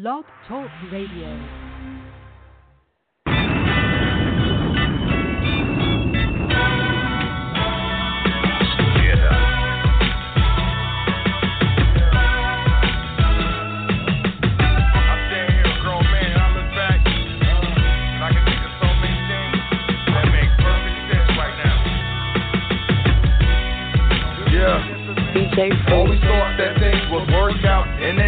Blog 0.00 0.24
Talk 0.46 0.70
Radio. 0.92 1.34
DJ 25.34 25.90
Always 25.90 26.20
thought 26.20 26.56
that 26.56 26.78
things 26.78 27.02
would 27.10 27.28
work 27.34 27.64
out 27.64 27.86
in 28.00 28.16
the 28.16 28.22
end, 28.22 28.27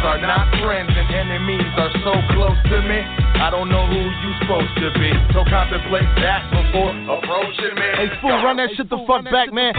friends 0.00 0.20
are 0.22 0.26
not 0.26 0.50
friends 0.62 0.90
and 0.94 1.14
enemies 1.14 1.66
are 1.76 1.90
so 2.04 2.12
close 2.34 2.56
to 2.70 2.82
me. 2.82 3.00
I 3.40 3.50
don't 3.50 3.68
know 3.68 3.86
who 3.86 3.96
you 3.96 4.32
supposed 4.40 4.74
to 4.76 4.90
be. 4.98 5.12
So 5.32 5.44
contemplate 5.48 6.08
that 6.20 6.50
before 6.50 6.90
approaching 6.90 7.74
me. 7.74 7.88
Hey 7.96 8.08
fool, 8.20 8.42
run 8.42 8.56
that 8.56 8.70
shit 8.76 8.90
the 8.90 8.98
fuck 9.06 9.24
back, 9.24 9.52
man. 9.52 9.74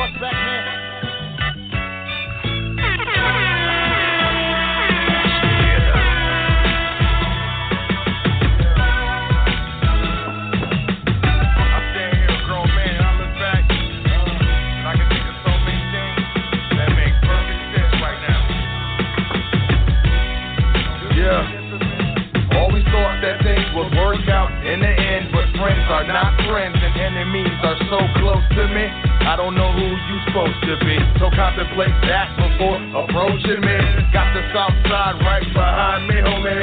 Supposed 30.37 30.61
to 30.69 30.77
be, 30.85 30.93
so 31.17 31.33
contemplate 31.33 31.97
that 32.05 32.29
before 32.37 32.77
approaching 32.93 33.57
me. 33.57 33.77
Got 34.13 34.29
the 34.37 34.45
south 34.53 34.77
side 34.85 35.17
right 35.25 35.41
behind 35.49 36.05
me, 36.05 36.21
homie. 36.21 36.61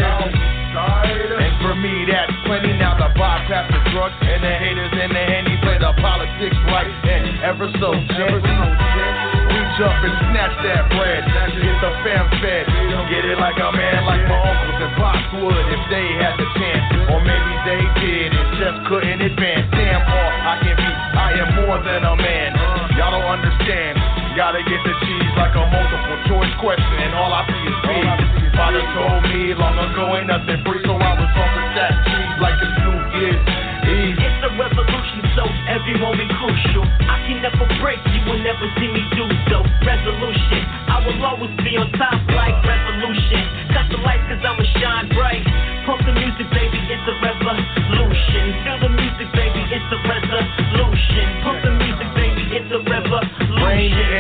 And 0.79 1.55
for 1.59 1.75
me, 1.83 2.07
that's 2.07 2.31
plenty. 2.47 2.71
Now 2.79 2.95
the 2.95 3.11
bypass 3.19 3.67
the 3.75 3.83
drugs 3.91 4.15
and 4.23 4.47
the 4.47 4.55
haters 4.63 4.95
and 4.95 5.11
the 5.11 5.25
henny 5.27 5.59
play 5.67 5.79
the 5.83 5.91
politics 5.99 6.55
right 6.71 6.87
and 6.87 7.43
ever 7.43 7.67
so 7.83 7.91
gently. 8.15 8.47
Reach 8.47 9.79
up 9.83 9.99
and 10.07 10.15
snatch 10.31 10.55
that 10.63 10.95
bread. 10.95 11.27
Get 11.27 11.75
the 11.83 11.91
fam 12.07 12.31
fed. 12.39 12.71
Get 13.11 13.27
it 13.27 13.43
like 13.43 13.59
a 13.59 13.75
man, 13.75 14.07
like 14.07 14.23
my 14.31 14.39
uncles 14.39 14.79
and 14.87 14.95
pops 15.03 15.31
would 15.35 15.67
if 15.75 15.83
they 15.91 16.07
had 16.23 16.39
the 16.39 16.47
chance. 16.63 17.11
Or 17.11 17.19
maybe 17.27 17.55
they 17.67 17.83
did 17.99 18.31
and 18.39 18.51
just 18.55 18.79
couldn't 18.87 19.19
advance. 19.19 19.67
Damn, 19.75 19.99
all 19.99 20.31
I 20.47 20.63
can 20.63 20.79
be, 20.79 20.91
I 21.19 21.29
am 21.43 21.49
more 21.67 21.79
than 21.83 22.07
a 22.07 22.15
man. 22.15 22.64
Y'all 23.05 23.21
don't 23.21 23.37
understand. 23.37 24.01
Gotta 24.33 24.65
get 24.65 24.81
the 24.81 24.97
cheese 25.05 25.33
like 25.37 25.53
a 25.53 25.61
multiple 25.69 26.19
choice 26.25 26.49
question, 26.57 26.97
and 27.05 27.13
all 27.13 27.37
I 27.37 27.45
see 27.53 27.65
is 27.69 27.79
B. 27.85 27.89
Father 28.57 28.81
told 28.97 29.29
me 29.29 29.53
long 29.53 29.77
ago 29.77 30.09
ain't 30.17 30.33
nothing 30.33 30.65
free, 30.65 30.81
so 30.89 30.97
I 30.97 31.13
was 31.13 31.29
with 31.29 31.73
that 31.77 31.93
cheese 32.09 32.37
like 32.41 32.57
it's 32.65 32.73
New 32.81 32.97
Year's 33.21 33.45
Eve. 33.93 34.17
It's 34.25 34.41
a 34.49 34.51
revolution, 34.57 35.21
so 35.37 35.45
every 35.69 36.01
moment 36.01 36.33
crucial. 36.33 36.89
I 37.05 37.21
can 37.29 37.45
never 37.45 37.69
break, 37.85 38.01
you 38.09 38.25
will 38.25 38.41
never 38.41 38.65
see 38.81 38.89
me 38.89 39.05
do 39.13 39.29
so. 39.53 39.61
Resolution, 39.85 40.65
I 40.89 41.05
will 41.05 41.21
always 41.29 41.53
be 41.61 41.77
on 41.77 41.93
top 42.01 42.25
like 42.33 42.57
revolution. 42.65 43.69
Cut 43.77 43.85
the 43.93 44.01
lights 44.01 44.25
cause 44.33 44.41
I'ma 44.41 44.65
shine 44.81 45.13
bright. 45.13 45.45
Pump 45.85 46.01
the 46.09 46.17
music, 46.17 46.49
baby, 46.57 46.81
it's 46.89 47.05
a 47.05 47.15
revolution. 47.21 48.45
Feel 48.65 48.81
the 48.81 48.94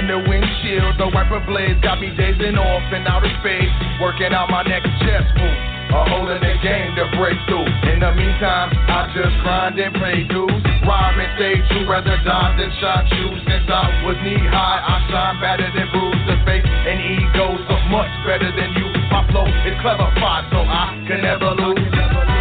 in 0.05 0.13
the 0.13 0.21
windshield, 0.29 1.01
the 1.01 1.09
wiper 1.17 1.41
blades 1.49 1.81
got 1.81 1.97
me 1.97 2.13
dazing 2.13 2.61
off 2.61 2.85
in 2.93 3.09
outer 3.09 3.33
space. 3.41 3.73
Working 4.05 4.37
out 4.37 4.53
my 4.53 4.61
next 4.61 4.93
chess 5.01 5.25
move. 5.33 5.61
A 5.97 6.01
hole 6.13 6.29
in 6.29 6.45
the 6.45 6.57
game 6.61 6.93
to 7.01 7.09
break 7.17 7.41
through. 7.49 7.65
In 7.89 8.05
the 8.05 8.13
meantime, 8.13 8.69
I 8.85 9.09
just 9.17 9.33
grind 9.41 9.81
and 9.81 9.97
pay 9.97 10.29
dues. 10.29 10.61
Rhyme 10.85 11.17
and 11.25 11.33
stay 11.41 11.57
true, 11.73 11.89
rather 11.89 12.21
die 12.21 12.53
than 12.61 12.69
shot 12.85 13.09
you. 13.17 13.33
Since 13.49 13.65
I 13.65 14.05
was 14.05 14.21
knee 14.21 14.45
high, 14.45 14.85
I 14.85 14.97
shine 15.09 15.41
better 15.41 15.73
than 15.73 15.89
bruise 15.89 16.25
the 16.29 16.37
face 16.45 16.69
and 16.69 17.01
ego, 17.01 17.57
so 17.65 17.77
much 17.89 18.13
better 18.29 18.53
than 18.53 18.77
you. 18.77 18.89
My 19.09 19.25
flow 19.33 19.49
is 19.49 19.77
clever, 19.81 20.13
fight, 20.21 20.45
so 20.53 20.61
I 20.61 21.01
can 21.09 21.25
never 21.25 21.57
lose. 21.57 22.34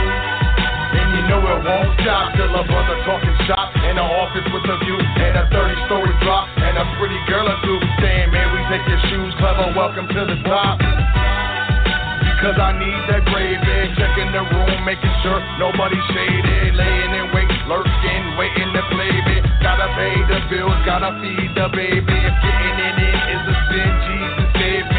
Know 1.33 1.41
it 1.49 1.65
won't 1.65 1.89
stop 2.05 2.37
till 2.37 2.53
a 2.53 2.61
brother 2.61 2.93
talking 3.09 3.33
shop 3.49 3.73
in 3.89 3.97
the 3.97 4.05
office 4.05 4.45
with 4.53 4.69
a 4.69 4.77
view 4.85 5.01
and 5.01 5.33
a 5.33 5.49
30 5.49 5.89
story 5.89 6.13
drop 6.21 6.45
and 6.61 6.77
a 6.77 6.85
pretty 7.01 7.17
girl 7.25 7.49
or 7.49 7.57
two 7.65 7.81
saying, 8.05 8.29
man, 8.29 8.53
we 8.53 8.61
take 8.69 8.85
your 8.85 9.01
shoes, 9.09 9.33
clever, 9.41 9.73
welcome 9.73 10.05
to 10.13 10.21
the 10.29 10.37
top. 10.45 10.77
Cause 12.37 12.53
I 12.61 12.77
need 12.77 13.01
that 13.09 13.25
gravy. 13.33 13.97
Checking 13.97 14.29
the 14.29 14.45
room, 14.45 14.77
making 14.85 15.15
sure 15.25 15.41
nobody's 15.57 16.05
shaded. 16.13 16.77
Laying 16.77 17.13
in 17.17 17.25
wait, 17.33 17.49
lurking, 17.65 18.37
waiting 18.37 18.69
to 18.69 18.83
play 18.93 19.17
me. 19.25 19.41
Gotta 19.65 19.89
pay 19.97 20.13
the 20.29 20.37
bills, 20.53 20.77
gotta 20.85 21.17
feed 21.17 21.49
the 21.57 21.65
baby. 21.73 22.13
If 22.13 22.35
getting 22.45 22.77
in 22.77 22.95
it 23.09 23.17
is 23.25 23.43
a 23.49 23.55
sin, 23.73 23.91
Jesus 24.05 24.49
save 24.53 24.92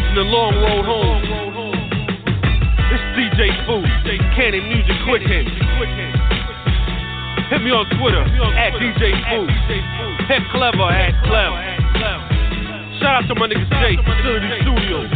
You've 0.00 0.16
been 0.16 0.24
listening 0.24 0.32
to 0.32 0.32
Long 0.32 0.54
Road 0.56 0.84
Home. 0.88 1.20
It's 2.88 3.04
DJ 3.20 3.52
Fu, 3.68 3.84
Cannon 4.32 4.64
Music 4.72 4.96
Quick 5.04 5.20
Hit. 5.28 5.44
Hit 7.52 7.60
me 7.60 7.68
on 7.68 7.84
Twitter 8.00 8.24
at 8.24 8.72
DJ 8.80 9.12
Fu. 9.28 9.44
Hit 10.24 10.42
Clever 10.56 10.88
at 10.88 11.12
Clever. 11.28 11.60
Shout 12.96 13.20
out 13.20 13.28
to 13.28 13.34
my 13.36 13.44
nigga 13.44 13.68
Jay, 13.76 14.00
Facility 14.00 14.48
Studios. 14.64 15.12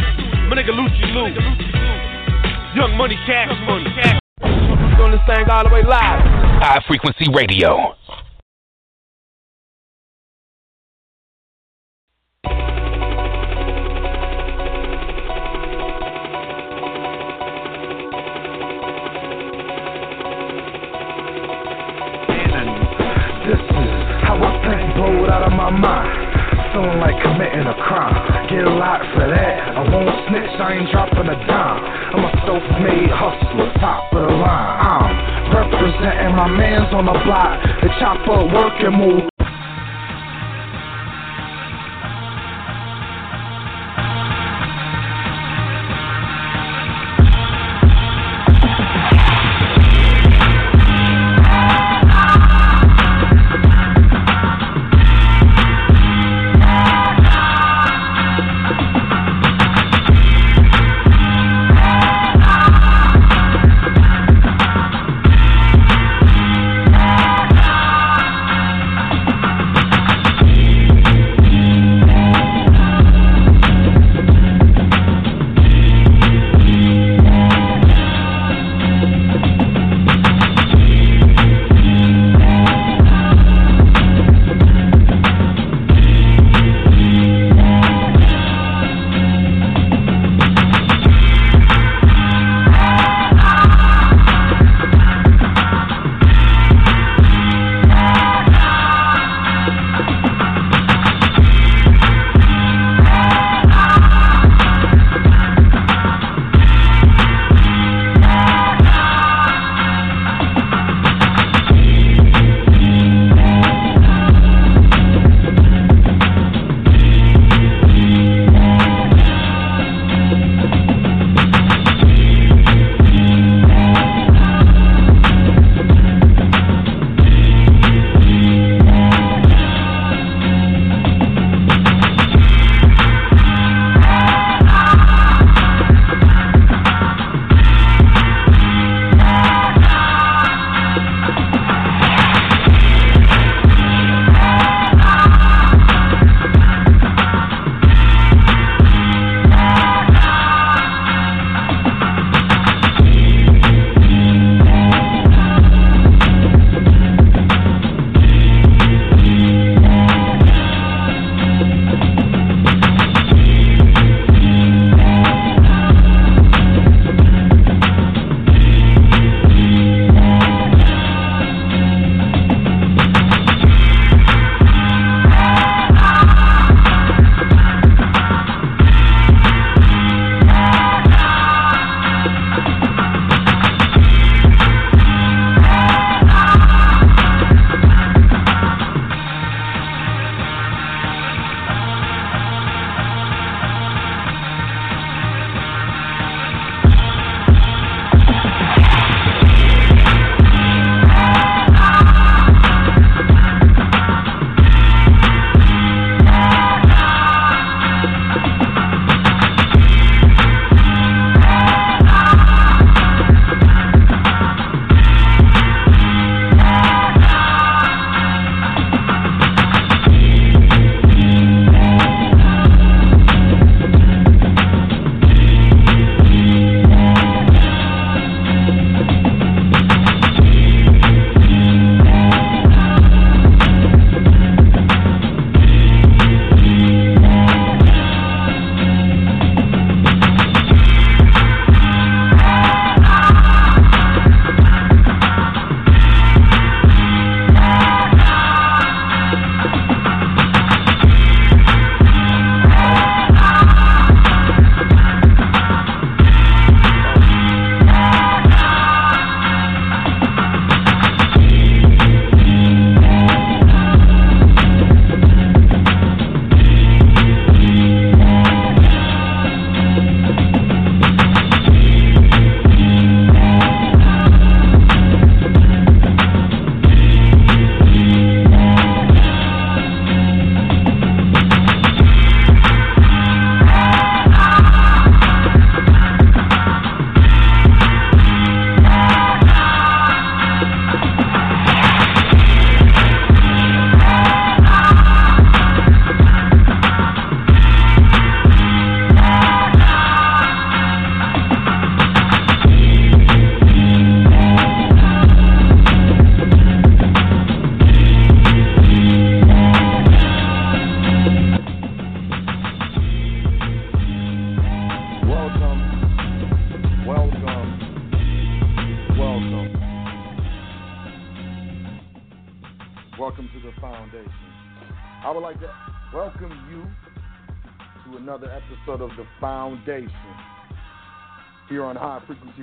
My 0.49 0.53
nigga 0.53 0.69
Lucci 0.69 1.09
Lou. 1.17 1.33
Young 2.77 2.95
Money, 2.95 3.17
Cash 3.25 3.57
Money. 3.65 3.89
Doing 4.97 5.11
this 5.17 5.21
thing 5.25 5.49
all 5.49 5.63
the 5.63 5.73
way 5.73 5.81
live. 5.81 6.21
High 6.61 6.83
Frequency 6.85 7.25
Radio. 7.33 7.95
Mind. 25.77 26.09
Feeling 26.73 26.99
like 26.99 27.15
committing 27.23 27.67
a 27.67 27.77
crime. 27.87 28.15
Get 28.49 28.67
lot 28.67 28.99
for 29.15 29.27
that. 29.27 29.55
I 29.75 29.81
won't 29.91 30.11
snitch, 30.27 30.55
I 30.59 30.79
ain't 30.79 30.91
dropping 30.91 31.27
a 31.27 31.37
dime. 31.47 31.79
I'm 32.15 32.23
a 32.23 32.31
self-made 32.47 33.11
hustler, 33.11 33.71
top 33.79 34.11
of 34.13 34.27
the 34.27 34.35
line. 34.35 34.75
I'm 34.79 35.15
representing 35.51 36.35
my 36.35 36.47
mans 36.47 36.91
on 36.93 37.05
the 37.05 37.17
block. 37.23 37.59
The 37.83 37.89
chopper 37.99 38.47
working 38.51 38.95
move. 38.97 39.34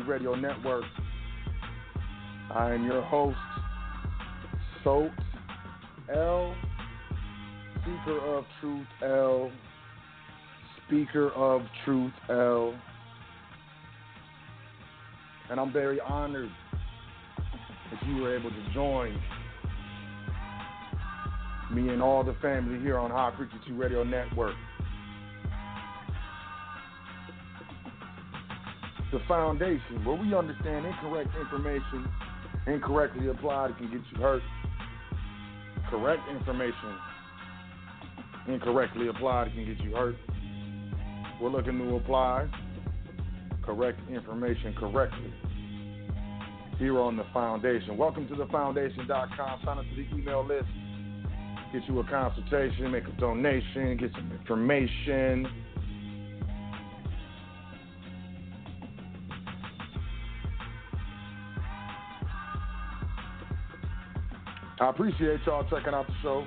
Radio 0.06 0.34
Network. 0.34 0.84
I 2.54 2.72
am 2.72 2.84
your 2.84 3.02
host, 3.02 3.36
Sot 4.84 5.10
El, 6.14 6.54
Speaker 7.80 8.18
of 8.20 8.44
Truth 8.60 8.86
L, 9.02 9.50
Speaker 10.86 11.30
of 11.30 11.62
Truth 11.84 12.12
L. 12.28 12.74
And 15.50 15.60
I'm 15.60 15.72
very 15.72 16.00
honored 16.00 16.50
that 17.38 18.06
you 18.06 18.22
were 18.22 18.36
able 18.36 18.50
to 18.50 18.74
join 18.74 19.18
me 21.72 21.88
and 21.88 22.02
all 22.02 22.22
the 22.22 22.36
family 22.42 22.80
here 22.80 22.98
on 22.98 23.10
High 23.10 23.32
Frequency 23.36 23.72
Radio 23.72 24.04
Network. 24.04 24.54
The 29.12 29.20
foundation, 29.28 30.04
where 30.06 30.16
we 30.16 30.34
understand 30.34 30.86
incorrect 30.86 31.28
information 31.38 32.08
incorrectly 32.66 33.28
applied 33.28 33.76
can 33.76 33.90
get 33.90 34.00
you 34.10 34.22
hurt. 34.22 34.42
Correct 35.90 36.22
information 36.30 36.96
incorrectly 38.48 39.08
applied 39.08 39.52
can 39.52 39.66
get 39.66 39.84
you 39.84 39.94
hurt. 39.94 40.16
We're 41.42 41.50
looking 41.50 41.76
to 41.78 41.96
apply 41.96 42.48
correct 43.62 44.00
information 44.10 44.74
correctly 44.78 45.32
here 46.78 46.98
on 46.98 47.18
the 47.18 47.24
foundation. 47.34 47.98
Welcome 47.98 48.26
to 48.28 48.34
the 48.34 48.46
foundation.com. 48.46 49.60
Sign 49.62 49.78
up 49.78 49.84
to 49.84 49.94
the 49.94 50.16
email 50.16 50.42
list. 50.46 50.64
Get 51.72 51.82
you 51.86 52.00
a 52.00 52.04
consultation, 52.04 52.90
make 52.90 53.04
a 53.06 53.20
donation, 53.20 53.98
get 53.98 54.10
some 54.12 54.32
information. 54.32 55.46
I 64.82 64.90
appreciate 64.90 65.38
y'all 65.46 65.62
checking 65.70 65.94
out 65.94 66.08
the 66.08 66.14
show. 66.22 66.44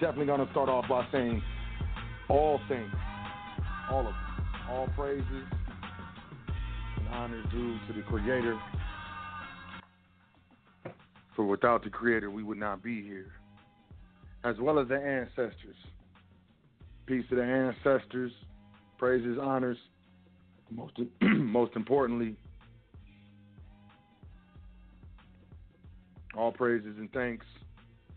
Definitely 0.00 0.26
going 0.26 0.44
to 0.44 0.50
start 0.50 0.68
off 0.68 0.86
by 0.88 1.06
saying 1.12 1.40
all 2.28 2.58
things, 2.68 2.92
all 3.88 4.00
of 4.00 4.06
them, 4.06 4.14
all 4.68 4.88
praises 4.96 5.24
and 6.96 7.08
honor 7.12 7.40
due 7.52 7.78
to 7.86 7.92
the 7.92 8.02
Creator. 8.02 8.58
For 11.36 11.44
without 11.44 11.84
the 11.84 11.90
Creator, 11.90 12.32
we 12.32 12.42
would 12.42 12.58
not 12.58 12.82
be 12.82 13.00
here, 13.00 13.30
as 14.42 14.56
well 14.58 14.80
as 14.80 14.88
the 14.88 14.96
ancestors. 14.96 15.76
Peace 17.06 17.24
to 17.30 17.36
the 17.36 17.44
ancestors, 17.44 18.32
praises, 18.98 19.38
honors. 19.40 19.78
Most 20.68 20.98
most 21.22 21.76
importantly, 21.76 22.34
all 26.36 26.52
praises 26.52 26.96
and 26.98 27.10
thanks 27.12 27.46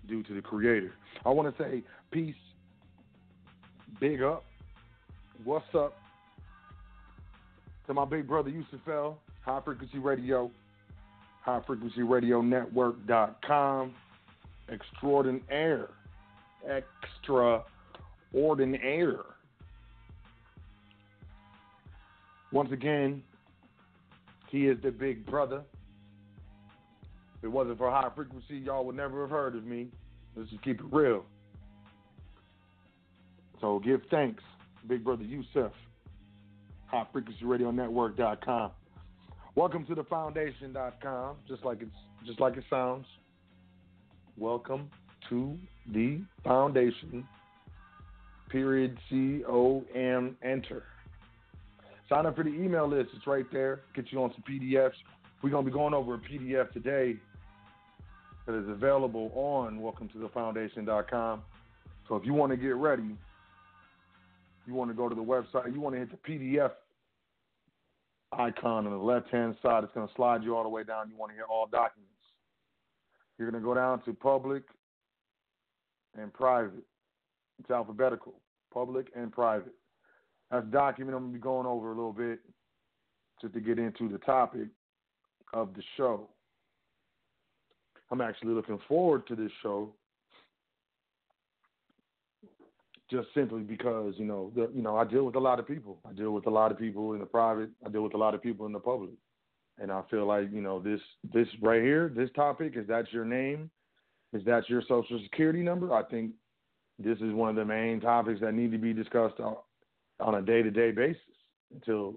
due 0.07 0.23
to 0.23 0.33
the 0.33 0.41
Creator. 0.41 0.93
I 1.25 1.29
want 1.29 1.55
to 1.55 1.63
say 1.63 1.83
peace, 2.11 2.35
big 3.99 4.21
up, 4.21 4.43
what's 5.43 5.65
up? 5.73 5.97
To 7.88 7.93
my 7.93 8.05
big 8.05 8.27
brother 8.27 8.49
Yusuf 8.49 8.81
L, 8.88 9.17
High 9.41 9.61
Frequency 9.65 9.97
Radio, 9.97 10.51
High 11.41 11.61
Frequency 11.65 12.03
Radio 12.03 12.41
Network.com, 12.41 13.95
extraordinaire, 14.71 15.89
extraordinaire. 16.69 19.25
Once 22.51 22.71
again, 22.71 23.23
he 24.49 24.67
is 24.67 24.77
the 24.81 24.91
big 24.91 25.25
brother. 25.25 25.61
If 27.39 27.46
it 27.46 27.48
wasn't 27.48 27.77
for 27.77 27.89
high 27.89 28.10
frequency, 28.13 28.58
y'all 28.58 28.84
would 28.86 28.98
never 28.98 29.22
have 29.22 29.29
heard 29.29 29.55
of 29.55 29.63
me. 29.63 29.88
Let's 30.36 30.50
just 30.50 30.62
keep 30.62 30.81
it 30.81 30.86
real. 30.91 31.24
So 33.62 33.79
give 33.79 34.01
thanks, 34.12 34.43
Big 34.88 35.05
Brother 35.05 35.24
Yusuf, 35.24 35.72
HighFrequencyRadioNetwork.com. 36.93 38.72
Welcome 39.55 39.86
to 39.86 39.96
the 39.96 40.03
Foundation.com, 40.03 41.38
just 41.48 41.63
like 41.63 41.81
it's 41.81 41.91
just 42.25 42.41
like 42.41 42.58
it 42.58 42.65
sounds. 42.69 43.05
Welcome 44.38 44.89
to 45.29 45.58
the 45.93 46.19
Foundation. 46.43 47.25
Period 48.50 48.98
C 49.10 49.43
O 49.48 49.86
M 49.96 50.36
enter. 50.43 50.84
Sign 52.10 52.25
up 52.25 52.36
for 52.36 52.43
the 52.43 52.50
email 52.50 52.88
list. 52.88 53.12
It's 53.15 53.27
right 53.27 53.46
there. 53.50 53.81
Get 53.96 54.12
you 54.12 54.22
on 54.22 54.34
some 54.34 54.43
PDFs. 54.50 54.91
We're 55.41 55.51
gonna 55.51 55.65
be 55.65 55.72
going 55.72 55.93
over 55.93 56.15
a 56.15 56.17
PDF 56.17 56.74
today 56.74 57.15
that 58.50 58.58
is 58.58 58.68
available 58.68 59.32
on 59.36 59.79
welcome 59.79 60.10
to 60.10 60.18
the 60.18 60.27
foundation.com. 60.29 61.44
So 62.08 62.15
if 62.15 62.25
you 62.25 62.34
want 62.34 62.51
to 62.51 62.58
get 62.58 62.75
ready, 62.75 63.15
you 64.65 64.74
want 64.74 64.89
to 64.89 64.96
go 64.96 65.08
to 65.08 65.13
the 65.13 65.22
website, 65.22 65.72
you 65.72 65.79
want 65.79 65.94
to 65.94 66.00
hit 66.00 66.10
the 66.10 66.32
PDF 66.32 66.72
icon 68.32 68.88
on 68.88 68.91
the 68.91 68.98
left 68.98 69.29
hand 69.29 69.56
side, 69.62 69.84
it's 69.84 69.94
going 69.94 70.08
to 70.08 70.13
slide 70.15 70.44
you 70.44 70.56
all 70.56 70.63
the 70.63 70.70
way 70.70 70.84
down. 70.84 71.12
You 71.12 71.15
want 71.15 71.32
to 71.32 71.36
hit 71.36 71.46
all 71.48 71.68
documents. 71.68 72.12
You're 73.38 73.51
going 73.51 73.62
to 73.62 73.68
go 73.68 73.75
down 73.75 74.01
to 74.06 74.13
public 74.13 74.63
and 76.20 76.34
private. 76.34 76.84
It's 77.60 77.70
alphabetical, 77.70 78.34
public 78.74 79.12
and 79.15 79.32
private. 79.32 79.75
That's 80.50 80.65
document 80.68 81.15
I'm 81.15 81.24
going 81.24 81.34
to 81.34 81.38
be 81.38 81.44
going 81.44 81.68
over 81.68 81.91
a 81.91 81.96
little 81.96 82.13
bit 82.13 82.39
just 83.41 83.53
to 83.53 83.60
get 83.60 83.77
into 83.77 84.10
the 84.10 84.18
topic 84.18 84.70
of 85.53 85.75
the 85.75 85.84
show. 85.98 86.29
I'm 88.11 88.21
actually 88.21 88.53
looking 88.53 88.79
forward 88.87 89.27
to 89.27 89.35
this 89.35 89.51
show 89.61 89.93
just 93.09 93.27
simply 93.33 93.61
because 93.61 94.13
you 94.17 94.25
know 94.25 94.51
the, 94.55 94.69
you 94.73 94.81
know 94.81 94.97
I 94.97 95.03
deal 95.03 95.23
with 95.25 95.35
a 95.35 95.39
lot 95.39 95.59
of 95.59 95.67
people. 95.67 95.99
I 96.07 96.13
deal 96.13 96.31
with 96.31 96.45
a 96.45 96.51
lot 96.51 96.71
of 96.71 96.77
people 96.77 97.13
in 97.13 97.19
the 97.19 97.25
private. 97.25 97.69
I 97.85 97.89
deal 97.89 98.03
with 98.03 98.13
a 98.13 98.17
lot 98.17 98.35
of 98.35 98.41
people 98.41 98.65
in 98.65 98.71
the 98.71 98.79
public, 98.79 99.11
and 99.79 99.91
I 99.91 100.01
feel 100.09 100.25
like 100.25 100.51
you 100.51 100.61
know 100.61 100.79
this 100.79 101.01
this 101.33 101.47
right 101.61 101.81
here, 101.81 102.11
this 102.15 102.29
topic 102.35 102.73
is 102.75 102.87
that 102.87 103.11
your 103.11 103.25
name, 103.25 103.69
is 104.33 104.43
that 104.45 104.69
your 104.69 104.81
social 104.87 105.19
security 105.23 105.61
number? 105.61 105.93
I 105.93 106.03
think 106.03 106.31
this 106.99 107.17
is 107.19 107.33
one 107.33 107.49
of 107.49 107.55
the 107.55 107.65
main 107.65 107.99
topics 107.99 108.41
that 108.41 108.53
need 108.53 108.71
to 108.71 108.77
be 108.77 108.93
discussed 108.93 109.39
on, 109.39 109.55
on 110.19 110.35
a 110.35 110.41
day 110.41 110.61
to 110.61 110.69
day 110.69 110.91
basis 110.91 111.21
until 111.73 112.15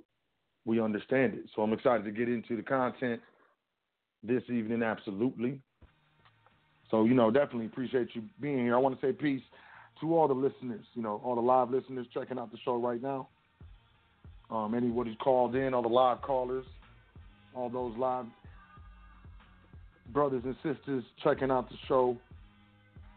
we 0.64 0.80
understand 0.80 1.34
it. 1.34 1.44
So 1.54 1.62
I'm 1.62 1.72
excited 1.72 2.04
to 2.04 2.10
get 2.10 2.28
into 2.28 2.56
the 2.56 2.62
content 2.62 3.20
this 4.22 4.42
evening. 4.48 4.82
Absolutely. 4.82 5.60
So, 6.92 7.06
you 7.06 7.14
know, 7.14 7.30
definitely 7.30 7.66
appreciate 7.66 8.08
you 8.12 8.22
being 8.38 8.58
here. 8.58 8.76
I 8.76 8.78
want 8.78 9.00
to 9.00 9.04
say 9.04 9.12
peace 9.12 9.40
to 10.00 10.14
all 10.14 10.28
the 10.28 10.34
listeners, 10.34 10.84
you 10.92 11.02
know, 11.02 11.22
all 11.24 11.34
the 11.34 11.40
live 11.40 11.70
listeners 11.70 12.06
checking 12.12 12.38
out 12.38 12.52
the 12.52 12.58
show 12.64 12.76
right 12.76 13.02
now. 13.02 13.28
Um, 14.50 14.74
who's 14.74 15.16
called 15.18 15.56
in, 15.56 15.72
all 15.72 15.80
the 15.80 15.88
live 15.88 16.20
callers, 16.20 16.66
all 17.54 17.70
those 17.70 17.96
live 17.96 18.26
brothers 20.12 20.42
and 20.44 20.54
sisters 20.56 21.02
checking 21.24 21.50
out 21.50 21.70
the 21.70 21.76
show, 21.88 22.18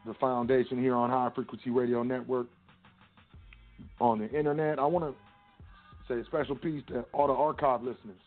the 0.05 0.13
foundation 0.13 0.79
here 0.79 0.95
on 0.95 1.09
High 1.09 1.29
Frequency 1.35 1.69
Radio 1.69 2.01
Network 2.01 2.47
on 3.99 4.19
the 4.19 4.31
internet. 4.31 4.79
I 4.79 4.85
want 4.85 5.13
to 5.13 6.13
say 6.13 6.21
a 6.21 6.25
special 6.25 6.55
peace 6.55 6.83
to 6.87 7.03
all 7.11 7.27
the 7.27 7.33
archive 7.33 7.81
listeners, 7.81 8.21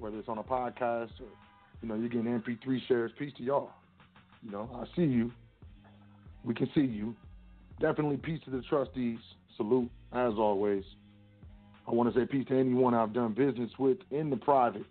whether 0.00 0.18
it's 0.18 0.28
on 0.28 0.38
a 0.38 0.42
podcast 0.42 1.12
or, 1.20 1.30
you 1.80 1.88
know, 1.88 1.94
you're 1.94 2.08
getting 2.08 2.26
MP3 2.26 2.80
shares. 2.88 3.12
Peace 3.16 3.32
to 3.36 3.44
y'all. 3.44 3.70
You 4.44 4.50
know, 4.50 4.70
I 4.74 4.84
see 4.94 5.04
you. 5.04 5.32
We 6.44 6.54
can 6.54 6.68
see 6.74 6.82
you. 6.82 7.16
Definitely 7.80 8.18
peace 8.18 8.40
to 8.44 8.50
the 8.50 8.62
trustees. 8.62 9.18
Salute, 9.56 9.90
as 10.12 10.34
always. 10.34 10.84
I 11.86 11.92
want 11.92 12.12
to 12.12 12.18
say 12.18 12.26
peace 12.26 12.46
to 12.48 12.58
anyone 12.58 12.94
I've 12.94 13.12
done 13.12 13.32
business 13.32 13.70
with 13.78 13.98
in 14.10 14.30
the 14.30 14.36
private. 14.36 14.86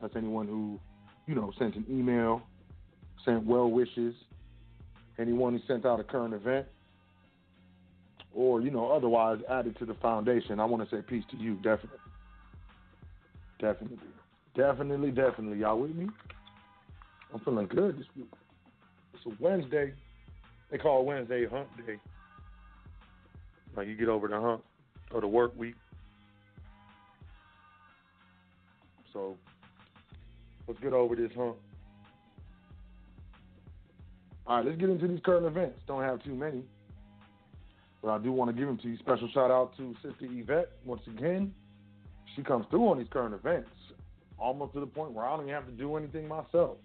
That's 0.00 0.14
anyone 0.16 0.46
who, 0.46 0.78
you 1.26 1.34
know, 1.34 1.52
sent 1.58 1.76
an 1.76 1.86
email, 1.88 2.42
sent 3.24 3.44
well 3.44 3.70
wishes, 3.70 4.14
anyone 5.18 5.54
who 5.54 5.60
sent 5.66 5.86
out 5.86 6.00
a 6.00 6.04
current 6.04 6.34
event, 6.34 6.66
or, 8.34 8.60
you 8.60 8.70
know, 8.70 8.90
otherwise 8.90 9.38
added 9.48 9.78
to 9.78 9.86
the 9.86 9.94
foundation. 9.94 10.58
I 10.58 10.64
want 10.64 10.88
to 10.88 10.96
say 10.96 11.02
peace 11.02 11.24
to 11.30 11.36
you, 11.36 11.54
definitely. 11.56 11.98
Definitely. 13.60 13.98
Definitely, 14.56 15.10
definitely. 15.12 15.58
Y'all 15.58 15.80
with 15.80 15.94
me? 15.94 16.08
I'm 17.32 17.40
feeling 17.40 17.68
good 17.68 17.98
this 17.98 18.06
week. 18.16 18.26
A 19.26 19.30
Wednesday. 19.40 19.92
They 20.70 20.78
call 20.78 21.04
Wednesday 21.04 21.46
hump 21.46 21.68
day. 21.86 21.98
Like 23.76 23.88
you 23.88 23.96
get 23.96 24.08
over 24.08 24.28
the 24.28 24.40
hump 24.40 24.64
or 25.12 25.20
the 25.20 25.28
work 25.28 25.56
week. 25.56 25.74
So 29.12 29.36
let's 30.66 30.80
get 30.80 30.92
over 30.92 31.14
this 31.14 31.30
hump. 31.36 31.56
All 34.46 34.56
right, 34.56 34.66
let's 34.66 34.78
get 34.78 34.90
into 34.90 35.06
these 35.06 35.20
current 35.24 35.46
events. 35.46 35.78
Don't 35.86 36.02
have 36.02 36.22
too 36.24 36.34
many, 36.34 36.62
but 38.02 38.10
I 38.10 38.18
do 38.18 38.32
want 38.32 38.50
to 38.50 38.56
give 38.56 38.66
them 38.66 38.78
to 38.78 38.88
you. 38.88 38.98
Special 38.98 39.28
shout 39.32 39.50
out 39.50 39.76
to 39.76 39.94
Sister 40.02 40.24
Yvette 40.24 40.72
once 40.84 41.02
again. 41.06 41.54
She 42.34 42.42
comes 42.42 42.66
through 42.70 42.88
on 42.88 42.98
these 42.98 43.06
current 43.10 43.34
events, 43.34 43.70
almost 44.38 44.72
to 44.74 44.80
the 44.80 44.86
point 44.86 45.12
where 45.12 45.24
I 45.24 45.36
don't 45.36 45.42
even 45.46 45.54
have 45.54 45.66
to 45.66 45.72
do 45.72 45.96
anything 45.96 46.26
myself. 46.26 46.78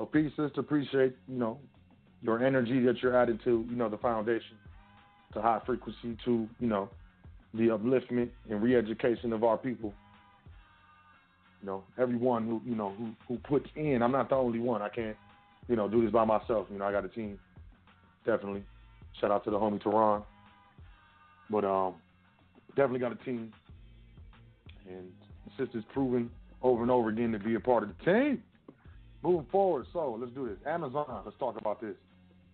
So 0.00 0.06
peace, 0.06 0.30
sister. 0.34 0.60
Appreciate 0.60 1.14
you 1.28 1.36
know 1.36 1.58
your 2.22 2.42
energy 2.42 2.80
that 2.86 3.02
you're 3.02 3.14
adding 3.14 3.38
to 3.44 3.66
you 3.68 3.76
know 3.76 3.90
the 3.90 3.98
foundation, 3.98 4.56
to 5.34 5.42
high 5.42 5.60
frequency, 5.66 6.16
to 6.24 6.48
you 6.58 6.66
know 6.66 6.88
the 7.52 7.64
upliftment 7.64 8.30
and 8.48 8.62
re-education 8.62 9.34
of 9.34 9.44
our 9.44 9.58
people. 9.58 9.92
You 11.60 11.66
know, 11.66 11.84
everyone 11.98 12.46
who 12.46 12.62
you 12.64 12.74
know 12.74 12.94
who 12.96 13.10
who 13.28 13.36
puts 13.40 13.68
in. 13.76 14.02
I'm 14.02 14.12
not 14.12 14.30
the 14.30 14.36
only 14.36 14.58
one. 14.58 14.80
I 14.80 14.88
can't 14.88 15.16
you 15.68 15.76
know 15.76 15.86
do 15.86 16.02
this 16.02 16.10
by 16.10 16.24
myself. 16.24 16.68
You 16.72 16.78
know, 16.78 16.86
I 16.86 16.92
got 16.92 17.04
a 17.04 17.08
team. 17.08 17.38
Definitely. 18.24 18.64
Shout 19.20 19.30
out 19.30 19.44
to 19.44 19.50
the 19.50 19.58
homie 19.58 19.82
Tehran. 19.82 20.22
But 21.50 21.66
um, 21.66 21.96
definitely 22.68 23.00
got 23.00 23.12
a 23.12 23.22
team, 23.22 23.52
and 24.88 25.12
sister's 25.58 25.84
proven 25.92 26.30
over 26.62 26.80
and 26.80 26.90
over 26.90 27.10
again 27.10 27.32
to 27.32 27.38
be 27.38 27.54
a 27.54 27.60
part 27.60 27.82
of 27.82 27.90
the 27.98 28.04
team. 28.10 28.42
Moving 29.22 29.46
forward, 29.52 29.86
so 29.92 30.16
let's 30.18 30.32
do 30.32 30.48
this. 30.48 30.56
Amazon, 30.66 31.22
let's 31.24 31.36
talk 31.38 31.58
about 31.58 31.80
this. 31.80 31.94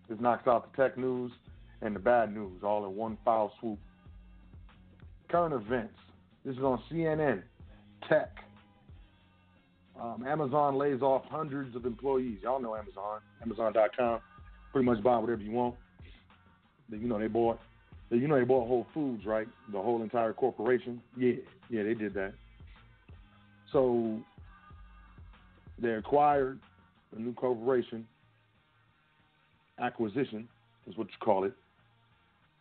This 0.08 0.18
knocks 0.20 0.46
out 0.48 0.72
the 0.72 0.82
tech 0.82 0.98
news 0.98 1.32
and 1.82 1.94
the 1.94 2.00
bad 2.00 2.34
news 2.34 2.62
all 2.62 2.84
in 2.86 2.96
one 2.96 3.18
foul 3.24 3.52
swoop. 3.60 3.78
Current 5.28 5.54
events. 5.54 5.94
This 6.44 6.56
is 6.56 6.62
on 6.62 6.80
CNN. 6.90 7.42
Tech. 8.08 8.32
Um, 10.00 10.24
Amazon 10.26 10.76
lays 10.76 11.02
off 11.02 11.24
hundreds 11.30 11.74
of 11.74 11.86
employees. 11.86 12.38
Y'all 12.42 12.60
know 12.60 12.76
Amazon. 12.76 13.20
Amazon.com. 13.42 14.20
Pretty 14.72 14.84
much 14.84 15.02
buy 15.02 15.16
whatever 15.18 15.42
you 15.42 15.52
want. 15.52 15.74
You 16.90 17.08
know 17.08 17.18
they 17.18 17.28
bought. 17.28 17.58
You 18.10 18.28
know 18.28 18.38
they 18.38 18.44
bought 18.44 18.68
Whole 18.68 18.86
Foods, 18.94 19.24
right? 19.26 19.48
The 19.72 19.80
whole 19.80 20.02
entire 20.02 20.32
corporation. 20.32 21.00
Yeah, 21.16 21.32
yeah, 21.70 21.82
they 21.82 21.94
did 21.94 22.14
that. 22.14 22.34
So 23.72 24.20
they 25.78 25.90
acquired 25.90 26.58
a 27.16 27.20
new 27.20 27.34
corporation. 27.34 28.06
Acquisition 29.78 30.48
is 30.86 30.96
what 30.96 31.08
you 31.08 31.16
call 31.20 31.44
it. 31.44 31.52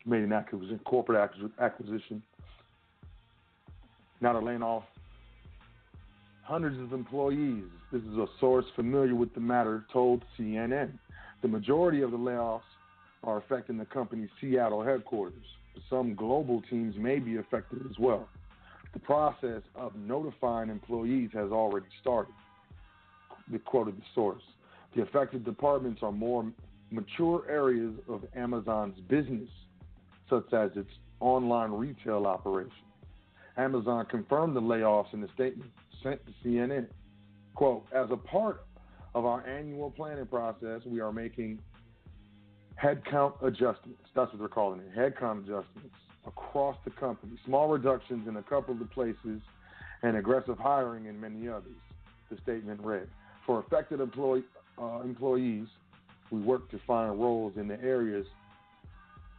Made 0.05 0.23
an 0.23 0.33
acquisition, 0.33 0.79
corporate 0.85 1.31
acquisition. 1.59 2.21
Now 4.21 4.33
they're 4.33 4.41
laying 4.41 4.63
off 4.63 4.83
hundreds 6.43 6.79
of 6.79 6.93
employees. 6.93 7.63
This 7.91 8.03
is 8.03 8.17
a 8.17 8.27
source 8.39 8.65
familiar 8.75 9.15
with 9.15 9.33
the 9.33 9.39
matter 9.39 9.85
told 9.91 10.23
CNN. 10.37 10.91
The 11.41 11.47
majority 11.47 12.01
of 12.01 12.11
the 12.11 12.17
layoffs 12.17 12.61
are 13.23 13.37
affecting 13.37 13.77
the 13.77 13.85
company's 13.85 14.29
Seattle 14.39 14.83
headquarters. 14.83 15.45
Some 15.89 16.13
global 16.15 16.61
teams 16.69 16.95
may 16.97 17.19
be 17.19 17.37
affected 17.37 17.79
as 17.89 17.97
well. 17.97 18.29
The 18.93 18.99
process 18.99 19.61
of 19.75 19.95
notifying 19.95 20.69
employees 20.69 21.31
has 21.33 21.51
already 21.51 21.87
started. 21.99 22.33
The 23.51 23.59
quoted 23.59 23.97
the 23.97 24.03
source. 24.13 24.43
The 24.95 25.03
affected 25.03 25.43
departments 25.43 26.01
are 26.01 26.11
more 26.11 26.45
mature 26.91 27.45
areas 27.49 27.93
of 28.07 28.23
Amazon's 28.35 28.99
business, 29.07 29.49
such 30.29 30.53
as 30.53 30.71
its 30.75 30.89
online 31.19 31.71
retail 31.71 32.25
operation. 32.25 32.71
Amazon 33.57 34.05
confirmed 34.09 34.55
the 34.55 34.61
layoffs 34.61 35.13
in 35.13 35.23
a 35.23 35.31
statement 35.33 35.69
sent 36.03 36.19
to 36.25 36.31
CNN. 36.43 36.87
Quote, 37.55 37.85
as 37.93 38.07
a 38.11 38.17
part 38.17 38.65
of 39.13 39.25
our 39.25 39.45
annual 39.47 39.91
planning 39.91 40.25
process, 40.25 40.81
we 40.85 40.99
are 40.99 41.11
making 41.13 41.59
headcount 42.81 43.41
adjustments. 43.41 44.01
That's 44.13 44.31
what 44.31 44.39
they're 44.39 44.47
calling 44.47 44.81
it, 44.81 44.93
headcount 44.95 45.43
adjustments 45.43 45.95
across 46.27 46.75
the 46.83 46.91
company. 46.91 47.33
Small 47.45 47.69
reductions 47.69 48.27
in 48.27 48.37
a 48.37 48.43
couple 48.43 48.73
of 48.79 48.91
places 48.91 49.41
and 50.03 50.17
aggressive 50.17 50.57
hiring 50.57 51.05
in 51.05 51.19
many 51.19 51.47
others, 51.47 51.77
the 52.29 52.37
statement 52.43 52.81
read. 52.81 53.07
For 53.45 53.59
affected 53.59 54.01
uh, 54.01 54.99
employees, 55.01 55.67
we 56.31 56.41
work 56.41 56.69
to 56.71 56.79
find 56.87 57.19
roles 57.19 57.53
in 57.57 57.67
the 57.67 57.81
areas 57.81 58.25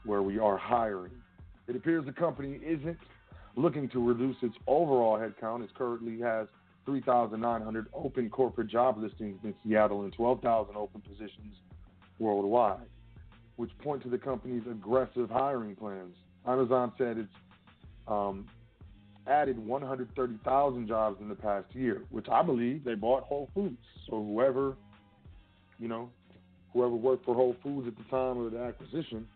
where 0.04 0.22
we 0.22 0.38
are 0.38 0.56
hiring. 0.56 1.12
It 1.66 1.74
appears 1.74 2.06
the 2.06 2.12
company 2.12 2.60
isn't 2.64 2.98
looking 3.56 3.88
to 3.88 4.06
reduce 4.06 4.36
its 4.42 4.54
overall 4.66 5.18
headcount. 5.18 5.64
It 5.64 5.74
currently 5.74 6.20
has 6.20 6.46
3,900 6.84 7.86
open 7.92 8.30
corporate 8.30 8.68
job 8.68 8.98
listings 8.98 9.40
in 9.42 9.54
Seattle 9.64 10.02
and 10.02 10.12
12,000 10.12 10.76
open 10.76 11.00
positions 11.00 11.56
worldwide, 12.20 12.86
which 13.56 13.76
point 13.78 14.02
to 14.04 14.08
the 14.08 14.18
company's 14.18 14.62
aggressive 14.70 15.28
hiring 15.28 15.74
plans. 15.74 16.14
Amazon 16.46 16.92
said 16.96 17.18
it's 17.18 17.28
um, 18.06 18.46
added 19.28 19.58
130,000 19.58 20.88
jobs 20.88 21.20
in 21.20 21.28
the 21.28 21.34
past 21.34 21.66
year, 21.72 22.02
which 22.10 22.28
I 22.28 22.42
believe 22.42 22.84
they 22.84 22.94
bought 22.94 23.24
Whole 23.24 23.48
Foods. 23.54 23.76
So 24.08 24.22
whoever, 24.22 24.76
you 25.78 25.88
know, 25.88 26.10
whoever 26.72 26.94
worked 26.94 27.24
for 27.24 27.34
Whole 27.34 27.56
Foods 27.62 27.88
at 27.88 27.96
the 27.96 28.04
time 28.04 28.38
of 28.38 28.52
the 28.52 28.60
acquisition, 28.60 29.26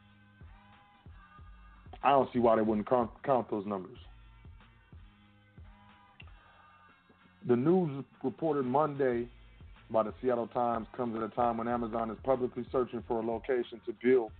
I 2.03 2.11
don't 2.11 2.33
see 2.33 2.39
why 2.39 2.57
they 2.57 2.63
wouldn't 2.63 2.89
count, 2.89 3.11
count 3.25 3.51
those 3.51 3.67
numbers. 3.67 3.99
The 7.47 7.57
news 7.57 8.05
reported 8.23 8.65
Monday 8.65 9.27
by 9.91 10.05
the 10.05 10.15
Seattle 10.23 10.47
Times 10.49 10.87
comes 10.97 11.17
at 11.17 11.23
a 11.23 11.29
time 11.35 11.59
when 11.59 11.69
Amazon 11.69 12.11
is 12.11 12.19
publicly 12.23 12.65
searching 12.71 13.03
for 13.09 13.21
a 13.21 13.27
location 13.27 13.81
to 13.87 13.95
build 14.03 14.31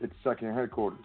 its 0.00 0.14
second 0.24 0.54
headquarters. 0.54 1.04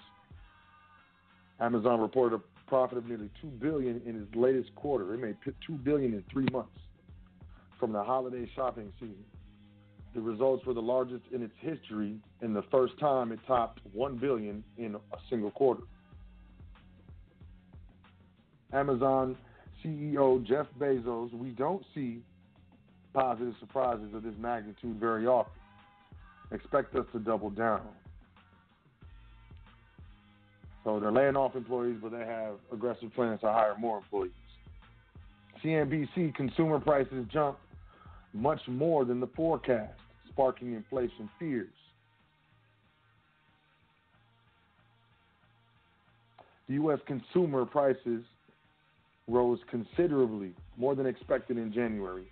Amazon 1.59 1.99
reported 1.99 2.39
profit 2.67 2.97
of 2.97 3.07
nearly 3.07 3.29
two 3.41 3.47
billion 3.47 4.01
in 4.05 4.21
its 4.21 4.35
latest 4.35 4.73
quarter. 4.75 5.13
It 5.13 5.19
made 5.19 5.37
two 5.65 5.73
billion 5.73 6.13
in 6.13 6.23
three 6.31 6.47
months 6.51 6.79
from 7.79 7.91
the 7.93 8.03
holiday 8.03 8.49
shopping 8.55 8.91
season. 8.99 9.23
The 10.13 10.21
results 10.21 10.65
were 10.65 10.73
the 10.73 10.81
largest 10.81 11.23
in 11.31 11.43
its 11.43 11.53
history 11.59 12.17
and 12.41 12.55
the 12.55 12.63
first 12.71 12.97
time 12.99 13.31
it 13.31 13.39
topped 13.47 13.79
one 13.93 14.17
billion 14.17 14.63
in 14.77 14.95
a 14.95 15.17
single 15.29 15.51
quarter. 15.51 15.83
Amazon 18.73 19.37
CEO 19.83 20.43
Jeff 20.45 20.65
Bezos, 20.79 21.31
we 21.33 21.49
don't 21.51 21.83
see 21.93 22.21
positive 23.13 23.53
surprises 23.59 24.13
of 24.13 24.23
this 24.23 24.33
magnitude 24.39 24.99
very 24.99 25.25
often. 25.27 25.53
Expect 26.51 26.95
us 26.95 27.05
to 27.13 27.19
double 27.19 27.49
down. 27.49 27.81
So 30.87 31.01
they're 31.01 31.11
laying 31.11 31.35
off 31.35 31.53
employees, 31.57 31.97
but 32.01 32.13
they 32.13 32.25
have 32.25 32.53
aggressive 32.71 33.13
plans 33.13 33.41
to 33.41 33.51
hire 33.51 33.75
more 33.77 33.97
employees. 33.97 34.31
CNBC 35.61 36.33
consumer 36.33 36.79
prices 36.79 37.25
jumped 37.29 37.59
much 38.33 38.61
more 38.69 39.03
than 39.03 39.19
the 39.19 39.27
forecast, 39.27 39.99
sparking 40.29 40.75
inflation 40.75 41.29
fears. 41.37 41.73
The 46.69 46.75
U.S. 46.75 46.99
consumer 47.05 47.65
prices 47.65 48.23
rose 49.27 49.59
considerably, 49.69 50.53
more 50.77 50.95
than 50.95 51.05
expected 51.05 51.57
in 51.57 51.73
January, 51.73 52.31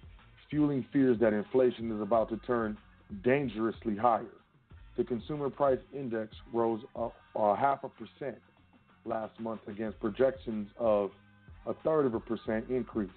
fueling 0.50 0.86
fears 0.94 1.20
that 1.20 1.34
inflation 1.34 1.94
is 1.94 2.02
about 2.02 2.30
to 2.30 2.38
turn 2.48 2.78
dangerously 3.22 3.98
higher. 3.98 4.24
The 4.96 5.04
consumer 5.04 5.50
price 5.50 5.80
index 5.94 6.34
rose 6.54 6.80
a, 6.96 7.10
a 7.36 7.56
half 7.56 7.84
a 7.84 7.90
percent 7.90 8.38
last 9.06 9.40
month 9.40 9.62
against 9.68 10.00
projections 10.00 10.70
of 10.78 11.12
a 11.68 11.74
third 11.84 12.06
of 12.06 12.14
a 12.14 12.20
percent 12.20 12.66
increase. 12.70 13.10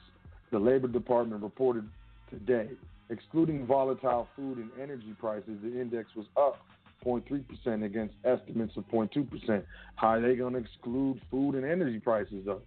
The 0.50 0.58
Labor 0.58 0.88
Department 0.88 1.42
reported 1.42 1.88
today. 2.30 2.68
Excluding 3.10 3.66
volatile 3.66 4.28
food 4.36 4.58
and 4.58 4.70
energy 4.80 5.14
prices, 5.18 5.58
the 5.62 5.80
index 5.80 6.14
was 6.14 6.26
up 6.36 6.58
0.3% 7.04 7.84
against 7.84 8.14
estimates 8.24 8.76
of 8.76 8.86
0.2%. 8.88 9.62
How 9.96 10.08
are 10.08 10.20
they 10.20 10.34
going 10.34 10.54
to 10.54 10.58
exclude 10.58 11.20
food 11.30 11.54
and 11.54 11.64
energy 11.64 12.00
prices, 12.00 12.44
though? 12.44 12.60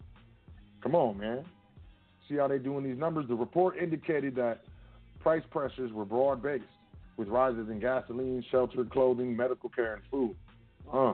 Come 0.82 0.96
on, 0.96 1.18
man. 1.20 1.46
See 2.28 2.38
how 2.38 2.48
they're 2.48 2.60
doing 2.60 2.84
these 2.84 2.98
numbers? 2.98 3.28
The 3.28 3.36
report 3.36 3.78
indicated 3.78 4.36
that 4.36 4.62
price 5.20 5.44
pressures 5.52 5.92
were 5.92 6.06
broad 6.06 6.42
based, 6.42 6.64
with 7.18 7.28
rises 7.28 7.70
in 7.70 7.80
gasoline, 7.80 8.44
shelter, 8.50 8.84
clothing, 8.86 9.36
medical 9.36 9.70
care, 9.70 9.96
and 9.96 10.04
food. 10.10 10.36
Uh. 10.92 11.14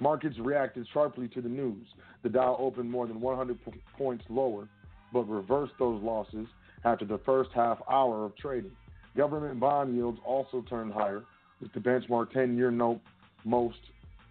Markets 0.00 0.36
reacted 0.38 0.86
sharply 0.92 1.28
to 1.28 1.40
the 1.40 1.48
news. 1.48 1.86
The 2.22 2.28
Dow 2.28 2.56
opened 2.58 2.90
more 2.90 3.06
than 3.06 3.20
100 3.20 3.64
p- 3.64 3.72
points 3.96 4.24
lower, 4.28 4.68
but 5.12 5.28
reversed 5.28 5.74
those 5.78 6.02
losses 6.02 6.46
after 6.84 7.04
the 7.04 7.18
first 7.18 7.50
half 7.54 7.78
hour 7.90 8.24
of 8.24 8.36
trading. 8.36 8.72
Government 9.16 9.60
bond 9.60 9.94
yields 9.94 10.18
also 10.24 10.64
turned 10.68 10.92
higher, 10.92 11.24
with 11.60 11.72
the 11.72 11.80
benchmark 11.80 12.32
10 12.32 12.56
year 12.56 12.70
note 12.70 13.00
most 13.44 13.78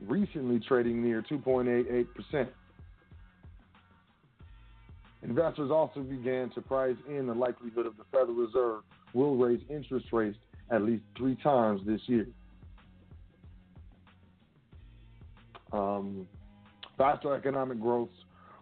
recently 0.02 0.60
trading 0.60 1.02
near 1.02 1.22
2.88%. 1.22 2.48
Investors 5.24 5.72
also 5.72 6.02
began 6.02 6.50
to 6.50 6.62
price 6.62 6.98
in 7.08 7.28
the 7.28 7.34
likelihood 7.34 7.86
of 7.86 7.96
the 7.96 8.04
Federal 8.12 8.34
Reserve 8.34 8.84
will 9.14 9.38
raise 9.38 9.62
interest 9.70 10.08
rates 10.12 10.38
at 10.70 10.82
least 10.82 11.04
three 11.18 11.36
times 11.38 11.82
this 11.86 12.02
year. 12.08 12.28
Um, 15.74 16.28
faster 16.98 17.34
economic 17.34 17.82
growth 17.82 18.10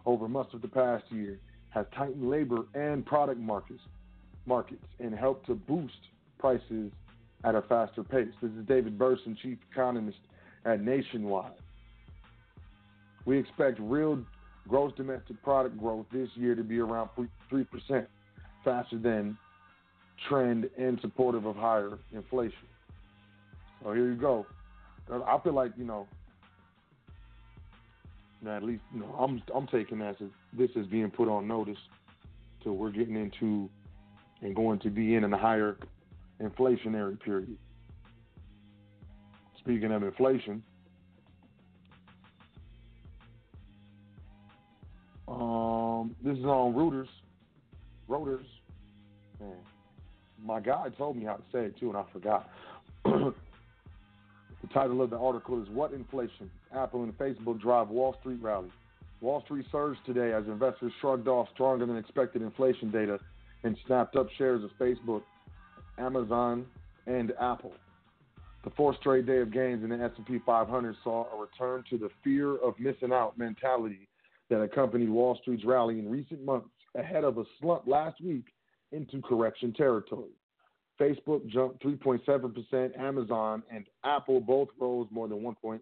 over 0.06 0.28
most 0.28 0.54
of 0.54 0.62
the 0.62 0.68
past 0.68 1.04
year 1.10 1.38
has 1.70 1.86
tightened 1.94 2.28
labor 2.28 2.64
and 2.74 3.04
product 3.04 3.38
markets, 3.38 3.82
markets 4.46 4.84
and 4.98 5.14
helped 5.14 5.46
to 5.46 5.54
boost 5.54 5.94
prices 6.38 6.90
at 7.44 7.54
a 7.54 7.62
faster 7.62 8.02
pace. 8.02 8.28
This 8.40 8.50
is 8.52 8.66
David 8.66 8.98
Berson, 8.98 9.36
chief 9.42 9.58
economist 9.70 10.18
at 10.64 10.80
Nationwide. 10.82 11.52
We 13.24 13.38
expect 13.38 13.78
real 13.80 14.24
gross 14.68 14.92
domestic 14.96 15.42
product 15.42 15.78
growth 15.78 16.06
this 16.12 16.28
year 16.34 16.54
to 16.54 16.62
be 16.62 16.78
around 16.78 17.10
3%, 17.50 18.06
faster 18.64 18.98
than 18.98 19.36
trend 20.28 20.68
and 20.78 21.00
supportive 21.00 21.46
of 21.46 21.56
higher 21.56 21.98
inflation. 22.12 22.58
So 23.82 23.92
here 23.92 24.08
you 24.08 24.16
go. 24.16 24.46
I 25.10 25.38
feel 25.42 25.52
like, 25.52 25.72
you 25.76 25.84
know, 25.84 26.06
at 28.48 28.62
least 28.62 28.82
you 28.92 29.00
know, 29.00 29.14
I'm 29.18 29.42
I'm 29.54 29.66
taking 29.66 29.98
this 29.98 30.16
as 30.20 30.28
this 30.52 30.70
is 30.76 30.86
being 30.86 31.10
put 31.10 31.28
on 31.28 31.46
notice. 31.46 31.78
So 32.64 32.72
we're 32.72 32.90
getting 32.90 33.16
into 33.16 33.68
and 34.40 34.54
going 34.54 34.78
to 34.80 34.90
be 34.90 35.14
in 35.14 35.24
a 35.24 35.38
higher 35.38 35.76
inflationary 36.40 37.18
period. 37.20 37.56
Speaking 39.58 39.92
of 39.92 40.02
inflation, 40.02 40.62
um, 45.28 46.16
this 46.22 46.36
is 46.36 46.44
on 46.44 46.74
Reuters. 46.74 47.08
Reuters. 48.08 48.44
Man, 49.40 49.54
my 50.44 50.60
guy 50.60 50.88
told 50.98 51.16
me 51.16 51.24
how 51.24 51.34
to 51.34 51.42
say 51.52 51.66
it 51.66 51.78
too, 51.78 51.88
and 51.88 51.96
I 51.96 52.04
forgot. 52.12 52.50
the 53.04 53.32
title 54.74 55.00
of 55.02 55.10
the 55.10 55.18
article 55.18 55.62
is 55.62 55.68
"What 55.68 55.92
Inflation? 55.92 56.50
Apple 56.74 57.02
and 57.04 57.16
Facebook 57.18 57.60
Drive 57.60 57.88
Wall 57.88 58.16
Street 58.20 58.40
Rally." 58.40 58.72
Wall 59.20 59.42
Street 59.42 59.66
surged 59.70 60.00
today 60.04 60.32
as 60.32 60.46
investors 60.46 60.92
shrugged 61.00 61.28
off 61.28 61.48
stronger 61.54 61.86
than 61.86 61.96
expected 61.96 62.42
inflation 62.42 62.90
data 62.90 63.18
and 63.62 63.76
snapped 63.86 64.16
up 64.16 64.28
shares 64.30 64.64
of 64.64 64.70
Facebook, 64.78 65.22
Amazon, 65.98 66.66
and 67.06 67.32
Apple. 67.40 67.72
The 68.64 68.70
fourth 68.70 68.96
straight 68.98 69.26
day 69.26 69.38
of 69.38 69.52
gains 69.52 69.82
in 69.82 69.90
the 69.90 70.02
S&P 70.02 70.38
500 70.44 70.96
saw 71.02 71.26
a 71.32 71.40
return 71.40 71.84
to 71.90 71.98
the 71.98 72.10
fear 72.22 72.56
of 72.56 72.78
missing 72.78 73.12
out 73.12 73.36
mentality 73.36 74.08
that 74.48 74.60
accompanied 74.60 75.08
Wall 75.08 75.36
Street's 75.40 75.64
rally 75.64 75.98
in 75.98 76.10
recent 76.10 76.44
months 76.44 76.68
ahead 76.96 77.24
of 77.24 77.38
a 77.38 77.44
slump 77.60 77.86
last 77.86 78.20
week 78.20 78.46
into 78.92 79.20
correction 79.22 79.72
territory. 79.72 80.30
Facebook 81.00 81.46
jumped 81.48 81.82
3.7%, 81.82 82.98
Amazon 82.98 83.62
and 83.70 83.86
Apple 84.04 84.40
both 84.40 84.68
rose 84.78 85.08
more 85.10 85.26
than 85.26 85.38
1.8%. 85.38 85.80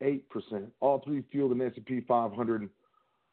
All 0.00 1.00
three 1.04 1.22
fueled 1.30 1.58
the 1.58 1.64
S&P 1.64 2.00
500 2.06 2.68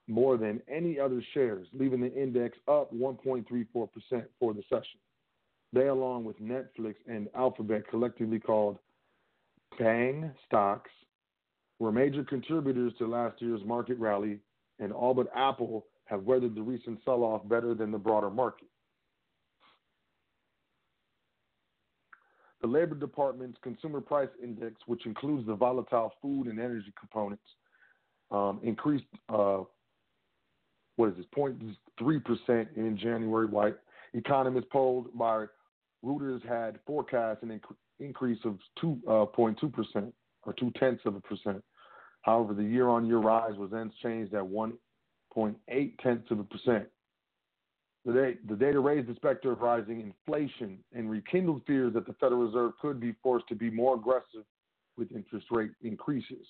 more 0.07 0.37
than 0.37 0.61
any 0.67 0.99
other 0.99 1.23
shares, 1.33 1.67
leaving 1.73 2.01
the 2.01 2.13
index 2.13 2.57
up 2.67 2.93
1.34% 2.93 3.65
for 4.39 4.53
the 4.53 4.63
session. 4.69 4.99
They, 5.71 5.87
along 5.87 6.25
with 6.25 6.39
Netflix 6.39 6.95
and 7.07 7.27
Alphabet, 7.35 7.87
collectively 7.89 8.39
called 8.39 8.77
FANG 9.77 10.31
stocks, 10.45 10.91
were 11.79 11.91
major 11.91 12.23
contributors 12.23 12.93
to 12.99 13.07
last 13.07 13.41
year's 13.41 13.63
market 13.65 13.97
rally, 13.97 14.39
and 14.79 14.91
all 14.91 15.13
but 15.13 15.27
Apple 15.35 15.87
have 16.05 16.23
weathered 16.23 16.55
the 16.55 16.61
recent 16.61 16.99
sell 17.03 17.23
off 17.23 17.47
better 17.47 17.73
than 17.73 17.91
the 17.91 17.97
broader 17.97 18.29
market. 18.29 18.67
The 22.63 22.69
Labor 22.69 22.95
Department's 22.95 23.57
Consumer 23.61 23.99
Price 23.99 24.29
Index, 24.41 24.75
which 24.85 25.05
includes 25.05 25.45
the 25.45 25.53
volatile 25.53 26.13
food 26.21 26.47
and 26.47 26.61
energy 26.61 26.93
components, 26.97 27.43
um, 28.31 28.61
increased 28.63 29.03
uh, 29.27 29.63
what 30.95 31.09
is 31.09 31.17
this, 31.17 31.25
0.3% 31.35 32.67
in 32.77 32.97
January. 32.97 33.47
White 33.47 33.75
economists 34.13 34.67
polled 34.71 35.07
by 35.17 35.45
Reuters 36.05 36.41
had 36.47 36.79
forecast 36.87 37.43
an 37.43 37.49
inc- 37.49 37.75
increase 37.99 38.39
of 38.45 38.57
2.2% 38.81 39.95
uh, 39.97 40.01
or 40.43 40.53
two 40.53 40.71
tenths 40.79 41.01
of 41.05 41.15
a 41.15 41.21
percent. 41.21 41.61
However, 42.21 42.53
the 42.53 42.63
year 42.63 42.87
on 42.87 43.05
year 43.05 43.17
rise 43.17 43.57
was 43.57 43.71
then 43.71 43.91
changed 44.01 44.33
at 44.33 44.43
1.8 44.43 45.99
tenths 45.99 46.31
of 46.31 46.39
a 46.39 46.43
percent. 46.45 46.87
The, 48.05 48.37
the 48.49 48.55
data 48.55 48.79
raised 48.79 49.07
the 49.07 49.15
specter 49.15 49.53
of 49.53 49.61
rising 49.61 50.01
inflation 50.01 50.79
and 50.93 51.09
rekindled 51.09 51.61
fears 51.65 51.93
that 51.93 52.05
the 52.05 52.13
Federal 52.13 52.45
Reserve 52.45 52.73
could 52.81 52.99
be 52.99 53.15
forced 53.23 53.47
to 53.47 53.55
be 53.55 53.69
more 53.69 53.95
aggressive 53.95 54.43
with 54.97 55.11
interest 55.11 55.47
rate 55.51 55.71
increases. 55.81 56.45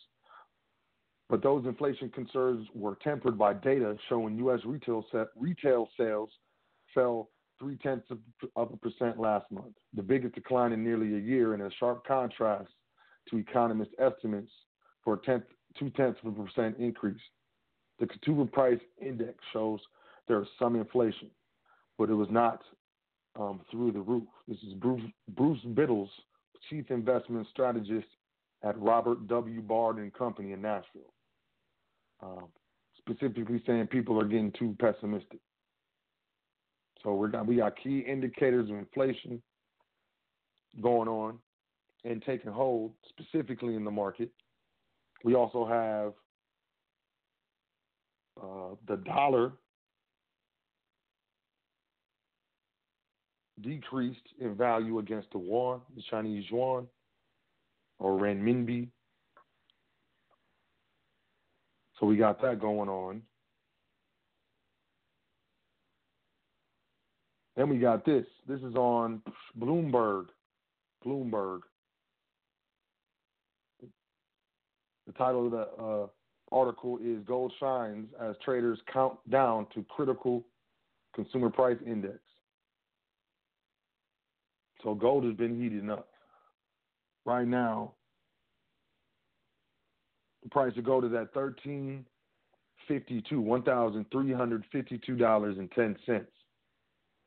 But 1.30 1.44
those 1.44 1.66
inflation 1.66 2.10
concerns 2.10 2.68
were 2.74 2.98
tempered 3.04 3.38
by 3.38 3.54
data 3.54 3.96
showing 4.10 4.38
U.S. 4.38 4.60
retail, 4.66 5.06
retail 5.36 5.90
sales 5.98 6.30
fell 6.94 7.30
three 7.60 7.78
tenths 7.78 8.10
of, 8.10 8.18
of 8.56 8.74
a 8.74 8.78
percent 8.78 9.20
last 9.20 9.50
month, 9.52 9.74
the 9.94 10.02
biggest 10.02 10.36
decline 10.36 10.74
in 10.74 10.84
nearly 10.84 11.16
a 11.16 11.20
year, 11.20 11.54
in 11.54 11.62
a 11.62 11.70
sharp 11.80 12.06
contrast 12.06 12.70
to 13.30 13.38
economist 13.38 13.92
estimates 14.00 14.52
for 15.04 15.14
a 15.14 15.18
tenth, 15.20 15.44
two 15.80 15.90
tenths 15.92 16.20
of 16.26 16.38
a 16.38 16.44
percent 16.44 16.78
increase. 16.78 17.22
The 18.00 18.08
consumer 18.08 18.46
price 18.46 18.80
index 19.00 19.36
shows 19.54 19.80
there 20.28 20.42
is 20.42 20.48
some 20.60 20.76
inflation, 20.76 21.30
but 21.98 22.10
it 22.10 22.14
was 22.16 22.30
not 22.32 22.62
um, 23.40 23.62
through 23.72 23.92
the 23.92 24.02
roof. 24.02 24.28
This 24.48 24.58
is 24.60 24.74
Bruce, 24.74 25.02
Bruce 25.30 25.62
Bittles, 25.74 26.10
chief 26.70 26.92
investment 26.92 27.48
strategist 27.52 28.08
at 28.64 28.80
Robert 28.80 29.28
W. 29.28 29.62
Baird 29.62 29.98
and 29.98 30.14
Company 30.14 30.54
in 30.54 30.62
Nashville 30.62 31.14
um, 32.24 32.46
specifically 32.98 33.62
saying 33.66 33.88
people 33.88 34.20
are 34.20 34.26
getting 34.26 34.52
too 34.58 34.76
pessimistic. 34.80 35.40
So 37.04 37.14
we're 37.14 37.28
got, 37.28 37.46
we 37.46 37.58
got 37.58 37.74
key 37.82 38.00
indicators 38.00 38.70
of 38.70 38.78
inflation 38.78 39.42
going 40.82 41.10
on 41.10 41.38
and 42.06 42.24
taking 42.26 42.52
hold 42.52 42.94
specifically 43.10 43.76
in 43.76 43.84
the 43.84 43.92
market. 43.92 44.30
We 45.24 45.36
also 45.36 45.66
have 45.66 46.14
uh, 48.42 48.76
the 48.88 48.98
dollar 48.98 49.54
decreased 53.64 54.28
in 54.40 54.56
value 54.56 55.00
against 55.00 55.32
the 55.32 55.40
yuan, 55.40 55.82
the 55.96 56.04
Chinese 56.10 56.46
yuan, 56.52 56.88
or 58.00 58.20
renminbi. 58.20 58.90
So 62.00 62.06
we 62.06 62.18
got 62.18 62.42
that 62.42 62.60
going 62.60 62.90
on. 62.90 63.22
Then 67.56 67.70
we 67.70 67.78
got 67.78 68.04
this. 68.06 68.26
This 68.48 68.60
is 68.62 68.76
on 68.76 69.22
Bloomberg. 69.60 70.26
Bloomberg. 71.06 71.62
The 75.06 75.14
title 75.14 75.46
of 75.46 75.52
the 75.52 75.84
uh, 75.84 76.08
article 76.52 76.98
is 77.04 77.20
Gold 77.26 77.54
Shines 77.60 78.08
as 78.22 78.36
Traders 78.44 78.80
Count 78.92 79.18
Down 79.30 79.68
to 79.76 79.86
Critical 79.90 80.44
Consumer 81.14 81.50
Price 81.50 81.78
Index. 81.86 82.20
So 84.84 84.94
gold 84.94 85.24
has 85.24 85.36
been 85.36 85.60
heating 85.62 85.90
up. 85.90 86.10
Right 87.26 87.48
now, 87.48 87.94
the 90.44 90.50
price 90.50 90.74
of 90.78 90.84
gold 90.84 91.06
is 91.06 91.14
at 91.14 91.34
thirteen 91.34 92.06
fifty 92.88 93.24
two, 93.30 93.40
one 93.40 93.64
thousand 93.64 94.06
three 94.12 94.34
hundred 94.34 94.66
fifty 94.72 95.00
two 95.06 95.16
dollars 95.16 95.58
and 95.58 95.72
ten 95.72 95.96
cents. 96.06 96.32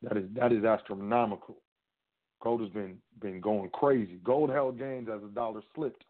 That 0.02 0.16
is 0.18 0.24
that 0.34 0.52
is 0.52 0.64
astronomical. 0.64 1.56
Gold 2.42 2.60
has 2.60 2.70
been 2.70 2.98
been 3.22 3.40
going 3.40 3.70
crazy. 3.70 4.20
Gold 4.22 4.50
held 4.50 4.78
gains 4.78 5.08
as 5.12 5.22
the 5.22 5.28
dollar 5.28 5.62
slipped, 5.74 6.04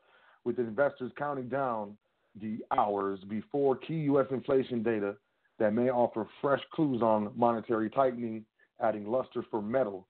with 0.45 0.59
investors 0.59 1.13
counting 1.17 1.49
down 1.49 1.97
the 2.41 2.59
hours 2.77 3.21
before 3.29 3.77
key 3.77 4.01
U.S. 4.01 4.27
inflation 4.31 4.83
data 4.83 5.15
that 5.59 5.73
may 5.73 5.91
offer 5.91 6.27
fresh 6.43 6.61
clues 6.73 7.01
on 7.03 7.31
monetary 7.37 7.89
tightening, 7.89 8.45
adding 8.81 9.07
luster 9.07 9.45
for 9.51 9.63
metal. 9.63 10.09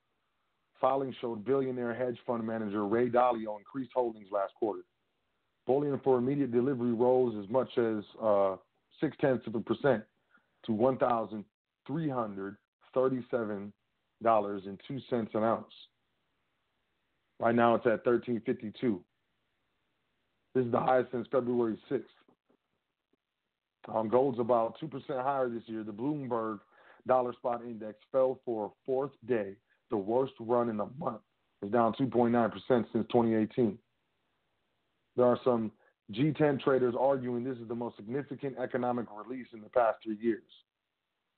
Filings 0.81 1.15
showed 1.21 1.45
billionaire 1.45 1.95
hedge 1.95 2.19
fund 2.27 2.47
manager 2.47 2.87
Ray 2.87 3.09
Dalio 3.09 3.59
increased 3.59 3.93
holdings 3.95 4.29
last 4.31 4.53
quarter. 4.55 4.83
Bullion 5.67 6.01
for 6.05 6.19
immediate 6.19 6.53
delivery 6.53 6.93
rose 6.93 7.35
as 7.43 7.51
much 7.51 7.69
as 7.79 8.05
uh, 8.23 8.57
six 9.01 9.17
tenths 9.21 9.47
of 9.47 9.55
a 9.55 9.61
percent 9.61 10.03
to 10.65 10.73
one 10.73 10.97
thousand 10.99 11.45
three 11.87 12.09
hundred 12.09 12.57
thirty-seven 12.95 13.73
dollars 14.23 14.63
and 14.67 14.81
two 14.87 14.99
cents 15.11 15.31
an 15.35 15.43
ounce. 15.43 15.73
Right 17.41 17.55
now, 17.55 17.75
it's 17.75 17.87
at 17.87 18.05
thirteen 18.05 18.41
fifty-two. 18.47 19.03
This 20.55 20.65
is 20.65 20.73
the 20.73 20.81
highest 20.81 21.11
since 21.13 21.27
February 21.31 21.79
sixth. 21.89 22.09
Um, 23.93 24.09
gold's 24.09 24.39
about 24.39 24.79
two 24.81 24.89
percent 24.89 25.21
higher 25.21 25.49
this 25.49 25.63
year. 25.67 25.85
The 25.85 25.93
Bloomberg 25.93 26.61
Dollar 27.07 27.33
Spot 27.35 27.63
Index 27.63 27.99
fell 28.11 28.41
for 28.45 28.67
a 28.67 28.71
fourth 28.85 29.13
day, 29.29 29.55
the 29.91 29.97
worst 29.97 30.33
run 30.41 30.69
in 30.69 30.81
a 30.81 30.87
month. 30.99 31.21
It's 31.63 31.73
down 31.73 31.95
2.9% 31.95 32.53
since 32.69 32.87
2018. 32.93 33.79
There 35.17 35.27
are 35.27 35.39
some 35.45 35.73
G10 36.13 36.61
traders 36.61 36.95
arguing 36.99 37.45
this 37.45 37.59
is 37.59 37.69
the 37.69 37.75
most 37.75 37.97
significant 37.97 38.57
economic 38.59 39.07
release 39.11 39.47
in 39.53 39.61
the 39.63 39.69
past 39.69 39.97
three 40.05 40.19
years. 40.21 40.43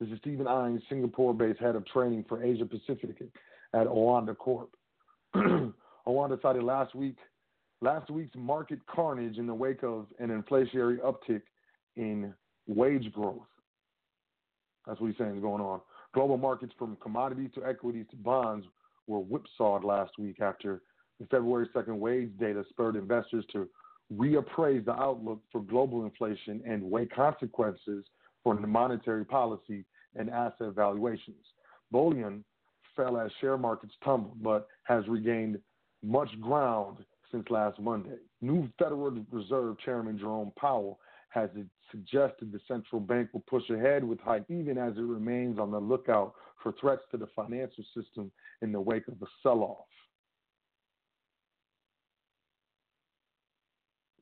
This 0.00 0.11
is 0.11 0.18
Stephen 0.18 0.46
Innes, 0.46 0.82
Singapore-based 0.88 1.61
head 1.61 1.76
of 1.76 1.87
training 1.87 2.24
for 2.28 2.42
Asia 2.42 2.64
Pacific 2.64 3.22
at 3.74 3.87
Oanda 3.87 4.37
Corp. 4.37 4.70
Oanda 5.34 6.40
cited 6.42 6.62
last 6.62 6.94
week 6.94 7.16
last 7.80 8.11
week's 8.11 8.34
market 8.37 8.80
carnage 8.87 9.38
in 9.38 9.46
the 9.46 9.54
wake 9.54 9.82
of 9.82 10.06
an 10.18 10.28
inflationary 10.28 10.98
uptick 10.98 11.42
in 11.96 12.34
wage 12.66 13.12
growth. 13.12 13.46
That's 14.87 15.00
what 15.00 15.08
he's 15.08 15.18
saying 15.18 15.37
is 15.37 15.42
going 15.42 15.62
on. 15.62 15.80
Global 16.14 16.37
markets 16.37 16.73
from 16.79 16.97
commodities 16.97 17.51
to 17.55 17.64
equities 17.64 18.07
to 18.11 18.16
bonds 18.16 18.66
were 19.07 19.21
whipsawed 19.21 19.85
last 19.85 20.12
week 20.18 20.40
after 20.40 20.83
the 21.21 21.27
February 21.27 21.68
2nd 21.75 21.99
wage 21.99 22.31
data 22.38 22.64
spurred 22.71 22.97
investors 22.97 23.44
to 23.53 23.68
reappraise 24.14 24.85
the 24.85 24.92
outlook 24.92 25.40
for 25.53 25.61
global 25.61 26.05
inflation 26.05 26.62
and 26.66 26.83
weigh 26.83 27.07
consequences 27.07 28.05
for 28.42 28.55
monetary 28.55 29.25
policy 29.25 29.85
and 30.16 30.31
asset 30.31 30.75
valuations. 30.75 31.44
Bullion 31.90 32.44
fell 32.97 33.18
as 33.18 33.31
share 33.40 33.59
markets 33.59 33.92
tumbled, 34.05 34.42
but 34.42 34.68
has 34.85 35.07
regained 35.09 35.59
much 36.03 36.29
ground 36.40 36.99
since 37.31 37.44
last 37.51 37.79
Monday. 37.79 38.16
New 38.40 38.68
Federal 38.79 39.11
Reserve 39.31 39.77
Chairman 39.85 40.18
Jerome 40.18 40.53
Powell 40.59 40.99
has 41.29 41.51
it 41.55 41.67
suggested 41.91 42.53
the 42.53 42.61
central 42.67 43.01
bank 43.01 43.29
will 43.33 43.45
push 43.49 43.69
ahead 43.71 44.05
with 44.05 44.21
hike 44.21 44.45
even 44.49 44.79
as 44.79 44.97
it 44.97 45.03
remains 45.03 45.59
on 45.59 45.71
the 45.71 45.79
lookout 45.79 46.35
for 46.62 46.73
threats 46.81 47.03
to 47.11 47.17
the 47.17 47.29
financial 47.35 47.85
system 47.97 48.31
in 48.62 48.73
the 48.73 48.81
wake 48.81 49.07
of 49.09 49.19
the 49.21 49.27
sell-off. 49.43 49.87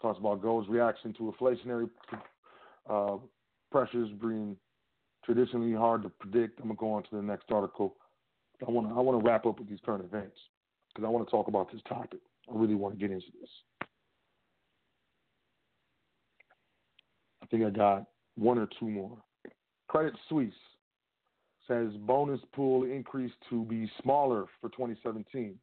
Talks 0.03 0.19
about 0.19 0.43
gold's 0.43 0.69
reaction 0.69 1.15
to 1.15 1.35
inflationary 1.41 1.89
uh, 2.89 3.17
pressures 3.73 4.11
being 4.21 4.57
traditionally 5.25 5.73
hard 5.73 6.03
to 6.03 6.09
predict. 6.09 6.61
I'm 6.61 6.69
gonna 6.69 6.77
go 6.77 6.93
on 6.93 7.03
to 7.05 7.17
the 7.17 7.23
next 7.23 7.51
article. 7.51 7.97
I 8.67 8.71
want 8.71 8.89
to 8.89 8.95
I 8.95 9.01
want 9.01 9.21
to 9.21 9.27
wrap 9.27 9.47
up 9.47 9.59
with 9.59 9.69
these 9.69 9.81
current 9.85 10.05
events 10.05 10.37
because 10.95 11.07
I 11.07 11.11
want 11.11 11.27
to 11.27 11.31
talk 11.31 11.49
about 11.49 11.73
this 11.73 11.81
topic. 11.89 12.21
I 12.49 12.57
really 12.57 12.75
want 12.75 12.95
to 12.95 13.01
get 13.01 13.11
into 13.11 13.27
this. 13.41 13.51
I 17.47 17.57
think 17.57 17.65
I 17.65 17.71
got 17.71 18.05
one 18.37 18.59
or 18.59 18.69
two 18.79 18.89
more. 18.89 19.17
Credit 19.89 20.15
Suisse 20.29 20.53
says 21.69 21.89
bonus 22.01 22.41
pool 22.55 22.85
increased 22.85 23.37
to 23.51 23.65
be 23.65 23.91
smaller 24.03 24.47
for 24.61 24.69
2017. 24.71 25.55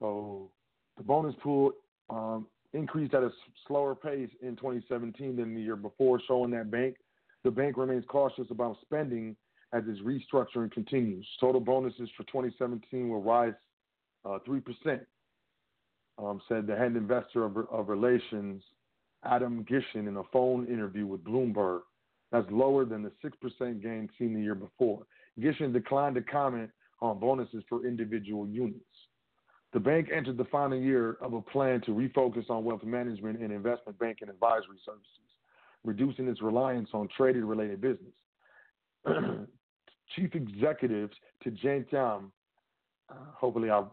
So 0.00 0.50
the 0.96 1.02
bonus 1.02 1.34
pool 1.42 1.72
um, 2.10 2.46
increased 2.72 3.14
at 3.14 3.22
a 3.22 3.30
slower 3.66 3.96
pace 3.96 4.30
in 4.40 4.54
2017 4.54 5.36
than 5.36 5.54
the 5.54 5.60
year 5.60 5.76
before, 5.76 6.20
showing 6.28 6.52
that 6.52 6.70
bank 6.70 6.96
the 7.44 7.50
bank 7.50 7.76
remains 7.76 8.04
cautious 8.08 8.46
about 8.50 8.76
spending 8.82 9.36
as 9.72 9.82
its 9.86 10.00
restructuring 10.00 10.70
continues. 10.72 11.26
Total 11.40 11.60
bonuses 11.60 12.08
for 12.16 12.24
2017 12.24 13.08
will 13.08 13.22
rise 13.22 13.52
uh, 14.24 14.38
3%, 14.46 15.00
um, 16.18 16.40
said 16.48 16.66
the 16.66 16.74
head 16.74 16.96
investor 16.96 17.44
of, 17.44 17.56
of 17.70 17.88
relations, 17.88 18.62
Adam 19.24 19.64
Gishen, 19.64 20.06
in 20.08 20.16
a 20.16 20.22
phone 20.32 20.66
interview 20.66 21.06
with 21.06 21.24
Bloomberg. 21.24 21.80
That's 22.30 22.46
lower 22.50 22.84
than 22.84 23.02
the 23.02 23.12
6% 23.24 23.82
gain 23.82 24.08
seen 24.18 24.34
the 24.34 24.40
year 24.40 24.54
before. 24.54 25.04
Gishen 25.40 25.72
declined 25.72 26.14
to 26.16 26.22
comment 26.22 26.70
on 27.00 27.18
bonuses 27.18 27.62
for 27.68 27.86
individual 27.86 28.46
units. 28.46 28.84
The 29.72 29.80
bank 29.80 30.08
entered 30.14 30.38
the 30.38 30.44
final 30.46 30.78
year 30.78 31.18
of 31.20 31.34
a 31.34 31.42
plan 31.42 31.80
to 31.82 31.90
refocus 31.90 32.48
on 32.48 32.64
wealth 32.64 32.84
management 32.84 33.40
and 33.40 33.52
investment 33.52 33.98
banking 33.98 34.28
advisory 34.28 34.78
services, 34.84 35.04
reducing 35.84 36.26
its 36.28 36.40
reliance 36.40 36.88
on 36.94 37.08
trading 37.16 37.44
related 37.44 37.80
business. 37.80 38.14
Chief 40.16 40.34
executives 40.34 41.12
Tidjane 41.44 41.88
Thiam, 41.90 42.30
uh, 43.10 43.14
hopefully 43.34 43.70
I 43.70 43.84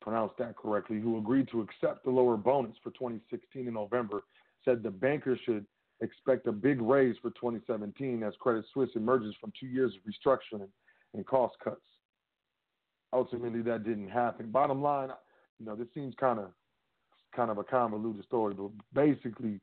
pronounced 0.00 0.38
that 0.38 0.56
correctly, 0.56 0.98
who 0.98 1.18
agreed 1.18 1.48
to 1.50 1.60
accept 1.60 2.04
the 2.04 2.10
lower 2.10 2.36
bonus 2.36 2.74
for 2.82 2.90
2016 2.92 3.68
in 3.68 3.74
November, 3.74 4.22
said 4.68 4.82
the 4.82 4.90
bankers 4.90 5.38
should 5.44 5.64
expect 6.00 6.46
a 6.46 6.52
big 6.52 6.80
raise 6.80 7.16
for 7.22 7.30
2017 7.30 8.22
as 8.22 8.34
Credit 8.38 8.64
Suisse 8.72 8.90
emerges 8.94 9.34
from 9.40 9.52
two 9.58 9.66
years 9.66 9.92
of 9.94 10.02
restructuring 10.02 10.68
and 11.14 11.26
cost 11.26 11.54
cuts. 11.62 11.80
Ultimately, 13.12 13.62
that 13.62 13.84
didn't 13.84 14.08
happen. 14.08 14.50
Bottom 14.50 14.82
line, 14.82 15.08
you 15.58 15.66
know, 15.66 15.74
this 15.74 15.88
seems 15.94 16.14
kind 16.20 16.38
of 16.38 16.50
kind 17.34 17.50
of 17.50 17.58
a 17.58 17.64
convoluted 17.64 18.24
story, 18.24 18.54
but 18.54 18.70
basically, 18.94 19.60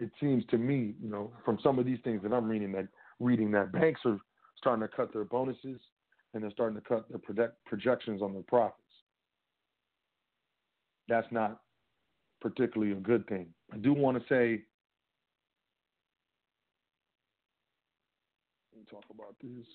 it 0.00 0.10
seems 0.20 0.44
to 0.46 0.58
me, 0.58 0.94
you 1.00 1.08
know, 1.08 1.32
from 1.44 1.58
some 1.62 1.78
of 1.78 1.84
these 1.84 1.98
things 2.04 2.22
that 2.22 2.32
I'm 2.32 2.48
reading 2.48 2.72
that 2.72 2.88
reading 3.20 3.50
that 3.52 3.72
banks 3.72 4.00
are 4.06 4.18
starting 4.56 4.86
to 4.86 4.94
cut 4.94 5.12
their 5.12 5.24
bonuses 5.24 5.80
and 6.34 6.42
they're 6.42 6.50
starting 6.50 6.80
to 6.80 6.88
cut 6.88 7.08
their 7.10 7.18
project, 7.18 7.54
projections 7.66 8.22
on 8.22 8.32
their 8.32 8.42
profits. 8.42 8.78
That's 11.08 11.30
not 11.30 11.60
particularly 12.42 12.92
a 12.92 12.96
good 12.96 13.26
thing. 13.28 13.46
I 13.72 13.76
do 13.76 13.94
want 13.94 14.18
to 14.18 14.22
say, 14.28 14.62
let 18.72 18.80
me 18.80 18.84
talk 18.90 19.04
about 19.10 19.36
this. 19.40 19.66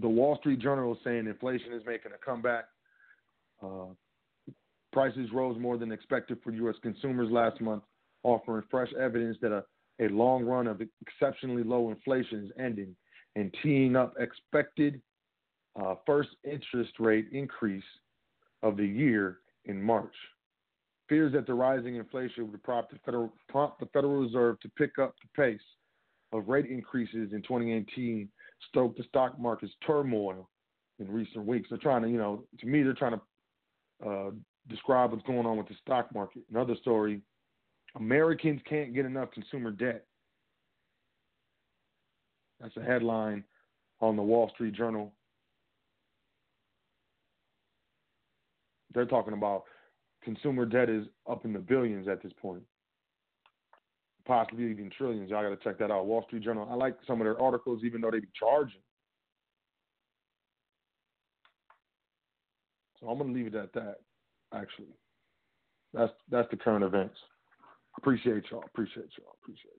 The 0.00 0.08
Wall 0.08 0.36
Street 0.40 0.58
Journal 0.58 0.92
is 0.94 0.98
saying 1.04 1.26
inflation 1.26 1.72
is 1.72 1.82
making 1.86 2.12
a 2.12 2.24
comeback. 2.24 2.64
Uh, 3.62 3.92
prices 4.92 5.28
rose 5.32 5.56
more 5.60 5.76
than 5.76 5.92
expected 5.92 6.38
for 6.42 6.50
U.S. 6.50 6.74
consumers 6.82 7.30
last 7.30 7.60
month, 7.60 7.84
offering 8.24 8.64
fresh 8.70 8.92
evidence 8.98 9.36
that 9.42 9.52
a, 9.52 9.62
a 10.04 10.08
long 10.08 10.44
run 10.44 10.66
of 10.66 10.82
exceptionally 11.02 11.62
low 11.62 11.90
inflation 11.90 12.46
is 12.46 12.50
ending 12.58 12.96
and 13.36 13.54
teeing 13.62 13.94
up 13.94 14.14
expected 14.18 15.00
uh, 15.80 15.94
first 16.06 16.30
interest 16.44 16.92
rate 16.98 17.26
increase 17.32 17.84
of 18.62 18.76
the 18.76 18.86
year 18.86 19.38
in 19.64 19.80
March. 19.80 20.14
Fears 21.08 21.32
that 21.32 21.46
the 21.46 21.54
rising 21.54 21.96
inflation 21.96 22.50
would 22.50 22.62
prompt 22.62 22.92
the 22.92 22.98
Federal, 23.04 23.32
prompt 23.48 23.80
the 23.80 23.86
Federal 23.86 24.16
Reserve 24.16 24.60
to 24.60 24.68
pick 24.70 24.98
up 24.98 25.14
the 25.22 25.42
pace 25.42 25.60
of 26.32 26.48
rate 26.48 26.66
increases 26.66 27.32
in 27.32 27.42
2018 27.42 28.28
stoked 28.68 28.98
the 28.98 29.04
stock 29.04 29.38
market's 29.38 29.72
turmoil 29.84 30.48
in 31.00 31.10
recent 31.10 31.44
weeks. 31.44 31.68
They're 31.68 31.78
trying 31.78 32.02
to, 32.02 32.08
you 32.08 32.18
know, 32.18 32.44
to 32.60 32.66
me, 32.66 32.82
they're 32.82 32.92
trying 32.92 33.18
to 33.18 34.08
uh, 34.08 34.30
describe 34.68 35.10
what's 35.10 35.26
going 35.26 35.46
on 35.46 35.56
with 35.56 35.68
the 35.68 35.74
stock 35.82 36.14
market. 36.14 36.42
Another 36.50 36.76
story 36.80 37.22
Americans 37.96 38.60
can't 38.68 38.94
get 38.94 39.04
enough 39.04 39.32
consumer 39.32 39.72
debt. 39.72 40.04
That's 42.60 42.76
a 42.76 42.82
headline 42.82 43.42
on 44.00 44.16
the 44.16 44.22
Wall 44.22 44.50
Street 44.54 44.74
Journal. 44.74 45.12
They're 48.94 49.06
talking 49.06 49.34
about 49.34 49.64
consumer 50.22 50.66
debt 50.66 50.88
is 50.88 51.06
up 51.28 51.44
in 51.44 51.52
the 51.52 51.58
billions 51.58 52.08
at 52.08 52.22
this 52.22 52.32
point, 52.40 52.62
possibly 54.26 54.70
even 54.70 54.90
trillions. 54.96 55.30
Y'all 55.30 55.42
got 55.42 55.50
to 55.50 55.64
check 55.64 55.78
that 55.78 55.90
out. 55.90 56.06
Wall 56.06 56.24
Street 56.26 56.42
Journal. 56.42 56.68
I 56.70 56.74
like 56.74 56.96
some 57.06 57.20
of 57.20 57.24
their 57.24 57.40
articles, 57.40 57.82
even 57.84 58.00
though 58.00 58.10
they 58.10 58.20
be 58.20 58.28
charging. 58.38 58.80
So 63.00 63.08
I'm 63.08 63.18
gonna 63.18 63.32
leave 63.32 63.46
it 63.46 63.54
at 63.54 63.72
that. 63.72 63.96
Actually, 64.54 64.94
that's 65.94 66.12
that's 66.30 66.50
the 66.50 66.56
current 66.56 66.84
events. 66.84 67.16
Appreciate 67.96 68.44
y'all. 68.50 68.62
Appreciate 68.66 69.08
y'all. 69.18 69.36
Appreciate 69.42 69.72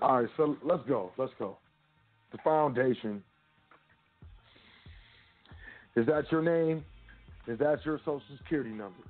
y'all. 0.00 0.08
All 0.08 0.20
right, 0.20 0.28
so 0.36 0.56
let's 0.64 0.82
go. 0.88 1.12
Let's 1.16 1.32
go. 1.38 1.58
The 2.32 2.38
foundation 2.42 3.22
is 5.96 6.06
that 6.06 6.30
your 6.30 6.42
name? 6.42 6.84
Is 7.46 7.58
that 7.58 7.84
your 7.84 7.98
social 7.98 8.22
security 8.38 8.70
number? 8.70 9.02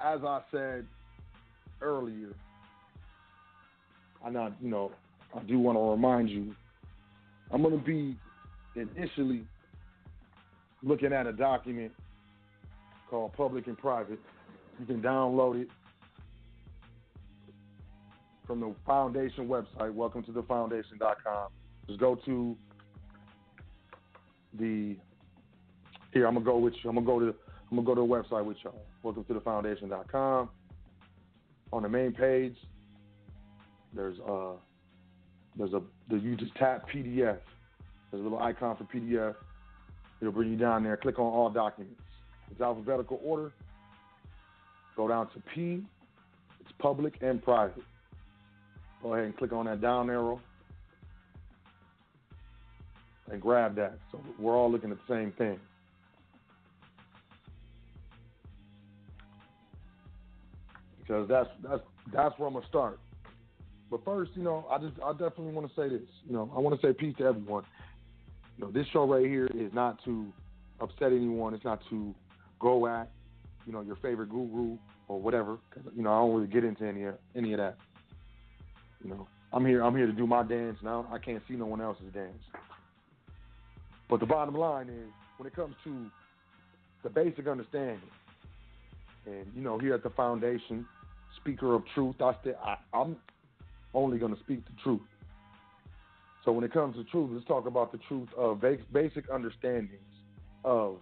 As 0.00 0.20
I 0.24 0.40
said 0.50 0.86
earlier, 1.80 2.34
I 4.24 4.30
not, 4.30 4.52
you 4.60 4.68
know, 4.68 4.92
I 5.34 5.42
do 5.42 5.58
want 5.58 5.78
to 5.78 5.82
remind 5.82 6.30
you, 6.30 6.54
I'm 7.50 7.62
going 7.62 7.78
to 7.78 7.84
be 7.84 8.16
initially 8.76 9.44
looking 10.82 11.12
at 11.12 11.26
a 11.26 11.32
document 11.32 11.92
called 13.08 13.32
Public 13.34 13.66
and 13.66 13.78
Private. 13.78 14.18
You 14.78 14.86
can 14.86 15.00
download 15.00 15.62
it 15.62 15.68
from 18.46 18.60
the 18.60 18.74
foundation 18.86 19.48
website, 19.48 19.92
welcome 19.92 20.22
to 20.24 20.32
the 20.32 20.42
foundation.com. 20.42 21.48
Just 21.86 22.00
go 22.00 22.14
to 22.24 22.56
the 24.58 24.96
here. 26.12 26.26
I'm 26.26 26.34
gonna 26.34 26.44
go 26.44 26.58
with 26.58 26.74
you. 26.82 26.90
I'm 26.90 26.96
gonna 26.96 27.06
go 27.06 27.20
to 27.20 27.34
I'm 27.70 27.76
gonna 27.76 27.86
go 27.86 27.94
to 27.94 28.00
the 28.00 28.06
website 28.06 28.44
with 28.44 28.56
y'all. 28.62 28.82
Welcome 29.02 29.24
to 29.24 29.34
the 29.34 29.40
foundation.com. 29.40 30.48
on 31.72 31.82
the 31.82 31.88
main 31.88 32.12
page, 32.12 32.56
there's 33.94 34.18
uh 34.20 34.52
there's 35.56 35.72
a 35.72 35.82
you 36.10 36.36
just 36.36 36.54
tap 36.56 36.88
PDF. 36.88 37.38
There's 38.10 38.20
a 38.20 38.24
little 38.24 38.38
icon 38.38 38.76
for 38.76 38.84
PDF. 38.84 39.34
It'll 40.20 40.32
bring 40.32 40.50
you 40.50 40.56
down 40.56 40.82
there. 40.82 40.96
Click 40.96 41.18
on 41.18 41.26
all 41.26 41.50
documents. 41.50 42.00
It's 42.50 42.60
alphabetical 42.60 43.20
order. 43.22 43.52
Go 44.96 45.08
down 45.08 45.28
to 45.30 45.42
P. 45.54 45.84
It's 46.60 46.72
public 46.78 47.18
and 47.20 47.42
private. 47.42 47.84
Go 49.02 49.14
ahead 49.14 49.26
and 49.26 49.36
click 49.36 49.52
on 49.52 49.66
that 49.66 49.80
down 49.80 50.10
arrow 50.10 50.40
and 53.30 53.40
grab 53.40 53.76
that. 53.76 53.98
So 54.10 54.20
we're 54.38 54.56
all 54.56 54.70
looking 54.70 54.90
at 54.90 54.98
the 55.06 55.14
same 55.14 55.32
thing. 55.32 55.58
Because 61.00 61.28
that's 61.28 61.48
that's 61.62 61.82
that's 62.12 62.38
where 62.38 62.48
I'm 62.48 62.54
gonna 62.54 62.66
start. 62.66 62.98
But 63.90 64.04
first, 64.04 64.32
you 64.34 64.42
know, 64.42 64.66
I 64.70 64.78
just 64.78 64.92
I 65.02 65.12
definitely 65.12 65.52
want 65.52 65.68
to 65.68 65.74
say 65.74 65.88
this. 65.88 66.06
You 66.26 66.34
know, 66.34 66.50
I 66.54 66.60
want 66.60 66.78
to 66.78 66.86
say 66.86 66.92
peace 66.92 67.14
to 67.18 67.24
everyone. 67.24 67.64
You 68.58 68.64
know, 68.64 68.70
this 68.70 68.86
show 68.92 69.06
right 69.06 69.24
here 69.24 69.48
is 69.54 69.72
not 69.72 70.02
to 70.04 70.26
upset 70.80 71.12
anyone. 71.12 71.54
It's 71.54 71.64
not 71.64 71.80
to 71.90 72.14
go 72.60 72.86
at, 72.86 73.10
you 73.66 73.72
know, 73.72 73.80
your 73.80 73.96
favorite 73.96 74.28
guru 74.30 74.76
or 75.06 75.20
whatever. 75.20 75.58
Cause, 75.72 75.84
you 75.96 76.02
know, 76.02 76.10
I 76.10 76.18
don't 76.18 76.34
really 76.34 76.48
get 76.48 76.64
into 76.64 76.84
any 76.84 77.06
any 77.34 77.52
of 77.52 77.58
that. 77.58 77.76
You 79.02 79.10
know, 79.10 79.28
I'm 79.52 79.64
here. 79.64 79.82
I'm 79.82 79.96
here 79.96 80.06
to 80.06 80.12
do 80.12 80.26
my 80.26 80.42
dance 80.42 80.76
now. 80.82 81.06
I 81.10 81.18
can't 81.18 81.42
see 81.48 81.54
no 81.54 81.66
one 81.66 81.80
else's 81.80 82.12
dance. 82.12 82.42
But 84.08 84.20
the 84.20 84.26
bottom 84.26 84.54
line 84.54 84.88
is, 84.88 85.10
when 85.36 85.46
it 85.46 85.54
comes 85.54 85.74
to 85.84 86.06
the 87.02 87.10
basic 87.10 87.46
understanding, 87.46 88.00
and 89.26 89.46
you 89.54 89.62
know, 89.62 89.78
here 89.78 89.94
at 89.94 90.02
the 90.02 90.10
foundation, 90.10 90.86
speaker 91.36 91.74
of 91.74 91.82
truth, 91.94 92.16
I, 92.20 92.34
st- 92.42 92.56
I 92.64 92.76
I'm 92.94 93.16
only 93.94 94.18
going 94.18 94.34
to 94.34 94.40
speak 94.40 94.64
the 94.64 94.72
truth. 94.82 95.00
So 96.44 96.52
when 96.52 96.64
it 96.64 96.72
comes 96.72 96.96
to 96.96 97.04
truth, 97.04 97.30
let's 97.32 97.46
talk 97.46 97.66
about 97.66 97.92
the 97.92 97.98
truth 98.08 98.28
of 98.36 98.62
basic 98.92 99.30
understandings 99.30 100.00
of 100.64 100.98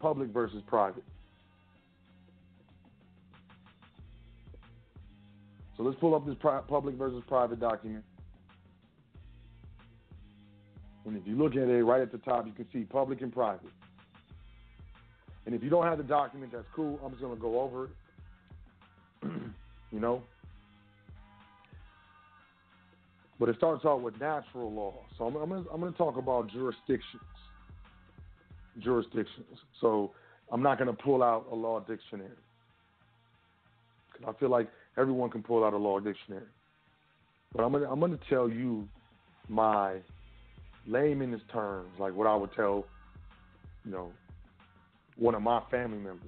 public 0.00 0.30
versus 0.30 0.62
private. 0.66 1.04
So 5.76 5.84
let's 5.84 5.98
pull 6.00 6.16
up 6.16 6.26
this 6.26 6.36
public 6.66 6.96
versus 6.96 7.22
private 7.28 7.60
document. 7.60 8.04
And 11.08 11.16
if 11.16 11.26
you 11.26 11.36
look 11.36 11.52
at 11.52 11.68
it 11.68 11.84
right 11.84 12.02
at 12.02 12.12
the 12.12 12.18
top, 12.18 12.46
you 12.46 12.52
can 12.52 12.66
see 12.72 12.80
public 12.80 13.22
and 13.22 13.32
private. 13.32 13.70
And 15.46 15.54
if 15.54 15.62
you 15.62 15.70
don't 15.70 15.84
have 15.84 15.96
the 15.96 16.04
document, 16.04 16.52
that's 16.52 16.66
cool. 16.76 17.00
I'm 17.02 17.10
just 17.12 17.22
going 17.22 17.34
to 17.34 17.40
go 17.40 17.60
over 17.60 17.84
it. 17.84 17.90
you 19.90 20.00
know? 20.00 20.22
But 23.40 23.48
it 23.48 23.56
starts 23.56 23.84
out 23.86 24.02
with 24.02 24.20
natural 24.20 24.70
law. 24.70 24.94
So 25.16 25.24
I'm, 25.24 25.36
I'm, 25.36 25.80
going 25.80 25.92
to 25.92 25.96
talk 25.96 26.18
about 26.18 26.50
jurisdictions. 26.50 27.22
Jurisdictions. 28.80 29.58
So 29.80 30.10
I'm 30.52 30.62
not 30.62 30.78
going 30.78 30.94
to 30.94 31.02
pull 31.02 31.22
out 31.22 31.46
a 31.50 31.54
law 31.54 31.80
dictionary. 31.80 32.28
Because 34.12 34.34
I 34.34 34.38
feel 34.38 34.50
like 34.50 34.68
everyone 34.98 35.30
can 35.30 35.42
pull 35.42 35.64
out 35.64 35.72
a 35.72 35.78
law 35.78 36.00
dictionary. 36.00 36.44
But 37.54 37.62
I'm 37.62 37.72
going 37.72 38.18
to 38.18 38.20
tell 38.28 38.50
you 38.50 38.86
my 39.48 40.00
layman's 40.88 41.42
terms, 41.52 41.90
like 41.98 42.14
what 42.14 42.26
I 42.26 42.34
would 42.34 42.52
tell, 42.54 42.86
you 43.84 43.92
know, 43.92 44.10
one 45.16 45.34
of 45.34 45.42
my 45.42 45.60
family 45.70 45.98
members. 45.98 46.26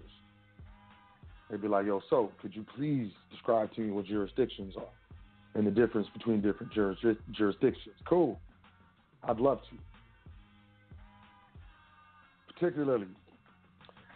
They'd 1.50 1.62
be 1.62 1.68
like, 1.68 1.86
yo, 1.86 2.00
so 2.10 2.30
could 2.40 2.54
you 2.54 2.64
please 2.76 3.10
describe 3.30 3.72
to 3.74 3.80
me 3.80 3.90
what 3.90 4.04
jurisdictions 4.06 4.74
are 4.76 4.84
and 5.54 5.66
the 5.66 5.70
difference 5.70 6.06
between 6.12 6.40
different 6.40 6.72
juris- 6.72 7.16
jurisdictions? 7.32 7.96
Cool. 8.08 8.38
I'd 9.24 9.40
love 9.40 9.60
to. 9.62 9.76
Particularly, 12.54 13.08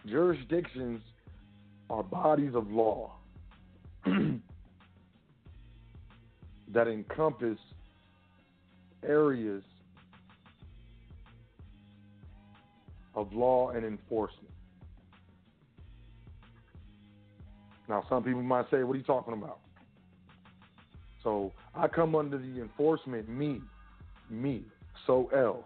jurisdictions 0.06 1.00
are 1.90 2.02
bodies 2.02 2.54
of 2.54 2.70
law 2.70 3.12
that 6.72 6.88
encompass 6.88 7.58
areas 9.02 9.62
of 13.14 13.32
law 13.32 13.70
and 13.70 13.84
enforcement. 13.84 14.50
Now, 17.88 18.04
some 18.08 18.22
people 18.22 18.42
might 18.42 18.70
say, 18.70 18.82
What 18.82 18.94
are 18.94 18.98
you 18.98 19.04
talking 19.04 19.34
about? 19.34 19.60
So 21.22 21.52
I 21.74 21.88
come 21.88 22.14
under 22.14 22.38
the 22.38 22.60
enforcement, 22.60 23.28
me, 23.28 23.60
me, 24.30 24.62
so 25.06 25.30
L. 25.34 25.64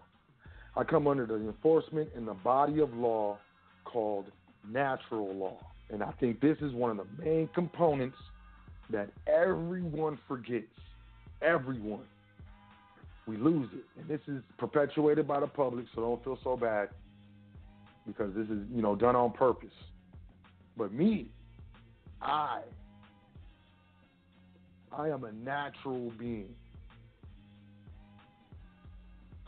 I 0.75 0.83
come 0.83 1.07
under 1.07 1.25
the 1.25 1.35
enforcement 1.35 2.09
in 2.15 2.25
the 2.25 2.33
body 2.33 2.79
of 2.79 2.93
law 2.93 3.37
called 3.83 4.31
natural 4.69 5.33
law. 5.33 5.57
And 5.89 6.03
I 6.03 6.11
think 6.19 6.39
this 6.39 6.57
is 6.61 6.71
one 6.73 6.91
of 6.91 6.97
the 6.97 7.23
main 7.23 7.49
components 7.53 8.17
that 8.89 9.09
everyone 9.27 10.19
forgets. 10.27 10.67
Everyone. 11.41 12.05
We 13.27 13.37
lose 13.37 13.69
it. 13.73 13.83
And 13.99 14.07
this 14.07 14.21
is 14.27 14.41
perpetuated 14.57 15.27
by 15.27 15.39
the 15.39 15.47
public, 15.47 15.85
so 15.93 16.01
don't 16.01 16.23
feel 16.23 16.39
so 16.43 16.55
bad 16.55 16.89
because 18.11 18.33
this 18.35 18.45
is, 18.45 18.63
you 18.73 18.81
know, 18.81 18.95
done 18.95 19.15
on 19.15 19.31
purpose. 19.31 19.73
But 20.77 20.93
me, 20.93 21.29
I, 22.21 22.61
I 24.91 25.09
am 25.09 25.23
a 25.23 25.31
natural 25.31 26.11
being. 26.17 26.49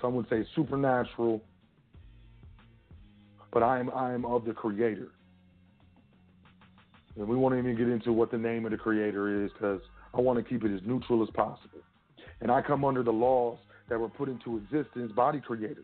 Some 0.01 0.15
would 0.15 0.27
say 0.29 0.45
supernatural, 0.55 1.41
but 3.53 3.61
I 3.61 3.79
am 3.79 3.91
I 3.91 4.13
am 4.13 4.25
of 4.25 4.45
the 4.45 4.53
Creator. 4.53 5.09
And 7.17 7.27
we 7.27 7.35
won't 7.35 7.55
even 7.55 7.75
get 7.75 7.87
into 7.87 8.13
what 8.13 8.31
the 8.31 8.37
name 8.37 8.65
of 8.65 8.71
the 8.71 8.77
Creator 8.77 9.45
is 9.45 9.51
because 9.51 9.81
I 10.13 10.21
want 10.21 10.39
to 10.39 10.43
keep 10.43 10.63
it 10.63 10.73
as 10.73 10.81
neutral 10.85 11.21
as 11.21 11.29
possible. 11.29 11.79
And 12.39 12.49
I 12.51 12.61
come 12.61 12.83
under 12.83 13.03
the 13.03 13.11
laws 13.11 13.57
that 13.89 13.99
were 13.99 14.09
put 14.09 14.29
into 14.29 14.57
existence 14.57 15.11
by 15.15 15.33
the 15.33 15.39
Creator, 15.39 15.83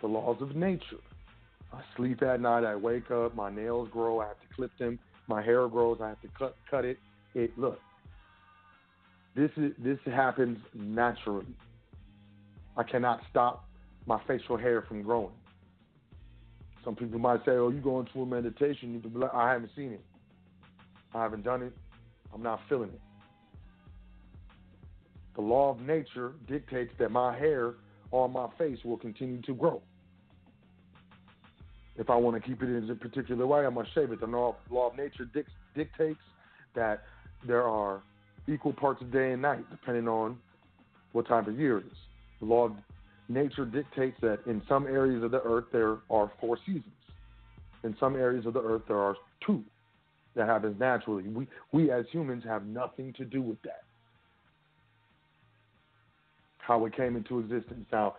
the 0.00 0.06
laws 0.06 0.38
of 0.40 0.56
nature. 0.56 0.98
I 1.72 1.80
sleep 1.96 2.22
at 2.22 2.40
night, 2.40 2.64
I 2.64 2.76
wake 2.76 3.10
up, 3.10 3.34
my 3.34 3.50
nails 3.50 3.88
grow, 3.90 4.20
I 4.20 4.28
have 4.28 4.40
to 4.40 4.54
clip 4.54 4.70
them, 4.78 4.98
my 5.26 5.42
hair 5.42 5.66
grows, 5.68 5.98
I 6.02 6.10
have 6.10 6.20
to 6.22 6.28
cut 6.38 6.56
cut 6.70 6.84
it. 6.84 6.98
It 7.34 7.58
look. 7.58 7.80
This 9.34 9.50
is 9.56 9.72
this 9.78 9.98
happens 10.04 10.58
naturally. 10.74 11.46
I 12.76 12.82
cannot 12.82 13.20
stop 13.30 13.64
my 14.06 14.20
facial 14.26 14.58
hair 14.58 14.82
from 14.82 15.02
growing. 15.02 15.32
Some 16.84 16.96
people 16.96 17.18
might 17.18 17.44
say, 17.44 17.52
"Oh, 17.52 17.70
you 17.70 17.80
go 17.80 18.00
into 18.00 18.20
a 18.20 18.26
meditation." 18.26 18.92
You 18.92 19.30
I 19.32 19.50
haven't 19.50 19.70
seen 19.74 19.92
it. 19.92 20.04
I 21.14 21.22
haven't 21.22 21.44
done 21.44 21.62
it. 21.62 21.72
I'm 22.34 22.42
not 22.42 22.60
feeling 22.68 22.90
it. 22.90 23.00
The 25.34 25.42
law 25.42 25.70
of 25.70 25.80
nature 25.80 26.34
dictates 26.46 26.92
that 26.98 27.10
my 27.10 27.36
hair 27.36 27.74
on 28.10 28.32
my 28.32 28.48
face 28.58 28.78
will 28.84 28.98
continue 28.98 29.40
to 29.42 29.54
grow. 29.54 29.80
If 31.96 32.08
I 32.08 32.16
want 32.16 32.42
to 32.42 32.48
keep 32.48 32.62
it 32.62 32.68
in 32.68 32.88
a 32.90 32.94
particular 32.94 33.46
way, 33.46 33.66
I 33.66 33.68
must 33.68 33.94
shave 33.94 34.12
it. 34.12 34.20
The 34.20 34.26
law, 34.26 34.56
law 34.70 34.90
of 34.90 34.96
nature 34.96 35.26
dic- 35.32 35.46
dictates 35.74 36.20
that 36.74 37.02
there 37.46 37.68
are 37.68 38.02
equal 38.48 38.72
parts 38.72 39.02
of 39.02 39.12
day 39.12 39.32
and 39.32 39.42
night, 39.42 39.64
depending 39.70 40.08
on 40.08 40.38
what 41.12 41.28
time 41.28 41.46
of 41.48 41.58
year 41.58 41.78
it 41.78 41.86
is. 41.86 41.98
The 42.40 42.46
law 42.46 42.66
of 42.66 42.72
nature 43.28 43.64
dictates 43.64 44.16
that 44.22 44.40
in 44.46 44.62
some 44.68 44.86
areas 44.86 45.22
of 45.22 45.30
the 45.30 45.42
earth 45.42 45.66
there 45.72 45.98
are 46.10 46.30
four 46.40 46.58
seasons. 46.64 46.86
In 47.84 47.96
some 48.00 48.16
areas 48.16 48.46
of 48.46 48.54
the 48.54 48.62
earth 48.62 48.82
there 48.88 48.98
are 48.98 49.16
two. 49.46 49.62
That 50.34 50.48
happens 50.48 50.80
naturally. 50.80 51.24
We 51.24 51.46
we 51.72 51.90
as 51.90 52.06
humans 52.10 52.42
have 52.44 52.64
nothing 52.64 53.12
to 53.18 53.24
do 53.24 53.42
with 53.42 53.60
that. 53.62 53.82
How 56.56 56.86
it 56.86 56.96
came 56.96 57.16
into 57.16 57.38
existence 57.40 57.84
now, 57.92 58.14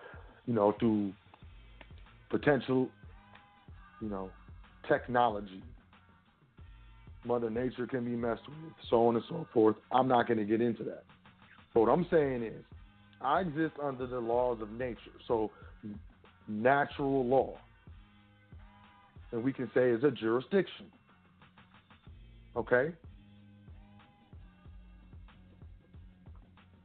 you 0.45 0.53
know, 0.53 0.75
through 0.79 1.12
potential 2.29 2.89
you 4.04 4.10
know, 4.10 4.30
technology. 4.88 5.63
Mother 7.26 7.50
Nature 7.50 7.88
can 7.88 8.04
be 8.04 8.12
messed 8.12 8.42
with, 8.48 8.74
so 8.89 9.08
on 9.08 9.16
and 9.16 9.24
so 9.30 9.48
forth. 9.54 9.78
I'm 9.94 10.10
not 10.10 10.28
going 10.28 10.39
to 10.39 10.44
get 10.44 10.60
into 10.60 10.84
that. 10.84 11.06
But 11.74 11.82
what 11.82 11.89
I'm 11.89 12.06
saying 12.12 12.44
is, 12.44 12.63
I 13.22 13.39
exist 13.39 13.76
under 13.82 14.06
the 14.06 14.20
laws 14.20 14.62
of 14.62 14.70
nature, 14.72 14.98
so 15.26 15.50
natural 16.50 17.26
law. 17.26 17.56
And 19.32 19.42
we 19.42 19.54
can 19.54 19.72
say 19.74 19.89
is 19.92 20.04
a 20.04 20.12
jurisdiction. 20.12 20.88
Okay? 22.58 22.92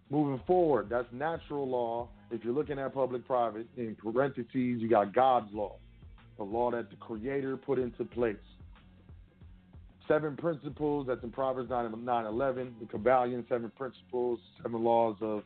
Moving 0.08 0.40
forward, 0.46 0.88
that's 0.88 1.08
natural 1.12 1.68
law. 1.68 2.08
If 2.30 2.44
you're 2.44 2.54
looking 2.54 2.78
at 2.78 2.94
public 2.94 3.26
private, 3.26 3.66
in 3.76 3.96
parentheses, 3.96 4.46
you 4.54 4.88
got 4.88 5.12
God's 5.12 5.52
law 5.52 5.74
the 6.38 6.44
law 6.44 6.70
that 6.70 6.88
the 6.88 6.96
Creator 6.96 7.56
put 7.58 7.78
into 7.78 8.04
place. 8.04 8.36
seven 10.06 10.36
principles. 10.36 11.06
That's 11.06 11.22
in 11.22 11.30
Proverbs 11.30 11.68
9, 11.68 12.04
9 12.04 12.26
11. 12.26 12.76
The 12.80 12.86
Kybalion, 12.86 13.46
seven 13.46 13.70
principles, 13.76 14.38
seven 14.62 14.82
laws 14.82 15.16
of, 15.20 15.42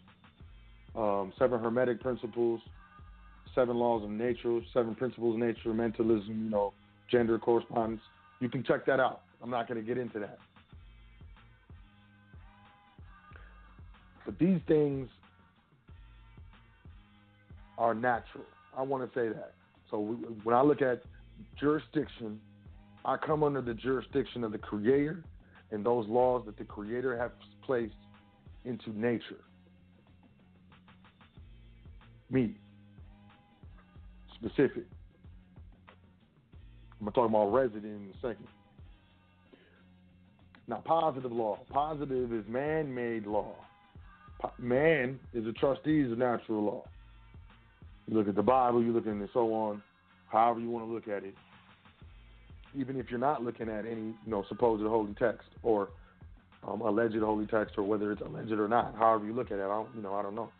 um, 0.95 1.33
seven 1.37 1.59
hermetic 1.61 2.01
principles, 2.01 2.61
seven 3.57 3.77
laws 3.77 4.05
of 4.05 4.11
nature, 4.11 4.61
seven 4.73 4.95
principles 4.95 5.35
of 5.35 5.41
nature, 5.41 5.75
mentalism, 5.75 6.45
you 6.45 6.51
know, 6.51 6.73
gender 7.11 7.39
correspondence. 7.41 8.03
You 8.39 8.49
can 8.49 8.63
check 8.63 8.87
that 8.87 9.01
out. 9.01 9.23
I'm 9.43 9.51
not 9.51 9.67
going 9.67 9.81
to 9.81 9.87
get 9.87 9.99
into 9.99 10.21
that. 10.21 10.39
But 14.25 14.39
these 14.39 14.61
things 14.69 15.09
are 17.79 17.95
natural. 17.95 18.45
I 18.77 18.83
want 18.83 19.13
to 19.13 19.19
say 19.19 19.29
that. 19.29 19.55
So 19.93 20.01
we, 20.01 20.17
when 20.43 20.57
I 20.57 20.63
look 20.63 20.83
at 20.83 21.03
jurisdiction, 21.61 22.41
I 23.05 23.17
come 23.17 23.45
under 23.45 23.61
the 23.61 23.75
jurisdiction 23.75 24.43
of 24.43 24.51
the 24.51 24.59
Creator 24.59 25.23
and 25.71 25.85
those 25.85 26.09
laws 26.09 26.43
that 26.47 26.57
the 26.57 26.65
Creator 26.65 27.17
has 27.19 27.31
placed 27.63 27.95
into 28.65 28.99
nature. 28.99 29.45
Me. 32.31 32.57
Specific. 34.35 34.87
I'm 36.99 37.07
going 37.07 37.13
to 37.13 37.21
talk 37.21 37.29
about 37.29 37.53
resident 37.53 37.85
in 37.85 38.11
a 38.11 38.17
second. 38.17 38.47
Now, 40.69 40.83
positive 40.85 41.33
law. 41.33 41.59
Positive 41.71 42.33
is 42.33 42.45
man 42.49 42.95
made 42.95 43.27
law. 43.27 43.55
Man 44.59 45.21
is 45.35 45.47
a 45.47 45.53
trustee 45.53 46.03
of 46.03 46.17
natural 46.17 46.63
law. 46.63 46.85
You 48.09 48.17
look 48.17 48.29
at 48.29 48.35
the 48.35 48.43
Bible, 48.43 48.83
you 48.83 48.93
look 48.93 49.07
at 49.07 49.13
it 49.13 49.17
and 49.17 49.29
so 49.33 49.53
on, 49.55 49.83
however 50.29 50.61
you 50.61 50.69
want 50.69 50.87
to 50.87 50.93
look 50.93 51.09
at 51.09 51.25
it. 51.25 51.35
Even 52.75 52.99
if 52.99 53.11
you're 53.11 53.21
not 53.21 53.43
looking 53.43 53.69
at 53.69 53.85
any, 53.85 54.01
you 54.01 54.17
know, 54.27 54.45
supposed 54.49 54.83
holy 54.83 55.15
text 55.15 55.49
or 55.63 55.91
um, 56.67 56.81
alleged 56.81 57.17
holy 57.17 57.47
text, 57.47 57.75
or 57.77 57.83
whether 57.83 58.13
it's 58.13 58.23
alleged 58.23 58.53
or 58.53 58.69
not, 58.69 58.95
however 58.97 59.27
you 59.27 59.33
look 59.33 59.51
at 59.51 59.59
it, 59.59 59.63
I 59.63 59.69
don't, 59.69 59.89
you 59.95 60.03
know, 60.03 60.15
I 60.15 60.23
don't 60.23 60.35
know. 60.35 60.51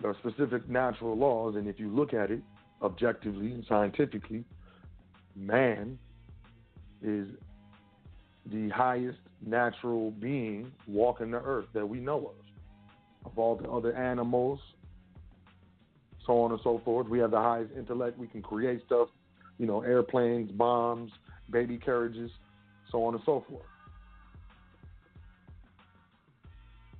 There 0.00 0.10
are 0.10 0.16
specific 0.18 0.68
natural 0.68 1.16
laws, 1.16 1.56
and 1.56 1.66
if 1.66 1.78
you 1.78 1.88
look 1.88 2.12
at 2.12 2.30
it 2.30 2.40
objectively 2.82 3.52
and 3.52 3.64
scientifically, 3.68 4.44
man 5.34 5.98
is 7.02 7.28
the 8.46 8.68
highest 8.70 9.18
natural 9.44 10.10
being 10.10 10.72
walking 10.86 11.30
the 11.30 11.38
earth 11.38 11.66
that 11.74 11.88
we 11.88 11.98
know 11.98 12.18
of. 12.18 13.26
Of 13.30 13.38
all 13.38 13.56
the 13.56 13.70
other 13.70 13.94
animals, 13.94 14.58
so 16.26 16.40
on 16.42 16.52
and 16.52 16.60
so 16.62 16.80
forth, 16.84 17.08
we 17.08 17.18
have 17.18 17.30
the 17.30 17.40
highest 17.40 17.72
intellect. 17.76 18.18
We 18.18 18.26
can 18.26 18.42
create 18.42 18.82
stuff, 18.86 19.08
you 19.58 19.66
know, 19.66 19.82
airplanes, 19.82 20.50
bombs, 20.52 21.10
baby 21.50 21.78
carriages, 21.78 22.30
so 22.90 23.04
on 23.04 23.14
and 23.14 23.22
so 23.24 23.44
forth. 23.48 23.64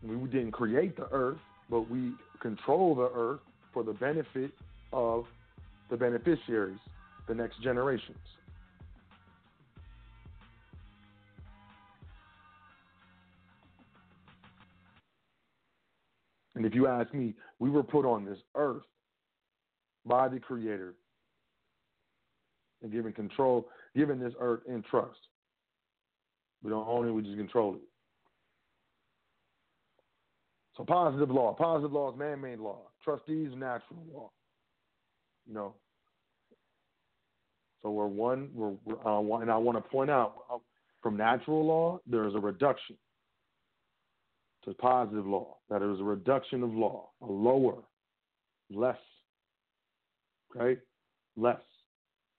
We 0.02 0.16
didn't 0.28 0.52
create 0.52 0.96
the 0.96 1.08
earth, 1.12 1.38
but 1.70 1.88
we 1.88 2.12
control 2.40 2.94
the 2.94 3.10
earth 3.14 3.40
for 3.72 3.84
the 3.84 3.92
benefit 3.92 4.50
of 4.92 5.26
the 5.90 5.96
beneficiaries, 5.96 6.80
the 7.28 7.34
next 7.34 7.62
generations. 7.62 8.18
And 16.54 16.66
if 16.66 16.74
you 16.74 16.86
ask 16.86 17.14
me, 17.14 17.34
we 17.60 17.70
were 17.70 17.82
put 17.82 18.04
on 18.04 18.24
this 18.24 18.38
earth 18.54 18.82
by 20.06 20.28
the 20.28 20.40
Creator 20.40 20.94
and 22.82 22.92
given 22.92 23.12
control, 23.12 23.68
given 23.96 24.18
this 24.18 24.34
earth 24.40 24.60
in 24.68 24.82
trust. 24.82 25.18
We 26.62 26.70
don't 26.70 26.86
own 26.86 27.08
it, 27.08 27.12
we 27.12 27.22
just 27.22 27.36
control 27.36 27.74
it. 27.74 27.80
So 30.76 30.84
positive 30.84 31.30
law. 31.30 31.54
Positive 31.54 31.92
law 31.92 32.12
is 32.12 32.18
man-made 32.18 32.58
law. 32.58 32.78
Trustees, 33.04 33.50
natural 33.54 34.02
law. 34.12 34.30
You 35.46 35.54
know. 35.54 35.74
So 37.82 37.90
we're 37.90 38.06
one. 38.06 38.48
We're, 38.54 38.72
we're 38.84 39.06
uh, 39.06 39.20
one, 39.20 39.42
and 39.42 39.50
I 39.50 39.56
want 39.56 39.76
to 39.76 39.90
point 39.90 40.10
out 40.10 40.34
uh, 40.52 40.58
from 41.02 41.16
natural 41.16 41.66
law 41.66 42.00
there 42.06 42.26
is 42.26 42.34
a 42.34 42.38
reduction 42.38 42.96
to 44.64 44.74
positive 44.74 45.26
law. 45.26 45.56
That 45.68 45.82
is 45.82 46.00
a 46.00 46.04
reduction 46.04 46.62
of 46.62 46.72
law, 46.72 47.08
a 47.20 47.26
lower, 47.26 47.82
less. 48.70 48.96
Okay, 50.54 50.80
less 51.36 51.60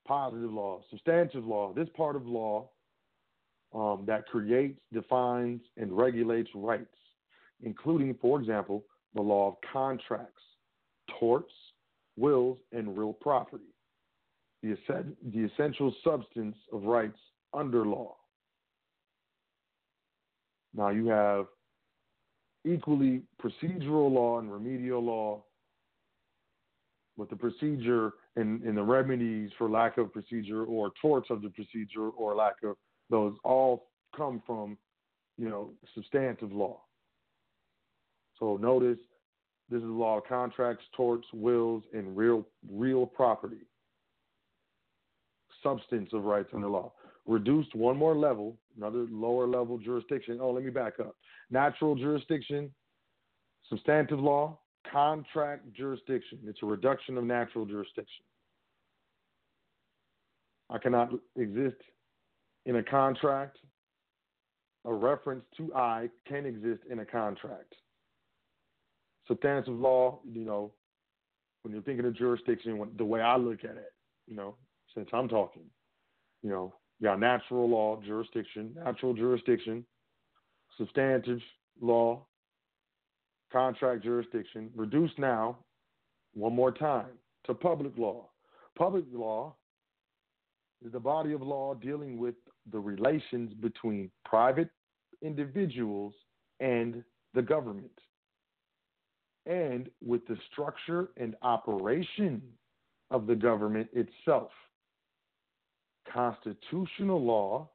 positive 0.06 0.52
law, 0.52 0.80
substantive 0.90 1.44
law. 1.44 1.72
This 1.72 1.88
part 1.96 2.14
of 2.16 2.26
law 2.26 2.70
um, 3.74 4.04
that 4.06 4.26
creates, 4.26 4.78
defines, 4.92 5.60
and 5.76 5.96
regulates 5.96 6.50
rights 6.54 6.94
including, 7.64 8.14
for 8.20 8.40
example, 8.40 8.84
the 9.14 9.22
law 9.22 9.48
of 9.48 9.54
contracts, 9.72 10.42
torts, 11.18 11.52
wills, 12.16 12.58
and 12.72 12.96
real 12.96 13.12
property, 13.12 13.64
the, 14.62 14.76
the 15.32 15.44
essential 15.44 15.94
substance 16.04 16.56
of 16.72 16.84
rights 16.84 17.18
under 17.52 17.84
law. 17.84 18.16
Now 20.74 20.90
you 20.90 21.06
have 21.06 21.46
equally 22.64 23.22
procedural 23.42 24.10
law 24.10 24.38
and 24.40 24.52
remedial 24.52 25.02
law, 25.02 25.44
with 27.16 27.30
the 27.30 27.36
procedure 27.36 28.12
and, 28.36 28.62
and 28.62 28.76
the 28.76 28.82
remedies 28.82 29.50
for 29.56 29.70
lack 29.70 29.98
of 29.98 30.12
procedure 30.12 30.64
or 30.64 30.90
torts 31.00 31.30
of 31.30 31.42
the 31.42 31.50
procedure 31.50 32.08
or 32.10 32.34
lack 32.34 32.54
of 32.64 32.76
those 33.10 33.34
all 33.44 33.86
come 34.16 34.42
from, 34.46 34.76
you 35.38 35.48
know, 35.48 35.70
substantive 35.94 36.52
law. 36.52 36.80
So 38.38 38.56
notice 38.56 38.98
this 39.70 39.78
is 39.78 39.88
law 39.88 40.18
of 40.18 40.24
contracts, 40.26 40.84
torts, 40.96 41.26
wills, 41.32 41.84
and 41.92 42.16
real 42.16 42.46
real 42.70 43.06
property. 43.06 43.66
Substance 45.62 46.10
of 46.12 46.24
rights 46.24 46.50
under 46.52 46.68
law. 46.68 46.92
Reduced 47.26 47.74
one 47.74 47.96
more 47.96 48.14
level, 48.14 48.58
another 48.76 49.06
lower 49.10 49.46
level 49.46 49.78
jurisdiction. 49.78 50.38
Oh, 50.40 50.50
let 50.50 50.64
me 50.64 50.70
back 50.70 51.00
up. 51.00 51.16
Natural 51.50 51.94
jurisdiction, 51.94 52.70
substantive 53.70 54.20
law, 54.20 54.58
contract 54.90 55.72
jurisdiction. 55.72 56.38
It's 56.46 56.60
a 56.62 56.66
reduction 56.66 57.18
of 57.18 57.24
natural 57.24 57.64
jurisdiction. 57.66 58.24
I 60.70 60.78
cannot 60.78 61.10
exist 61.36 61.76
in 62.66 62.76
a 62.76 62.82
contract. 62.82 63.58
A 64.86 64.92
reference 64.92 65.44
to 65.56 65.74
I 65.74 66.10
can 66.26 66.44
exist 66.44 66.82
in 66.90 66.98
a 66.98 67.06
contract 67.06 67.74
substantive 69.26 69.78
law, 69.78 70.20
you 70.24 70.44
know, 70.44 70.72
when 71.62 71.72
you're 71.72 71.82
thinking 71.82 72.04
of 72.04 72.14
jurisdiction, 72.14 72.86
the 72.96 73.04
way 73.04 73.20
I 73.20 73.36
look 73.36 73.64
at 73.64 73.76
it, 73.76 73.92
you 74.26 74.36
know, 74.36 74.56
since 74.94 75.08
I'm 75.12 75.28
talking, 75.28 75.64
you 76.42 76.50
know, 76.50 76.74
you 77.00 77.08
got 77.08 77.20
natural 77.20 77.68
law, 77.68 78.00
jurisdiction, 78.04 78.74
natural 78.84 79.14
jurisdiction, 79.14 79.84
substantive 80.78 81.40
law, 81.80 82.26
contract 83.54 84.02
jurisdiction, 84.02 84.68
reduced 84.74 85.16
now, 85.16 85.56
one 86.34 86.54
more 86.54 86.72
time, 86.72 87.12
to 87.44 87.54
public 87.54 87.96
law. 87.96 88.28
Public 88.76 89.04
law 89.12 89.54
is 90.84 90.90
the 90.90 90.98
body 90.98 91.32
of 91.32 91.40
law 91.40 91.72
dealing 91.74 92.18
with 92.18 92.34
the 92.72 92.78
relations 92.78 93.54
between 93.54 94.10
private 94.24 94.68
individuals 95.22 96.12
and 96.58 97.04
the 97.32 97.42
government 97.42 97.92
and 99.46 99.88
with 100.04 100.26
the 100.26 100.36
structure 100.50 101.10
and 101.16 101.36
operation 101.42 102.42
of 103.12 103.28
the 103.28 103.36
government 103.36 103.88
itself. 103.92 104.50
Constitutional 106.12 107.22
law, 107.22 107.68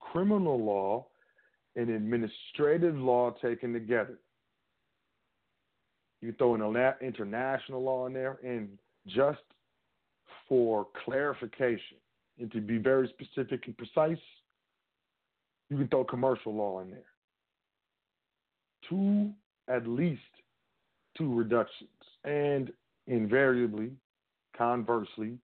criminal 0.00 0.62
law, 0.62 1.06
and 1.76 1.90
administrative 1.90 2.96
law 2.96 3.30
taken 3.40 3.72
together. 3.72 4.18
You 6.22 6.32
throw 6.38 6.54
in 6.54 6.62
international 7.06 7.82
law 7.82 8.06
in 8.06 8.12
there, 8.12 8.38
and 8.44 8.78
just 9.08 9.40
for 10.48 10.86
clarification 11.04 11.98
and 12.38 12.50
to 12.52 12.60
be 12.60 12.78
very 12.78 13.08
specific 13.08 13.66
and 13.66 13.76
precise, 13.76 14.22
you 15.68 15.76
can 15.76 15.88
throw 15.88 16.04
commercial 16.04 16.54
law 16.54 16.80
in 16.80 16.90
there. 16.90 17.02
Two, 18.88 19.32
at 19.68 19.86
least, 19.86 20.20
two 21.18 21.34
reductions. 21.34 21.90
And 22.24 22.70
invariably, 23.08 23.90
conversely, 24.56 25.38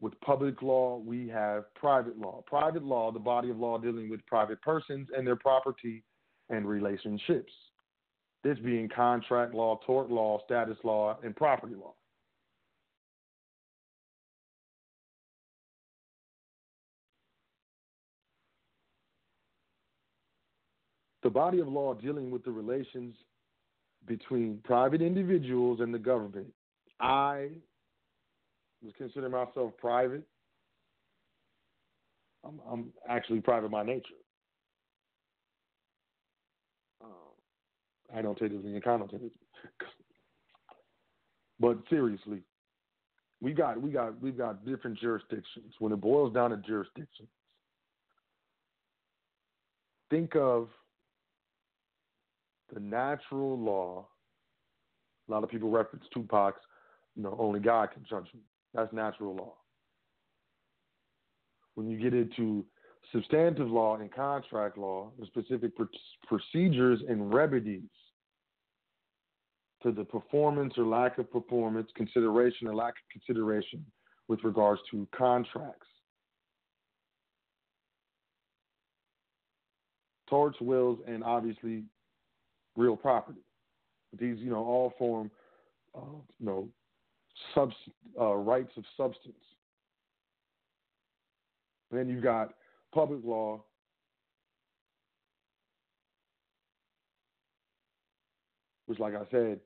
with 0.00 0.20
public 0.20 0.60
law, 0.60 0.98
we 0.98 1.28
have 1.28 1.72
private 1.74 2.18
law. 2.18 2.42
Private 2.46 2.84
law, 2.84 3.10
the 3.10 3.18
body 3.18 3.48
of 3.48 3.58
law 3.58 3.78
dealing 3.78 4.10
with 4.10 4.24
private 4.26 4.60
persons 4.60 5.08
and 5.16 5.26
their 5.26 5.36
property 5.36 6.02
and 6.50 6.66
relationships. 6.66 7.52
This 8.42 8.58
being 8.58 8.88
contract 8.88 9.54
law, 9.54 9.80
tort 9.86 10.10
law, 10.10 10.40
status 10.44 10.76
law, 10.84 11.16
and 11.22 11.34
property 11.34 11.74
law. 11.74 11.94
The 21.22 21.30
body 21.30 21.60
of 21.60 21.68
law 21.68 21.94
dealing 21.94 22.30
with 22.30 22.44
the 22.44 22.50
relations 22.50 23.14
between 24.06 24.60
private 24.62 25.00
individuals 25.00 25.80
and 25.80 25.92
the 25.92 25.98
government. 25.98 26.48
I 27.00 27.48
was 28.82 28.92
considering 28.98 29.32
myself 29.32 29.72
private. 29.78 30.22
I'm, 32.44 32.60
I'm 32.70 32.92
actually 33.08 33.40
private 33.40 33.70
by 33.70 33.84
nature. 33.84 34.14
I 38.14 38.22
don't 38.22 38.38
take 38.38 38.52
this 38.52 38.62
being 38.62 38.80
connotated. 38.80 39.30
But 41.58 41.78
seriously, 41.90 42.42
we 43.40 43.52
got 43.52 43.80
we 43.80 43.90
got 43.90 44.20
we've 44.20 44.38
got 44.38 44.64
different 44.64 44.98
jurisdictions. 44.98 45.74
When 45.78 45.92
it 45.92 46.00
boils 46.00 46.32
down 46.32 46.50
to 46.50 46.56
jurisdictions, 46.58 47.28
think 50.10 50.36
of 50.36 50.68
the 52.72 52.80
natural 52.80 53.58
law. 53.58 54.06
A 55.28 55.32
lot 55.32 55.42
of 55.42 55.50
people 55.50 55.70
reference 55.70 56.04
Tupac's, 56.12 56.60
you 57.16 57.22
know, 57.22 57.34
only 57.38 57.60
God 57.60 57.90
can 57.92 58.04
judge 58.08 58.26
me. 58.34 58.40
That's 58.74 58.92
natural 58.92 59.34
law. 59.34 59.54
When 61.76 61.88
you 61.88 61.98
get 61.98 62.12
into 62.12 62.64
substantive 63.12 63.70
law 63.70 63.96
and 63.96 64.12
contract 64.12 64.76
law, 64.76 65.10
the 65.18 65.26
specific 65.26 65.74
pr- 65.76 65.84
procedures 66.26 67.00
and 67.08 67.32
remedies 67.32 67.82
to 69.84 69.92
the 69.92 70.02
performance 70.04 70.74
or 70.78 70.84
lack 70.84 71.18
of 71.18 71.30
performance, 71.30 71.88
consideration 71.94 72.66
or 72.66 72.74
lack 72.74 72.94
of 72.94 73.12
consideration 73.12 73.84
with 74.28 74.42
regards 74.42 74.80
to 74.90 75.06
contracts. 75.14 75.86
Torts, 80.28 80.58
wills, 80.60 80.98
and 81.06 81.22
obviously 81.22 81.84
real 82.76 82.96
property. 82.96 83.42
These, 84.18 84.38
you 84.38 84.50
know, 84.50 84.64
all 84.64 84.94
form, 84.98 85.30
uh, 85.94 86.00
you 86.40 86.46
know, 86.46 86.68
subs, 87.54 87.74
uh, 88.18 88.34
rights 88.34 88.72
of 88.78 88.84
substance. 88.96 89.34
Then 91.90 92.08
you've 92.08 92.22
got 92.22 92.54
public 92.94 93.20
law, 93.22 93.62
which, 98.86 98.98
like 98.98 99.14
I 99.14 99.24
said, 99.30 99.60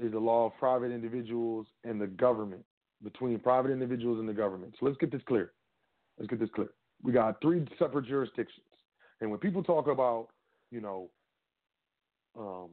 is 0.00 0.12
the 0.12 0.18
law 0.18 0.46
of 0.46 0.52
private 0.58 0.92
individuals 0.92 1.66
and 1.84 2.00
the 2.00 2.06
government, 2.06 2.64
between 3.02 3.38
private 3.38 3.70
individuals 3.70 4.18
and 4.18 4.28
the 4.28 4.32
government. 4.32 4.74
So 4.78 4.86
let's 4.86 4.98
get 4.98 5.12
this 5.12 5.22
clear. 5.26 5.52
Let's 6.18 6.28
get 6.28 6.40
this 6.40 6.50
clear. 6.54 6.70
We 7.02 7.12
got 7.12 7.40
three 7.40 7.66
separate 7.78 8.06
jurisdictions. 8.06 8.66
And 9.20 9.30
when 9.30 9.40
people 9.40 9.62
talk 9.62 9.86
about, 9.88 10.28
you 10.70 10.80
know, 10.80 11.10
um, 12.38 12.68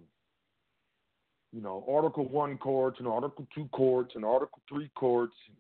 you 1.52 1.62
know, 1.62 1.86
Article 1.90 2.28
One 2.28 2.58
courts 2.58 3.00
and 3.00 3.08
Article 3.08 3.48
Two 3.56 3.68
courts 3.72 4.14
and 4.16 4.26
Article 4.26 4.62
Three 4.68 4.90
courts, 4.96 5.36
and, 5.48 5.58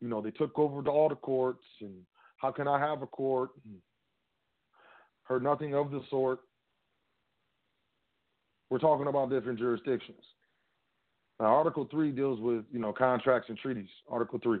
you 0.00 0.08
know, 0.08 0.20
they 0.20 0.30
took 0.30 0.58
over 0.58 0.82
the, 0.82 0.90
all 0.90 1.08
the 1.08 1.16
courts, 1.16 1.64
and 1.80 1.94
how 2.38 2.50
can 2.50 2.66
I 2.66 2.78
have 2.78 3.02
a 3.02 3.06
court? 3.06 3.50
And 3.64 3.74
heard 5.24 5.42
nothing 5.42 5.74
of 5.74 5.90
the 5.90 6.00
sort. 6.08 6.40
We're 8.70 8.78
talking 8.78 9.06
about 9.08 9.30
different 9.30 9.58
jurisdictions. 9.58 10.22
Now, 11.38 11.46
Article 11.46 11.86
Three 11.90 12.12
deals 12.12 12.40
with 12.40 12.64
you 12.72 12.78
know 12.78 12.92
contracts 12.92 13.48
and 13.48 13.58
treaties. 13.58 13.88
Article 14.08 14.38
Three. 14.42 14.60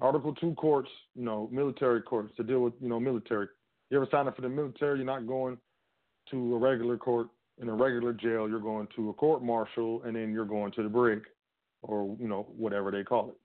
Article 0.00 0.34
Two 0.34 0.54
courts, 0.54 0.88
you 1.14 1.24
know, 1.24 1.48
military 1.52 2.02
courts 2.02 2.32
to 2.36 2.42
deal 2.42 2.60
with 2.60 2.74
you 2.80 2.88
know 2.88 2.98
military. 2.98 3.46
You 3.90 3.98
ever 3.98 4.08
sign 4.10 4.26
up 4.26 4.34
for 4.34 4.42
the 4.42 4.48
military? 4.48 4.98
You're 4.98 5.06
not 5.06 5.26
going 5.26 5.58
to 6.30 6.54
a 6.54 6.58
regular 6.58 6.96
court 6.96 7.28
in 7.60 7.68
a 7.68 7.74
regular 7.74 8.12
jail. 8.12 8.48
You're 8.48 8.58
going 8.58 8.88
to 8.96 9.10
a 9.10 9.14
court 9.14 9.44
martial, 9.44 10.02
and 10.04 10.16
then 10.16 10.32
you're 10.32 10.46
going 10.46 10.72
to 10.72 10.82
the 10.82 10.88
brig, 10.88 11.22
or 11.82 12.16
you 12.18 12.26
know 12.26 12.48
whatever 12.56 12.90
they 12.90 13.04
call 13.04 13.28
it. 13.28 13.36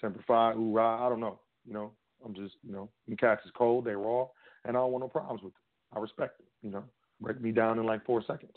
Semper 0.00 0.24
Fi, 0.26 0.52
hoorah, 0.52 1.06
I 1.06 1.08
don't 1.08 1.20
know. 1.20 1.38
You 1.64 1.74
know, 1.74 1.92
I'm 2.24 2.34
just 2.34 2.54
you 2.66 2.72
know, 2.72 2.88
cats 3.20 3.42
is 3.44 3.52
cold, 3.56 3.84
they 3.84 3.92
raw, 3.92 4.26
and 4.64 4.76
I 4.76 4.80
don't 4.80 4.90
want 4.90 5.04
no 5.04 5.08
problems 5.08 5.42
with 5.44 5.52
it. 5.52 5.96
I 5.96 6.00
respect 6.00 6.40
it. 6.40 6.46
You 6.66 6.72
know 6.72 6.84
break 7.20 7.40
me 7.40 7.52
down 7.52 7.78
in 7.78 7.86
like 7.86 8.04
four 8.04 8.22
seconds. 8.26 8.56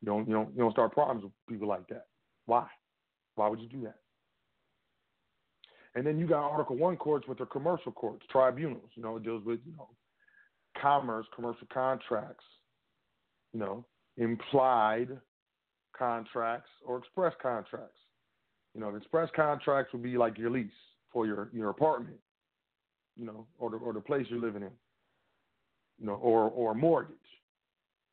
You 0.00 0.06
don't 0.06 0.28
you 0.28 0.34
don't 0.34 0.50
you 0.52 0.58
don't 0.58 0.72
start 0.72 0.92
problems 0.92 1.24
with 1.24 1.32
people 1.48 1.68
like 1.68 1.88
that. 1.88 2.06
Why? 2.46 2.66
Why 3.34 3.48
would 3.48 3.60
you 3.60 3.68
do 3.68 3.82
that? 3.82 3.96
And 5.94 6.06
then 6.06 6.18
you 6.18 6.26
got 6.26 6.48
Article 6.48 6.76
One 6.76 6.96
courts 6.96 7.26
with 7.26 7.38
the 7.38 7.46
commercial 7.46 7.92
courts, 7.92 8.24
tribunals. 8.30 8.90
You 8.94 9.02
know, 9.02 9.16
it 9.16 9.24
deals 9.24 9.44
with 9.44 9.60
you 9.64 9.72
know 9.76 9.88
commerce, 10.80 11.26
commercial 11.34 11.66
contracts. 11.72 12.44
You 13.52 13.60
know, 13.60 13.84
implied 14.16 15.08
contracts 15.96 16.70
or 16.86 16.98
express 16.98 17.32
contracts. 17.42 17.98
You 18.74 18.80
know, 18.80 18.94
express 18.94 19.28
contracts 19.34 19.92
would 19.92 20.02
be 20.02 20.16
like 20.16 20.38
your 20.38 20.50
lease 20.50 20.70
for 21.12 21.26
your 21.26 21.50
your 21.52 21.70
apartment. 21.70 22.18
You 23.16 23.26
know, 23.26 23.46
or 23.58 23.70
the 23.70 23.76
or 23.78 23.92
the 23.92 24.00
place 24.00 24.26
you're 24.28 24.40
living 24.40 24.62
in. 24.62 24.70
You 25.98 26.06
know, 26.06 26.14
or 26.14 26.44
or 26.50 26.74
mortgage. 26.74 27.16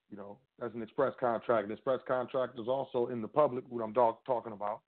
You 0.10 0.18
know, 0.18 0.38
that's 0.60 0.76
an 0.76 0.84
express 0.84 1.14
contract. 1.20 1.66
An 1.66 1.72
express 1.72 2.00
contract 2.08 2.60
is 2.60 2.68
also 2.68 3.08
in 3.08 3.22
the 3.22 3.28
public, 3.28 3.64
what 3.70 3.84
I'm 3.84 3.94
talk, 3.94 4.24
talking 4.26 4.54
about. 4.54 4.82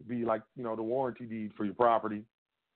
It'd 0.00 0.08
be 0.08 0.24
like, 0.24 0.42
you 0.56 0.64
know, 0.64 0.74
the 0.74 0.82
warranty 0.82 1.24
deed 1.26 1.52
for 1.56 1.64
your 1.64 1.74
property, 1.74 2.22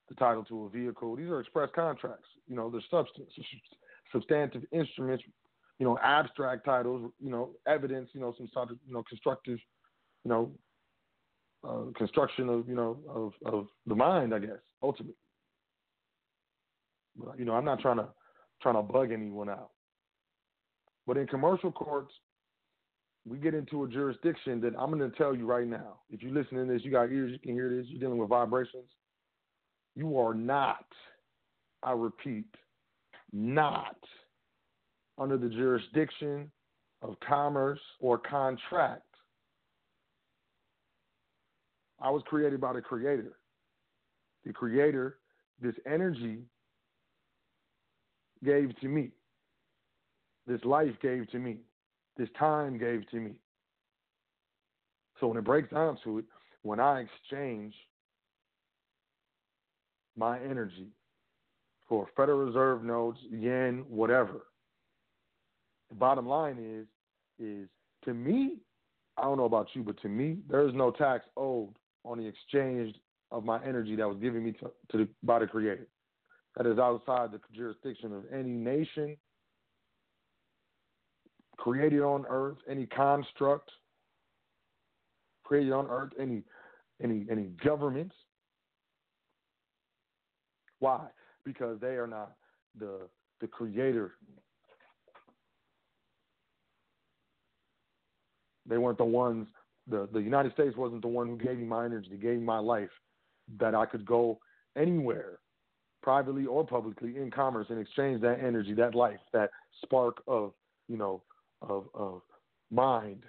the 0.09 0.15
title 0.15 0.45
to 0.45 0.67
a 0.67 0.69
vehicle. 0.71 1.17
These 1.17 1.29
are 1.29 1.41
express 1.41 1.71
contracts. 1.75 2.29
You 2.47 2.57
know, 2.57 2.71
they're 2.71 2.81
substance, 2.91 3.31
substantive 4.13 4.63
instruments, 4.73 5.25
you 5.79 5.87
know, 5.87 5.99
abstract 6.03 6.65
titles, 6.65 7.11
you 7.21 7.31
know, 7.31 7.51
evidence, 7.67 8.11
you 8.13 8.21
know, 8.21 8.35
some 8.37 8.49
sort 8.53 8.71
of, 8.71 8.79
you 8.87 8.93
know, 8.93 9.03
constructive, 9.09 9.59
you 10.25 10.31
know, 10.31 10.51
uh, 11.69 11.93
construction 11.97 12.49
of, 12.49 12.69
you 12.69 12.77
know, 12.77 12.99
of, 13.09 13.33
of 13.45 13.67
the 13.87 13.95
mind, 13.95 14.33
I 14.35 14.39
guess, 14.39 14.59
ultimately. 14.83 15.15
But, 17.17 17.39
you 17.39 17.45
know, 17.45 17.55
I'm 17.55 17.65
not 17.65 17.81
trying 17.81 17.97
to 17.97 18.09
trying 18.63 18.77
to 18.77 18.83
bug 18.83 19.13
anyone 19.13 19.49
out. 19.49 19.71
But 21.09 21.17
in 21.17 21.27
commercial 21.27 21.73
courts, 21.73 22.13
we 23.27 23.39
get 23.39 23.55
into 23.55 23.85
a 23.85 23.89
jurisdiction 23.89 24.61
that 24.61 24.75
I'm 24.79 24.91
going 24.91 25.11
to 25.11 25.17
tell 25.17 25.35
you 25.35 25.47
right 25.47 25.67
now. 25.67 26.01
If 26.11 26.23
you 26.23 26.35
listen 26.35 26.59
to 26.59 26.67
this, 26.67 26.85
you 26.85 26.91
got 26.91 27.11
ears, 27.11 27.33
you 27.33 27.39
can 27.39 27.55
hear 27.55 27.75
this, 27.75 27.87
you're 27.89 27.99
dealing 27.99 28.19
with 28.19 28.29
vibrations. 28.29 28.91
You 29.97 30.19
are 30.19 30.35
not, 30.35 30.85
I 31.83 31.93
repeat, 31.93 32.45
not 33.33 33.97
under 35.17 35.39
the 35.39 35.49
jurisdiction 35.49 36.51
of 37.01 37.17
commerce 37.27 37.81
or 38.01 38.19
contract. 38.19 39.03
I 42.03 42.11
was 42.11 42.23
created 42.27 42.61
by 42.61 42.75
the 42.75 42.83
Creator. 42.83 43.39
The 44.45 44.53
Creator, 44.53 45.17
this 45.59 45.75
energy 45.87 46.43
gave 48.45 48.79
to 48.81 48.89
me 48.89 49.13
this 50.49 50.65
life 50.65 50.95
gave 51.03 51.31
to 51.31 51.39
me, 51.39 51.59
this 52.17 52.29
time 52.39 52.79
gave 52.79 53.09
to 53.11 53.17
me. 53.17 53.33
So 55.21 55.29
when 55.29 55.37
it 55.37 55.45
breaks 55.45 55.71
down 55.71 55.99
to 56.05 56.19
it, 56.19 56.25
when 56.63 56.81
I 56.81 57.01
exchange 57.01 57.75
my 60.17 60.41
energy 60.41 60.89
for 61.89 62.09
Federal 62.17 62.39
Reserve 62.39 62.83
notes, 62.83 63.19
yen, 63.31 63.85
whatever, 63.89 64.47
the 65.91 65.95
bottom 65.95 66.27
line 66.27 66.59
is, 66.59 66.87
is 67.39 67.69
to 68.05 68.15
me, 68.15 68.57
I 69.17 69.23
don't 69.23 69.37
know 69.37 69.45
about 69.45 69.69
you, 69.75 69.83
but 69.83 70.01
to 70.03 70.09
me, 70.09 70.39
there 70.49 70.67
is 70.67 70.75
no 70.75 70.91
tax 70.91 71.25
owed 71.37 71.75
on 72.05 72.19
the 72.19 72.27
exchange 72.27 72.95
of 73.31 73.45
my 73.45 73.63
energy 73.65 73.97
that 73.97 74.09
was 74.09 74.19
given 74.19 74.45
me 74.45 74.53
to, 74.53 74.71
to 74.91 74.99
the, 74.99 75.09
by 75.23 75.39
the 75.39 75.47
Creator. 75.47 75.87
That 76.57 76.67
is 76.67 76.79
outside 76.79 77.33
the 77.33 77.41
jurisdiction 77.55 78.13
of 78.13 78.25
any 78.33 78.51
nation, 78.51 79.17
created 81.59 82.01
on 82.01 82.25
earth, 82.29 82.57
any 82.69 82.87
construct 82.87 83.71
created 85.45 85.73
on 85.73 85.87
earth, 85.89 86.13
any 86.19 86.43
any 87.03 87.27
any 87.31 87.51
governments. 87.65 88.15
Why? 90.79 91.07
Because 91.45 91.81
they 91.81 91.97
are 91.97 92.07
not 92.07 92.33
the 92.79 93.09
the 93.41 93.47
creator. 93.47 94.13
They 98.67 98.77
weren't 98.77 98.99
the 98.99 99.05
ones 99.05 99.49
the, 99.89 100.09
the 100.13 100.21
United 100.21 100.53
States 100.53 100.77
wasn't 100.77 101.03
the 101.03 101.09
one 101.09 101.27
who 101.27 101.37
gave 101.37 101.59
me 101.59 101.65
my 101.65 101.85
energy, 101.85 102.11
gave 102.11 102.39
me 102.39 102.45
my 102.45 102.59
life, 102.59 102.91
that 103.59 103.75
I 103.75 103.87
could 103.87 104.05
go 104.05 104.39
anywhere, 104.77 105.39
privately 106.03 106.47
or 106.47 106.67
publicly, 106.67 107.17
in 107.17 107.31
commerce 107.31 107.67
and 107.71 107.81
exchange 107.81 108.21
that 108.23 108.41
energy, 108.41 108.75
that 108.75 108.95
life, 108.95 109.21
that 109.33 109.51
spark 109.83 110.23
of, 110.27 110.53
you 110.89 110.97
know, 110.97 111.23
of 111.63 111.89
of 111.95 112.23
mind 112.71 113.25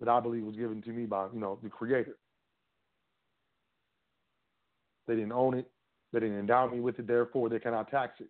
that 0.00 0.08
I 0.08 0.20
believe 0.20 0.44
was 0.44 0.56
given 0.56 0.82
to 0.82 0.90
me 0.90 1.06
by 1.06 1.26
you 1.32 1.40
know 1.40 1.58
the 1.62 1.68
Creator. 1.68 2.16
They 5.06 5.14
didn't 5.14 5.32
own 5.32 5.54
it. 5.54 5.70
They 6.12 6.20
didn't 6.20 6.38
endow 6.38 6.68
me 6.68 6.80
with 6.80 6.98
it. 6.98 7.06
Therefore, 7.06 7.48
they 7.48 7.58
cannot 7.58 7.90
tax 7.90 8.14
it. 8.20 8.28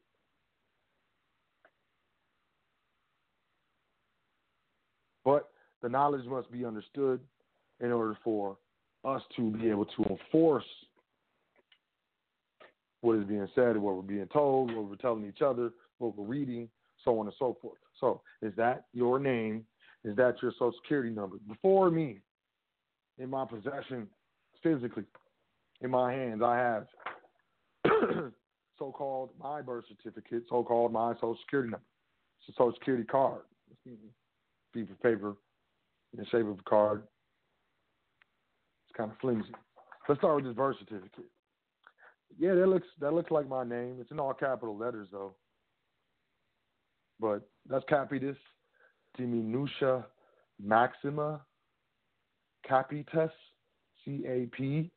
But 5.24 5.48
the 5.82 5.88
knowledge 5.88 6.26
must 6.26 6.50
be 6.52 6.64
understood 6.64 7.20
in 7.80 7.90
order 7.90 8.16
for 8.22 8.56
us 9.04 9.22
to 9.36 9.50
be 9.50 9.68
able 9.68 9.84
to 9.84 10.04
enforce 10.04 10.64
what 13.00 13.18
is 13.18 13.24
being 13.24 13.48
said, 13.54 13.76
what 13.76 13.96
we're 13.96 14.02
being 14.02 14.28
told, 14.32 14.74
what 14.74 14.84
we're 14.84 14.96
telling 14.96 15.26
each 15.26 15.42
other, 15.42 15.70
what 15.98 16.16
we're 16.16 16.24
reading, 16.24 16.68
so 17.06 17.18
on 17.18 17.26
and 17.26 17.34
so 17.38 17.56
forth. 17.62 17.78
So, 17.98 18.20
is 18.42 18.52
that 18.56 18.84
your 18.92 19.18
name? 19.18 19.64
Is 20.04 20.14
that 20.16 20.34
your 20.42 20.52
social 20.52 20.74
security 20.82 21.10
number? 21.10 21.36
Before 21.48 21.90
me, 21.90 22.18
in 23.18 23.30
my 23.30 23.46
possession, 23.46 24.06
physically, 24.62 25.04
in 25.80 25.90
my 25.90 26.12
hands, 26.12 26.42
I 26.44 26.56
have 26.56 26.86
so 28.78 28.92
called 28.92 29.30
my 29.40 29.62
birth 29.62 29.84
certificate, 29.88 30.44
so 30.50 30.62
called 30.62 30.92
my 30.92 31.14
social 31.14 31.38
security 31.44 31.70
number. 31.70 31.86
It's 32.40 32.56
a 32.56 32.60
social 32.60 32.74
security 32.78 33.04
card. 33.04 33.42
Piece 34.74 34.90
of 34.90 35.02
paper 35.02 35.36
in 36.12 36.20
the 36.20 36.26
shape 36.26 36.46
of 36.46 36.58
a 36.58 36.68
card. 36.68 37.02
It's 38.86 38.96
kind 38.96 39.10
of 39.10 39.16
flimsy. 39.18 39.52
Let's 40.08 40.20
start 40.20 40.36
with 40.36 40.44
this 40.44 40.54
birth 40.54 40.76
certificate. 40.78 41.30
Yeah, 42.38 42.54
that 42.54 42.66
looks 42.66 42.86
that 43.00 43.14
looks 43.14 43.30
like 43.30 43.48
my 43.48 43.64
name. 43.64 43.96
It's 44.00 44.10
in 44.10 44.20
all 44.20 44.34
capital 44.34 44.76
letters 44.76 45.08
though. 45.10 45.34
But 47.20 47.48
that's 47.68 47.84
Capitus 47.86 48.36
Diminutia 49.18 50.04
Maxima 50.62 51.40
Capitas 52.68 53.30
C 54.04 54.24
A 54.26 54.46
P 54.56 54.90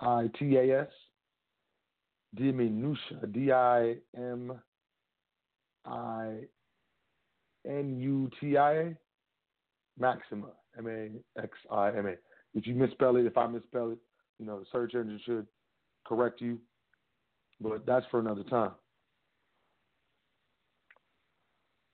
I 0.00 0.30
T 0.38 0.56
A 0.56 0.82
S 0.82 0.88
Diminutia 2.36 3.32
D 3.32 3.52
I 3.52 3.96
M 4.16 4.52
I 5.84 6.40
N 7.66 8.00
U 8.00 8.30
T 8.40 8.56
I 8.56 8.72
A 8.72 8.96
Maxima 9.98 10.48
M 10.78 10.86
A 10.86 11.40
X 11.42 11.50
I 11.70 11.88
M 11.88 12.06
A. 12.06 12.14
If 12.54 12.66
you 12.66 12.74
misspell 12.74 13.16
it, 13.16 13.26
if 13.26 13.36
I 13.36 13.46
misspell 13.46 13.90
it, 13.90 13.98
you 14.38 14.46
know 14.46 14.58
the 14.60 14.66
search 14.72 14.94
engine 14.94 15.20
should 15.24 15.46
correct 16.06 16.40
you. 16.40 16.58
But 17.60 17.84
that's 17.86 18.06
for 18.10 18.20
another 18.20 18.44
time. 18.44 18.72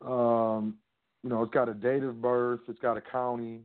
Um, 0.05 0.77
you 1.23 1.31
know, 1.31 1.43
it's 1.43 1.55
got 1.55 1.69
a 1.69 1.75
date 1.75 2.03
of 2.03 2.21
birth, 2.21 2.61
it's 2.69 2.79
got 2.81 2.97
a 2.97 3.01
county, 3.01 3.63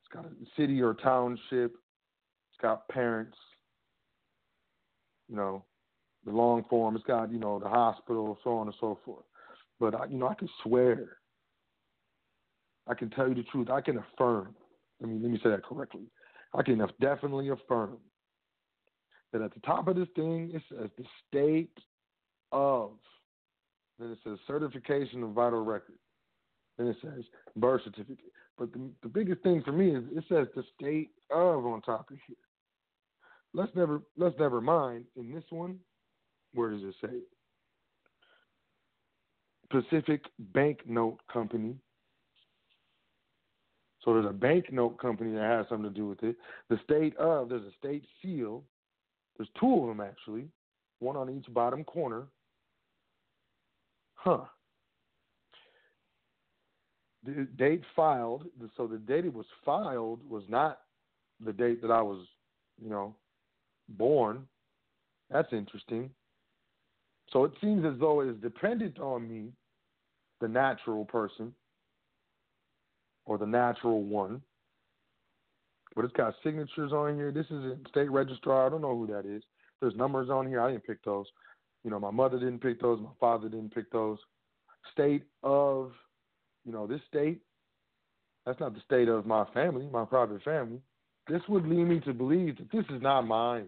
it's 0.00 0.14
got 0.14 0.24
a 0.24 0.30
city 0.56 0.80
or 0.80 0.94
township, 0.94 1.72
it's 1.72 2.60
got 2.62 2.86
parents, 2.88 3.36
you 5.28 5.34
know, 5.34 5.64
the 6.24 6.30
long 6.30 6.64
form, 6.70 6.94
it's 6.94 7.04
got, 7.04 7.32
you 7.32 7.38
know, 7.38 7.58
the 7.58 7.68
hospital, 7.68 8.38
so 8.44 8.52
on 8.52 8.68
and 8.68 8.76
so 8.80 8.98
forth. 9.04 9.24
But, 9.80 9.94
I, 9.94 10.06
you 10.06 10.16
know, 10.16 10.28
I 10.28 10.34
can 10.34 10.48
swear, 10.62 11.16
I 12.86 12.94
can 12.94 13.10
tell 13.10 13.28
you 13.28 13.34
the 13.34 13.42
truth, 13.44 13.68
I 13.70 13.80
can 13.80 13.98
affirm, 13.98 14.54
I 15.02 15.06
mean, 15.06 15.22
let 15.22 15.32
me 15.32 15.40
say 15.42 15.50
that 15.50 15.64
correctly. 15.64 16.04
I 16.54 16.62
can 16.62 16.80
definitely 17.00 17.48
affirm 17.48 17.98
that 19.32 19.42
at 19.42 19.52
the 19.52 19.60
top 19.60 19.88
of 19.88 19.96
this 19.96 20.06
thing 20.14 20.52
it 20.54 20.62
says 20.68 20.88
the 20.96 21.04
state 21.26 21.76
of 22.52 22.92
then 23.98 24.10
it 24.10 24.18
says 24.24 24.38
certification 24.46 25.22
of 25.22 25.30
vital 25.30 25.64
record. 25.64 25.98
Then 26.78 26.88
it 26.88 26.96
says 27.00 27.24
birth 27.56 27.82
certificate. 27.84 28.32
But 28.58 28.72
the, 28.72 28.80
the 29.02 29.08
biggest 29.08 29.42
thing 29.42 29.62
for 29.64 29.72
me 29.72 29.94
is 29.94 30.04
it 30.12 30.24
says 30.28 30.46
the 30.54 30.64
state 30.76 31.10
of 31.30 31.66
on 31.66 31.80
top 31.82 32.10
of 32.10 32.16
here. 32.26 32.36
Let's 33.52 33.74
never 33.76 34.02
let's 34.16 34.38
never 34.38 34.60
mind 34.60 35.04
in 35.16 35.32
this 35.32 35.44
one. 35.50 35.78
Where 36.54 36.70
does 36.70 36.82
it 36.82 36.94
say? 37.00 37.18
Pacific 39.70 40.24
Banknote 40.38 41.20
Company. 41.32 41.76
So 44.04 44.12
there's 44.12 44.26
a 44.26 44.32
banknote 44.32 44.98
company 44.98 45.32
that 45.32 45.42
has 45.42 45.66
something 45.68 45.90
to 45.90 45.94
do 45.94 46.06
with 46.06 46.22
it. 46.22 46.36
The 46.68 46.78
state 46.84 47.16
of 47.16 47.48
there's 47.48 47.62
a 47.62 47.72
state 47.78 48.04
seal. 48.20 48.62
There's 49.36 49.48
two 49.58 49.80
of 49.80 49.88
them 49.88 50.00
actually, 50.00 50.46
one 51.00 51.16
on 51.16 51.30
each 51.30 51.52
bottom 51.52 51.82
corner 51.84 52.26
huh. 54.24 54.44
The 57.24 57.46
date 57.56 57.82
filed, 57.94 58.44
so 58.76 58.86
the 58.86 58.98
date 58.98 59.24
it 59.24 59.32
was 59.32 59.46
filed 59.64 60.20
was 60.28 60.42
not 60.48 60.80
the 61.44 61.52
date 61.52 61.80
that 61.82 61.90
I 61.90 62.02
was, 62.02 62.26
you 62.82 62.90
know, 62.90 63.14
born. 63.88 64.46
That's 65.30 65.52
interesting. 65.52 66.10
So 67.30 67.44
it 67.44 67.52
seems 67.60 67.84
as 67.84 67.98
though 67.98 68.20
it 68.20 68.28
is 68.28 68.36
dependent 68.42 68.98
on 68.98 69.28
me, 69.28 69.52
the 70.40 70.48
natural 70.48 71.06
person, 71.06 71.54
or 73.24 73.38
the 73.38 73.46
natural 73.46 74.02
one. 74.02 74.42
But 75.96 76.04
it's 76.04 76.14
got 76.14 76.34
signatures 76.42 76.92
on 76.92 77.14
here. 77.14 77.32
This 77.32 77.46
is 77.46 77.64
a 77.64 77.76
state 77.88 78.10
registrar. 78.10 78.66
I 78.66 78.68
don't 78.68 78.82
know 78.82 78.96
who 78.96 79.06
that 79.06 79.26
is. 79.26 79.42
There's 79.80 79.96
numbers 79.96 80.28
on 80.28 80.46
here. 80.46 80.60
I 80.60 80.72
didn't 80.72 80.86
pick 80.86 81.02
those. 81.04 81.26
You 81.84 81.90
know, 81.90 82.00
my 82.00 82.10
mother 82.10 82.38
didn't 82.38 82.60
pick 82.60 82.80
those. 82.80 82.98
My 83.00 83.10
father 83.20 83.48
didn't 83.48 83.74
pick 83.74 83.92
those. 83.92 84.18
State 84.92 85.24
of, 85.42 85.92
you 86.64 86.72
know, 86.72 86.86
this 86.86 87.00
state. 87.08 87.40
That's 88.46 88.58
not 88.58 88.74
the 88.74 88.80
state 88.84 89.08
of 89.08 89.26
my 89.26 89.44
family, 89.54 89.86
my 89.92 90.04
private 90.04 90.42
family. 90.42 90.80
This 91.28 91.40
would 91.48 91.66
lead 91.66 91.84
me 91.84 92.00
to 92.00 92.12
believe 92.12 92.56
that 92.58 92.70
this 92.72 92.84
is 92.90 93.00
not 93.00 93.26
mine. 93.26 93.66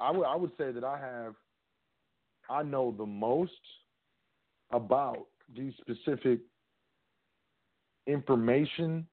I 0.00 0.10
would 0.10 0.24
I 0.26 0.36
would 0.36 0.50
say 0.58 0.72
that 0.72 0.84
I 0.84 0.98
have 0.98 1.34
I 2.50 2.62
know 2.62 2.94
the 2.96 3.06
most 3.06 3.52
about 4.70 5.26
these 5.56 5.72
specific 5.80 6.40
information 8.06 9.06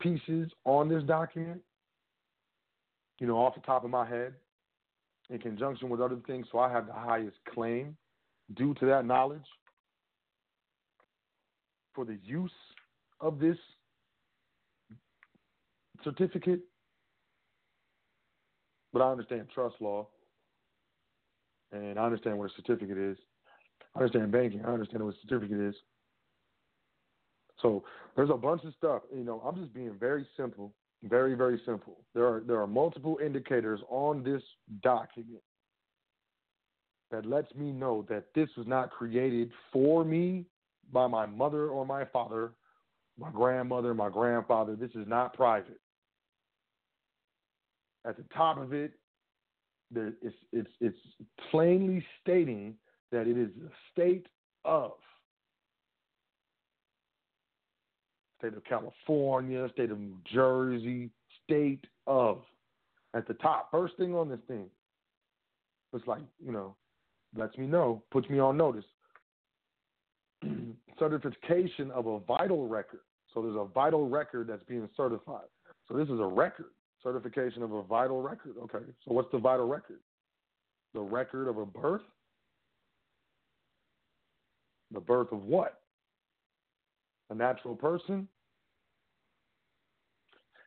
pieces 0.00 0.50
on 0.64 0.88
this 0.88 1.02
document, 1.02 1.60
you 3.18 3.26
know, 3.26 3.36
off 3.36 3.54
the 3.54 3.60
top 3.60 3.84
of 3.84 3.90
my 3.90 4.08
head 4.08 4.32
in 5.30 5.38
conjunction 5.38 5.88
with 5.88 6.00
other 6.00 6.18
things, 6.26 6.46
so 6.50 6.58
I 6.58 6.70
have 6.70 6.86
the 6.86 6.92
highest 6.92 7.36
claim 7.54 7.96
due 8.54 8.74
to 8.74 8.86
that 8.86 9.06
knowledge 9.06 9.46
for 11.94 12.04
the 12.04 12.18
use 12.24 12.52
of 13.20 13.38
this 13.38 13.56
certificate. 16.02 16.60
But 18.92 19.02
I 19.02 19.10
understand 19.12 19.46
trust 19.54 19.76
law, 19.80 20.08
and 21.70 21.96
I 21.96 22.04
understand 22.04 22.36
what 22.36 22.50
a 22.50 22.54
certificate 22.56 22.98
is. 22.98 23.16
I 23.94 24.00
understand 24.00 24.32
banking. 24.32 24.64
I 24.64 24.72
understand 24.72 25.04
what 25.04 25.14
a 25.14 25.18
certificate 25.22 25.60
is. 25.60 25.74
So 27.62 27.84
there's 28.16 28.30
a 28.30 28.36
bunch 28.36 28.64
of 28.64 28.74
stuff. 28.76 29.02
You 29.14 29.22
know, 29.22 29.40
I'm 29.46 29.60
just 29.60 29.72
being 29.72 29.94
very 29.98 30.26
simple 30.36 30.72
very, 31.04 31.34
very 31.34 31.60
simple. 31.64 31.98
There 32.14 32.26
are 32.26 32.42
there 32.46 32.60
are 32.60 32.66
multiple 32.66 33.18
indicators 33.24 33.80
on 33.88 34.22
this 34.22 34.42
document 34.82 35.42
that 37.10 37.26
lets 37.26 37.52
me 37.54 37.72
know 37.72 38.06
that 38.08 38.24
this 38.34 38.48
was 38.56 38.66
not 38.66 38.90
created 38.90 39.50
for 39.72 40.04
me 40.04 40.44
by 40.92 41.06
my 41.06 41.26
mother 41.26 41.68
or 41.68 41.86
my 41.86 42.04
father, 42.04 42.52
my 43.18 43.30
grandmother, 43.30 43.94
my 43.94 44.08
grandfather. 44.08 44.76
This 44.76 44.90
is 44.90 45.06
not 45.06 45.34
private. 45.34 45.80
At 48.06 48.16
the 48.16 48.24
top 48.34 48.58
of 48.58 48.72
it, 48.72 48.92
it's 49.94 50.36
it's 50.52 50.70
it's 50.80 50.98
plainly 51.50 52.04
stating 52.20 52.74
that 53.10 53.26
it 53.26 53.36
is 53.36 53.48
the 53.60 53.70
state 53.92 54.26
of 54.64 54.92
state 58.40 58.54
of 58.56 58.64
California, 58.64 59.68
state 59.72 59.90
of 59.90 60.00
New 60.00 60.16
Jersey, 60.32 61.10
state 61.44 61.84
of. 62.06 62.40
At 63.14 63.28
the 63.28 63.34
top, 63.34 63.70
first 63.70 63.96
thing 63.96 64.14
on 64.14 64.28
this 64.28 64.40
thing. 64.48 64.66
It's 65.92 66.06
like, 66.06 66.22
you 66.44 66.52
know, 66.52 66.74
lets 67.36 67.56
me 67.58 67.66
know, 67.66 68.02
puts 68.10 68.28
me 68.28 68.38
on 68.38 68.56
notice. 68.56 68.84
Certification 70.98 71.90
of 71.90 72.06
a 72.06 72.20
vital 72.20 72.68
record. 72.68 73.00
So 73.32 73.42
there's 73.42 73.56
a 73.56 73.64
vital 73.72 74.08
record 74.08 74.48
that's 74.48 74.62
being 74.64 74.88
certified. 74.96 75.46
So 75.88 75.96
this 75.96 76.08
is 76.08 76.20
a 76.20 76.26
record, 76.26 76.66
certification 77.02 77.62
of 77.62 77.72
a 77.72 77.82
vital 77.82 78.22
record. 78.22 78.54
Okay. 78.64 78.84
So 79.04 79.12
what's 79.12 79.30
the 79.32 79.38
vital 79.38 79.66
record? 79.66 80.00
The 80.94 81.00
record 81.00 81.48
of 81.48 81.58
a 81.58 81.66
birth? 81.66 82.02
The 84.92 85.00
birth 85.00 85.32
of 85.32 85.44
what? 85.44 85.79
A 87.30 87.34
natural 87.34 87.74
person, 87.74 88.28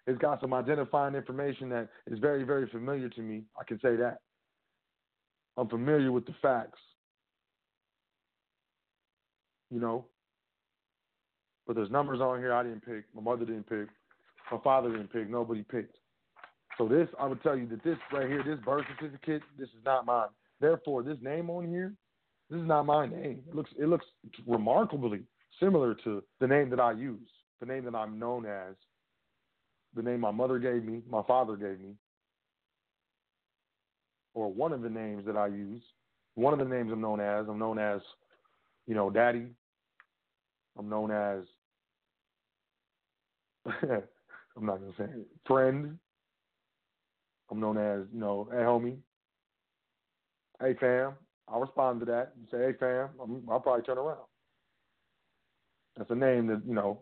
it's 0.08 0.18
got 0.20 0.42
some 0.42 0.54
identifying 0.54 1.16
information 1.16 1.70
that 1.70 1.88
is 2.08 2.20
very, 2.20 2.44
very 2.44 2.68
familiar 2.68 3.10
to 3.10 3.22
me. 3.22 3.44
I 3.60 3.64
can 3.64 3.80
say 3.80 3.96
that. 3.96 4.18
I'm 5.56 5.70
familiar 5.70 6.12
with 6.12 6.26
the 6.26 6.36
facts. 6.42 6.80
You 9.70 9.80
know? 9.80 10.06
But 11.66 11.76
there's 11.76 11.90
numbers 11.90 12.20
on 12.20 12.40
here 12.40 12.54
I 12.54 12.64
didn't 12.64 12.86
pick. 12.86 13.06
My 13.16 13.22
mother 13.22 13.46
didn't 13.46 13.70
pick. 13.70 13.88
My 14.52 14.58
father 14.64 14.92
didn't 14.92 15.14
pick. 15.14 15.30
Nobody 15.30 15.64
picked. 15.64 15.98
So 16.78 16.88
this, 16.88 17.08
I 17.20 17.28
would 17.28 17.42
tell 17.44 17.56
you 17.56 17.68
that 17.68 17.84
this 17.84 17.98
right 18.12 18.28
here, 18.28 18.44
this 18.44 18.60
birth 18.66 18.86
certificate, 19.00 19.42
this 19.58 19.70
is 19.70 19.86
not 19.86 20.06
mine. 20.06 20.28
Therefore, 20.60 21.04
this 21.04 21.18
name 21.22 21.50
on 21.50 21.68
here, 21.68 21.94
this 22.50 22.60
is 22.60 22.68
not 22.68 22.86
my 22.86 23.06
name. 23.08 23.42
It 23.48 23.56
looks, 23.56 23.70
it 23.80 23.88
looks 23.88 24.06
remarkably 24.46 25.22
similar 25.60 25.96
to 26.04 26.24
the 26.40 26.48
name 26.48 26.70
that 26.70 26.80
I 26.80 26.92
use, 26.92 27.30
the 27.60 27.66
name 27.66 27.86
that 27.86 27.96
I'm 27.96 28.20
known 28.20 28.46
as, 28.46 28.76
the 29.96 30.02
name 30.02 30.20
my 30.20 30.32
mother 30.32 30.60
gave 30.60 30.84
me, 30.84 31.02
my 31.10 31.22
father 31.24 31.56
gave 31.56 31.80
me, 31.80 31.94
or 34.34 34.52
one 34.52 34.74
of 34.74 34.82
the 34.82 34.90
names 34.90 35.26
that 35.26 35.38
I 35.38 35.48
use. 35.48 35.82
One 36.36 36.54
of 36.54 36.60
the 36.60 36.66
names 36.66 36.92
I'm 36.92 37.02
known 37.02 37.20
as, 37.20 37.46
I'm 37.48 37.60
known 37.60 37.78
as, 37.78 38.02
you 38.88 38.96
know, 38.96 39.10
Daddy. 39.10 39.48
I'm 40.78 40.90
known 40.90 41.12
as, 41.12 41.44
I'm 44.58 44.66
not 44.66 44.80
gonna 44.80 44.94
say 44.98 45.04
it, 45.04 45.28
friend. 45.46 45.98
I'm 47.52 47.60
known 47.60 47.78
as, 47.78 48.08
you 48.12 48.20
know, 48.20 48.48
hey 48.50 48.58
homie, 48.58 48.98
hey 50.60 50.76
fam. 50.80 51.14
I'll 51.48 51.62
respond 51.62 52.00
to 52.00 52.06
that. 52.08 52.34
You 52.40 52.48
say, 52.50 52.66
hey 52.66 52.74
fam, 52.80 53.10
i 53.20 53.24
will 53.24 53.60
probably 53.60 53.84
turn 53.84 54.00
around. 54.00 54.26
That's 55.98 56.10
a 56.12 56.16
name 56.16 56.48
that 56.48 56.62
you 56.66 56.74
know 56.74 57.00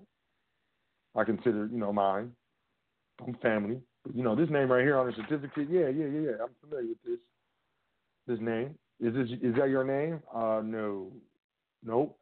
I 1.16 1.24
consider, 1.24 1.68
you 1.72 1.78
know, 1.78 1.92
mine. 1.92 2.32
Family. 3.42 3.80
But, 4.04 4.16
you 4.16 4.24
know, 4.24 4.36
this 4.36 4.50
name 4.50 4.72
right 4.72 4.82
here 4.82 4.98
on 4.98 5.06
the 5.06 5.14
certificate, 5.14 5.68
yeah, 5.70 5.90
yeah, 5.90 6.08
yeah, 6.08 6.20
yeah. 6.22 6.32
I'm 6.42 6.50
familiar 6.60 6.90
with 6.90 7.04
this. 7.06 7.20
This 8.28 8.40
name. 8.40 8.76
Is 9.00 9.14
this 9.14 9.30
is 9.42 9.56
that 9.58 9.70
your 9.70 9.84
name? 9.84 10.22
Uh 10.34 10.62
no. 10.64 11.12
Nope. 11.84 12.18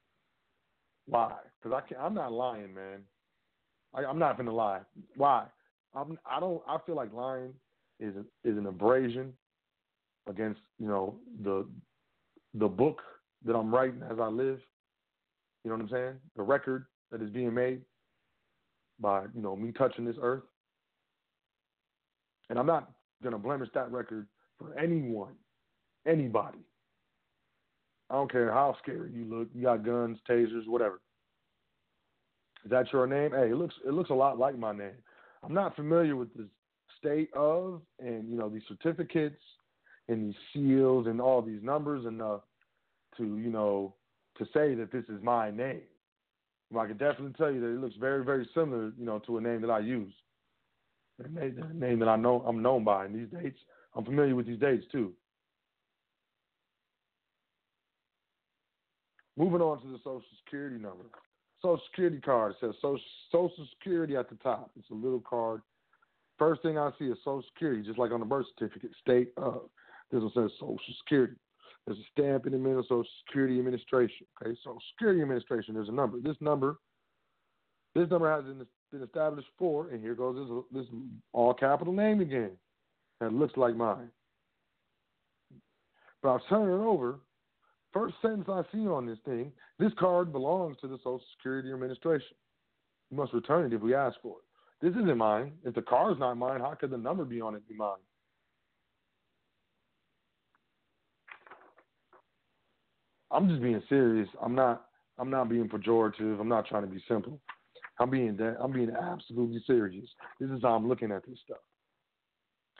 Why? 1.07 1.33
Because 1.61 1.81
I 1.83 1.87
can't 1.87 2.01
I'm 2.01 2.13
not 2.13 2.31
lying, 2.31 2.73
man. 2.73 3.01
I, 3.93 4.05
I'm 4.05 4.19
not 4.19 4.37
gonna 4.37 4.53
lie. 4.53 4.81
Why? 5.15 5.45
I'm 5.93 6.17
I 6.29 6.39
don't 6.39 6.61
I 6.67 6.77
feel 6.85 6.95
like 6.95 7.13
lying 7.13 7.53
is 7.99 8.13
is 8.43 8.57
an 8.57 8.65
abrasion 8.65 9.33
against, 10.27 10.61
you 10.79 10.87
know, 10.87 11.15
the 11.43 11.65
the 12.55 12.67
book 12.67 13.01
that 13.45 13.55
I'm 13.55 13.73
writing 13.73 14.01
as 14.09 14.19
I 14.19 14.27
live. 14.27 14.59
You 15.69 15.77
know 15.77 15.83
what 15.83 15.91
I'm 15.93 15.97
saying? 16.03 16.15
The 16.35 16.41
record 16.41 16.87
that 17.11 17.21
is 17.21 17.29
being 17.29 17.53
made 17.53 17.81
by, 18.99 19.25
you 19.35 19.41
know, 19.43 19.55
me 19.55 19.71
touching 19.71 20.03
this 20.03 20.15
earth. 20.19 20.41
And 22.49 22.57
I'm 22.57 22.65
not 22.65 22.89
going 23.21 23.33
to 23.33 23.37
blemish 23.37 23.69
that 23.75 23.91
record 23.91 24.25
for 24.57 24.75
anyone, 24.79 25.33
anybody. 26.07 26.57
I 28.09 28.15
don't 28.15 28.31
care 28.31 28.51
how 28.51 28.77
scary 28.81 29.11
you 29.11 29.25
look. 29.25 29.49
You 29.53 29.61
got 29.61 29.85
guns, 29.85 30.17
tasers, 30.27 30.67
whatever. 30.67 31.01
Is 32.65 32.71
that 32.71 32.91
your 32.91 33.05
name? 33.05 33.29
Hey, 33.29 33.51
it 33.51 33.55
looks 33.55 33.75
it 33.85 33.93
looks 33.93 34.09
a 34.09 34.15
lot 34.15 34.39
like 34.39 34.57
my 34.57 34.71
name. 34.73 34.97
I'm 35.43 35.53
not 35.53 35.75
familiar 35.75 36.15
with 36.15 36.33
the 36.33 36.47
state 36.97 37.29
of 37.35 37.83
and 37.99 38.27
you 38.27 38.39
know 38.39 38.49
these 38.49 38.63
certificates 38.67 39.39
and 40.07 40.29
these 40.29 40.35
seals 40.51 41.05
and 41.05 41.21
all 41.21 41.43
these 41.43 41.61
numbers 41.61 42.07
enough 42.07 42.41
to 43.17 43.37
you 43.37 43.51
know 43.51 43.93
to 44.39 44.45
say 44.45 44.73
that 44.75 44.91
this 44.91 45.05
is 45.05 45.21
my 45.21 45.51
name. 45.51 45.81
Well, 46.71 46.83
I 46.83 46.87
can 46.87 46.97
definitely 46.97 47.33
tell 47.37 47.51
you 47.51 47.61
that 47.61 47.67
it 47.67 47.79
looks 47.79 47.95
very 47.99 48.23
very 48.25 48.47
similar 48.53 48.91
you 48.97 49.05
know 49.05 49.19
to 49.19 49.37
a 49.37 49.41
name 49.41 49.61
that 49.61 49.69
I 49.69 49.79
use 49.79 50.13
a 51.23 51.73
name 51.73 51.99
that 51.99 52.07
I 52.07 52.15
know 52.15 52.43
I'm 52.47 52.61
known 52.61 52.83
by. 52.83 53.05
And 53.05 53.15
these 53.15 53.27
dates, 53.41 53.59
I'm 53.95 54.05
familiar 54.05 54.35
with 54.35 54.47
these 54.47 54.59
dates 54.59 54.85
too. 54.91 55.13
Moving 59.37 59.61
on 59.61 59.81
to 59.81 59.87
the 59.87 59.99
Social 59.99 60.23
Security 60.43 60.75
number. 60.75 61.05
Social 61.61 61.81
Security 61.91 62.19
card. 62.19 62.55
Says 62.59 62.73
Social, 62.81 63.51
Security 63.77 64.15
at 64.15 64.29
the 64.29 64.35
top. 64.35 64.71
It's 64.77 64.89
a 64.89 64.93
little 64.93 65.21
card. 65.21 65.61
First 66.37 66.61
thing 66.61 66.77
I 66.77 66.91
see 66.97 67.05
is 67.05 67.17
Social 67.19 67.43
Security, 67.53 67.83
just 67.83 67.99
like 67.99 68.11
on 68.11 68.19
the 68.19 68.25
birth 68.25 68.45
certificate, 68.57 68.91
state 69.01 69.31
of. 69.37 69.61
This 70.11 70.21
one 70.21 70.31
says 70.33 70.51
Social 70.59 70.79
Security. 71.03 71.35
There's 71.85 71.99
a 71.99 72.09
stamp 72.11 72.45
in 72.45 72.51
the 72.51 72.57
middle, 72.57 72.83
Social 72.83 73.05
Security 73.25 73.57
Administration. 73.57 74.27
Okay, 74.41 74.55
Social 74.63 74.81
Security 74.93 75.21
Administration. 75.21 75.73
There's 75.73 75.89
a 75.89 75.93
number. 75.93 76.19
This 76.19 76.35
number, 76.39 76.77
this 77.95 78.09
number 78.09 78.31
has 78.31 78.43
been 78.91 79.03
established 79.03 79.47
for, 79.57 79.89
and 79.89 80.01
here 80.01 80.15
goes 80.15 80.63
this, 80.71 80.83
this 80.83 80.91
all 81.33 81.53
capital 81.53 81.93
name 81.93 82.21
again. 82.21 82.51
That 83.19 83.33
looks 83.33 83.57
like 83.57 83.75
mine. 83.75 84.09
But 86.21 86.29
I'll 86.29 86.41
turn 86.49 86.69
it 86.69 86.83
over. 86.83 87.19
First 87.91 88.15
sentence 88.21 88.47
I 88.47 88.61
see 88.71 88.87
on 88.87 89.07
this 89.07 89.17
thing 89.25 89.51
this 89.79 89.91
card 89.97 90.31
belongs 90.31 90.77
to 90.81 90.87
the 90.87 90.97
Social 90.97 91.21
Security 91.37 91.71
Administration. 91.71 92.35
You 93.09 93.17
must 93.17 93.33
return 93.33 93.65
it 93.65 93.75
if 93.75 93.81
we 93.81 93.95
ask 93.95 94.17
for 94.21 94.37
it. 94.37 94.85
This 94.85 94.91
isn't 95.01 95.17
mine. 95.17 95.53
If 95.63 95.73
the 95.75 95.81
card's 95.81 96.19
not 96.19 96.37
mine, 96.37 96.59
how 96.59 96.75
could 96.79 96.91
the 96.91 96.97
number 96.97 97.25
be 97.25 97.41
on 97.41 97.55
it 97.55 97.67
be 97.67 97.75
mine? 97.75 97.97
I'm 103.31 103.47
just 103.47 103.61
being 103.61 103.81
serious. 103.89 104.27
I'm 104.41 104.55
not 104.55 104.85
I'm 105.17 105.29
not 105.29 105.49
being 105.49 105.67
pejorative. 105.67 106.39
I'm 106.39 106.47
not 106.47 106.67
trying 106.67 106.83
to 106.83 106.87
be 106.87 107.03
simple. 107.07 107.39
I'm 107.99 108.09
being 108.09 108.37
that 108.37 108.57
I'm 108.61 108.71
being 108.71 108.91
absolutely 108.91 109.61
serious. 109.67 110.07
This 110.39 110.49
is 110.49 110.61
how 110.61 110.69
I'm 110.69 110.87
looking 110.87 111.11
at 111.11 111.25
this 111.27 111.37
stuff. 111.45 111.59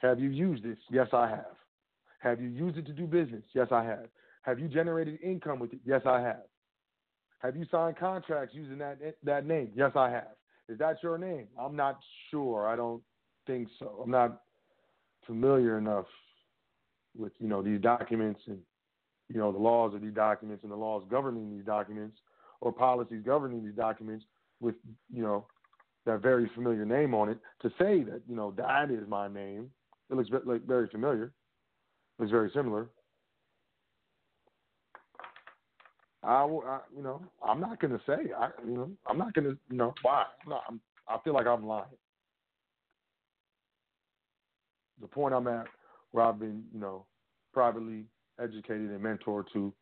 Have 0.02 0.20
you 0.20 0.30
used 0.30 0.64
this? 0.64 0.78
Yes, 0.89 1.08
I 1.12 1.28
have. 1.30 1.56
Have 2.20 2.41
you 2.41 2.50
used 2.50 2.78
it 2.78 2.86
to 2.88 2.93
do 2.93 3.06
business? 3.06 3.43
Yes, 3.54 3.68
I 3.72 3.84
have. 3.84 4.08
Have 4.43 4.60
you 4.60 4.68
generated 4.68 5.20
income 5.22 5.60
with 5.60 5.74
it? 5.74 5.80
Yes, 5.86 6.02
I 6.06 6.22
have. 6.22 6.43
Have 7.39 7.56
you 7.56 7.66
signed 7.72 7.97
contracts 7.97 8.56
using 8.56 8.78
that 8.80 8.97
that 9.24 9.45
name? 9.45 9.72
Yes, 9.76 9.91
I 9.95 10.10
have. 10.10 10.36
Is 10.68 10.78
that 10.80 10.97
your 11.02 11.18
name? 11.18 11.47
I'm 11.60 11.76
not 11.76 12.00
sure. 12.32 12.68
I 12.68 12.76
don't 12.76 13.02
think 13.47 13.68
so. 13.80 14.02
I'm 14.04 14.12
not 14.12 14.41
familiar 15.26 15.78
enough 15.78 16.06
with 17.18 17.34
you 17.39 17.47
know 17.47 17.62
these 17.62 17.82
documents 17.82 18.41
and 18.47 18.60
you 19.30 19.40
know 19.40 19.52
the 19.52 19.58
laws 19.58 19.94
of 19.94 20.02
these 20.02 20.14
documents 20.14 20.64
and 20.64 20.72
the 20.72 20.76
laws 20.76 21.04
governing 21.10 21.56
these 21.56 21.66
documents 21.66 22.18
or 22.62 22.72
policies 22.72 23.22
governing 23.26 23.64
these 23.64 23.76
documents 23.76 24.26
with 24.60 24.76
you 25.14 25.22
know 25.22 25.46
that 26.06 26.22
very 26.22 26.50
familiar 26.56 26.86
name 26.86 27.14
on 27.14 27.30
it 27.30 27.38
to 27.62 27.70
say 27.80 28.04
that 28.04 28.22
you 28.28 28.36
know 28.36 28.54
that 28.58 28.92
is 28.92 29.08
my 29.08 29.28
name. 29.28 29.70
It 30.10 30.16
looks 30.16 30.30
very 30.66 30.88
familiar. 30.88 31.32
It's 32.20 32.32
very 32.32 32.50
similar. 32.54 32.88
I, 36.24 36.44
I, 36.44 36.80
you 36.96 37.04
know, 37.04 37.22
I'm 37.48 37.62
not 37.62 37.80
gonna 37.80 38.02
say. 38.06 38.18
I, 38.38 38.50
you 38.66 38.76
know, 38.76 38.90
I'm 39.08 39.18
not 39.18 39.34
gonna, 39.34 39.56
you 39.70 39.78
know, 39.78 39.94
why? 40.02 40.26
No, 40.48 40.60
I'm, 40.68 40.82
I 41.08 41.18
feel 41.24 41.34
like 41.34 41.48
I'm 41.48 41.66
lying. 41.66 41.86
The 45.00 45.08
point 45.08 45.34
I'm 45.34 45.48
at, 45.48 45.68
where 46.12 46.26
I've 46.26 46.40
been, 46.40 46.64
you 46.74 46.80
know, 46.80 47.06
privately 47.54 48.04
educated 48.42 48.90
and 48.90 49.02
mentored 49.02 49.46
to, 49.54 49.74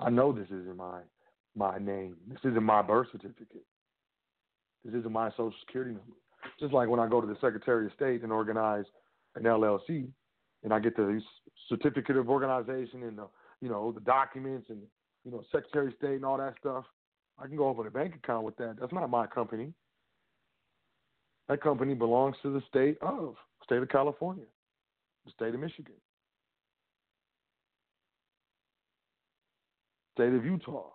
I 0.00 0.10
know 0.10 0.32
this 0.32 0.48
isn't 0.48 0.76
my 0.76 1.00
my 1.54 1.78
name. 1.78 2.16
This 2.28 2.38
isn't 2.44 2.62
my 2.62 2.82
birth 2.82 3.08
certificate. 3.12 3.64
This 4.84 4.94
isn't 4.94 5.12
my 5.12 5.30
social 5.30 5.52
security 5.66 5.90
number. 5.90 6.16
Just 6.58 6.72
like 6.72 6.88
when 6.88 6.98
I 6.98 7.08
go 7.08 7.20
to 7.20 7.26
the 7.26 7.36
Secretary 7.40 7.86
of 7.86 7.92
State 7.92 8.22
and 8.22 8.32
organize 8.32 8.84
an 9.36 9.42
LLC, 9.42 10.08
and 10.64 10.72
I 10.72 10.78
get 10.78 10.96
the 10.96 11.20
certificate 11.68 12.16
of 12.16 12.28
organization 12.28 13.02
and 13.02 13.18
the 13.18 13.28
you 13.60 13.68
know 13.68 13.92
the 13.92 14.00
documents 14.00 14.70
and 14.70 14.80
you 15.24 15.30
know 15.30 15.42
Secretary 15.52 15.88
of 15.88 15.94
State 15.98 16.16
and 16.16 16.24
all 16.24 16.38
that 16.38 16.54
stuff. 16.58 16.84
I 17.38 17.46
can 17.46 17.56
go 17.56 17.68
open 17.68 17.86
a 17.86 17.90
bank 17.90 18.14
account 18.14 18.44
with 18.44 18.56
that. 18.56 18.76
That's 18.80 18.92
not 18.92 19.08
my 19.08 19.26
company. 19.26 19.72
That 21.48 21.62
company 21.62 21.94
belongs 21.94 22.36
to 22.42 22.52
the 22.52 22.62
state 22.68 22.98
of 23.02 23.36
state 23.64 23.82
of 23.82 23.88
California, 23.88 24.44
the 25.24 25.32
state 25.32 25.54
of 25.54 25.60
Michigan, 25.60 25.94
state 30.14 30.32
of 30.32 30.44
Utah, 30.44 30.90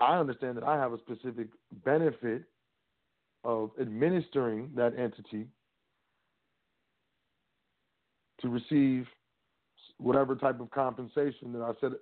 I 0.00 0.18
understand 0.18 0.56
that 0.56 0.64
I 0.64 0.76
have 0.76 0.92
a 0.92 0.98
specific 0.98 1.48
benefit 1.84 2.42
of 3.44 3.70
administering 3.80 4.70
that 4.74 4.98
entity 4.98 5.46
to 8.40 8.48
receive 8.48 9.06
whatever 9.98 10.34
type 10.34 10.60
of 10.60 10.70
compensation 10.70 11.52
that 11.52 11.62
I 11.62 11.72
said 11.80 11.92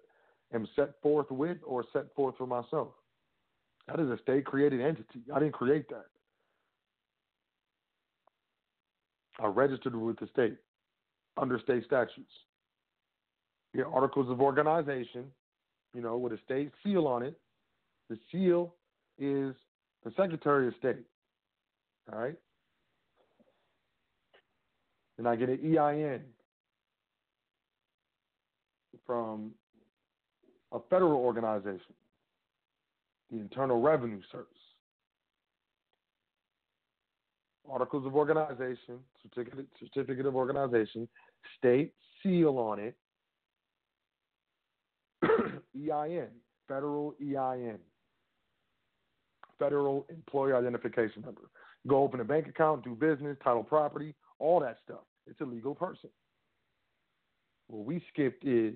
am 0.54 0.66
set 0.76 1.00
forth 1.02 1.30
with 1.30 1.58
or 1.66 1.84
set 1.92 2.14
forth 2.14 2.36
for 2.38 2.46
myself. 2.46 2.88
That 3.88 4.00
is 4.00 4.08
a 4.08 4.18
state 4.22 4.44
created 4.44 4.80
entity. 4.80 5.22
I 5.34 5.40
didn't 5.40 5.54
create 5.54 5.88
that. 5.88 6.06
I 9.40 9.46
registered 9.46 9.94
with 9.94 10.18
the 10.18 10.28
state 10.28 10.56
under 11.36 11.58
state 11.60 11.84
statutes. 11.84 12.32
Articles 13.92 14.30
of 14.30 14.40
organization, 14.40 15.24
you 15.94 16.00
know, 16.00 16.16
with 16.16 16.32
a 16.32 16.38
state 16.44 16.72
seal 16.82 17.06
on 17.06 17.22
it, 17.22 17.38
the 18.08 18.18
seal 18.32 18.74
is 19.18 19.54
the 20.04 20.10
Secretary 20.16 20.68
of 20.68 20.74
State. 20.78 21.04
All 22.12 22.18
right? 22.18 22.36
And 25.18 25.28
I 25.28 25.36
get 25.36 25.48
an 25.48 25.76
EIN 25.76 26.20
from 29.06 29.52
a 30.72 30.78
federal 30.90 31.20
organization, 31.20 31.94
the 33.30 33.38
Internal 33.38 33.80
Revenue 33.80 34.20
Service. 34.30 34.46
Articles 37.70 38.06
of 38.06 38.14
organization, 38.14 38.98
certificate, 39.22 39.66
certificate 39.78 40.26
of 40.26 40.34
organization, 40.34 41.08
state 41.58 41.92
seal 42.22 42.58
on 42.58 42.78
it, 42.78 42.96
EIN 45.78 46.28
federal 46.68 47.14
EIN, 47.20 47.78
federal 49.58 50.06
employee 50.10 50.52
identification 50.52 51.22
number. 51.22 51.50
Go 51.86 52.02
open 52.02 52.20
a 52.20 52.24
bank 52.24 52.46
account, 52.46 52.84
do 52.84 52.94
business, 52.94 53.36
title 53.42 53.64
property, 53.64 54.14
all 54.38 54.60
that 54.60 54.76
stuff. 54.84 55.00
It's 55.26 55.40
a 55.40 55.44
legal 55.44 55.74
person. 55.74 56.10
What 57.68 57.84
we 57.84 58.02
skipped 58.12 58.44
is 58.44 58.74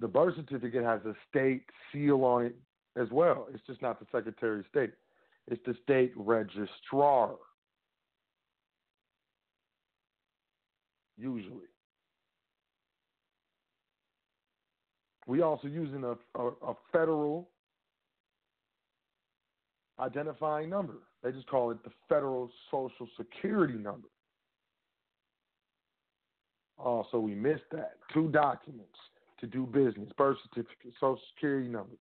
the 0.00 0.08
birth 0.08 0.34
certificate 0.36 0.84
has 0.84 1.00
a 1.04 1.14
state 1.28 1.64
seal 1.92 2.24
on 2.24 2.46
it 2.46 2.56
as 2.96 3.08
well. 3.10 3.46
It's 3.52 3.64
just 3.66 3.82
not 3.82 4.00
the 4.00 4.06
Secretary 4.10 4.60
of 4.60 4.66
State. 4.68 4.92
It's 5.46 5.62
the 5.66 5.74
state 5.82 6.12
registrar. 6.16 7.34
Usually. 11.16 11.66
We 15.28 15.42
also 15.42 15.68
using 15.68 16.04
a, 16.04 16.16
a, 16.40 16.48
a 16.66 16.74
federal 16.90 17.50
identifying 20.00 20.70
number. 20.70 20.94
They 21.22 21.32
just 21.32 21.46
call 21.48 21.70
it 21.70 21.84
the 21.84 21.90
federal 22.08 22.50
social 22.70 23.06
security 23.16 23.74
number. 23.74 24.08
Oh, 26.82 27.06
so 27.12 27.20
we 27.20 27.34
missed 27.34 27.64
that. 27.72 27.96
Two 28.14 28.28
documents 28.28 28.96
to 29.40 29.46
do 29.46 29.66
business: 29.66 30.08
birth 30.16 30.38
certificate, 30.48 30.94
social 30.98 31.20
security 31.34 31.68
number. 31.68 31.96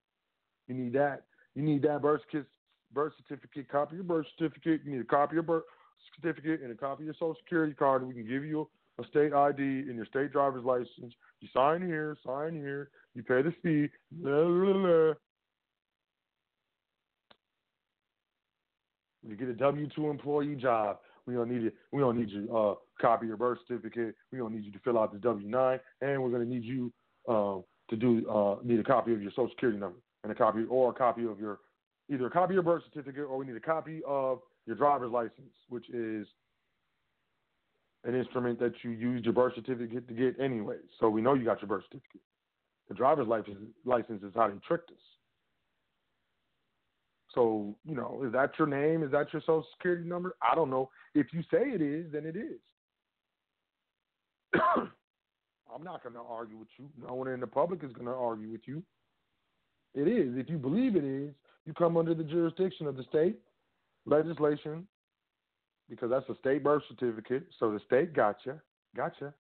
You 0.67 0.75
need 0.75 0.93
that. 0.93 1.23
You 1.53 1.63
need 1.63 1.82
that 1.82 2.01
birth 2.01 2.21
certificate, 2.32 2.51
birth 2.93 3.13
certificate, 3.17 3.69
copy 3.69 3.95
your 3.95 4.05
birth 4.05 4.28
certificate. 4.38 4.82
You 4.86 4.93
need 4.93 5.01
a 5.01 5.03
copy 5.03 5.32
of 5.32 5.34
your 5.34 5.43
birth 5.43 5.63
certificate 6.15 6.61
and 6.61 6.71
a 6.71 6.75
copy 6.75 7.03
of 7.03 7.05
your 7.07 7.13
social 7.15 7.36
security 7.43 7.73
card. 7.73 8.07
We 8.07 8.13
can 8.13 8.28
give 8.28 8.45
you 8.45 8.69
a 9.00 9.08
state 9.08 9.34
ID 9.34 9.62
and 9.62 9.95
your 9.95 10.06
state 10.06 10.32
driver's 10.32 10.64
license. 10.64 11.14
You 11.39 11.48
sign 11.54 11.82
here, 11.82 12.18
sign 12.26 12.56
here. 12.56 12.89
You 13.14 13.24
pay 13.24 13.41
the 13.41 13.54
fee. 13.64 13.89
Blah, 14.12 14.45
blah, 14.45 14.74
blah. 14.74 15.14
You 19.28 19.36
get 19.36 19.50
a 19.50 19.54
W 19.54 19.88
two 19.95 20.10
employee 20.10 20.56
job. 20.56 21.00
We 21.26 21.34
don't 21.34 21.50
need 21.50 21.66
it. 21.66 21.76
We 21.91 22.00
don't 22.00 22.18
need 22.18 22.30
you 22.30 22.56
uh, 22.56 22.76
copy 23.02 23.28
your 23.28 23.38
birth 23.38 23.60
certificate. 23.68 24.16
We 24.32 24.38
don't 24.38 24.54
need 24.54 24.64
you 24.64 24.72
to 24.72 24.80
fill 24.80 24.98
out 24.98 25.12
the 25.12 25.20
W 25.20 25.48
nine, 25.48 25.80
and 26.02 26.24
we're 26.24 26.32
to 26.39 26.45
need 26.45 26.64
you 26.64 26.93
uh, 27.28 27.58
to 27.89 27.95
do 27.95 28.28
uh, 28.30 28.56
need 28.64 28.80
a 28.80 28.84
copy 28.84 29.14
of 29.14 29.22
your 29.22 29.32
social 29.32 29.50
security 29.50 29.80
number 29.80 30.00
and 30.24 30.32
a 30.32 30.36
copy 30.36 30.64
or 30.70 30.91
a 30.91 30.93
copy 30.93 31.26
of 31.26 31.39
your 31.39 31.60
either 32.10 32.28
a 32.28 32.32
copy 32.32 32.52
of 32.52 32.56
your 32.56 32.64
birth 32.64 32.84
certificate 32.86 33.26
or 33.30 33.38
we 33.38 33.45
need 33.45 33.58
a 33.58 33.62
copy 33.62 34.02
of 34.08 34.39
your 34.66 34.76
driver's 34.76 35.12
license, 35.12 35.54
which 35.70 35.89
is 35.89 36.28
an 38.04 38.16
instrument 38.16 38.60
that 38.60 38.74
you 38.84 38.91
used 38.91 39.26
your 39.26 39.34
birth 39.34 39.54
certificate 39.56 40.08
to 40.08 40.14
get 40.14 40.39
anyway. 40.39 40.78
So 41.00 41.10
we 41.10 41.22
know 41.22 41.34
you 41.34 41.45
got 41.45 41.62
your 41.62 41.70
birth 41.70 41.84
certificate. 41.89 42.22
The 42.88 42.95
driver's 42.95 43.28
license 43.28 43.58
license 43.86 44.24
is 44.24 44.32
how 44.36 44.48
they 44.48 44.56
tricked 44.66 44.91
us. 44.91 44.98
So, 47.34 47.76
you 47.86 47.95
know, 47.95 48.24
is 48.26 48.32
that 48.34 48.52
your 48.58 48.68
name? 48.68 49.04
Is 49.04 49.12
that 49.12 49.32
your 49.34 49.41
social 49.41 49.68
security 49.76 50.08
number? 50.08 50.36
I 50.41 50.56
don't 50.56 50.70
know. 50.70 50.89
If 51.14 51.28
you 51.34 51.41
say 51.52 51.64
it 51.64 51.82
is, 51.82 52.12
then 52.12 52.26
it 52.26 52.36
is. 52.36 52.60
I'm 55.74 55.84
not 55.84 56.02
going 56.02 56.16
to 56.16 56.22
argue 56.22 56.58
with 56.58 56.70
you. 56.78 56.89
No 57.06 57.14
one 57.14 57.28
in 57.28 57.39
the 57.39 57.48
public 57.48 57.84
is 57.84 57.91
going 57.91 58.08
to 58.08 58.14
argue 58.14 58.50
with 58.50 58.62
you. 58.66 58.82
It 59.93 60.08
is. 60.08 60.38
If 60.38 60.50
you 60.50 60.58
believe 60.58 60.95
it 60.95 61.04
is, 61.04 61.34
you 61.66 61.74
come 61.74 61.98
under 61.98 62.16
the 62.16 62.24
jurisdiction 62.24 62.88
of 62.88 62.95
the 62.95 63.04
state 63.04 63.38
legislation 64.06 64.88
because 65.90 66.10
that's 66.10 66.28
a 66.30 66.36
state 66.40 66.64
birth 66.64 66.84
certificate. 66.90 67.48
So 67.60 67.72
the 67.72 67.80
state 67.86 68.14
got 68.14 68.38
gotcha. 68.44 68.62
Gotcha. 68.96 69.34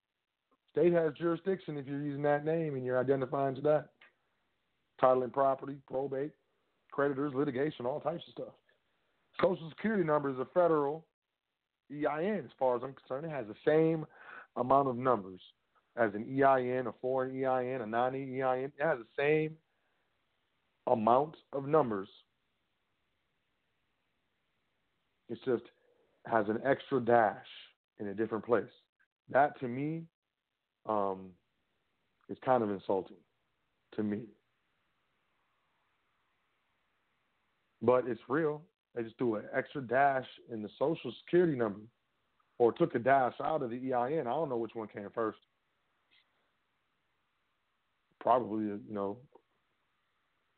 State 0.71 0.93
has 0.93 1.13
jurisdiction 1.13 1.77
if 1.77 1.87
you're 1.87 2.03
using 2.03 2.21
that 2.23 2.45
name 2.45 2.75
and 2.75 2.85
you're 2.85 2.99
identifying 2.99 3.55
to 3.55 3.61
that. 3.61 3.89
Title 4.99 5.23
and 5.23 5.33
property, 5.33 5.77
probate, 5.87 6.31
creditors, 6.91 7.33
litigation, 7.35 7.85
all 7.85 7.99
types 7.99 8.23
of 8.27 8.33
stuff. 8.33 8.53
Social 9.41 9.69
Security 9.69 10.03
number 10.03 10.29
is 10.29 10.39
a 10.39 10.47
federal 10.53 11.05
EIN, 11.91 12.43
as 12.45 12.51
far 12.57 12.75
as 12.75 12.83
I'm 12.83 12.93
concerned. 12.93 13.25
It 13.25 13.31
has 13.31 13.45
the 13.47 13.55
same 13.65 14.05
amount 14.55 14.89
of 14.89 14.97
numbers 14.97 15.39
as 15.95 16.13
an 16.13 16.23
EIN, 16.23 16.87
a 16.87 16.93
foreign 17.01 17.31
EIN, 17.31 17.81
a 17.81 17.85
non 17.85 18.15
EIN. 18.15 18.71
It 18.77 18.83
has 18.83 18.97
the 18.99 19.05
same 19.17 19.55
amount 20.87 21.35
of 21.53 21.67
numbers. 21.67 22.09
It's 25.29 25.41
just 25.43 25.63
has 26.29 26.47
an 26.49 26.59
extra 26.65 26.99
dash 26.99 27.45
in 27.99 28.07
a 28.07 28.13
different 28.13 28.45
place. 28.45 28.65
That 29.29 29.59
to 29.59 29.67
me 29.67 30.03
um, 30.87 31.29
is 32.29 32.37
kind 32.43 32.63
of 32.63 32.69
insulting 32.69 33.17
to 33.95 34.03
me. 34.03 34.21
But 37.81 38.07
it's 38.07 38.21
real. 38.27 38.61
They 38.95 39.03
just 39.03 39.17
threw 39.17 39.35
an 39.35 39.43
extra 39.55 39.81
dash 39.81 40.25
in 40.51 40.61
the 40.61 40.69
social 40.79 41.13
security 41.23 41.55
number 41.55 41.81
or 42.57 42.71
took 42.71 42.95
a 42.95 42.99
dash 42.99 43.33
out 43.43 43.61
of 43.61 43.69
the 43.69 43.93
EIN. 43.93 44.21
I 44.21 44.31
don't 44.31 44.49
know 44.49 44.57
which 44.57 44.73
one 44.73 44.87
came 44.87 45.09
first. 45.13 45.37
Probably, 48.19 48.63
you 48.65 48.81
know, 48.89 49.17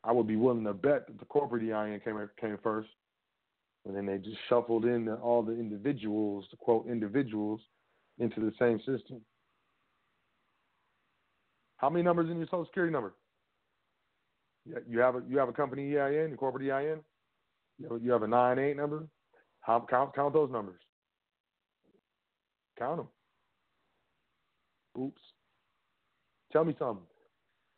I 0.04 0.14
would 0.14 0.28
be 0.28 0.38
willing 0.38 0.64
to 0.64 0.74
bet 0.74 1.08
that 1.08 1.20
the 1.20 1.26
corporate 1.26 1.70
EIN 1.70 2.00
came 2.00 2.30
came 2.40 2.58
first, 2.64 2.88
and 3.86 3.96
then 3.96 4.06
they 4.06 4.18
just 4.18 4.38
shuffled 4.48 4.86
in 4.86 5.10
all 5.10 5.42
the 5.42 5.54
individuals, 5.54 6.46
to 6.52 6.58
quote 6.58 6.88
individuals, 6.88 7.62
into 8.20 8.40
the 8.40 8.52
same 8.60 8.80
system. 8.80 9.22
How 11.78 11.90
many 11.90 12.04
numbers 12.04 12.30
in 12.30 12.38
your 12.38 12.48
social 12.48 12.66
security 12.66 12.92
number? 12.92 13.14
You 14.88 15.00
have 15.00 15.16
a 15.16 15.22
you 15.28 15.38
have 15.38 15.50
a 15.50 15.54
company 15.54 15.98
EIN, 15.98 16.34
a 16.34 16.38
corporate 16.38 16.70
EIN. 16.70 17.00
You 17.78 18.12
have 18.12 18.24
a 18.24 18.28
nine 18.28 18.60
eight 18.60 18.76
number. 18.76 19.08
How, 19.62 19.86
count 19.90 20.14
count 20.14 20.34
those 20.34 20.52
numbers. 20.52 20.80
Count 22.78 22.98
them. 22.98 23.08
Oops. 25.02 25.22
Tell 26.52 26.66
me 26.66 26.76
something. 26.78 27.06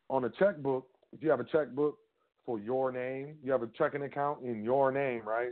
On 0.10 0.26
a 0.26 0.30
checkbook, 0.30 0.88
if 1.14 1.22
you 1.22 1.30
have 1.30 1.40
a 1.40 1.46
checkbook 1.46 1.98
for 2.46 2.60
your 2.60 2.92
name, 2.92 3.36
you 3.44 3.52
have 3.52 3.64
a 3.64 3.70
checking 3.78 4.04
account 4.04 4.44
in 4.44 4.64
your 4.64 4.92
name, 4.92 5.22
right? 5.26 5.52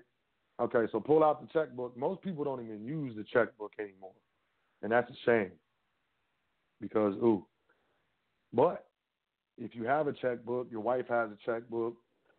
Okay, 0.59 0.85
so 0.91 0.99
pull 0.99 1.23
out 1.23 1.41
the 1.41 1.47
checkbook. 1.47 1.95
Most 1.97 2.21
people 2.21 2.43
don't 2.43 2.63
even 2.63 2.83
use 2.83 3.15
the 3.15 3.23
checkbook 3.23 3.73
anymore. 3.79 4.11
And 4.81 4.91
that's 4.91 5.09
a 5.09 5.15
shame. 5.25 5.51
Because, 6.81 7.13
ooh. 7.15 7.45
But 8.53 8.85
if 9.57 9.75
you 9.75 9.83
have 9.85 10.07
a 10.07 10.13
checkbook, 10.13 10.67
your 10.71 10.81
wife 10.81 11.05
has 11.09 11.29
a 11.31 11.37
checkbook, 11.45 11.95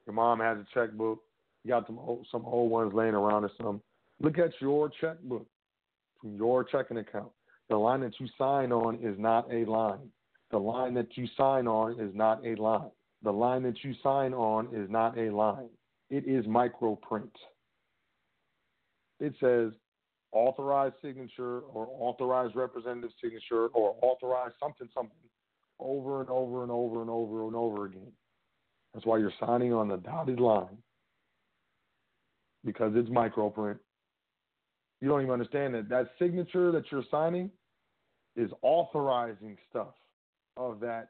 your 0.07 0.14
mom 0.14 0.41
has 0.41 0.59
a 0.59 0.66
checkbook, 0.75 1.21
you 1.64 1.71
got 1.71 1.87
some 1.87 1.99
old, 1.99 2.27
some 2.31 2.45
old 2.45 2.71
ones 2.71 2.93
laying 2.95 3.14
around 3.14 3.45
or 3.45 3.51
some. 3.61 3.81
Look 4.21 4.39
at 4.39 4.51
your 4.61 4.91
checkbook 5.01 5.47
from 6.21 6.37
your 6.37 6.64
checking 6.64 6.99
account. 6.99 7.31
The 7.68 7.77
line 7.77 8.01
that 8.01 8.18
you 8.18 8.27
sign 8.37 8.73
on 8.73 8.97
is 8.97 9.18
not 9.18 9.51
a 9.53 9.64
line. 9.64 10.11
The 10.51 10.59
line 10.59 10.95
that 10.95 11.16
you 11.16 11.27
sign 11.37 11.68
on 11.68 12.01
is 12.01 12.14
not 12.14 12.45
a 12.45 12.55
line. 12.57 12.91
The 13.23 13.33
line 13.33 13.62
that 13.62 13.85
you 13.85 13.95
sign 14.03 14.35
on 14.35 14.68
is 14.75 14.91
not 14.91 15.16
a 15.16 15.31
line. 15.31 15.68
It 16.09 16.27
is 16.27 16.45
microprint. 16.47 17.31
It 19.21 19.35
says 19.39 19.73
authorized 20.33 20.95
signature 21.03 21.61
or 21.61 21.89
authorized 21.99 22.57
representative 22.57 23.11
signature 23.23 23.66
or 23.68 23.97
authorized 24.03 24.55
something 24.61 24.89
something 24.95 25.16
over 25.79 26.21
and 26.21 26.31
over 26.31 26.62
and 26.62 26.71
over 26.71 27.01
and 27.01 27.11
over 27.11 27.47
and 27.47 27.57
over 27.57 27.87
again. 27.87 28.12
That's 28.95 29.07
why 29.07 29.18
you're 29.18 29.33
signing 29.39 29.73
on 29.73 29.89
the 29.89 29.97
dotted 29.97 30.41
line 30.41 30.79
because 32.64 32.93
it's 32.95 33.09
microprint. 33.09 33.79
You 35.01 35.09
don't 35.09 35.23
even 35.23 35.33
understand 35.33 35.75
that 35.75 35.89
that 35.89 36.11
signature 36.18 36.71
that 36.73 36.85
you're 36.91 37.05
signing 37.11 37.51
is 38.37 38.51
authorizing 38.62 39.57
stuff 39.68 39.95
of 40.57 40.81
that 40.81 41.09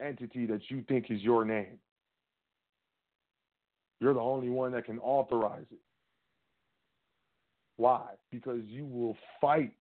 entity 0.00 0.46
that 0.46 0.60
you 0.68 0.82
think 0.88 1.10
is 1.10 1.20
your 1.20 1.44
name. 1.44 1.78
You're 4.00 4.14
the 4.14 4.20
only 4.20 4.48
one 4.48 4.72
that 4.72 4.86
can 4.86 4.98
authorize 4.98 5.66
it. 5.70 5.78
Why? 7.80 8.02
Because 8.30 8.60
you 8.66 8.84
will 8.84 9.16
fight 9.40 9.72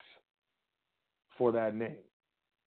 for 1.37 1.51
that 1.51 1.75
name. 1.75 1.97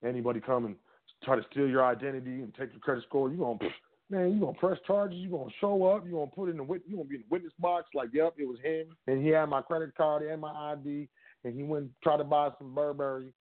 Anybody 0.05 0.39
come 0.39 0.65
and 0.65 0.75
try 1.23 1.35
to 1.35 1.41
steal 1.49 1.67
your 1.67 1.83
identity 1.83 2.43
and 2.43 2.53
take 2.53 2.71
your 2.71 2.81
credit 2.81 3.03
score, 3.07 3.31
you're 3.31 3.39
gonna 3.39 3.71
man, 4.11 4.31
you 4.31 4.39
gonna 4.39 4.53
press 4.53 4.77
charges, 4.85 5.17
you're 5.17 5.35
gonna 5.35 5.49
show 5.59 5.87
up, 5.87 6.03
you're 6.05 6.19
gonna 6.19 6.29
put 6.29 6.49
in 6.49 6.57
the 6.57 6.63
you're 6.63 6.97
gonna 6.97 7.09
be 7.09 7.15
in 7.15 7.21
the 7.21 7.31
witness 7.31 7.51
box 7.57 7.87
like, 7.95 8.09
yep, 8.13 8.35
it 8.37 8.47
was 8.47 8.59
him, 8.61 8.95
and 9.07 9.25
he 9.25 9.29
had 9.29 9.47
my 9.47 9.63
credit 9.63 9.95
card 9.97 10.21
and 10.21 10.39
my 10.39 10.51
ID, 10.73 11.09
and 11.43 11.55
he 11.55 11.63
went 11.63 11.85
and 11.85 11.91
tried 12.03 12.17
to 12.17 12.23
buy 12.23 12.49
some 12.59 12.75
Burberry, 12.75 13.33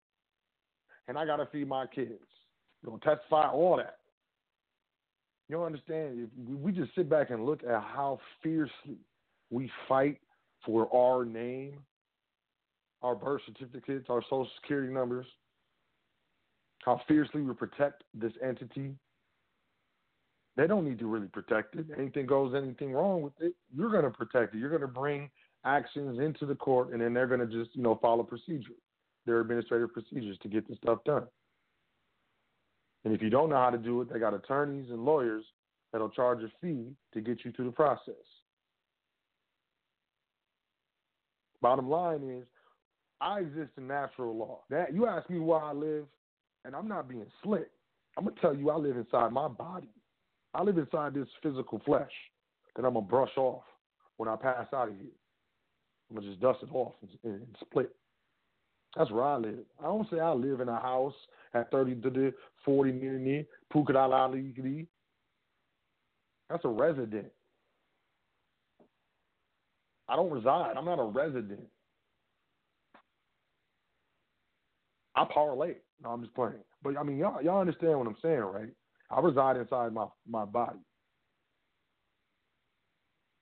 and 1.08 1.18
I 1.18 1.26
gotta 1.26 1.46
feed 1.52 1.68
my 1.68 1.86
kids. 1.88 2.24
You're 2.82 2.96
gonna 2.98 3.16
testify 3.16 3.50
all 3.50 3.76
that. 3.76 3.98
You 5.50 5.56
don't 5.56 5.66
understand. 5.66 6.26
If 6.26 6.58
we 6.58 6.72
just 6.72 6.94
sit 6.94 7.10
back 7.10 7.28
and 7.28 7.44
look 7.44 7.62
at 7.64 7.82
how 7.82 8.18
fiercely 8.42 8.96
we 9.50 9.70
fight 9.86 10.16
for 10.64 10.88
our 10.94 11.24
name, 11.24 11.78
our 13.02 13.14
birth 13.14 13.42
certificates, 13.46 14.06
our 14.08 14.22
social 14.22 14.48
security 14.60 14.92
numbers, 14.92 15.26
how 16.84 17.00
fiercely 17.08 17.42
we 17.42 17.54
protect 17.54 18.04
this 18.14 18.32
entity. 18.42 18.94
They 20.56 20.66
don't 20.66 20.84
need 20.84 20.98
to 20.98 21.06
really 21.06 21.28
protect 21.28 21.76
it. 21.76 21.86
Anything 21.96 22.26
goes, 22.26 22.54
anything 22.54 22.92
wrong 22.92 23.22
with 23.22 23.32
it, 23.40 23.54
you're 23.74 23.90
going 23.90 24.04
to 24.04 24.10
protect 24.10 24.54
it. 24.54 24.58
You're 24.58 24.68
going 24.68 24.82
to 24.82 24.88
bring 24.88 25.30
actions 25.64 26.18
into 26.18 26.44
the 26.44 26.54
court, 26.54 26.92
and 26.92 27.00
then 27.00 27.14
they're 27.14 27.26
going 27.26 27.40
to 27.40 27.46
just, 27.46 27.74
you 27.74 27.82
know, 27.82 27.98
follow 28.02 28.22
procedure, 28.22 28.74
their 29.26 29.40
administrative 29.40 29.92
procedures 29.92 30.36
to 30.42 30.48
get 30.48 30.68
the 30.68 30.76
stuff 30.76 30.98
done. 31.04 31.24
And 33.04 33.14
if 33.14 33.22
you 33.22 33.30
don't 33.30 33.50
know 33.50 33.56
how 33.56 33.70
to 33.70 33.78
do 33.78 34.00
it, 34.00 34.12
they 34.12 34.18
got 34.18 34.34
attorneys 34.34 34.90
and 34.90 35.04
lawyers 35.04 35.44
that'll 35.92 36.10
charge 36.10 36.42
a 36.42 36.50
fee 36.60 36.92
to 37.14 37.20
get 37.20 37.44
you 37.44 37.52
through 37.52 37.66
the 37.66 37.72
process. 37.72 38.14
Bottom 41.62 41.88
line 41.88 42.28
is, 42.28 42.44
I 43.20 43.38
exist 43.40 43.70
in 43.78 43.86
natural 43.86 44.36
law. 44.36 44.60
That 44.68 44.92
you 44.92 45.06
ask 45.06 45.30
me 45.30 45.38
where 45.38 45.62
I 45.62 45.72
live, 45.72 46.04
and 46.64 46.74
I'm 46.74 46.88
not 46.88 47.08
being 47.08 47.26
slick. 47.42 47.70
I'm 48.18 48.24
gonna 48.24 48.36
tell 48.40 48.54
you, 48.54 48.68
I 48.70 48.76
live 48.76 48.96
inside 48.96 49.32
my 49.32 49.48
body. 49.48 49.88
I 50.54 50.62
live 50.62 50.76
inside 50.76 51.14
this 51.14 51.28
physical 51.42 51.80
flesh 51.86 52.10
that 52.76 52.84
I'm 52.84 52.94
gonna 52.94 53.06
brush 53.06 53.34
off 53.36 53.62
when 54.16 54.28
I 54.28 54.36
pass 54.36 54.66
out 54.74 54.88
of 54.88 54.96
here. 54.96 55.12
I'm 56.10 56.16
gonna 56.16 56.28
just 56.28 56.40
dust 56.40 56.58
it 56.62 56.74
off 56.74 56.94
and, 57.00 57.32
and 57.32 57.46
split. 57.60 57.94
That's 58.96 59.10
where 59.10 59.24
I 59.24 59.36
live. 59.36 59.64
I 59.80 59.84
don't 59.84 60.10
say 60.10 60.18
I 60.20 60.32
live 60.32 60.60
in 60.60 60.68
a 60.68 60.80
house 60.80 61.14
at 61.54 61.70
30 61.70 61.94
to 62.02 62.10
the 62.10 62.34
40 62.64 62.92
million, 62.92 63.46
Pukadala 63.72 64.86
That's 66.50 66.64
a 66.64 66.68
resident. 66.68 67.32
I 70.12 70.16
don't 70.16 70.30
reside. 70.30 70.74
I'm 70.76 70.84
not 70.84 70.98
a 70.98 71.04
resident. 71.04 71.66
I 75.16 75.24
parlay. 75.32 75.76
No, 76.02 76.10
I'm 76.10 76.20
just 76.22 76.34
playing. 76.34 76.62
But 76.82 76.98
I 76.98 77.02
mean, 77.02 77.16
y'all, 77.16 77.40
y'all 77.42 77.60
understand 77.60 77.98
what 77.98 78.06
I'm 78.06 78.16
saying, 78.20 78.40
right? 78.40 78.68
I 79.10 79.20
reside 79.20 79.56
inside 79.56 79.94
my 79.94 80.06
my 80.28 80.44
body. 80.44 80.80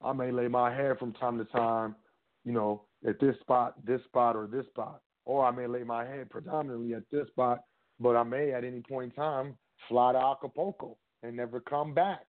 I 0.00 0.12
may 0.12 0.30
lay 0.30 0.46
my 0.46 0.72
head 0.72 0.98
from 1.00 1.12
time 1.14 1.38
to 1.38 1.44
time, 1.44 1.96
you 2.44 2.52
know, 2.52 2.82
at 3.06 3.18
this 3.18 3.34
spot, 3.40 3.74
this 3.84 4.00
spot, 4.04 4.36
or 4.36 4.46
this 4.46 4.66
spot, 4.66 5.00
or 5.24 5.44
I 5.44 5.50
may 5.50 5.66
lay 5.66 5.82
my 5.82 6.06
head 6.06 6.30
predominantly 6.30 6.94
at 6.94 7.02
this 7.10 7.26
spot, 7.28 7.64
but 7.98 8.14
I 8.14 8.22
may 8.22 8.52
at 8.52 8.62
any 8.62 8.80
point 8.80 9.12
in 9.12 9.16
time 9.16 9.56
fly 9.88 10.12
to 10.12 10.18
Acapulco 10.18 10.96
and 11.24 11.36
never 11.36 11.58
come 11.60 11.94
back. 11.94 12.26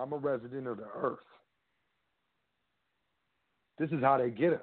I'm 0.00 0.12
a 0.12 0.16
resident 0.16 0.66
of 0.66 0.78
the 0.78 0.86
earth. 0.96 1.18
This 3.78 3.90
is 3.90 4.02
how 4.02 4.18
they 4.18 4.30
get 4.30 4.52
us. 4.52 4.60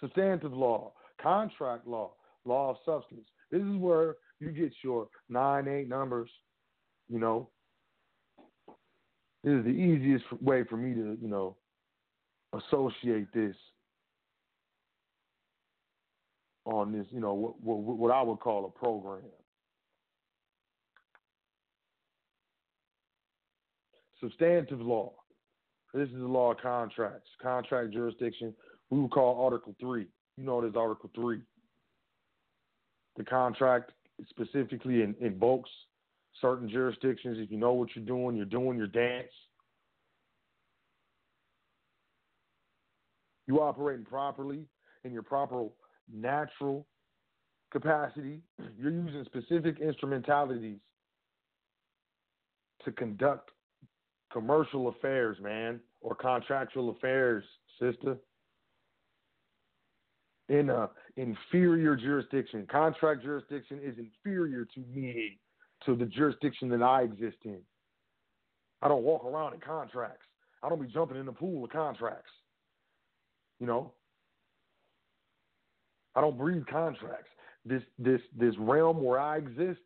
Substantive 0.00 0.52
law, 0.52 0.92
contract 1.20 1.86
law, 1.86 2.12
law 2.44 2.70
of 2.70 2.76
substance. 2.84 3.26
This 3.50 3.62
is 3.62 3.76
where 3.76 4.16
you 4.40 4.50
get 4.50 4.72
your 4.82 5.08
nine, 5.28 5.68
eight 5.68 5.88
numbers. 5.88 6.30
You 7.08 7.18
know, 7.18 7.48
this 9.44 9.52
is 9.54 9.64
the 9.64 9.70
easiest 9.70 10.24
way 10.42 10.64
for 10.64 10.76
me 10.76 10.94
to, 10.94 11.18
you 11.20 11.28
know, 11.28 11.56
associate 12.52 13.28
this 13.32 13.56
on 16.64 16.92
this, 16.92 17.06
you 17.10 17.20
know, 17.20 17.34
what, 17.34 17.60
what, 17.62 17.78
what 17.78 18.10
I 18.10 18.22
would 18.22 18.40
call 18.40 18.66
a 18.66 18.78
program. 18.78 19.22
Substantive 24.20 24.80
law. 24.80 25.12
This 25.94 26.08
is 26.08 26.16
the 26.16 26.26
law 26.26 26.52
of 26.52 26.58
contracts, 26.58 27.28
contract 27.40 27.92
jurisdiction. 27.92 28.54
We 28.90 29.00
would 29.00 29.10
call 29.10 29.42
Article 29.44 29.74
3. 29.80 30.06
You 30.36 30.44
know 30.44 30.62
is 30.64 30.74
Article 30.76 31.10
3. 31.14 31.40
The 33.16 33.24
contract 33.24 33.92
specifically 34.28 35.02
in, 35.02 35.14
invokes 35.20 35.70
certain 36.40 36.68
jurisdictions. 36.68 37.38
If 37.40 37.50
you 37.50 37.58
know 37.58 37.72
what 37.72 37.88
you're 37.94 38.04
doing, 38.04 38.36
you're 38.36 38.44
doing 38.44 38.76
your 38.76 38.86
dance. 38.86 39.32
You 43.46 43.60
operating 43.60 44.04
properly 44.04 44.66
in 45.04 45.12
your 45.12 45.22
proper 45.22 45.66
natural 46.12 46.86
capacity. 47.70 48.40
You're 48.78 48.92
using 48.92 49.24
specific 49.24 49.80
instrumentalities 49.80 50.78
to 52.84 52.92
conduct 52.92 53.50
commercial 54.32 54.88
affairs, 54.88 55.38
man, 55.40 55.80
or 56.00 56.14
contractual 56.14 56.90
affairs, 56.90 57.44
sister. 57.80 58.16
In 60.48 60.70
a 60.70 60.88
inferior 61.16 61.94
jurisdiction, 61.94 62.66
contract 62.70 63.22
jurisdiction 63.22 63.80
is 63.82 63.96
inferior 63.98 64.66
to 64.74 64.80
me, 64.94 65.38
to 65.84 65.94
the 65.94 66.06
jurisdiction 66.06 66.68
that 66.70 66.82
I 66.82 67.02
exist 67.02 67.36
in. 67.44 67.60
I 68.80 68.88
don't 68.88 69.02
walk 69.02 69.24
around 69.24 69.54
in 69.54 69.60
contracts. 69.60 70.24
I 70.62 70.68
don't 70.68 70.80
be 70.80 70.88
jumping 70.88 71.18
in 71.18 71.26
the 71.26 71.32
pool 71.32 71.64
of 71.64 71.70
contracts. 71.70 72.30
You 73.60 73.66
know, 73.66 73.92
I 76.14 76.20
don't 76.20 76.38
breathe 76.38 76.64
contracts. 76.70 77.28
This 77.64 77.82
this 77.98 78.20
this 78.36 78.54
realm 78.58 79.02
where 79.02 79.20
I 79.20 79.36
exist 79.36 79.80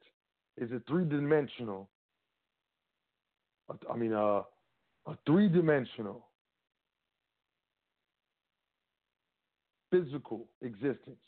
is 0.57 0.70
a 0.72 0.80
three 0.88 1.05
dimensional 1.05 1.88
I 3.91 3.97
mean, 3.97 4.13
a 4.13 4.43
three 5.27 5.49
dimensional 5.49 6.27
physical 9.91 10.47
existence. 10.63 11.21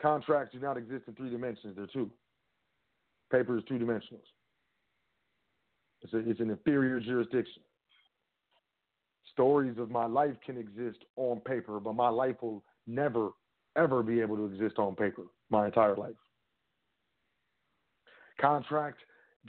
Contracts 0.00 0.52
do 0.52 0.60
not 0.60 0.76
exist 0.76 1.04
in 1.06 1.14
three 1.14 1.30
dimensions, 1.30 1.76
they're 1.76 1.86
two. 1.86 2.10
Paper 3.32 3.56
is 3.56 3.64
two 3.66 3.78
dimensional. 3.78 4.20
It's, 6.02 6.12
it's 6.14 6.40
an 6.40 6.50
inferior 6.50 7.00
jurisdiction. 7.00 7.62
Stories 9.32 9.78
of 9.78 9.90
my 9.90 10.06
life 10.06 10.34
can 10.44 10.58
exist 10.58 10.98
on 11.16 11.40
paper, 11.40 11.80
but 11.80 11.94
my 11.94 12.08
life 12.08 12.36
will 12.42 12.62
never, 12.86 13.30
ever 13.76 14.02
be 14.02 14.20
able 14.20 14.36
to 14.36 14.46
exist 14.46 14.78
on 14.78 14.94
paper 14.94 15.22
my 15.50 15.66
entire 15.66 15.96
life. 15.96 16.12
Contract 18.40 18.98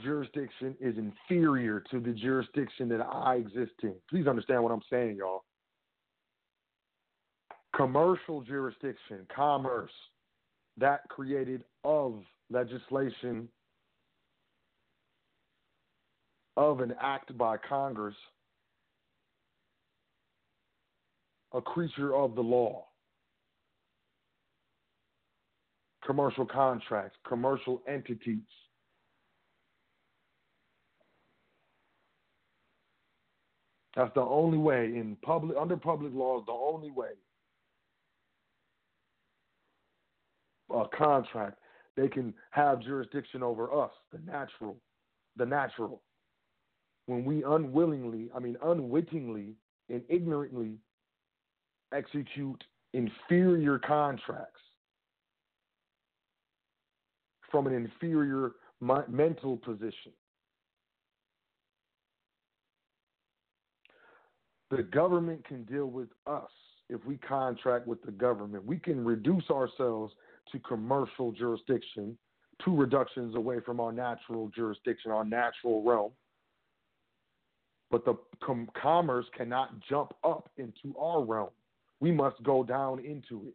jurisdiction 0.02 0.74
is 0.80 0.96
inferior 0.98 1.82
to 1.90 2.00
the 2.00 2.12
jurisdiction 2.12 2.88
that 2.88 3.00
I 3.00 3.36
exist 3.36 3.72
in. 3.82 3.94
Please 4.10 4.26
understand 4.26 4.62
what 4.62 4.72
I'm 4.72 4.82
saying, 4.90 5.16
y'all. 5.16 5.44
Commercial 7.74 8.42
jurisdiction, 8.42 9.26
commerce, 9.34 9.90
that 10.78 11.00
created 11.08 11.64
of 11.84 12.22
legislation 12.50 13.48
of 16.56 16.80
an 16.80 16.94
act 17.00 17.36
by 17.36 17.56
Congress, 17.56 18.14
a 21.52 21.60
creature 21.60 22.14
of 22.14 22.34
the 22.34 22.40
law. 22.40 22.84
Commercial 26.04 26.46
contracts, 26.46 27.18
commercial 27.26 27.82
entities 27.88 28.38
That's 33.96 34.12
the 34.14 34.20
only 34.20 34.58
way 34.58 34.84
in 34.84 35.16
public 35.22 35.56
under 35.58 35.76
public 35.76 36.12
laws. 36.14 36.44
The 36.46 36.52
only 36.52 36.90
way 36.90 37.08
a 40.70 40.84
contract 40.96 41.58
they 41.96 42.08
can 42.08 42.34
have 42.50 42.82
jurisdiction 42.82 43.42
over 43.42 43.72
us, 43.72 43.90
the 44.12 44.18
natural, 44.30 44.76
the 45.36 45.46
natural. 45.46 46.02
When 47.06 47.24
we 47.24 47.42
unwillingly, 47.44 48.28
I 48.34 48.38
mean 48.38 48.56
unwittingly 48.62 49.54
and 49.88 50.02
ignorantly 50.08 50.76
execute 51.94 52.62
inferior 52.92 53.78
contracts 53.78 54.60
from 57.50 57.66
an 57.66 57.72
inferior 57.72 58.52
mental 59.08 59.56
position. 59.56 60.12
The 64.70 64.82
government 64.82 65.44
can 65.46 65.64
deal 65.64 65.86
with 65.86 66.08
us 66.26 66.50
if 66.88 67.04
we 67.04 67.16
contract 67.18 67.86
with 67.86 68.02
the 68.02 68.12
government. 68.12 68.64
We 68.64 68.78
can 68.78 69.04
reduce 69.04 69.48
ourselves 69.50 70.12
to 70.52 70.58
commercial 70.60 71.32
jurisdiction, 71.32 72.16
two 72.64 72.76
reductions 72.76 73.34
away 73.34 73.60
from 73.64 73.80
our 73.80 73.92
natural 73.92 74.48
jurisdiction, 74.54 75.10
our 75.10 75.24
natural 75.24 75.82
realm. 75.82 76.12
But 77.90 78.04
the 78.04 78.16
com- 78.42 78.68
commerce 78.80 79.26
cannot 79.36 79.70
jump 79.88 80.14
up 80.24 80.50
into 80.56 80.96
our 80.98 81.24
realm. 81.24 81.50
We 82.00 82.12
must 82.12 82.42
go 82.42 82.62
down 82.64 82.98
into 83.00 83.46
it. 83.46 83.54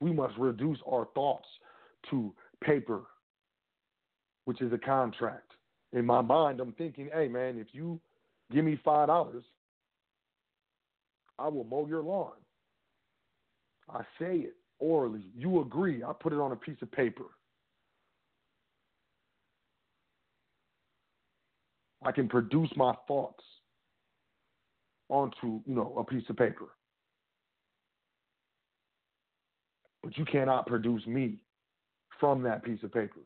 We 0.00 0.12
must 0.12 0.36
reduce 0.38 0.78
our 0.90 1.08
thoughts 1.14 1.46
to 2.10 2.34
paper, 2.62 3.02
which 4.44 4.60
is 4.60 4.72
a 4.72 4.78
contract. 4.78 5.52
In 5.92 6.06
my 6.06 6.20
mind, 6.20 6.60
I'm 6.60 6.72
thinking, 6.72 7.10
hey, 7.12 7.28
man, 7.28 7.58
if 7.58 7.68
you 7.72 8.00
Give 8.52 8.64
me 8.64 8.78
five 8.84 9.08
dollars. 9.08 9.44
I 11.38 11.48
will 11.48 11.64
mow 11.64 11.86
your 11.86 12.02
lawn. 12.02 12.32
I 13.88 14.02
say 14.18 14.36
it. 14.36 14.54
orally. 14.78 15.24
You 15.36 15.60
agree. 15.60 16.02
I 16.02 16.12
put 16.12 16.32
it 16.32 16.38
on 16.38 16.52
a 16.52 16.56
piece 16.56 16.80
of 16.82 16.90
paper. 16.92 17.24
I 22.04 22.12
can 22.12 22.28
produce 22.28 22.70
my 22.76 22.94
thoughts 23.06 23.44
onto, 25.08 25.60
you 25.66 25.74
know, 25.74 25.94
a 25.98 26.04
piece 26.04 26.28
of 26.30 26.36
paper. 26.36 26.66
But 30.02 30.16
you 30.16 30.24
cannot 30.24 30.66
produce 30.66 31.06
me 31.06 31.42
from 32.18 32.42
that 32.42 32.64
piece 32.64 32.82
of 32.82 32.92
paper. 32.92 33.20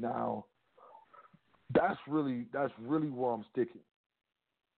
Now, 0.00 0.46
that's 1.74 1.98
really 2.08 2.46
that's 2.52 2.72
really 2.80 3.08
where 3.08 3.32
I'm 3.32 3.44
sticking, 3.52 3.82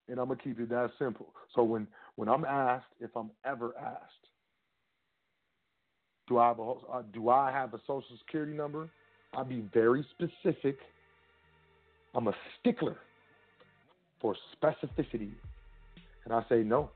and 0.08 0.18
I'm 0.18 0.28
gonna 0.28 0.40
keep 0.42 0.58
it 0.58 0.68
that 0.70 0.90
simple. 0.98 1.32
So 1.54 1.62
when 1.62 1.86
when 2.16 2.28
I'm 2.28 2.44
asked 2.44 2.86
if 3.00 3.10
I'm 3.16 3.30
ever 3.44 3.74
asked, 3.78 4.28
do 6.28 6.38
I 6.38 6.48
have 6.48 6.58
a 6.58 6.62
uh, 6.62 7.02
do 7.12 7.28
I 7.28 7.52
have 7.52 7.72
a 7.74 7.78
social 7.86 8.16
security 8.18 8.52
number? 8.52 8.88
I'll 9.34 9.44
be 9.44 9.64
very 9.72 10.04
specific. 10.10 10.76
I'm 12.14 12.28
a 12.28 12.34
stickler 12.60 12.96
for 14.20 14.36
specificity, 14.62 15.30
and 16.24 16.34
I 16.34 16.44
say 16.48 16.62
no. 16.62 16.90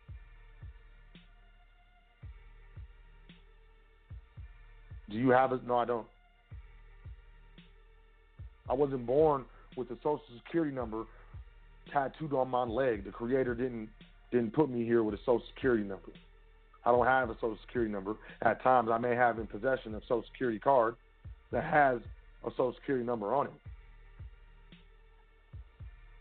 Do 5.09 5.17
you 5.17 5.31
have 5.31 5.53
it? 5.53 5.67
No, 5.67 5.77
I 5.77 5.85
don't. 5.85 6.07
I 8.69 8.75
wasn't 8.75 9.07
born 9.07 9.45
with 9.77 9.91
a 9.91 9.97
social 9.97 10.23
security 10.45 10.75
number 10.75 11.05
tattooed 11.93 12.33
on 12.33 12.49
my 12.49 12.65
leg. 12.65 13.05
The 13.05 13.11
creator 13.11 13.55
didn't 13.55 13.89
didn't 14.33 14.53
put 14.53 14.69
me 14.69 14.85
here 14.85 15.03
with 15.03 15.15
a 15.15 15.19
social 15.19 15.43
security 15.55 15.85
number. 15.85 16.11
I 16.85 16.91
don't 16.91 17.07
have 17.07 17.31
a 17.31 17.35
social 17.35 17.59
security 17.67 17.93
number. 17.93 18.17
At 18.43 18.63
times 18.63 18.91
I 18.91 18.99
may 18.99 19.15
have 19.15 19.39
in 19.39 19.47
possession 19.47 19.95
a 19.95 20.01
social 20.03 20.25
security 20.33 20.59
card 20.59 20.97
that 21.53 21.65
has 21.65 22.01
a 22.45 22.51
social 22.51 22.75
security 22.75 23.05
number 23.05 23.35
on 23.35 23.47
it. 23.47 23.53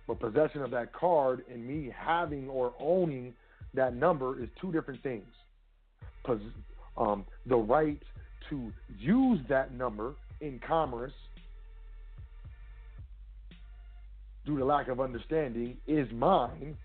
But 0.08 0.20
possession 0.20 0.62
of 0.62 0.72
that 0.72 0.94
card 0.94 1.44
and 1.52 1.66
me 1.66 1.92
having 1.96 2.48
or 2.48 2.74
owning 2.80 3.34
that 3.74 3.96
number 3.96 4.42
is 4.42 4.50
two 4.62 4.72
different 4.72 5.02
things. 5.02 5.26
Pos- 6.24 6.40
um, 6.98 7.26
the 7.46 7.56
right 7.56 8.02
to 8.50 8.72
use 9.00 9.40
that 9.50 9.74
number 9.74 10.14
in 10.42 10.60
commerce 10.66 11.12
due 14.46 14.58
to 14.58 14.66
lack 14.66 14.88
of 14.88 15.00
understanding, 15.00 15.78
is 15.88 16.08
mine. 16.12 16.78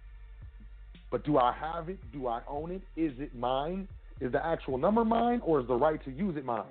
But 1.10 1.24
do 1.24 1.38
I 1.38 1.52
have 1.52 1.88
it? 1.88 1.98
Do 2.12 2.26
I 2.26 2.40
own 2.48 2.70
it? 2.70 2.82
Is 2.96 3.12
it 3.18 3.34
mine? 3.34 3.88
Is 4.20 4.32
the 4.32 4.44
actual 4.44 4.78
number 4.78 5.04
mine, 5.04 5.40
or 5.44 5.60
is 5.60 5.66
the 5.66 5.74
right 5.74 6.02
to 6.04 6.10
use 6.10 6.36
it 6.36 6.44
mine? 6.44 6.64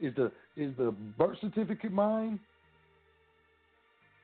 Is 0.00 0.14
the 0.14 0.32
is 0.56 0.72
the 0.76 0.94
birth 1.18 1.38
certificate 1.40 1.92
mine, 1.92 2.38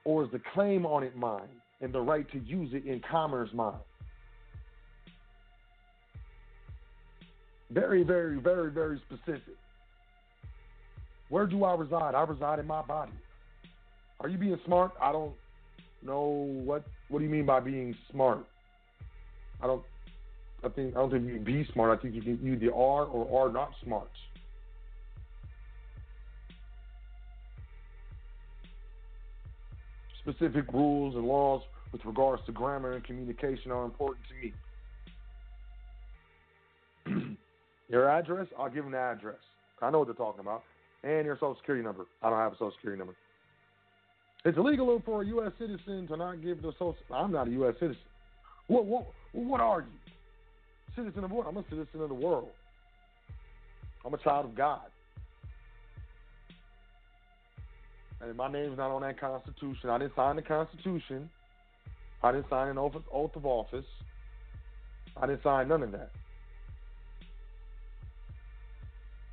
or 0.05 0.25
is 0.25 0.31
the 0.31 0.41
claim 0.55 0.87
on 0.87 1.03
it 1.03 1.17
mine, 1.17 1.49
and 1.81 1.93
the 1.93 2.01
right 2.01 2.31
to 2.33 2.39
use 2.39 2.71
it 2.73 2.87
in 2.87 3.01
commerce 3.11 3.51
mine? 3.53 3.75
Very, 7.71 8.03
very, 8.03 8.39
very, 8.39 8.71
very 8.71 9.01
specific. 9.07 9.55
Where 11.29 11.47
do 11.47 11.65
I 11.65 11.75
reside? 11.75 12.15
I 12.15 12.23
reside 12.23 12.59
in 12.59 12.67
my 12.67 12.83
body. 12.83 13.13
Are 14.21 14.29
you 14.29 14.39
being 14.39 14.59
smart? 14.65 14.93
I 15.01 15.13
don't 15.13 15.33
know 16.03 16.49
what. 16.65 16.85
What 17.09 17.21
do 17.21 17.25
you 17.25 17.31
mean 17.31 17.47
by 17.47 17.61
being 17.61 17.95
smart? 18.11 18.45
I 19.63 19.67
don't. 19.67 19.83
I 20.65 20.69
think 20.69 20.97
I 20.97 21.01
don't 21.01 21.11
think 21.11 21.27
you 21.27 21.35
can 21.35 21.45
be 21.45 21.69
smart. 21.73 21.97
I 21.97 22.03
think 22.03 22.15
you 22.15 22.23
can 22.23 22.41
either 22.45 22.75
are 22.75 23.05
or 23.05 23.47
are 23.47 23.53
not 23.53 23.71
smart. 23.85 24.11
Specific 30.23 30.73
rules 30.73 31.15
and 31.15 31.25
laws 31.25 31.63
with 31.93 32.05
regards 32.05 32.45
to 32.47 32.53
grammar 32.53 32.93
and 32.93 33.05
communication 33.05 33.71
are 33.71 33.85
important 33.85 34.27
to 34.29 34.35
me. 37.15 37.37
your 37.89 38.11
address, 38.11 38.47
I'll 38.59 38.69
give 38.69 38.85
them 38.85 38.93
the 38.93 38.99
address. 38.99 39.39
I 39.81 39.91
know 39.91 40.01
what 40.01 40.09
they're 40.09 40.15
talking 40.15 40.41
about. 40.41 40.65
And 41.05 41.25
your 41.25 41.37
social 41.37 41.57
security 41.57 41.85
number. 41.85 42.07
I 42.23 42.29
don't 42.29 42.39
have 42.39 42.53
a 42.53 42.57
social 42.57 42.73
security 42.73 42.99
number. 42.99 43.15
It's 44.45 44.57
illegal 44.57 45.03
for 45.05 45.23
a 45.23 45.27
U.S. 45.27 45.53
citizen 45.59 46.07
to 46.09 46.17
not 46.17 46.43
give 46.43 46.63
the 46.63 46.73
social. 46.73 46.97
I'm 47.13 47.33
not 47.33 47.49
a 47.49 47.51
U.S. 47.51 47.75
citizen. 47.81 48.01
What 48.69 48.85
what 48.85 49.07
what 49.33 49.61
are 49.61 49.81
you? 49.81 50.13
Citizen 50.95 51.25
of 51.25 51.31
what? 51.31 51.47
I'm 51.47 51.57
a 51.57 51.65
citizen 51.65 52.01
of 52.01 52.09
the 52.09 52.15
world. 52.15 52.51
I'm 54.05 54.15
a 54.15 54.19
child 54.19 54.47
of 54.47 54.55
God. 54.55 54.81
And 58.21 58.37
my 58.37 58.51
name's 58.51 58.77
not 58.77 58.91
on 58.91 59.03
that 59.03 59.21
Constitution. 59.21 59.91
I 59.91 59.99
didn't 59.99 60.15
sign 60.17 60.37
the 60.37 60.43
Constitution. 60.43 61.29
I 62.23 62.33
didn't 62.33 62.49
sign 62.51 62.69
an 62.69 62.79
oath 62.79 62.95
of 63.37 63.47
office. 63.47 63.85
I 65.17 65.27
didn't 65.27 65.43
sign 65.43 65.69
none 65.69 65.83
of 65.83 65.93
that. 65.93 66.11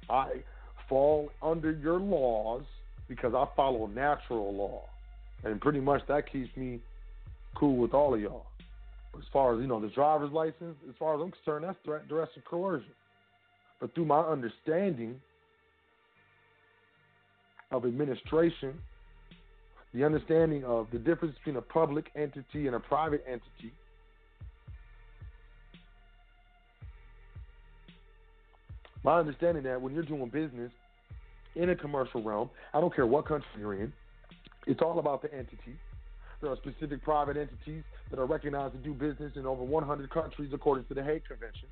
I 0.09 0.43
fall 0.87 1.31
under 1.41 1.71
your 1.71 1.99
laws 1.99 2.63
because 3.07 3.33
I 3.33 3.47
follow 3.55 3.87
natural 3.87 4.53
law 4.53 4.83
and 5.45 5.61
pretty 5.61 5.79
much 5.79 6.01
that 6.07 6.31
keeps 6.31 6.55
me 6.57 6.79
cool 7.55 7.77
with 7.77 7.93
all 7.93 8.13
of 8.13 8.19
y'all. 8.19 8.47
As 9.17 9.23
far 9.31 9.55
as 9.55 9.61
you 9.61 9.67
know, 9.67 9.79
the 9.79 9.87
driver's 9.87 10.31
license, 10.31 10.75
as 10.89 10.95
far 10.99 11.15
as 11.15 11.21
I'm 11.21 11.31
concerned, 11.31 11.63
that's 11.63 11.77
threat, 11.85 12.07
duress, 12.07 12.29
and 12.35 12.43
coercion. 12.43 12.91
But 13.79 13.93
through 13.95 14.05
my 14.05 14.19
understanding 14.19 15.21
of 17.71 17.85
administration, 17.85 18.73
the 19.93 20.03
understanding 20.03 20.65
of 20.65 20.87
the 20.91 20.97
difference 20.97 21.35
between 21.37 21.55
a 21.55 21.61
public 21.61 22.07
entity 22.15 22.67
and 22.67 22.75
a 22.75 22.79
private 22.79 23.23
entity, 23.25 23.71
my 29.03 29.19
understanding 29.19 29.63
that 29.63 29.81
when 29.81 29.93
you're 29.93 30.03
doing 30.03 30.27
business 30.27 30.71
in 31.55 31.69
a 31.69 31.75
commercial 31.75 32.21
realm, 32.21 32.49
I 32.73 32.81
don't 32.81 32.93
care 32.93 33.05
what 33.05 33.25
country 33.27 33.47
you're 33.57 33.75
in, 33.75 33.93
it's 34.65 34.81
all 34.81 34.99
about 34.99 35.21
the 35.21 35.33
entity. 35.33 35.77
There 36.41 36.51
are 36.51 36.57
specific 36.57 37.03
private 37.03 37.37
entities 37.37 37.83
that 38.09 38.19
are 38.19 38.25
recognized 38.25 38.73
to 38.73 38.79
do 38.79 38.93
business 38.93 39.33
in 39.35 39.45
over 39.45 39.63
100 39.63 40.09
countries 40.09 40.51
according 40.53 40.85
to 40.85 40.93
the 40.93 41.03
Hague 41.03 41.23
Convention. 41.25 41.67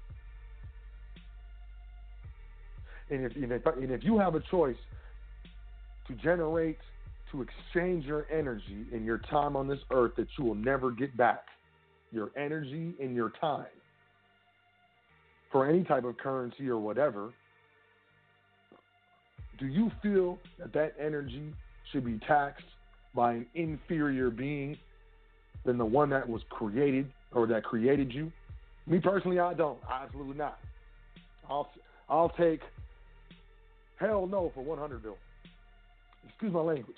And 3.09 3.25
if, 3.25 3.35
and 3.35 3.51
if, 3.51 3.65
and 3.65 3.91
if 3.91 4.03
you 4.03 4.17
have 4.17 4.35
a 4.35 4.39
choice 4.49 4.77
to 6.07 6.15
generate, 6.15 6.77
to 7.31 7.41
exchange 7.41 8.05
your 8.05 8.25
energy 8.31 8.85
and 8.93 9.05
your 9.05 9.17
time 9.17 9.55
on 9.55 9.67
this 9.67 9.79
earth 9.91 10.13
that 10.17 10.27
you 10.37 10.45
will 10.45 10.55
never 10.55 10.91
get 10.91 11.15
back, 11.17 11.45
your 12.11 12.31
energy 12.37 12.93
and 13.01 13.15
your 13.15 13.31
time 13.41 13.65
for 15.53 15.69
any 15.69 15.83
type 15.83 16.03
of 16.03 16.17
currency 16.17 16.67
or 16.67 16.79
whatever, 16.79 17.31
do 19.59 19.67
you 19.67 19.91
feel 20.01 20.39
that 20.59 20.73
that 20.73 20.95
energy 20.99 21.53
should 21.91 22.03
be 22.03 22.19
taxed 22.27 22.65
by 23.15 23.33
an 23.33 23.45
inferior 23.55 24.29
being 24.29 24.77
than 25.65 25.77
the 25.77 25.85
one 25.85 26.09
that 26.09 26.27
was 26.27 26.41
created 26.49 27.11
or 27.33 27.47
that 27.47 27.63
created 27.63 28.13
you? 28.13 28.31
Me 28.87 28.99
personally, 28.99 29.39
I 29.39 29.53
don't. 29.53 29.79
Absolutely 29.89 30.35
not. 30.35 30.59
I'll 31.49 31.69
I'll 32.09 32.29
take 32.29 32.61
hell 33.97 34.27
no 34.27 34.51
for 34.53 34.63
100 34.63 35.03
bill. 35.03 35.17
Excuse 36.27 36.51
my 36.51 36.61
language. 36.61 36.97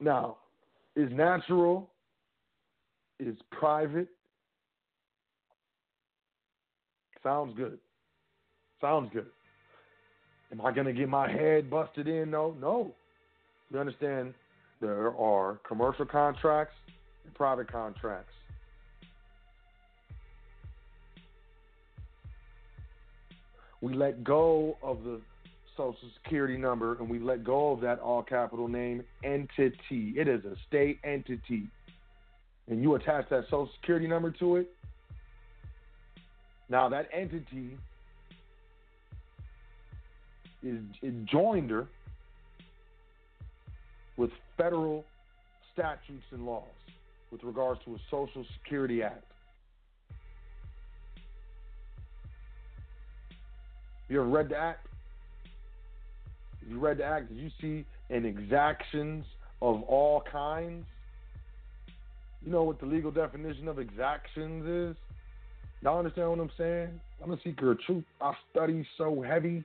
Now, 0.00 0.38
is 0.96 1.10
natural, 1.12 1.90
is 3.18 3.36
private. 3.50 4.08
Sounds 7.22 7.54
good. 7.56 7.78
Sounds 8.80 9.10
good. 9.12 9.26
Am 10.52 10.60
I 10.60 10.72
going 10.72 10.86
to 10.86 10.92
get 10.92 11.08
my 11.08 11.30
head 11.30 11.70
busted 11.70 12.08
in? 12.08 12.30
No, 12.30 12.54
no. 12.60 12.92
You 13.70 13.78
understand 13.78 14.34
there 14.80 15.16
are 15.16 15.60
commercial 15.66 16.06
contracts 16.06 16.74
and 17.24 17.34
private 17.34 17.70
contracts. 17.70 18.32
We 23.80 23.94
let 23.94 24.24
go 24.24 24.76
of 24.82 25.04
the 25.04 25.20
social 25.76 25.96
security 26.22 26.58
number 26.58 26.96
and 26.98 27.08
we 27.08 27.18
let 27.18 27.44
go 27.44 27.72
of 27.72 27.80
that 27.80 27.98
all 28.00 28.22
capital 28.22 28.68
name 28.68 29.02
entity. 29.24 30.14
It 30.16 30.28
is 30.28 30.44
a 30.44 30.54
state 30.68 30.98
entity. 31.04 31.68
And 32.68 32.82
you 32.82 32.94
attach 32.96 33.28
that 33.30 33.44
social 33.44 33.70
security 33.80 34.06
number 34.06 34.30
to 34.32 34.56
it. 34.56 34.70
Now 36.68 36.88
that 36.90 37.08
entity 37.12 37.78
is, 40.62 40.80
joinder 41.32 41.86
with 44.16 44.30
federal 44.56 45.04
statutes 45.72 46.24
and 46.32 46.44
laws 46.44 46.64
with 47.30 47.42
regards 47.44 47.80
to 47.84 47.94
a 47.94 47.98
Social 48.10 48.44
Security 48.58 49.02
Act. 49.02 49.24
You 54.08 54.20
ever 54.20 54.28
read 54.28 54.48
the 54.48 54.56
act? 54.56 54.86
If 56.62 56.70
you 56.70 56.78
read 56.78 56.98
the 56.98 57.04
act, 57.04 57.28
did 57.28 57.38
you 57.38 57.50
see 57.60 57.84
an 58.10 58.24
exactions 58.24 59.24
of 59.62 59.82
all 59.82 60.22
kinds? 60.30 60.84
You 62.44 62.50
know 62.50 62.64
what 62.64 62.80
the 62.80 62.86
legal 62.86 63.10
definition 63.10 63.68
of 63.68 63.78
exactions 63.78 64.66
is? 64.66 64.96
Y'all 65.82 65.98
understand 65.98 66.30
what 66.30 66.40
I'm 66.40 66.50
saying? 66.58 67.00
I'm 67.22 67.32
a 67.32 67.38
seeker 67.44 67.72
of 67.72 67.80
truth. 67.82 68.04
I 68.20 68.34
study 68.50 68.86
so 68.98 69.22
heavy. 69.22 69.64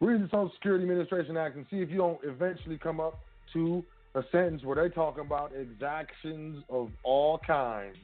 Read 0.00 0.22
the 0.22 0.26
Social 0.26 0.52
Security 0.54 0.84
Administration 0.84 1.36
Act 1.36 1.56
and 1.56 1.66
see 1.70 1.78
if 1.78 1.90
you 1.90 1.96
don't 1.96 2.20
eventually 2.22 2.78
come 2.78 3.00
up 3.00 3.18
to 3.52 3.84
a 4.14 4.22
sentence 4.30 4.62
where 4.64 4.76
they 4.76 4.94
talk 4.94 5.18
about 5.18 5.52
exactions 5.54 6.62
of 6.70 6.90
all 7.02 7.38
kinds. 7.38 7.96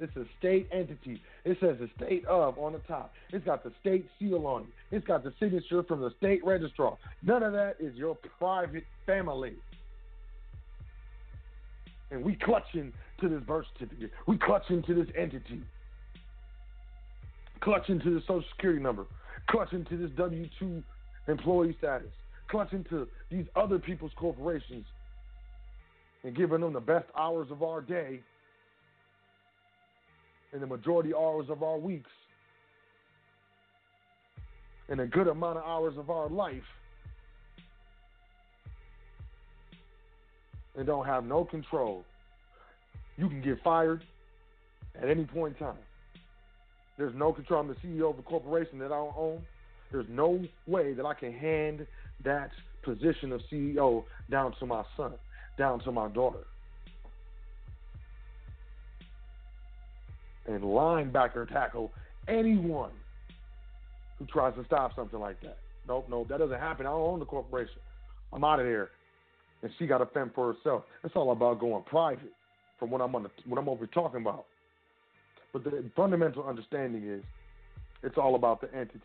It's 0.00 0.16
a 0.16 0.24
state 0.38 0.66
entity. 0.72 1.20
It 1.44 1.58
says 1.60 1.76
the 1.78 1.88
state 2.02 2.24
of 2.24 2.58
on 2.58 2.72
the 2.72 2.78
top. 2.80 3.12
It's 3.32 3.44
got 3.44 3.62
the 3.62 3.72
state 3.80 4.08
seal 4.18 4.46
on 4.46 4.62
it. 4.62 4.96
It's 4.96 5.06
got 5.06 5.22
the 5.22 5.32
signature 5.38 5.82
from 5.82 6.00
the 6.00 6.10
state 6.16 6.44
registrar. 6.44 6.96
None 7.22 7.42
of 7.42 7.52
that 7.52 7.76
is 7.78 7.94
your 7.96 8.16
private 8.38 8.84
family. 9.04 9.54
And 12.10 12.24
we 12.24 12.34
clutching 12.34 12.92
to 13.20 13.28
this 13.28 13.42
birth 13.42 13.66
certificate. 13.74 14.10
We 14.26 14.38
clutching 14.38 14.82
to 14.84 14.94
this 14.94 15.06
entity. 15.16 15.62
Clutching 17.60 18.00
to 18.00 18.14
the 18.14 18.20
social 18.20 18.44
security 18.56 18.82
number. 18.82 19.06
Clutching 19.48 19.84
to 19.86 19.96
this 19.96 20.10
W 20.16 20.48
2 20.58 20.82
employee 21.28 21.74
status. 21.78 22.08
Clutching 22.48 22.84
to 22.90 23.06
these 23.30 23.46
other 23.56 23.78
people's 23.78 24.12
corporations. 24.16 24.86
And 26.24 26.36
giving 26.36 26.60
them 26.60 26.72
the 26.72 26.80
best 26.80 27.06
hours 27.16 27.48
of 27.50 27.62
our 27.62 27.80
day 27.80 28.20
and 30.52 30.60
the 30.60 30.66
majority 30.66 31.14
hours 31.14 31.46
of 31.48 31.62
our 31.62 31.78
weeks 31.78 32.10
and 34.88 35.00
a 35.00 35.06
good 35.06 35.28
amount 35.28 35.58
of 35.58 35.64
hours 35.64 35.96
of 35.96 36.10
our 36.10 36.28
life 36.28 36.62
and 40.76 40.86
don't 40.86 41.06
have 41.06 41.24
no 41.24 41.44
control. 41.44 42.04
You 43.16 43.28
can 43.28 43.40
get 43.40 43.62
fired 43.62 44.02
at 45.00 45.08
any 45.08 45.24
point 45.24 45.56
in 45.58 45.66
time. 45.66 45.78
There's 47.00 47.14
no 47.14 47.32
control. 47.32 47.60
I'm 47.60 47.68
the 47.68 47.76
CEO 47.76 48.10
of 48.10 48.18
a 48.18 48.22
corporation 48.22 48.78
that 48.80 48.92
I 48.92 48.96
don't 48.96 49.14
own. 49.16 49.40
There's 49.90 50.04
no 50.10 50.44
way 50.66 50.92
that 50.92 51.06
I 51.06 51.14
can 51.14 51.32
hand 51.32 51.86
that 52.24 52.50
position 52.82 53.32
of 53.32 53.40
CEO 53.50 54.04
down 54.30 54.52
to 54.58 54.66
my 54.66 54.84
son, 54.98 55.14
down 55.56 55.80
to 55.80 55.92
my 55.92 56.08
daughter. 56.08 56.44
And 60.46 60.62
linebacker 60.62 61.48
tackle 61.50 61.90
anyone 62.28 62.90
who 64.18 64.26
tries 64.26 64.54
to 64.56 64.64
stop 64.66 64.94
something 64.94 65.18
like 65.18 65.40
that. 65.40 65.56
Nope, 65.88 66.06
nope, 66.10 66.28
that 66.28 66.38
doesn't 66.38 66.60
happen. 66.60 66.84
I 66.84 66.90
don't 66.90 67.00
own 67.00 67.18
the 67.18 67.24
corporation. 67.24 67.80
I'm 68.30 68.44
out 68.44 68.60
of 68.60 68.66
there. 68.66 68.90
And 69.62 69.72
she 69.78 69.86
got 69.86 69.98
to 69.98 70.06
fend 70.06 70.32
for 70.34 70.52
herself. 70.52 70.82
It's 71.02 71.16
all 71.16 71.32
about 71.32 71.60
going 71.60 71.82
private 71.84 72.32
from 72.78 72.90
what 72.90 73.00
I'm 73.00 73.14
on 73.14 73.22
the, 73.22 73.30
what 73.46 73.58
I'm 73.58 73.70
over 73.70 73.86
talking 73.86 74.20
about. 74.20 74.44
But 75.52 75.64
the 75.64 75.84
fundamental 75.96 76.44
understanding 76.44 77.08
is 77.08 77.22
it's 78.02 78.16
all 78.16 78.34
about 78.34 78.60
the 78.60 78.72
entity. 78.74 79.00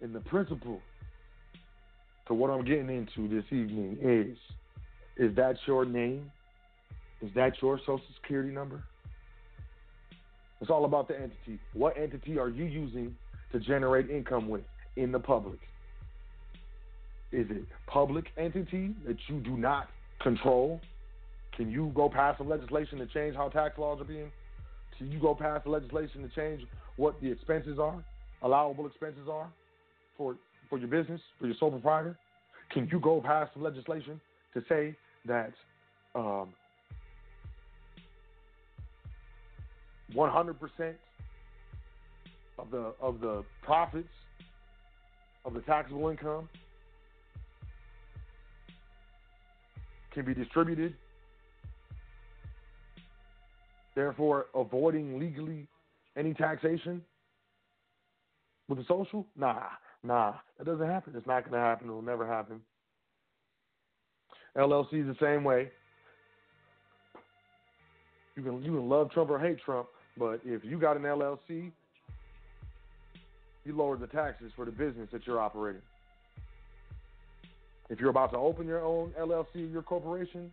And 0.00 0.14
the 0.14 0.20
principle 0.20 0.80
to 2.26 2.34
what 2.34 2.50
I'm 2.50 2.64
getting 2.64 2.88
into 2.88 3.28
this 3.28 3.44
evening 3.50 3.98
is 4.00 4.36
is 5.16 5.36
that 5.36 5.56
your 5.66 5.84
name? 5.84 6.30
Is 7.20 7.30
that 7.34 7.60
your 7.60 7.78
social 7.78 8.00
security 8.20 8.50
number? 8.50 8.82
It's 10.60 10.70
all 10.70 10.84
about 10.84 11.08
the 11.08 11.14
entity. 11.14 11.60
What 11.74 11.96
entity 11.98 12.38
are 12.38 12.48
you 12.48 12.64
using 12.64 13.14
to 13.52 13.60
generate 13.60 14.10
income 14.10 14.48
with 14.48 14.62
in 14.96 15.12
the 15.12 15.18
public? 15.18 15.58
Is 17.30 17.46
it 17.50 17.64
public 17.86 18.26
entity 18.36 18.94
that 19.06 19.16
you 19.28 19.40
do 19.40 19.56
not 19.56 19.88
control? 20.20 20.80
Can 21.56 21.70
you 21.70 21.92
go 21.94 22.08
pass 22.08 22.38
some 22.38 22.48
legislation 22.48 22.98
to 22.98 23.06
change 23.06 23.36
how 23.36 23.48
tax 23.48 23.78
laws 23.78 24.00
are 24.00 24.04
being? 24.04 24.30
Can 24.96 25.10
you 25.10 25.18
go 25.18 25.34
pass 25.34 25.60
the 25.64 25.70
legislation 25.70 26.22
to 26.22 26.28
change 26.28 26.62
what 26.96 27.20
the 27.20 27.30
expenses 27.30 27.78
are, 27.78 28.02
allowable 28.42 28.86
expenses 28.86 29.28
are 29.30 29.48
for 30.16 30.36
for 30.68 30.78
your 30.78 30.88
business, 30.88 31.20
for 31.38 31.46
your 31.46 31.56
sole 31.58 31.70
proprietor? 31.70 32.16
Can 32.70 32.88
you 32.90 32.98
go 32.98 33.20
pass 33.20 33.48
some 33.52 33.62
legislation 33.62 34.20
to 34.54 34.62
say 34.68 34.96
that 35.26 35.52
um, 36.14 36.48
100% 40.14 40.94
of 42.58 42.70
the 42.70 42.94
of 43.00 43.20
the 43.20 43.44
profits 43.62 44.08
of 45.44 45.54
the 45.54 45.60
taxable 45.60 46.08
income 46.08 46.48
can 50.12 50.24
be 50.24 50.34
distributed, 50.34 50.94
therefore 53.94 54.46
avoiding 54.54 55.18
legally 55.18 55.66
any 56.16 56.34
taxation 56.34 57.02
with 58.68 58.78
the 58.78 58.84
social? 58.86 59.26
Nah, 59.36 59.64
nah, 60.02 60.34
that 60.58 60.64
doesn't 60.64 60.86
happen. 60.86 61.14
It's 61.16 61.26
not 61.26 61.42
going 61.42 61.52
to 61.52 61.58
happen. 61.58 61.88
It 61.88 61.92
will 61.92 62.02
never 62.02 62.26
happen. 62.26 62.60
LLC 64.56 65.00
is 65.00 65.06
the 65.06 65.16
same 65.20 65.44
way. 65.44 65.70
You 68.36 68.42
can 68.42 68.62
you 68.62 68.72
can 68.72 68.88
love 68.88 69.10
Trump 69.10 69.30
or 69.30 69.38
hate 69.38 69.58
Trump, 69.64 69.88
but 70.16 70.40
if 70.44 70.64
you 70.64 70.78
got 70.78 70.96
an 70.96 71.02
LLC, 71.02 71.70
you 73.64 73.76
lower 73.76 73.96
the 73.96 74.06
taxes 74.06 74.52
for 74.56 74.64
the 74.64 74.70
business 74.70 75.08
that 75.12 75.26
you're 75.26 75.40
operating. 75.40 75.82
If 77.90 78.00
you're 78.00 78.10
about 78.10 78.32
to 78.32 78.38
open 78.38 78.66
your 78.66 78.82
own 78.82 79.12
LLC, 79.20 79.70
your 79.70 79.82
corporation, 79.82 80.50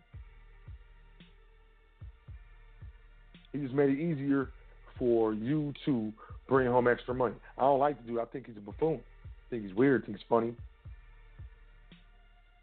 he 3.52 3.58
just 3.58 3.74
made 3.74 3.90
it 3.90 3.98
easier 3.98 4.50
for 4.98 5.32
you 5.32 5.72
to 5.84 6.12
bring 6.48 6.66
home 6.66 6.86
extra 6.88 7.14
money. 7.14 7.34
I 7.58 7.62
don't 7.62 7.78
like 7.78 8.00
to 8.00 8.06
do. 8.06 8.20
I 8.20 8.24
think 8.26 8.46
he's 8.46 8.56
a 8.56 8.60
buffoon. 8.60 9.00
I 9.00 9.50
think 9.50 9.66
he's 9.66 9.74
weird. 9.74 10.02
I 10.02 10.06
think 10.06 10.18
he's 10.18 10.26
funny. 10.28 10.54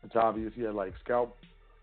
It's 0.04 0.16
obvious 0.16 0.54
he 0.56 0.62
had 0.62 0.76
like 0.76 0.94
scalp 1.04 1.36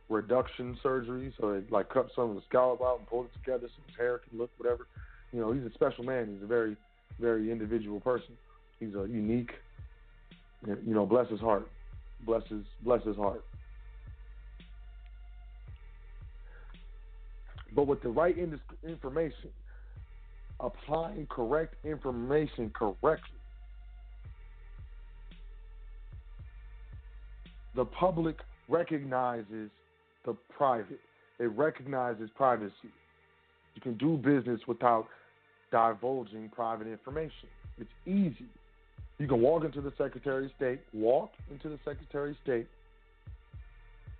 reduction 0.09 0.79
surgery, 0.83 1.33
so 1.39 1.53
they 1.53 1.71
like 1.71 1.89
cut 1.89 2.09
some 2.15 2.31
of 2.31 2.37
the 2.37 2.43
scalp 2.49 2.81
out 2.83 2.99
and 2.99 3.07
pulled 3.07 3.27
it 3.27 3.33
together 3.35 3.67
so 3.69 3.83
his 3.87 3.97
hair 3.97 4.21
can 4.29 4.39
look 4.39 4.51
whatever. 4.59 4.87
You 5.33 5.41
know, 5.41 5.53
he's 5.53 5.65
a 5.65 5.75
special 5.75 6.05
man. 6.05 6.33
He's 6.33 6.43
a 6.43 6.47
very, 6.47 6.77
very 7.21 7.51
individual 7.51 8.01
person. 8.01 8.37
He's 8.79 8.95
a 8.95 9.07
unique, 9.09 9.53
you 10.67 10.95
know, 10.95 11.07
bless 11.07 11.29
his 11.29 11.41
heart. 11.41 11.69
Bless 12.25 12.47
his 12.49 12.65
bless 12.83 13.05
his 13.05 13.17
heart. 13.17 13.45
But 17.75 17.87
with 17.87 18.03
the 18.03 18.09
right 18.09 18.37
in- 18.37 18.61
information, 18.87 19.51
applying 20.61 21.27
correct 21.27 21.75
information 21.85 22.71
correctly, 22.71 23.39
the 27.75 27.85
public 27.85 28.37
recognizes 28.69 29.71
the 30.25 30.37
private. 30.57 31.01
It 31.39 31.47
recognizes 31.47 32.31
privacy. 32.37 32.93
You 33.75 33.83
can 33.83 33.95
do 33.95 34.17
business 34.17 34.61
without 34.69 35.07
divulging 35.73 36.49
private 36.51 36.87
information. 36.87 37.49
It's 37.79 37.91
easy. 38.07 38.47
You 39.19 39.27
can 39.27 39.41
walk 39.41 39.65
into 39.65 39.81
the 39.81 39.93
Secretary 39.99 40.47
of 40.47 40.53
State, 40.57 40.81
walk 40.93 41.31
into 41.51 41.69
the 41.69 41.79
Secretary 41.85 42.31
of 42.31 42.37
State 42.43 42.67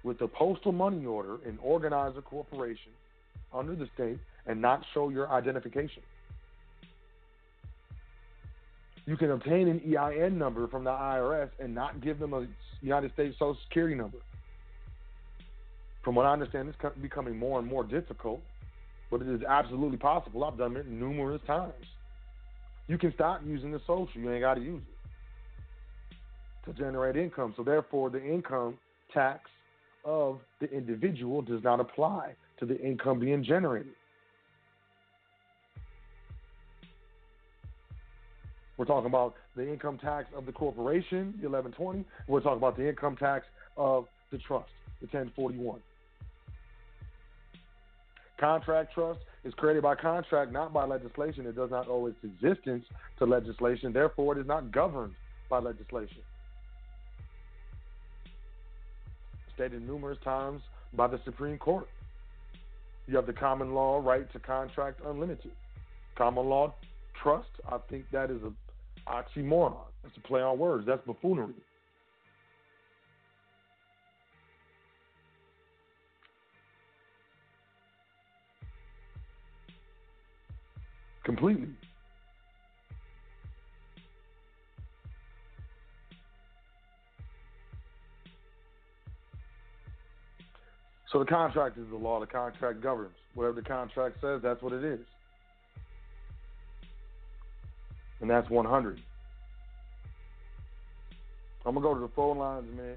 with 0.03 0.21
a 0.21 0.29
postal 0.29 0.73
money 0.73 1.07
order 1.07 1.39
and 1.47 1.59
organize 1.63 2.15
a 2.19 2.23
corporation 2.23 2.91
under 3.55 3.75
the 3.75 3.89
state 3.95 4.19
and 4.47 4.61
not 4.61 4.85
show 4.93 5.09
your 5.09 5.31
identification. 5.31 6.03
You 9.07 9.17
can 9.17 9.31
obtain 9.31 9.69
an 9.69 9.81
EIN 9.81 10.39
number 10.39 10.67
from 10.69 10.85
the 10.85 10.91
IRS 10.91 11.51
and 11.61 11.75
not 11.75 12.01
give 12.01 12.19
them 12.19 12.33
a 12.33 12.47
United 12.81 13.13
States 13.13 13.37
Social 13.39 13.57
Security 13.69 13.95
number. 13.95 14.19
From 16.03 16.15
what 16.15 16.27
I 16.27 16.33
understand, 16.33 16.69
it's 16.69 16.99
becoming 17.01 17.39
more 17.39 17.59
and 17.59 17.69
more 17.69 17.85
difficult, 17.85 18.41
but 19.11 19.21
it 19.23 19.29
is 19.29 19.43
absolutely 19.43 19.99
possible. 19.99 20.45
I've 20.45 20.59
done 20.59 20.77
it 20.77 20.87
numerous 20.87 21.41
times. 21.47 21.73
You 22.89 22.99
can 22.99 23.13
stop 23.15 23.41
using 23.47 23.73
the 23.73 23.81
social. 23.87 24.21
You 24.21 24.31
ain't 24.33 24.43
got 24.43 24.55
to 24.55 24.61
use 24.61 24.83
it 24.83 24.95
to 26.67 26.79
generate 26.79 27.17
income. 27.17 27.55
So 27.57 27.63
therefore, 27.63 28.11
the 28.11 28.23
income 28.23 28.79
tax 29.13 29.49
of 30.05 30.41
the 30.61 30.71
individual 30.71 31.43
does 31.43 31.63
not 31.63 31.81
apply 31.81 32.35
to 32.67 32.75
the 32.75 32.81
income 32.81 33.19
being 33.19 33.45
generated. 33.45 33.93
We're 38.77 38.87
talking 38.87 39.07
about 39.07 39.35
the 39.55 39.71
income 39.71 39.99
tax 39.99 40.27
of 40.37 40.47
the 40.47 40.53
corporation, 40.53 41.35
the 41.41 41.49
1120. 41.49 42.05
We're 42.27 42.41
talking 42.41 42.59
about 42.59 42.77
the 42.77 42.89
income 42.89 43.17
tax 43.17 43.47
of 43.77 44.07
the 44.33 44.39
trust, 44.39 44.71
the 45.01 45.07
1041. 45.07 45.81
Contract 48.39 48.93
trust 48.93 49.21
is 49.45 49.55
created 49.55 49.83
by 49.83 49.95
contract, 49.95 50.51
not 50.51 50.73
by 50.73 50.85
legislation. 50.85 51.47
It 51.47 51.55
does 51.55 51.71
not 51.71 51.87
owe 51.89 52.07
its 52.07 52.19
existence 52.25 52.85
to 53.19 53.27
legislation. 53.27 53.93
Therefore, 53.93 54.37
it 54.37 54.41
is 54.41 54.47
not 54.47 54.73
governed 54.73 55.15
by 55.49 55.61
legislation. 55.61 56.19
Stated 59.55 59.87
numerous 59.87 60.19
times 60.25 60.63
by 60.95 61.07
the 61.07 61.21
Supreme 61.25 61.59
Court. 61.59 61.87
You 63.07 63.17
have 63.17 63.27
the 63.27 63.33
common 63.33 63.75
law 63.75 64.01
right 64.03 64.31
to 64.33 64.39
contract 64.39 65.01
unlimited. 65.05 65.53
Common 66.17 66.47
law 66.47 66.75
trust, 67.23 67.49
I 67.71 67.79
think 67.91 68.05
that 68.13 68.31
is 68.31 68.41
a 68.43 68.53
oxymoron. 69.11 69.77
That's 70.03 70.17
a 70.17 70.21
play 70.21 70.41
on 70.41 70.59
words. 70.59 70.87
That's 70.87 71.05
buffoonery. 71.07 71.55
Completely. 81.25 81.69
So 91.15 91.21
the 91.21 91.27
contract 91.27 91.79
is 91.79 91.85
the 91.91 91.97
law. 91.97 92.19
The 92.19 92.27
contract 92.27 92.81
governs. 92.81 93.15
Whatever 93.35 93.61
the 93.61 93.69
contract 93.69 94.17
says, 94.21 94.41
that's 94.43 94.61
what 94.61 94.73
it 94.73 94.83
is. 94.83 94.99
And 98.21 98.29
that's 98.29 98.51
100. 98.51 99.01
I'm 101.65 101.75
gonna 101.75 101.87
go 101.87 101.95
to 101.95 102.01
the 102.01 102.11
phone 102.17 102.39
lines, 102.39 102.67
man, 102.77 102.97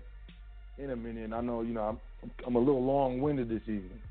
in 0.80 0.90
a 0.90 0.96
minute. 0.96 1.26
And 1.26 1.36
I 1.36 1.42
know, 1.42 1.62
you 1.62 1.76
know, 1.76 1.84
I'm 1.84 2.00
I'm 2.48 2.56
a 2.56 2.60
little 2.60 2.84
long-winded 2.84 3.50
this 3.50 3.62
evening, 3.64 4.02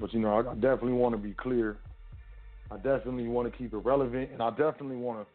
but 0.00 0.12
you 0.12 0.18
know, 0.18 0.34
I, 0.34 0.50
I 0.50 0.54
definitely 0.54 0.94
want 0.94 1.14
to 1.14 1.18
be 1.18 1.32
clear. 1.32 1.76
I 2.72 2.76
definitely 2.76 3.28
want 3.28 3.50
to 3.50 3.56
keep 3.56 3.72
it 3.72 3.78
relevant, 3.78 4.30
and 4.32 4.42
I 4.42 4.50
definitely 4.50 4.96
want 4.96 5.20
to, 5.20 5.26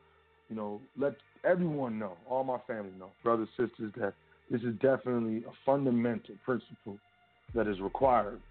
you 0.49 0.57
know, 0.57 0.81
let 0.97 1.13
everyone 1.45 1.97
know, 1.97 2.17
all 2.29 2.43
my 2.43 2.57
family 2.67 2.91
know, 2.99 3.11
brothers, 3.23 3.47
sisters, 3.57 3.93
that 3.95 4.13
this 4.49 4.61
is 4.61 4.75
definitely 4.81 5.43
a 5.47 5.51
fundamental 5.65 6.35
principle 6.43 6.97
that 7.53 7.67
is 7.67 7.79
required 7.79 8.41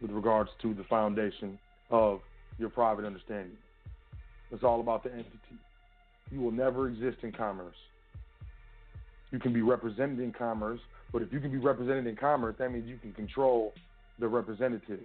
with 0.00 0.10
regards 0.10 0.50
to 0.62 0.74
the 0.74 0.84
foundation 0.84 1.58
of 1.90 2.20
your 2.58 2.68
private 2.68 3.04
understanding. 3.04 3.56
It's 4.50 4.64
all 4.64 4.80
about 4.80 5.04
the 5.04 5.12
entity. 5.12 5.58
You 6.30 6.40
will 6.40 6.52
never 6.52 6.88
exist 6.88 7.18
in 7.22 7.32
commerce. 7.32 7.76
You 9.30 9.38
can 9.38 9.52
be 9.52 9.62
represented 9.62 10.20
in 10.20 10.32
commerce, 10.32 10.80
but 11.12 11.22
if 11.22 11.32
you 11.32 11.40
can 11.40 11.50
be 11.50 11.58
represented 11.58 12.06
in 12.06 12.16
commerce, 12.16 12.56
that 12.58 12.72
means 12.72 12.88
you 12.88 12.98
can 12.98 13.12
control 13.12 13.72
the 14.18 14.28
representatives. 14.28 15.02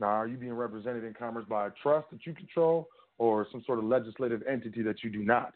Now, 0.00 0.08
are 0.08 0.26
you 0.26 0.36
being 0.36 0.54
represented 0.54 1.04
in 1.04 1.14
commerce 1.14 1.44
by 1.48 1.66
a 1.66 1.70
trust 1.82 2.10
that 2.10 2.26
you 2.26 2.34
control 2.34 2.88
or 3.18 3.46
some 3.52 3.62
sort 3.66 3.78
of 3.78 3.84
legislative 3.84 4.42
entity 4.48 4.82
that 4.82 5.02
you 5.04 5.10
do 5.10 5.22
not? 5.22 5.52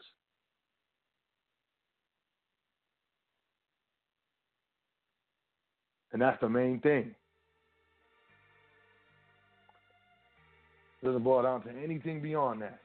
And 6.15 6.21
that's 6.21 6.39
the 6.39 6.47
main 6.47 6.79
thing. 6.79 7.13
It 11.01 11.05
doesn't 11.05 11.25
boil 11.25 11.43
down 11.43 11.61
to 11.63 11.71
anything 11.83 12.21
beyond 12.21 12.61
that. 12.61 12.79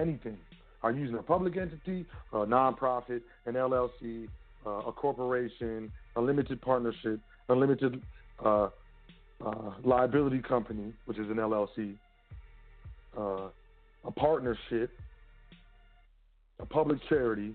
Anything. 0.00 0.38
Are 0.84 0.92
you 0.92 1.00
using 1.00 1.18
a 1.18 1.22
public 1.24 1.56
entity, 1.56 2.06
a 2.32 2.46
nonprofit, 2.46 3.22
an 3.46 3.54
LLC, 3.54 4.28
uh, 4.64 4.70
a 4.70 4.92
corporation, 4.92 5.90
a 6.14 6.20
limited 6.20 6.60
partnership, 6.62 7.18
a 7.48 7.52
limited 7.52 8.00
uh, 8.44 8.68
uh, 9.44 9.72
liability 9.82 10.38
company, 10.38 10.92
which 11.06 11.18
is 11.18 11.28
an 11.28 11.38
LLC, 11.38 11.96
uh, 13.18 13.48
a 14.04 14.12
partnership, 14.12 14.92
a 16.60 16.66
public 16.66 17.00
charity, 17.08 17.52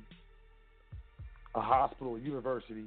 a 1.56 1.62
hospital, 1.62 2.18
a 2.18 2.20
university, 2.20 2.84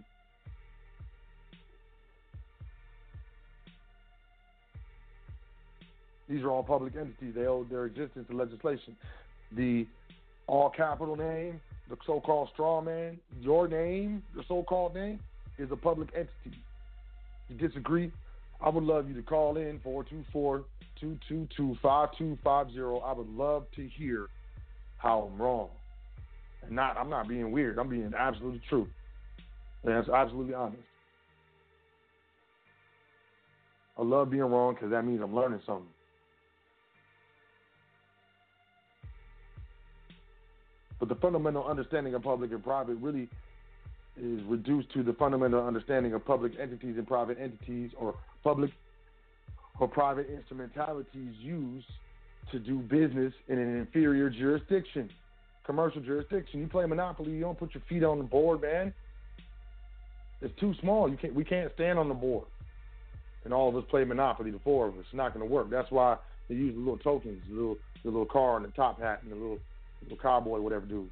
These 6.33 6.45
are 6.45 6.51
all 6.51 6.63
public 6.63 6.97
entities. 6.97 7.35
They 7.35 7.45
owe 7.47 7.65
their 7.65 7.85
existence 7.85 8.27
to 8.31 8.35
legislation. 8.35 8.97
The 9.55 9.87
all 10.47 10.71
capital 10.71 11.15
name, 11.15 11.61
the 11.91 11.97
so 12.07 12.21
called 12.21 12.49
straw 12.55 12.81
man, 12.81 13.21
your 13.43 13.69
name, 13.69 14.23
the 14.35 14.43
so 14.49 14.63
called 14.63 14.95
name, 14.95 15.21
is 15.59 15.71
a 15.71 15.77
public 15.77 16.09
entity. 16.15 16.59
You 17.51 17.57
disagree? 17.57 18.11
I 18.63 18.71
would 18.71 18.83
love 18.83 19.09
you 19.09 19.15
to 19.15 19.21
call 19.21 19.59
in 19.59 19.79
424 19.85 20.65
222 20.99 21.77
5250. 21.83 23.05
I 23.05 23.13
would 23.13 23.29
love 23.29 23.67
to 23.77 23.87
hear 23.87 24.29
how 24.97 25.31
I'm 25.31 25.43
wrong. 25.43 25.69
And 26.63 26.75
not 26.75 26.97
I'm 26.97 27.11
not 27.11 27.29
being 27.29 27.53
weird. 27.53 27.79
I'm 27.79 27.91
being 27.91 28.15
absolutely 28.19 28.63
true. 28.71 28.89
And 29.85 29.95
that's 29.95 30.09
absolutely 30.09 30.55
honest. 30.55 30.83
I 33.99 34.03
love 34.03 34.31
being 34.31 34.45
wrong 34.45 34.73
because 34.73 34.93
that 34.93 35.05
means 35.05 35.21
I'm 35.23 35.35
learning 35.35 35.61
something. 35.67 35.89
But 41.03 41.09
the 41.09 41.16
fundamental 41.16 41.66
understanding 41.66 42.15
of 42.15 42.23
public 42.23 42.53
and 42.53 42.62
private 42.62 42.95
really 42.95 43.29
is 44.16 44.41
reduced 44.45 44.93
to 44.93 45.03
the 45.03 45.12
fundamental 45.15 45.66
understanding 45.66 46.15
of 46.15 46.24
public 46.24 46.53
entities 46.61 46.95
and 46.97 47.05
private 47.05 47.39
entities 47.41 47.91
or 47.99 48.15
public 48.45 48.70
or 49.81 49.89
private 49.89 50.31
instrumentalities 50.31 51.35
used 51.41 51.89
to 52.53 52.61
do 52.61 52.79
business 52.79 53.33
in 53.49 53.59
an 53.59 53.79
inferior 53.81 54.31
jurisdiction, 54.31 55.11
commercial 55.66 56.01
jurisdiction. 56.01 56.61
You 56.61 56.69
play 56.69 56.87
Monopoly, 56.87 57.33
you 57.33 57.41
don't 57.41 57.59
put 57.59 57.74
your 57.74 57.83
feet 57.89 58.05
on 58.05 58.19
the 58.19 58.24
board, 58.24 58.62
man. 58.62 58.95
It's 60.41 60.55
too 60.61 60.73
small. 60.81 61.11
You 61.11 61.16
can't. 61.16 61.35
We 61.35 61.43
can't 61.43 61.73
stand 61.74 61.99
on 61.99 62.07
the 62.07 62.15
board, 62.15 62.47
and 63.45 63.53
all 63.53 63.69
of 63.69 63.74
us 63.74 63.83
play 63.91 64.05
Monopoly. 64.05 64.53
The 64.53 64.61
four 64.61 64.87
of 64.87 64.95
us. 64.95 65.01
It's 65.01 65.15
not 65.15 65.35
going 65.35 65.45
to 65.45 65.53
work. 65.53 65.69
That's 65.69 65.91
why 65.91 66.19
they 66.49 66.55
use 66.55 66.77
the 66.77 66.81
little 66.81 66.99
tokens, 66.99 67.43
the 67.49 67.57
little 67.57 67.77
the 68.05 68.11
little 68.11 68.24
car 68.24 68.57
and 68.57 68.65
the 68.65 68.70
top 68.70 69.01
hat 69.01 69.19
and 69.24 69.33
the 69.33 69.37
little 69.37 69.59
little 70.03 70.19
cowboy, 70.19 70.61
whatever 70.61 70.87
dude. 70.87 71.11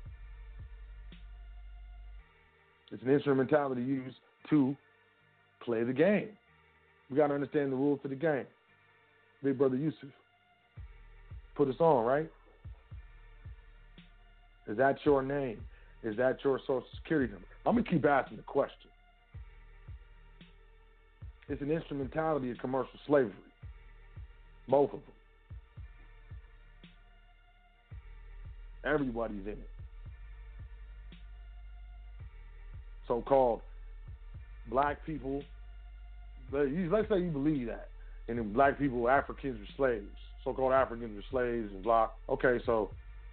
It's 2.92 3.02
an 3.02 3.10
instrumentality 3.10 3.82
used 3.82 4.16
to 4.50 4.76
play 5.64 5.84
the 5.84 5.92
game. 5.92 6.28
We 7.10 7.16
got 7.16 7.28
to 7.28 7.34
understand 7.34 7.72
the 7.72 7.76
rules 7.76 8.00
to 8.02 8.08
the 8.08 8.14
game. 8.14 8.46
Big 9.42 9.58
brother 9.58 9.76
Yusuf, 9.76 10.10
put 11.54 11.68
us 11.68 11.76
on, 11.78 12.04
right? 12.04 12.30
Is 14.68 14.76
that 14.76 14.98
your 15.04 15.22
name? 15.22 15.60
Is 16.02 16.16
that 16.16 16.38
your 16.44 16.58
social 16.60 16.84
security 16.96 17.32
number? 17.32 17.46
I'm 17.66 17.74
going 17.74 17.84
to 17.84 17.90
keep 17.90 18.04
asking 18.04 18.36
the 18.36 18.42
question. 18.42 18.90
It's 21.48 21.62
an 21.62 21.70
instrumentality 21.70 22.50
of 22.50 22.58
commercial 22.58 22.98
slavery. 23.06 23.32
Both 24.68 24.92
of 24.92 25.00
them. 25.00 25.19
Everybody's 28.84 29.46
in 29.46 29.52
it. 29.52 29.68
So 33.06 33.22
called 33.22 33.60
black 34.68 35.04
people, 35.04 35.42
let's 36.52 37.08
say 37.08 37.18
you 37.18 37.30
believe 37.30 37.66
that, 37.66 37.88
and 38.28 38.38
then 38.38 38.52
black 38.52 38.78
people, 38.78 39.08
Africans 39.08 39.58
were 39.58 39.74
slaves. 39.76 40.06
So 40.44 40.54
called 40.54 40.72
Africans 40.72 41.16
were 41.16 41.24
slaves 41.30 41.72
and 41.74 41.82
blah. 41.82 42.10
Okay, 42.28 42.60
so 42.64 42.90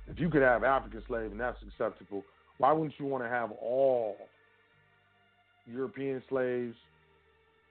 if 0.07 0.19
you 0.19 0.29
could 0.29 0.41
have 0.41 0.63
African 0.63 1.03
slaves 1.07 1.31
and 1.31 1.39
that's 1.39 1.57
acceptable, 1.67 2.23
why 2.57 2.71
wouldn't 2.71 2.93
you 2.99 3.05
want 3.05 3.23
to 3.23 3.29
have 3.29 3.51
all 3.61 4.17
European 5.71 6.23
slaves, 6.27 6.75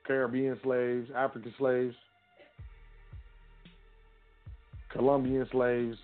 Caribbean 0.07 0.59
slaves, 0.62 1.11
African 1.15 1.53
slaves, 1.59 1.94
Colombian 4.90 5.47
slaves, 5.51 5.98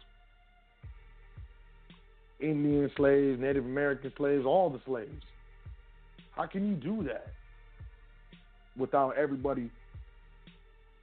Indian 2.43 2.91
slaves, 2.97 3.41
Native 3.41 3.65
American 3.65 4.13
slaves, 4.17 4.45
all 4.45 4.71
the 4.71 4.81
slaves. 4.85 5.23
How 6.33 6.47
can 6.47 6.69
you 6.69 6.75
do 6.75 7.05
that 7.05 7.27
without 8.77 9.17
everybody 9.17 9.71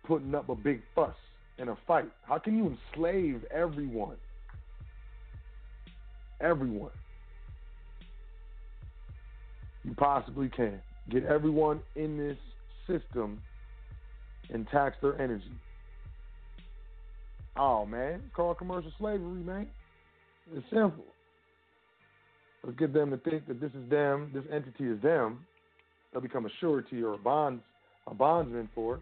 putting 0.06 0.34
up 0.36 0.50
a 0.50 0.56
big 0.56 0.82
fuss 0.96 1.16
and 1.58 1.70
a 1.70 1.78
fight? 1.88 2.10
How 2.24 2.40
can 2.40 2.58
you 2.58 2.76
enslave 2.94 3.44
everyone? 3.52 4.18
Everyone. 6.42 6.92
You 9.84 9.94
possibly 9.96 10.50
can. 10.50 10.82
Get 11.10 11.26
everyone 11.26 11.80
in 11.96 12.18
this 12.18 12.38
system 12.88 13.42
and 14.52 14.68
tax 14.70 14.98
their 15.02 15.20
energy. 15.22 15.52
Oh 17.56 17.86
man, 17.86 18.22
called 18.36 18.58
commercial 18.58 18.92
slavery, 18.98 19.44
man. 19.44 19.68
It's 20.54 20.66
simple. 20.70 21.06
Let's 22.64 22.78
get 22.78 22.94
them 22.94 23.10
to 23.12 23.18
think 23.18 23.48
that 23.48 23.62
this 23.62 23.72
is 23.72 23.90
them, 23.90 24.32
this 24.34 24.44
entity 24.52 24.86
is 24.86 25.02
them. 25.02 25.46
They'll 26.12 26.22
become 26.22 26.46
a 26.46 26.50
surety 26.60 27.02
or 27.02 27.14
a 27.14 27.18
bonds 27.18 27.64
a 28.10 28.14
bondsman 28.14 28.70
for 28.74 28.96
it. 28.96 29.02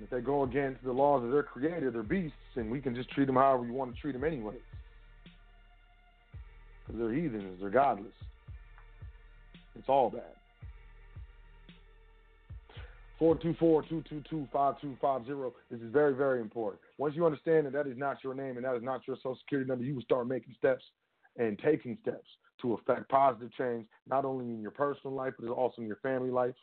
If 0.00 0.10
they 0.10 0.20
go 0.20 0.44
against 0.44 0.84
the 0.84 0.92
laws 0.92 1.24
of 1.24 1.32
their 1.32 1.42
creator, 1.42 1.90
they're 1.90 2.02
beasts, 2.02 2.36
and 2.56 2.70
we 2.70 2.80
can 2.80 2.94
just 2.94 3.10
treat 3.10 3.26
them 3.26 3.36
however 3.36 3.62
we 3.62 3.70
want 3.70 3.94
to 3.94 4.00
treat 4.00 4.12
them 4.12 4.22
anyways. 4.22 4.58
Because 6.86 7.00
they're 7.00 7.12
heathens, 7.12 7.58
they're 7.60 7.70
godless. 7.70 8.12
It's 9.76 9.88
all 9.88 10.10
bad. 10.10 10.22
424-222-5250. 13.20 15.52
This 15.70 15.80
is 15.80 15.92
very, 15.92 16.14
very 16.14 16.40
important. 16.40 16.80
Once 16.98 17.16
you 17.16 17.26
understand 17.26 17.66
that 17.66 17.72
that 17.72 17.88
is 17.88 17.98
not 17.98 18.22
your 18.22 18.34
name 18.34 18.56
and 18.56 18.64
that 18.64 18.76
is 18.76 18.82
not 18.82 19.00
your 19.08 19.16
social 19.16 19.36
security 19.40 19.68
number, 19.68 19.84
you 19.84 19.96
will 19.96 20.02
start 20.02 20.28
making 20.28 20.54
steps 20.56 20.84
and 21.38 21.58
taking 21.58 21.96
steps 22.02 22.28
to 22.60 22.74
affect 22.74 23.08
positive 23.08 23.50
change, 23.56 23.86
not 24.08 24.24
only 24.24 24.44
in 24.46 24.60
your 24.60 24.72
personal 24.72 25.14
life, 25.14 25.32
but 25.38 25.48
also 25.48 25.80
in 25.80 25.86
your 25.86 25.98
family 26.02 26.30
life, 26.30 26.54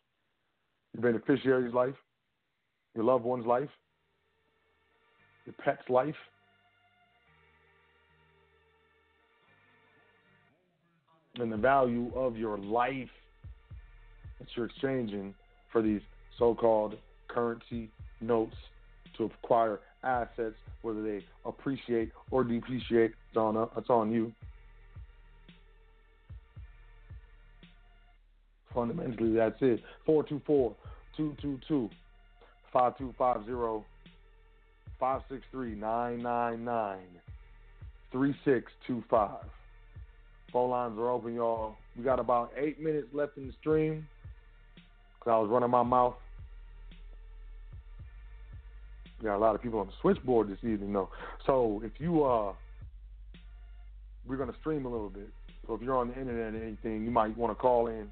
your 0.94 1.02
beneficiary's 1.02 1.74
life, 1.74 1.96
your 2.94 3.06
loved 3.06 3.24
one's 3.24 3.46
life, 3.46 3.70
your 5.46 5.56
pet's 5.64 5.90
life. 5.90 6.16
And 11.38 11.52
the 11.52 11.58
value 11.58 12.12
of 12.16 12.38
your 12.38 12.58
life 12.58 13.10
that 14.40 14.48
you're 14.56 14.68
exchanging 14.68 15.34
for 15.72 15.82
these 15.82 16.02
so-called 16.38 16.96
currency 17.28 17.90
notes 18.22 18.56
to 19.18 19.26
acquire 19.26 19.80
assets, 20.04 20.56
whether 20.82 21.04
they 21.04 21.26
appreciate 21.46 22.12
or 22.32 22.44
depreciate. 22.44 23.12
It's 23.30 23.38
on, 23.38 23.70
it's 23.76 23.90
on 23.90 24.12
you. 24.12 24.32
Fundamentally, 28.76 29.34
that's 29.34 29.56
it. 29.62 29.82
424 30.06 30.76
222 31.16 31.90
5250 32.74 33.88
563 35.00 35.76
999 35.76 37.00
3625. 38.12 39.30
Phone 40.52 40.70
lines 40.70 41.00
are 41.00 41.10
open, 41.10 41.34
y'all. 41.34 41.76
We 41.98 42.04
got 42.04 42.20
about 42.20 42.52
eight 42.58 42.80
minutes 42.82 43.08
left 43.14 43.38
in 43.38 43.48
the 43.48 43.54
stream 43.62 44.08
because 45.20 45.32
I 45.32 45.38
was 45.40 45.50
running 45.50 45.70
my 45.70 45.84
mouth. 45.84 46.16
We 49.20 49.26
got 49.26 49.38
a 49.38 49.40
lot 49.40 49.56
of 49.56 49.62
people 49.62 49.80
on 49.80 49.88
the 49.88 49.94
switchboard 50.02 50.50
this 50.50 50.60
evening, 50.64 50.92
though. 50.92 51.10
So 51.46 51.82
if 51.86 51.94
you, 52.00 52.26
uh, 52.26 52.54
we're 54.28 54.36
going 54.36 54.52
to 54.52 54.60
stream 54.60 54.86
a 54.86 54.90
little 54.90 55.10
bit. 55.10 55.30
So 55.66 55.76
if 55.76 55.82
you're 55.82 55.98
on 55.98 56.10
the 56.10 56.20
internet 56.20 56.54
or 56.54 56.64
anything, 56.64 57.06
you 57.06 57.12
might 57.12 57.38
want 57.38 57.52
to 57.52 57.56
call 57.56 57.88
in 57.88 58.12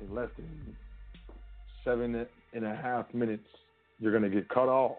in 0.00 0.14
less 0.14 0.28
than 0.36 0.76
seven 1.84 2.26
and 2.52 2.64
a 2.64 2.74
half 2.74 3.12
minutes, 3.14 3.46
you're 3.98 4.12
going 4.12 4.22
to 4.22 4.30
get 4.30 4.48
cut 4.48 4.68
off. 4.68 4.98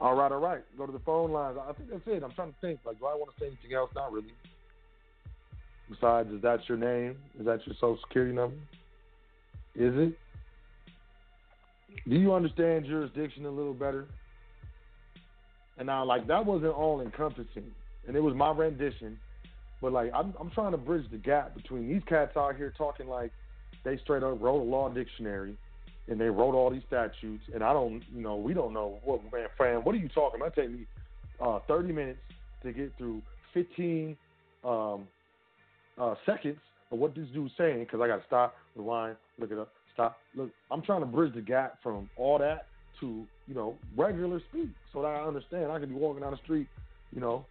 All 0.00 0.14
right, 0.14 0.30
all 0.30 0.38
right. 0.38 0.62
Go 0.76 0.86
to 0.86 0.92
the 0.92 1.00
phone 1.00 1.32
lines. 1.32 1.58
I 1.60 1.72
think 1.72 1.90
that's 1.90 2.02
it. 2.06 2.22
I'm 2.22 2.30
trying 2.32 2.50
to 2.50 2.56
think. 2.60 2.80
Like, 2.86 3.00
do 3.00 3.06
I 3.06 3.14
want 3.14 3.34
to 3.34 3.40
say 3.40 3.46
anything 3.48 3.74
else? 3.76 3.90
Not 3.94 4.12
really. 4.12 4.32
Besides, 5.90 6.30
is 6.30 6.42
that 6.42 6.60
your 6.68 6.78
name? 6.78 7.16
Is 7.40 7.46
that 7.46 7.66
your 7.66 7.74
social 7.74 7.98
security 8.06 8.32
number? 8.32 8.56
Is 9.74 9.92
it? 9.96 10.18
Do 12.08 12.16
you 12.16 12.32
understand 12.32 12.84
jurisdiction 12.84 13.44
a 13.46 13.50
little 13.50 13.74
better? 13.74 14.06
And 15.78 15.86
now, 15.86 16.04
like, 16.04 16.26
that 16.28 16.44
wasn't 16.44 16.74
all 16.74 17.00
encompassing, 17.00 17.70
and 18.08 18.16
it 18.16 18.20
was 18.20 18.34
my 18.34 18.50
rendition. 18.50 19.18
But 19.80 19.92
like, 19.92 20.10
I'm 20.12 20.34
I'm 20.40 20.50
trying 20.50 20.72
to 20.72 20.78
bridge 20.78 21.08
the 21.12 21.18
gap 21.18 21.54
between 21.54 21.88
these 21.88 22.02
cats 22.08 22.36
out 22.36 22.56
here 22.56 22.72
talking 22.76 23.06
like 23.06 23.30
they 23.84 23.96
straight 23.98 24.24
up 24.24 24.40
wrote 24.40 24.60
a 24.60 24.64
law 24.64 24.88
dictionary 24.88 25.56
and 26.08 26.20
they 26.20 26.24
wrote 26.24 26.54
all 26.54 26.70
these 26.70 26.82
statutes, 26.86 27.44
and 27.54 27.62
I 27.62 27.72
don't, 27.74 28.02
you 28.14 28.22
know, 28.22 28.36
we 28.36 28.54
don't 28.54 28.72
know 28.72 28.98
what 29.04 29.20
man, 29.30 29.46
Fran, 29.56 29.84
what 29.84 29.94
are 29.94 29.98
you 29.98 30.08
talking 30.08 30.40
about? 30.40 30.54
Take 30.56 30.70
me 30.70 30.86
uh, 31.40 31.60
30 31.68 31.92
minutes 31.92 32.18
to 32.62 32.72
get 32.72 32.92
through 32.96 33.20
15 33.52 34.16
um, 34.64 35.06
uh, 36.00 36.14
seconds 36.24 36.56
of 36.90 36.98
what 36.98 37.14
this 37.14 37.26
dude's 37.34 37.52
saying 37.58 37.80
because 37.80 38.00
I 38.00 38.06
got 38.06 38.16
to 38.16 38.26
stop, 38.26 38.54
rewind, 38.74 39.16
look 39.38 39.52
it 39.52 39.58
up, 39.58 39.70
stop. 39.92 40.16
Look, 40.34 40.50
I'm 40.70 40.80
trying 40.80 41.00
to 41.00 41.06
bridge 41.06 41.34
the 41.34 41.42
gap 41.42 41.78
from 41.82 42.08
all 42.16 42.38
that 42.38 42.66
to 43.00 43.26
you 43.46 43.54
know 43.54 43.76
regular 43.96 44.40
speak 44.50 44.70
so 44.92 45.02
that 45.02 45.08
I 45.08 45.24
understand. 45.26 45.70
I 45.70 45.78
can 45.78 45.90
be 45.90 45.94
walking 45.94 46.22
down 46.22 46.32
the 46.32 46.38
street, 46.38 46.68
you 47.14 47.20
know, 47.20 47.44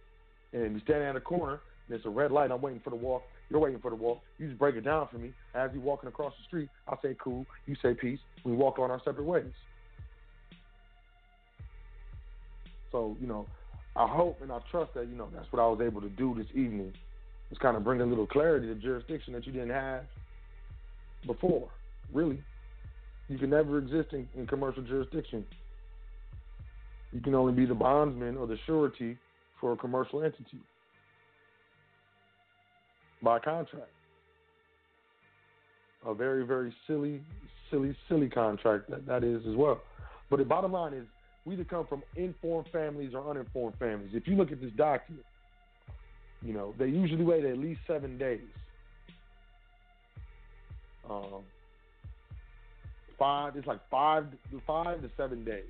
and 0.52 0.74
be 0.74 0.80
standing 0.82 1.08
at 1.08 1.14
the 1.14 1.20
corner. 1.20 1.60
There's 1.88 2.04
a 2.04 2.10
red 2.10 2.30
light. 2.30 2.50
I'm 2.50 2.60
waiting 2.60 2.80
for 2.84 2.90
the 2.90 2.96
walk. 2.96 3.22
You're 3.48 3.60
waiting 3.60 3.80
for 3.80 3.90
the 3.90 3.96
walk. 3.96 4.20
You 4.38 4.46
just 4.46 4.58
break 4.58 4.74
it 4.74 4.82
down 4.82 5.08
for 5.10 5.18
me. 5.18 5.32
As 5.54 5.70
you're 5.72 5.82
walking 5.82 6.08
across 6.08 6.34
the 6.38 6.44
street, 6.44 6.68
I 6.86 6.96
say 7.02 7.16
cool. 7.22 7.46
You 7.66 7.76
say 7.82 7.94
peace. 7.94 8.18
We 8.44 8.52
walk 8.52 8.78
on 8.78 8.90
our 8.90 9.00
separate 9.04 9.24
ways. 9.24 9.52
So 12.92 13.16
you 13.20 13.26
know, 13.26 13.46
I 13.96 14.06
hope 14.06 14.40
and 14.42 14.52
I 14.52 14.58
trust 14.70 14.94
that 14.94 15.08
you 15.08 15.16
know 15.16 15.28
that's 15.34 15.50
what 15.50 15.62
I 15.62 15.66
was 15.66 15.80
able 15.82 16.00
to 16.02 16.08
do 16.10 16.34
this 16.36 16.46
evening. 16.54 16.92
Just 17.48 17.60
kind 17.60 17.76
of 17.76 17.84
bring 17.84 18.00
a 18.00 18.06
little 18.06 18.26
clarity 18.26 18.66
to 18.66 18.74
jurisdiction 18.74 19.32
that 19.32 19.46
you 19.46 19.52
didn't 19.52 19.70
have 19.70 20.02
before. 21.26 21.68
Really, 22.12 22.42
you 23.28 23.38
can 23.38 23.50
never 23.50 23.78
exist 23.78 24.12
in, 24.12 24.28
in 24.36 24.46
commercial 24.46 24.82
jurisdiction. 24.82 25.44
You 27.12 27.20
can 27.20 27.34
only 27.34 27.54
be 27.54 27.64
the 27.64 27.74
bondsman 27.74 28.36
or 28.36 28.46
the 28.46 28.58
surety 28.66 29.16
for 29.60 29.72
a 29.72 29.76
commercial 29.76 30.22
entity 30.22 30.60
by 33.22 33.38
contract. 33.38 33.90
A 36.06 36.14
very, 36.14 36.46
very 36.46 36.72
silly, 36.86 37.20
silly, 37.70 37.96
silly 38.08 38.28
contract 38.28 38.88
that, 38.90 39.06
that 39.06 39.24
is 39.24 39.42
as 39.48 39.56
well. 39.56 39.80
But 40.30 40.38
the 40.38 40.44
bottom 40.44 40.72
line 40.72 40.94
is 40.94 41.06
we 41.44 41.54
either 41.54 41.64
come 41.64 41.86
from 41.86 42.02
informed 42.16 42.68
families 42.72 43.12
or 43.14 43.28
uninformed 43.28 43.76
families. 43.78 44.10
If 44.12 44.28
you 44.28 44.36
look 44.36 44.52
at 44.52 44.60
this 44.60 44.70
document, 44.76 45.24
you 46.42 46.52
know, 46.52 46.74
they 46.78 46.86
usually 46.86 47.24
wait 47.24 47.44
at 47.44 47.58
least 47.58 47.80
seven 47.86 48.16
days. 48.16 48.40
Um, 51.10 51.42
five, 53.18 53.56
it's 53.56 53.66
like 53.66 53.80
five, 53.90 54.26
five 54.66 55.02
to 55.02 55.10
seven 55.16 55.44
days 55.44 55.64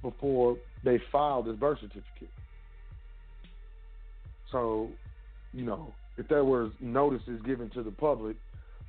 before 0.00 0.56
they 0.82 1.00
file 1.12 1.42
this 1.42 1.56
birth 1.56 1.78
certificate. 1.80 2.30
So, 4.52 4.90
you 5.52 5.64
know, 5.64 5.92
if 6.18 6.28
there 6.28 6.44
was 6.44 6.70
notices 6.80 7.40
given 7.44 7.70
to 7.70 7.82
the 7.82 7.90
public 7.90 8.36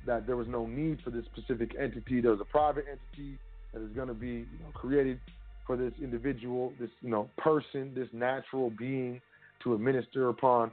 that 0.06 0.26
there 0.26 0.36
was 0.36 0.46
no 0.46 0.66
need 0.66 1.00
for 1.02 1.10
this 1.10 1.24
specific 1.34 1.74
entity, 1.80 2.20
there 2.20 2.30
was 2.30 2.40
a 2.40 2.44
private 2.44 2.84
entity 2.88 3.38
that 3.72 3.82
is 3.82 3.90
going 3.94 4.08
to 4.08 4.14
be 4.14 4.26
you 4.26 4.58
know, 4.62 4.70
created 4.74 5.18
for 5.66 5.76
this 5.76 5.92
individual, 6.02 6.72
this 6.78 6.90
you 7.00 7.10
know 7.10 7.28
person, 7.38 7.92
this 7.94 8.08
natural 8.12 8.70
being 8.70 9.20
to 9.62 9.74
administer 9.74 10.28
upon, 10.28 10.70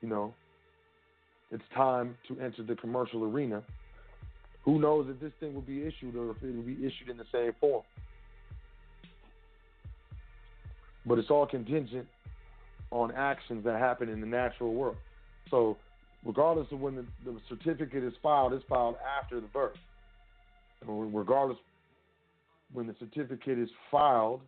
you 0.00 0.08
know, 0.08 0.32
it's 1.50 1.62
time 1.74 2.16
to 2.26 2.40
enter 2.40 2.62
the 2.62 2.74
commercial 2.74 3.24
arena. 3.24 3.62
Who 4.64 4.78
knows 4.78 5.06
if 5.10 5.20
this 5.20 5.32
thing 5.40 5.54
will 5.54 5.62
be 5.62 5.82
issued 5.86 6.16
or 6.16 6.30
if 6.30 6.42
it 6.42 6.54
will 6.54 6.62
be 6.62 6.76
issued 6.78 7.10
in 7.10 7.16
the 7.18 7.24
same 7.32 7.52
form? 7.60 7.82
But 11.04 11.18
it's 11.18 11.30
all 11.30 11.46
contingent 11.46 12.06
on 12.90 13.12
actions 13.12 13.64
that 13.64 13.78
happen 13.78 14.08
in 14.08 14.20
the 14.20 14.26
natural 14.26 14.74
world. 14.74 14.96
So 15.50 15.76
regardless 16.24 16.66
of 16.72 16.80
when 16.80 16.96
the, 16.96 17.04
the 17.24 17.38
certificate 17.48 18.04
is 18.04 18.12
filed, 18.22 18.52
it's 18.52 18.64
filed 18.68 18.96
after 19.18 19.40
the 19.40 19.46
birth. 19.48 19.76
regardless 20.86 21.58
when 22.72 22.86
the 22.86 22.94
certificate 22.98 23.58
is 23.58 23.70
filed, 23.90 24.42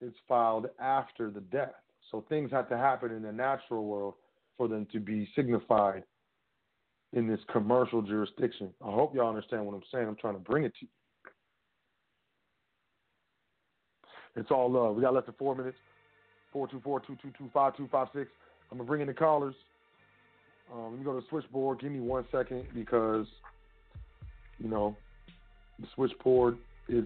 it's 0.00 0.16
filed 0.28 0.66
after 0.80 1.30
the 1.30 1.40
death. 1.40 1.74
So 2.10 2.24
things 2.28 2.50
have 2.52 2.68
to 2.68 2.76
happen 2.76 3.10
in 3.10 3.22
the 3.22 3.32
natural 3.32 3.84
world 3.84 4.14
for 4.56 4.68
them 4.68 4.86
to 4.92 5.00
be 5.00 5.28
signified 5.34 6.04
in 7.12 7.26
this 7.26 7.40
commercial 7.52 8.02
jurisdiction. 8.02 8.70
I 8.84 8.90
hope 8.90 9.14
y'all 9.14 9.28
understand 9.28 9.64
what 9.64 9.74
I'm 9.74 9.82
saying. 9.92 10.06
I'm 10.06 10.16
trying 10.16 10.34
to 10.34 10.40
bring 10.40 10.64
it 10.64 10.72
to 10.80 10.84
you. 10.84 10.88
It's 14.36 14.50
all 14.50 14.70
love. 14.70 14.94
We 14.94 15.02
got 15.02 15.14
less 15.14 15.24
than 15.24 15.34
four 15.38 15.54
minutes. 15.54 15.78
424 16.56 17.00
222 17.00 17.50
5256. 17.52 18.30
I'm 18.72 18.78
gonna 18.78 18.88
bring 18.88 19.02
in 19.02 19.08
the 19.08 19.12
callers. 19.12 19.54
Um, 20.72 20.84
let 20.84 20.98
me 20.98 21.04
go 21.04 21.12
to 21.12 21.20
the 21.20 21.26
switchboard. 21.28 21.80
Give 21.80 21.92
me 21.92 22.00
one 22.00 22.24
second 22.32 22.64
because 22.74 23.26
you 24.58 24.70
know 24.70 24.96
the 25.78 25.86
switchboard 25.94 26.56
is 26.88 27.04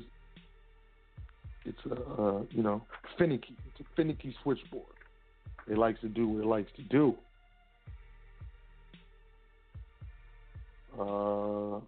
it's 1.65 1.79
a 1.91 1.95
uh, 1.95 2.43
you 2.53 2.63
know 2.63 2.81
finicky. 3.19 3.57
It's 3.67 3.81
a 3.81 3.97
finicky 3.97 4.37
switchboard. 4.45 4.85
It 5.69 5.77
likes 5.77 6.01
to 6.03 6.09
do 6.09 6.29
what 6.29 6.45
it 6.45 6.47
likes 6.47 6.71
to 6.77 6.83
do. 6.83 7.17
Uh, 10.97 11.79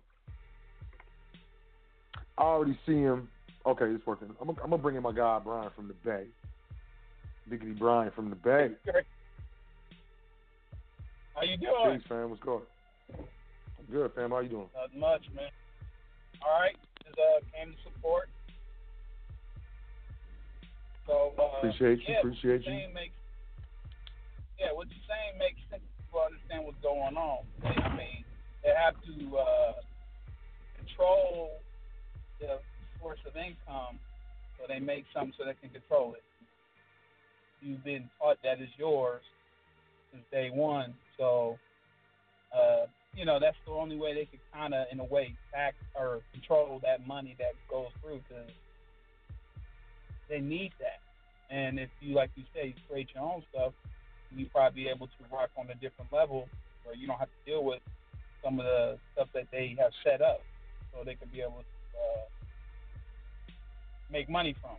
I 2.36 2.42
already 2.42 2.76
see 2.84 2.96
him. 2.96 3.28
Okay, 3.64 3.84
it's 3.84 4.04
working. 4.04 4.34
I'm, 4.40 4.48
I'm 4.48 4.56
gonna 4.56 4.78
bring 4.78 4.96
in 4.96 5.02
my 5.04 5.12
guy 5.12 5.38
Brian 5.44 5.70
from 5.76 5.86
the 5.86 5.94
Bay. 6.04 6.24
Biggity 7.50 7.78
Brian 7.78 8.10
from 8.14 8.30
the 8.30 8.36
Bay. 8.36 8.70
How 11.34 11.42
you 11.42 11.56
doing? 11.56 11.98
Peace, 11.98 12.06
fam. 12.08 12.30
What's 12.30 12.42
going? 12.42 12.62
Good, 13.90 14.12
fam. 14.14 14.30
How 14.30 14.40
you 14.40 14.48
doing? 14.48 14.68
Not 14.74 14.94
much, 14.96 15.22
man. 15.34 15.50
All 16.42 16.60
right, 16.60 16.76
just 17.04 17.18
uh, 17.18 17.40
came 17.54 17.72
to 17.72 17.78
support. 17.84 18.28
So 21.06 21.32
uh, 21.38 21.58
Appreciate 21.58 21.98
you, 22.06 22.14
yeah, 22.14 22.18
appreciate 22.18 22.62
you. 22.66 22.72
Makes, 22.94 23.14
yeah, 24.58 24.72
what 24.72 24.86
you're 24.90 25.06
saying 25.06 25.38
makes 25.38 25.58
sense. 25.70 25.82
People 25.98 26.22
understand 26.22 26.64
what's 26.64 26.80
going 26.82 27.16
on. 27.16 27.44
They, 27.62 27.74
I 27.74 27.96
mean, 27.96 28.24
they 28.62 28.70
have 28.74 28.94
to 29.06 29.14
uh, 29.38 29.72
control 30.78 31.60
the 32.40 32.58
source 33.00 33.18
of 33.26 33.34
income, 33.36 33.98
so 34.58 34.66
they 34.68 34.78
make 34.78 35.04
something 35.14 35.34
so 35.38 35.44
they 35.44 35.54
can 35.58 35.70
control 35.70 36.14
it. 36.14 36.22
You've 37.62 37.84
been 37.84 38.10
taught 38.20 38.38
that 38.42 38.60
is 38.60 38.68
yours 38.76 39.22
since 40.10 40.24
day 40.32 40.50
one, 40.52 40.94
so 41.16 41.56
uh, 42.52 42.86
you 43.14 43.24
know 43.24 43.38
that's 43.38 43.56
the 43.64 43.72
only 43.72 43.96
way 43.96 44.14
they 44.14 44.24
could 44.24 44.40
kind 44.52 44.74
of, 44.74 44.86
in 44.90 44.98
a 44.98 45.04
way, 45.04 45.32
tax 45.54 45.76
or 45.94 46.20
control 46.32 46.80
that 46.82 47.06
money 47.06 47.36
that 47.38 47.52
goes 47.70 47.86
through 48.02 48.20
because 48.28 48.50
they 50.28 50.40
need 50.40 50.72
that. 50.80 50.98
And 51.54 51.78
if 51.78 51.88
you, 52.00 52.14
like 52.14 52.30
you 52.34 52.42
say, 52.52 52.74
create 52.90 53.08
your 53.14 53.22
own 53.22 53.44
stuff, 53.54 53.72
you 54.34 54.46
probably 54.46 54.84
be 54.84 54.88
able 54.88 55.06
to 55.06 55.12
rock 55.32 55.50
on 55.56 55.70
a 55.70 55.74
different 55.74 56.12
level 56.12 56.48
where 56.84 56.96
you 56.96 57.06
don't 57.06 57.18
have 57.18 57.28
to 57.28 57.50
deal 57.50 57.62
with 57.62 57.80
some 58.42 58.58
of 58.58 58.66
the 58.66 58.98
stuff 59.12 59.28
that 59.34 59.46
they 59.52 59.76
have 59.78 59.92
set 60.02 60.20
up, 60.20 60.42
so 60.92 61.04
they 61.04 61.14
can 61.14 61.28
be 61.28 61.42
able 61.42 61.62
to 61.62 61.98
uh, 61.98 63.52
make 64.10 64.28
money 64.28 64.56
from. 64.60 64.76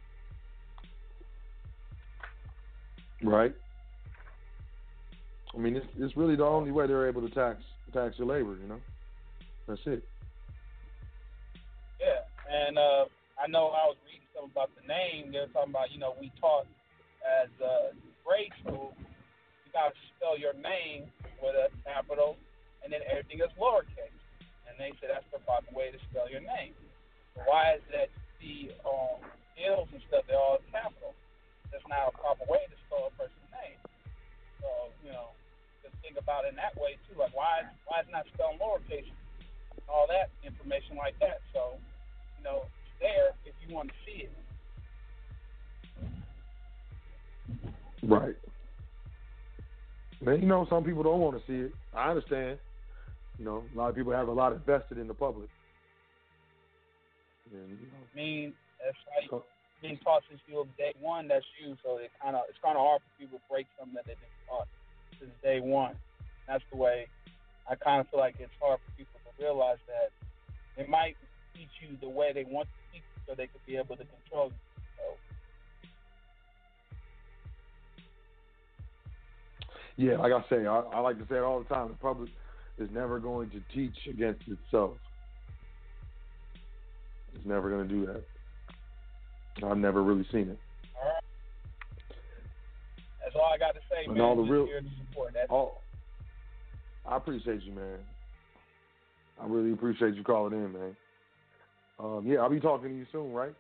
Right. 3.22 3.54
I 5.54 5.58
mean, 5.58 5.76
it's 5.76 5.86
it's 5.98 6.18
really 6.18 6.36
the 6.36 6.46
only 6.46 6.72
way 6.72 6.88
they're 6.88 7.08
able 7.08 7.22
to 7.22 7.34
tax 7.34 7.62
tax 7.94 8.18
your 8.18 8.28
labor. 8.28 8.58
You 8.62 8.68
know, 8.68 8.80
that's 9.68 9.82
it. 9.86 10.04
Yeah, 12.00 12.26
and 12.50 12.78
uh, 12.78 13.06
I 13.38 13.48
know 13.48 13.70
I 13.70 13.86
was 13.86 13.98
reading 14.06 14.26
something 14.34 14.52
about 14.52 14.72
the 14.76 14.88
name. 14.88 15.32
They 15.32 15.40
were 15.40 15.54
talking 15.54 15.72
about, 15.72 15.92
you 15.92 16.00
know, 16.00 16.16
we 16.20 16.32
taught 16.42 16.66
as 17.24 17.50
uh, 17.64 17.96
grade 18.26 18.52
school, 18.60 18.96
you 19.00 19.70
got 19.72 19.94
to 19.94 19.96
spell 20.16 20.36
your 20.36 20.54
name 20.54 21.08
with 21.40 21.56
a 21.56 21.72
capital, 21.88 22.36
and 22.84 22.92
then 22.92 23.00
everything 23.08 23.40
is 23.40 23.52
lowercase. 23.56 24.12
And 24.68 24.76
they 24.80 24.92
said 25.00 25.14
that's 25.14 25.28
the 25.32 25.40
proper 25.46 25.70
way 25.72 25.92
to 25.92 26.00
spell 26.10 26.28
your 26.28 26.42
name. 26.42 26.74
Why 27.46 27.78
is 27.78 27.84
that 27.94 28.10
the 28.42 28.74
um, 28.84 29.22
bills 29.56 29.88
and 29.94 30.02
stuff, 30.10 30.26
they're 30.28 30.40
all 30.40 30.60
capital? 30.72 31.14
That's 31.74 31.90
not 31.90 32.08
a 32.08 32.14
proper 32.14 32.46
way 32.46 32.64
to 32.70 32.78
spell 32.86 33.10
a 33.10 33.14
person's 33.18 33.50
name. 33.50 33.82
So, 34.62 34.70
you 35.02 35.10
know, 35.10 35.34
just 35.82 35.98
think 36.06 36.22
about 36.22 36.46
it 36.46 36.54
in 36.54 36.58
that 36.62 36.78
way, 36.78 37.02
too. 37.10 37.18
Like, 37.18 37.34
why, 37.34 37.66
why 37.90 38.06
is 38.06 38.08
not 38.14 38.30
spelled 38.32 38.62
lowercase? 38.62 39.10
all 39.90 40.08
that 40.08 40.30
information 40.46 40.98
like 40.98 41.18
that. 41.20 41.40
So, 41.54 41.78
you 42.38 42.44
know, 42.44 42.64
it's 42.66 43.00
there 43.00 43.32
if 43.46 43.54
you 43.66 43.74
want 43.74 43.90
to 43.90 43.96
see 44.06 44.24
it. 44.24 44.32
Right. 48.04 48.36
Man, 50.22 50.42
you 50.42 50.48
know, 50.48 50.66
some 50.70 50.84
people 50.84 51.04
don't 51.04 51.20
want 51.20 51.40
to 51.40 51.44
see 51.48 51.68
it. 51.68 51.74
I 51.94 52.10
understand. 52.10 52.58
You 53.40 53.46
know, 53.46 53.64
a 53.74 53.78
lot 53.78 53.90
of 53.90 53.96
people 53.96 54.14
have 54.14 54.28
a 54.28 54.32
lot 54.32 54.54
invested 54.54 54.98
in 54.98 55.08
the 55.08 55.14
public. 55.14 55.50
And, 57.52 57.70
you 57.70 57.88
know, 57.88 58.04
I 58.12 58.16
mean, 58.16 58.54
that's 58.84 58.98
like 59.16 59.30
so- 59.30 59.46
being 59.84 60.00
taught 60.00 60.24
since 60.30 60.40
you 60.48 60.56
were 60.56 60.66
day 60.80 60.96
one. 61.00 61.28
That's 61.28 61.46
you. 61.60 61.76
So 61.84 61.98
it 61.98 62.10
kind 62.24 62.36
of 62.36 62.44
it's 62.48 62.58
kind 62.64 62.80
of 62.80 62.82
hard 62.82 63.04
for 63.04 63.12
people 63.20 63.38
to 63.38 63.44
break 63.52 63.68
something 63.78 63.94
that 63.94 64.08
they've 64.08 64.18
been 64.18 64.40
taught 64.48 64.68
since 65.20 65.32
day 65.44 65.60
one. 65.60 65.94
That's 66.48 66.64
the 66.72 66.78
way. 66.80 67.08
I 67.70 67.76
kind 67.76 68.00
of 68.00 68.08
feel 68.10 68.20
like 68.20 68.36
it's 68.40 68.56
hard 68.60 68.80
for 68.80 68.92
people 68.98 69.20
to 69.20 69.44
realize 69.44 69.78
that 69.88 70.10
they 70.76 70.88
might 70.88 71.16
teach 71.54 71.70
you 71.84 71.98
the 72.02 72.10
way 72.10 72.32
they 72.34 72.46
want 72.48 72.68
to 72.68 72.80
teach 72.92 73.04
you, 73.04 73.22
so 73.28 73.36
they 73.36 73.48
could 73.48 73.66
be 73.68 73.76
able 73.76 73.96
to 73.96 74.06
control 74.08 74.48
you. 74.48 74.56
Yeah, 79.96 80.18
like 80.18 80.34
I 80.34 80.42
say, 80.50 80.66
I, 80.66 80.80
I 80.80 81.00
like 81.02 81.20
to 81.20 81.28
say 81.28 81.36
it 81.36 81.44
all 81.44 81.60
the 81.60 81.70
time. 81.74 81.90
The 81.90 81.94
public 81.94 82.32
is 82.80 82.90
never 82.92 83.20
going 83.20 83.52
to 83.52 83.62
teach 83.74 83.96
against 84.10 84.42
itself. 84.48 84.98
It's 87.36 87.46
never 87.46 87.70
going 87.70 87.88
to 87.88 87.94
do 87.94 88.06
that. 88.08 88.24
I've 89.62 89.78
never 89.78 90.02
really 90.04 90.26
seen 90.32 90.50
it. 90.50 90.60
all 91.02 91.10
right, 91.10 91.24
that's 93.24 93.36
all 93.36 93.52
I 93.54 93.58
got 93.58 93.74
to 93.76 93.80
say, 93.90 94.06
And 94.06 94.14
man. 94.16 94.22
all 94.22 94.36
the 94.36 94.42
real- 94.44 94.66
here 94.66 94.82
to 94.82 94.88
support. 95.10 95.34
That's 95.34 95.48
Oh, 95.52 95.78
I 97.06 97.18
appreciate 97.18 97.62
you, 97.64 97.74
man. 97.74 98.00
I 99.42 99.46
really 99.48 99.72
appreciate 99.74 100.16
you 100.16 100.24
calling 100.24 100.54
in, 100.54 100.72
man. 100.74 100.96
Um, 102.00 102.26
yeah, 102.26 102.40
I'll 102.40 102.50
be 102.50 102.60
talking 102.60 102.90
to 102.90 102.96
you 102.96 103.06
soon, 103.12 103.32
right? 103.34 103.54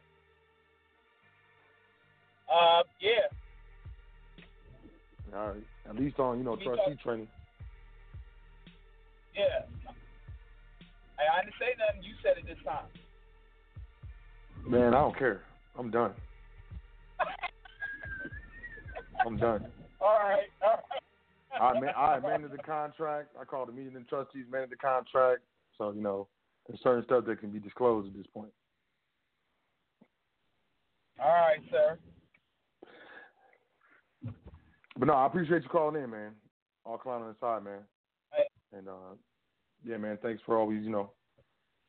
uh, 2.51 2.83
yeah. 2.99 3.27
All 5.35 5.47
right. 5.49 5.63
At 5.89 5.95
least 5.95 6.19
on, 6.19 6.37
you 6.37 6.43
know, 6.43 6.51
We 6.53 6.63
trustee 6.63 6.91
talk- 6.95 6.99
training. 7.01 7.27
Yeah. 9.35 9.65
I, 11.17 11.39
I 11.39 11.41
didn't 11.43 11.55
say 11.59 11.73
nothing. 11.79 12.03
You 12.03 12.13
said 12.21 12.37
it 12.37 12.45
this 12.45 12.63
time. 12.63 12.85
Man, 14.67 14.93
I 14.93 15.01
don't 15.01 15.17
care. 15.17 15.41
I'm 15.77 15.89
done. 15.89 16.13
I'm 19.25 19.37
done. 19.37 19.67
All 20.01 20.19
right. 20.19 20.43
All 20.61 20.71
right. 20.71 20.79
I 21.61 21.79
man, 21.79 21.93
I 21.95 22.17
amended 22.17 22.51
the 22.51 22.57
contract. 22.57 23.29
I 23.39 23.45
called 23.45 23.69
the 23.69 23.73
meeting 23.73 23.95
and 23.95 24.07
trustees, 24.07 24.45
amended 24.47 24.71
the 24.71 24.75
contract. 24.75 25.41
So 25.77 25.91
you 25.91 26.01
know, 26.01 26.27
there's 26.67 26.81
certain 26.81 27.03
stuff 27.05 27.25
that 27.25 27.39
can 27.39 27.51
be 27.51 27.59
disclosed 27.59 28.07
at 28.07 28.15
this 28.15 28.27
point. 28.33 28.51
All 31.19 31.31
right, 31.31 31.59
sir. 31.71 31.97
But 34.97 35.07
no, 35.07 35.13
I 35.13 35.25
appreciate 35.25 35.63
you 35.63 35.69
calling 35.69 36.01
in, 36.01 36.09
man. 36.09 36.31
All 36.85 36.97
clown 36.97 37.21
on 37.21 37.29
the 37.29 37.35
side, 37.39 37.63
man. 37.63 37.79
Hey. 38.31 38.43
And 38.77 38.87
uh, 38.87 39.15
yeah, 39.85 39.97
man. 39.97 40.17
Thanks 40.21 40.41
for 40.45 40.57
always, 40.57 40.83
you 40.83 40.91
know, 40.91 41.11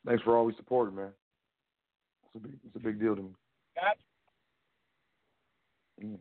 thanks 0.07 0.23
for 0.23 0.37
always 0.37 0.57
supporting, 0.57 0.97
man. 0.97 1.11
It's 2.27 2.37
a 2.37 2.49
big, 2.49 2.59
it's 2.67 2.77
a 2.77 2.81
big 2.81 3.01
deal 3.01 3.17
to 3.17 3.23
me. 3.23 3.31
Mm. 6.03 6.19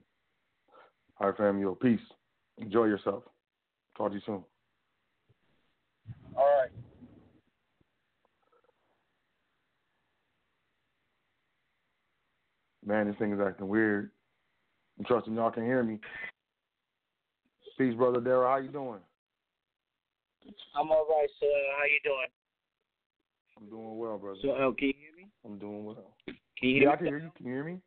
All 1.19 1.27
right, 1.27 1.37
fam. 1.37 1.59
Yo, 1.59 1.75
peace. 1.75 1.99
Enjoy 2.57 2.85
yourself. 2.85 3.23
Talk 3.97 4.09
to 4.09 4.15
you 4.15 4.21
soon. 4.25 4.43
All 6.35 6.43
right. 6.59 6.69
Man, 12.85 13.07
this 13.07 13.15
thing 13.17 13.33
is 13.33 13.39
acting 13.39 13.67
weird. 13.67 14.11
I'm 14.99 15.05
trusting 15.05 15.33
y'all 15.33 15.51
can 15.51 15.63
hear 15.63 15.83
me. 15.83 15.99
Peace, 17.77 17.95
brother 17.95 18.19
Daryl. 18.19 18.47
How 18.47 18.57
you 18.57 18.69
doing? 18.69 18.99
I'm 20.75 20.91
all 20.91 21.07
right, 21.09 21.29
sir. 21.39 21.47
How 21.77 21.85
you 21.85 21.99
doing? 22.03 22.27
I'm 23.57 23.69
doing 23.69 23.97
well, 23.97 24.17
brother. 24.17 24.37
So, 24.41 24.75
can 24.77 24.87
you 24.87 24.93
hear 24.99 25.15
me? 25.15 25.27
I'm 25.45 25.57
doing 25.57 25.85
well. 25.85 26.13
Can 26.63 26.69
you 26.69 26.75
hear 26.79 26.83
Yeah, 26.85 26.89
me? 26.91 26.93
I 26.93 26.97
can 26.97 27.07
hear 27.07 27.17
you. 27.19 27.31
Can 27.35 27.45
you 27.45 27.51
hear 27.51 27.63
me? 27.65 27.81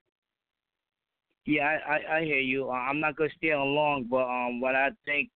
Yeah, 1.47 1.79
I, 1.89 1.95
I, 1.95 2.17
I 2.19 2.25
hear 2.25 2.41
you. 2.41 2.69
Uh, 2.69 2.75
I'm 2.75 3.01
not 3.01 3.17
gonna 3.17 3.31
stay 3.39 3.53
on 3.53 3.75
long, 3.75 4.05
but 4.11 4.25
um, 4.25 4.61
what 4.61 4.75
I 4.75 4.91
think, 5.07 5.31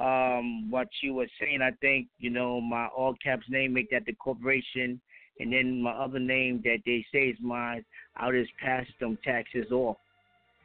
um, 0.00 0.68
what 0.72 0.88
you 1.00 1.14
were 1.14 1.28
saying, 1.38 1.60
I 1.62 1.70
think 1.80 2.08
you 2.18 2.30
know 2.30 2.60
my 2.60 2.86
all 2.88 3.14
caps 3.22 3.46
name 3.48 3.74
make 3.74 3.90
that 3.92 4.06
the 4.06 4.14
corporation, 4.14 5.00
and 5.38 5.52
then 5.52 5.80
my 5.80 5.92
other 5.92 6.18
name 6.18 6.62
that 6.64 6.78
they 6.84 7.06
say 7.12 7.28
is 7.28 7.36
mine. 7.40 7.84
I'll 8.16 8.32
just 8.32 8.50
pass 8.60 8.86
them 8.98 9.16
taxes 9.22 9.70
off, 9.70 9.98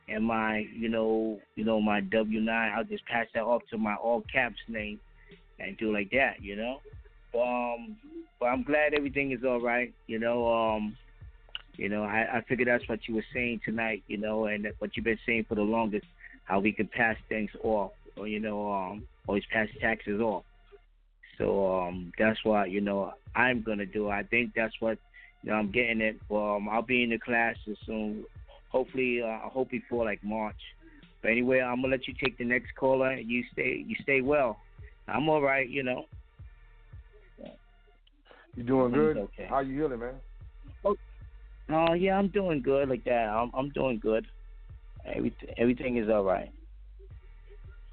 and 0.09 0.25
my 0.25 0.65
you 0.75 0.89
know 0.89 1.39
you 1.55 1.63
know 1.63 1.79
my 1.79 2.01
W 2.01 2.41
nine. 2.41 2.71
I'll 2.75 2.85
just 2.85 3.05
pass 3.05 3.27
that 3.35 3.43
off 3.43 3.61
to 3.69 3.77
my 3.77 3.93
all 3.93 4.23
caps 4.33 4.57
name, 4.67 4.99
and 5.59 5.77
do 5.77 5.93
like 5.93 6.09
that, 6.09 6.41
you 6.41 6.55
know. 6.55 6.79
But, 7.31 7.43
um, 7.43 7.97
but 8.39 8.47
I'm 8.47 8.63
glad 8.63 8.95
everything 8.95 9.31
is 9.31 9.43
all 9.45 9.61
right, 9.61 9.93
you 10.07 10.17
know. 10.17 10.47
Um, 10.51 10.97
you 11.77 11.89
know, 11.89 12.03
I, 12.03 12.37
I 12.37 12.41
figured 12.47 12.67
that's 12.67 12.87
what 12.87 13.07
you 13.07 13.15
were 13.15 13.25
saying 13.33 13.61
tonight, 13.65 14.03
you 14.07 14.17
know, 14.17 14.45
and 14.45 14.67
what 14.79 14.95
you've 14.95 15.05
been 15.05 15.19
saying 15.25 15.45
for 15.47 15.55
the 15.55 15.61
longest, 15.61 16.05
how 16.45 16.59
we 16.59 16.71
can 16.71 16.87
pass 16.87 17.17
things 17.29 17.49
off, 17.63 17.91
or 18.17 18.27
you 18.27 18.39
know, 18.39 18.71
um, 18.71 19.07
always 19.27 19.43
pass 19.51 19.67
taxes 19.81 20.21
off. 20.21 20.43
So 21.37 21.81
um, 21.81 22.13
that's 22.17 22.43
what 22.43 22.71
you 22.71 22.81
know 22.81 23.13
I'm 23.35 23.61
gonna 23.61 23.85
do. 23.85 24.09
I 24.09 24.23
think 24.23 24.53
that's 24.55 24.75
what 24.79 24.97
you 25.43 25.51
know 25.51 25.57
I'm 25.57 25.71
getting 25.71 26.01
it. 26.01 26.17
Um, 26.31 26.69
I'll 26.69 26.81
be 26.81 27.03
in 27.03 27.09
the 27.09 27.19
classes 27.19 27.77
soon. 27.85 28.25
Hopefully, 28.69 29.21
uh, 29.21 29.27
I 29.27 29.49
hope 29.51 29.71
before 29.71 30.05
like 30.05 30.23
March. 30.23 30.55
But 31.21 31.31
anyway, 31.31 31.59
I'm 31.59 31.81
gonna 31.81 31.91
let 31.91 32.07
you 32.07 32.13
take 32.23 32.37
the 32.37 32.45
next 32.45 32.75
caller. 32.75 33.15
You 33.15 33.43
stay, 33.51 33.83
you 33.85 33.95
stay 34.01 34.21
well. 34.21 34.59
I'm 35.07 35.29
all 35.29 35.41
right, 35.41 35.67
you 35.67 35.83
know. 35.83 36.05
You 38.55 38.63
doing 38.63 38.93
good? 38.93 39.17
Okay. 39.17 39.47
How 39.49 39.59
you 39.59 39.75
healing, 39.75 39.99
man? 39.99 40.13
Oh 41.69 41.93
yeah, 41.93 42.17
I'm 42.17 42.27
doing 42.29 42.61
good 42.61 42.89
like 42.89 43.03
that. 43.05 43.29
I'm 43.29 43.51
I'm 43.53 43.69
doing 43.69 43.99
good. 43.99 44.25
Everything 45.05 45.49
everything 45.57 45.97
is 45.97 46.09
all 46.09 46.23
right. 46.23 46.51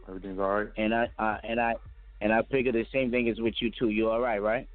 Everything's 0.08 0.38
all 0.38 0.48
right. 0.48 0.68
And 0.76 0.94
I, 0.94 1.10
I 1.18 1.38
and 1.44 1.60
I 1.60 1.74
and 2.20 2.32
I 2.32 2.42
figure 2.50 2.72
the 2.72 2.86
same 2.92 3.10
thing 3.10 3.28
is 3.28 3.40
with 3.40 3.54
you 3.60 3.70
too. 3.78 3.88
You 3.88 4.10
all 4.10 4.20
right, 4.20 4.42
right? 4.42 4.68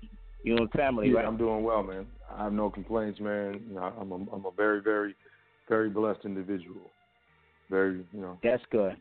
You 0.44 0.58
and 0.58 0.72
family, 0.72 1.10
Yeah, 1.10 1.18
right? 1.18 1.26
I'm 1.26 1.38
doing 1.38 1.64
well, 1.64 1.84
man. 1.84 2.06
I 2.34 2.44
have 2.44 2.54
no 2.54 2.70
complaints, 2.70 3.20
man. 3.20 3.62
You 3.68 3.76
know, 3.76 3.94
I'm 4.00 4.12
a, 4.12 4.16
I'm 4.16 4.46
a 4.46 4.52
very, 4.56 4.82
very, 4.82 5.16
very 5.68 5.90
blessed 5.90 6.22
individual. 6.26 6.92
Very, 7.70 8.06
you 8.14 8.22
know. 8.22 8.38
That's 8.44 8.64
good. 8.72 8.96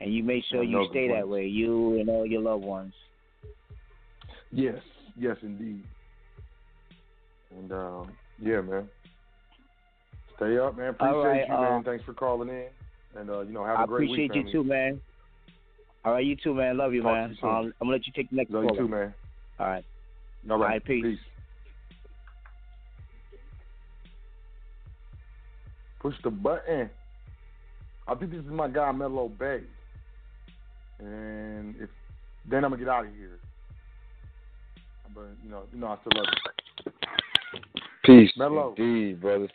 And 0.00 0.12
you 0.12 0.22
make 0.22 0.44
sure 0.50 0.62
you 0.62 0.76
no 0.76 0.88
stay 0.90 1.08
that 1.08 1.26
way, 1.26 1.46
you 1.46 1.98
and 1.98 2.08
all 2.08 2.26
your 2.26 2.42
loved 2.42 2.64
ones. 2.64 2.92
Yes, 4.52 4.78
yes, 5.16 5.36
indeed. 5.42 5.82
And 7.56 7.72
um, 7.72 8.12
yeah, 8.40 8.60
man. 8.60 8.88
Stay 10.36 10.58
up, 10.58 10.76
man. 10.76 10.90
Appreciate 10.90 11.16
right, 11.16 11.48
you, 11.48 11.54
uh, 11.54 11.60
man. 11.60 11.84
Thanks 11.84 12.04
for 12.04 12.12
calling 12.12 12.48
in, 12.48 12.66
and 13.18 13.30
uh, 13.30 13.40
you 13.40 13.52
know, 13.52 13.64
have 13.64 13.78
a 13.78 13.82
I 13.82 13.86
great 13.86 14.10
week. 14.10 14.20
I 14.20 14.24
appreciate 14.24 14.46
you 14.46 14.52
too, 14.52 14.64
man. 14.64 15.00
All 16.04 16.12
right, 16.12 16.24
you 16.24 16.36
too, 16.36 16.54
man. 16.54 16.76
Love 16.76 16.94
you, 16.94 17.02
Talk 17.02 17.12
man. 17.12 17.38
you. 17.42 17.48
Um, 17.48 17.56
I'm 17.56 17.72
gonna 17.80 17.92
let 17.92 18.06
you 18.06 18.12
take 18.14 18.30
the 18.30 18.36
next 18.36 18.50
Love 18.50 18.64
you 18.64 18.76
too, 18.76 18.88
man. 18.88 19.14
All 19.58 19.66
right. 19.66 19.84
All 20.48 20.58
right, 20.58 20.64
All 20.64 20.68
right, 20.68 20.84
peace. 20.84 21.18
Push 26.00 26.14
the 26.22 26.30
button. 26.30 26.90
I 28.06 28.14
think 28.14 28.30
this 28.30 28.40
is 28.40 28.50
my 28.50 28.68
guy 28.68 28.92
Mellow 28.92 29.28
Bay, 29.28 29.62
and 31.00 31.74
if 31.80 31.90
then 32.48 32.64
I'm 32.64 32.70
gonna 32.70 32.76
get 32.76 32.88
out 32.88 33.06
of 33.06 33.14
here. 33.14 33.40
But 35.12 35.30
you 35.42 35.50
know, 35.50 35.62
you 35.72 35.80
know, 35.80 35.88
I 35.88 35.96
still 36.02 36.12
love 36.22 36.26
you. 36.30 36.65
Peace. 38.04 38.30
Mellow. 38.36 38.74
Indeed, 38.76 39.20
brothers. 39.20 39.50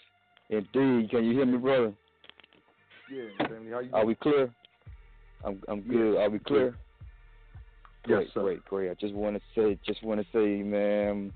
Indeed. 0.49 1.09
Can 1.09 1.23
you 1.23 1.33
hear 1.33 1.45
me, 1.45 1.57
brother? 1.57 1.93
Yeah, 3.09 3.47
family. 3.47 3.71
How 3.71 3.79
you? 3.79 3.89
Are 3.93 4.05
we 4.05 4.15
clear? 4.15 4.53
I'm 5.43 5.61
I'm 5.67 5.81
good. 5.81 6.17
Are 6.17 6.29
we 6.29 6.39
clear? 6.39 6.75
Yes, 8.07 8.23
sir. 8.33 8.41
great, 8.41 8.65
great. 8.65 8.91
I 8.91 8.93
just 8.95 9.13
want 9.13 9.35
to 9.35 9.41
say, 9.55 9.77
just 9.85 10.03
want 10.03 10.19
to 10.19 10.25
say, 10.33 10.63
man, 10.63 11.31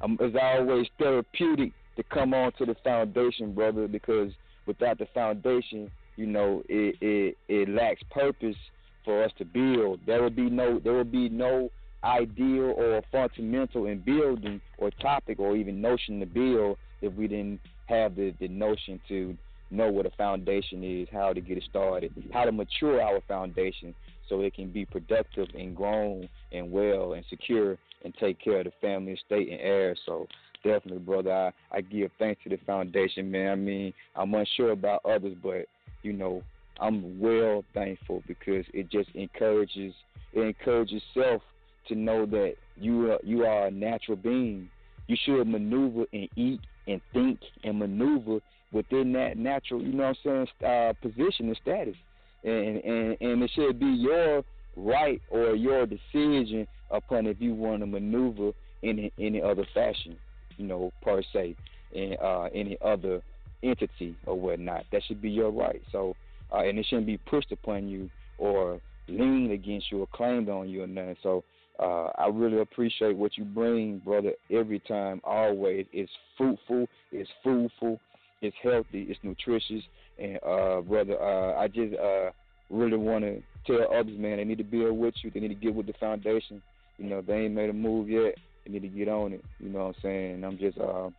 um, 0.00 0.16
it's 0.20 0.36
always 0.40 0.86
therapeutic 0.98 1.72
to 1.96 2.02
come 2.04 2.32
on 2.32 2.52
to 2.52 2.64
the 2.64 2.74
foundation, 2.82 3.54
brother, 3.54 3.86
because 3.86 4.32
without 4.66 4.98
the 4.98 5.06
foundation, 5.14 5.90
you 6.16 6.26
know, 6.26 6.62
it 6.68 6.96
it 7.00 7.38
it 7.48 7.68
lacks 7.68 8.02
purpose 8.10 8.56
for 9.04 9.22
us 9.22 9.30
to 9.38 9.44
build. 9.44 10.00
There 10.06 10.22
will 10.22 10.30
be 10.30 10.50
no 10.50 10.78
there 10.78 10.94
will 10.94 11.04
be 11.04 11.28
no 11.28 11.70
ideal 12.06 12.74
or 12.76 13.02
fundamental 13.10 13.86
in 13.86 13.98
building 13.98 14.60
or 14.78 14.90
topic 15.02 15.38
or 15.38 15.56
even 15.56 15.80
notion 15.80 16.20
to 16.20 16.26
build 16.26 16.78
if 17.02 17.12
we 17.14 17.26
didn't 17.26 17.60
have 17.86 18.14
the, 18.14 18.32
the 18.40 18.48
notion 18.48 19.00
to 19.08 19.36
know 19.70 19.90
what 19.90 20.06
a 20.06 20.10
foundation 20.10 20.84
is, 20.84 21.08
how 21.12 21.32
to 21.32 21.40
get 21.40 21.58
it 21.58 21.64
started, 21.68 22.12
how 22.32 22.44
to 22.44 22.52
mature 22.52 23.02
our 23.02 23.20
foundation 23.26 23.94
so 24.28 24.40
it 24.40 24.54
can 24.54 24.70
be 24.70 24.84
productive 24.84 25.48
and 25.54 25.76
grown 25.76 26.28
and 26.52 26.70
well 26.70 27.14
and 27.14 27.24
secure 27.28 27.76
and 28.04 28.14
take 28.20 28.38
care 28.40 28.60
of 28.60 28.66
the 28.66 28.72
family, 28.80 29.12
estate, 29.12 29.48
and 29.50 29.60
heirs. 29.60 29.98
So 30.06 30.26
definitely, 30.62 31.00
brother, 31.00 31.32
I, 31.32 31.52
I 31.76 31.80
give 31.80 32.10
thanks 32.18 32.42
to 32.44 32.50
the 32.50 32.58
foundation, 32.66 33.30
man. 33.30 33.50
I 33.50 33.54
mean, 33.56 33.92
I'm 34.14 34.32
unsure 34.34 34.70
about 34.70 35.04
others, 35.04 35.36
but 35.42 35.66
you 36.02 36.12
know, 36.12 36.42
I'm 36.80 37.18
well 37.18 37.64
thankful 37.74 38.22
because 38.28 38.64
it 38.72 38.90
just 38.90 39.10
encourages 39.14 39.94
it 40.32 40.40
encourages 40.40 41.02
self 41.14 41.42
to 41.88 41.94
know 41.94 42.26
that 42.26 42.54
you 42.76 43.12
are 43.12 43.18
you 43.22 43.44
are 43.44 43.66
a 43.66 43.70
natural 43.70 44.16
being. 44.16 44.68
You 45.06 45.16
should 45.24 45.46
maneuver 45.46 46.04
and 46.12 46.28
eat 46.36 46.60
and 46.86 47.00
think 47.12 47.40
and 47.64 47.78
maneuver 47.78 48.40
within 48.72 49.12
that 49.12 49.38
natural, 49.38 49.82
you 49.82 49.92
know 49.92 50.08
what 50.08 50.30
I'm 50.30 50.46
saying, 50.60 50.70
uh, 50.70 50.92
position 51.00 51.46
and 51.46 51.58
status. 51.62 51.96
And, 52.44 52.84
and 52.84 53.16
and 53.20 53.42
it 53.42 53.50
should 53.54 53.78
be 53.78 53.86
your 53.86 54.44
right 54.76 55.20
or 55.30 55.54
your 55.54 55.86
decision 55.86 56.66
upon 56.90 57.26
if 57.26 57.40
you 57.40 57.54
want 57.54 57.80
to 57.80 57.86
maneuver 57.86 58.52
in 58.82 59.10
any 59.18 59.42
other 59.42 59.66
fashion, 59.74 60.16
you 60.56 60.66
know, 60.66 60.92
per 61.02 61.22
se, 61.32 61.56
in 61.92 62.16
uh, 62.22 62.48
any 62.54 62.76
other 62.84 63.22
entity 63.62 64.16
or 64.26 64.38
whatnot. 64.38 64.84
That 64.92 65.02
should 65.06 65.20
be 65.22 65.30
your 65.30 65.50
right. 65.50 65.82
So, 65.90 66.14
uh, 66.52 66.58
and 66.58 66.78
it 66.78 66.86
shouldn't 66.88 67.06
be 67.06 67.16
pushed 67.18 67.52
upon 67.52 67.88
you 67.88 68.10
or 68.38 68.80
leaned 69.08 69.50
against 69.50 69.90
you 69.90 70.02
or 70.02 70.06
claimed 70.12 70.48
on 70.48 70.68
you 70.68 70.82
or 70.82 70.86
nothing. 70.86 71.16
So, 71.22 71.42
uh, 71.78 72.10
I 72.16 72.28
really 72.28 72.60
appreciate 72.60 73.16
what 73.16 73.36
you 73.36 73.44
bring, 73.44 73.98
brother, 73.98 74.32
every 74.50 74.80
time, 74.80 75.20
always. 75.24 75.86
It's 75.92 76.10
fruitful, 76.36 76.86
it's 77.12 77.28
foodful, 77.44 77.98
it's 78.40 78.56
healthy, 78.62 79.06
it's 79.08 79.20
nutritious. 79.22 79.82
And, 80.18 80.38
uh, 80.46 80.80
brother, 80.80 81.20
uh, 81.20 81.60
I 81.60 81.68
just 81.68 81.94
uh, 81.94 82.30
really 82.70 82.96
want 82.96 83.24
to 83.24 83.42
tell 83.66 83.86
others, 83.94 84.18
man, 84.18 84.38
they 84.38 84.44
need 84.44 84.58
to 84.58 84.64
build 84.64 84.96
with 84.96 85.14
you. 85.22 85.30
They 85.30 85.40
need 85.40 85.48
to 85.48 85.54
get 85.54 85.74
with 85.74 85.86
the 85.86 85.92
foundation. 86.00 86.62
You 86.98 87.10
know, 87.10 87.20
they 87.20 87.34
ain't 87.34 87.54
made 87.54 87.68
a 87.68 87.74
move 87.74 88.08
yet. 88.08 88.36
They 88.64 88.72
need 88.72 88.82
to 88.82 88.88
get 88.88 89.08
on 89.08 89.34
it. 89.34 89.44
You 89.60 89.68
know 89.68 89.86
what 89.86 89.96
I'm 89.96 90.02
saying? 90.02 90.44
I'm 90.44 90.58
just, 90.58 90.78
uh, 90.78 91.10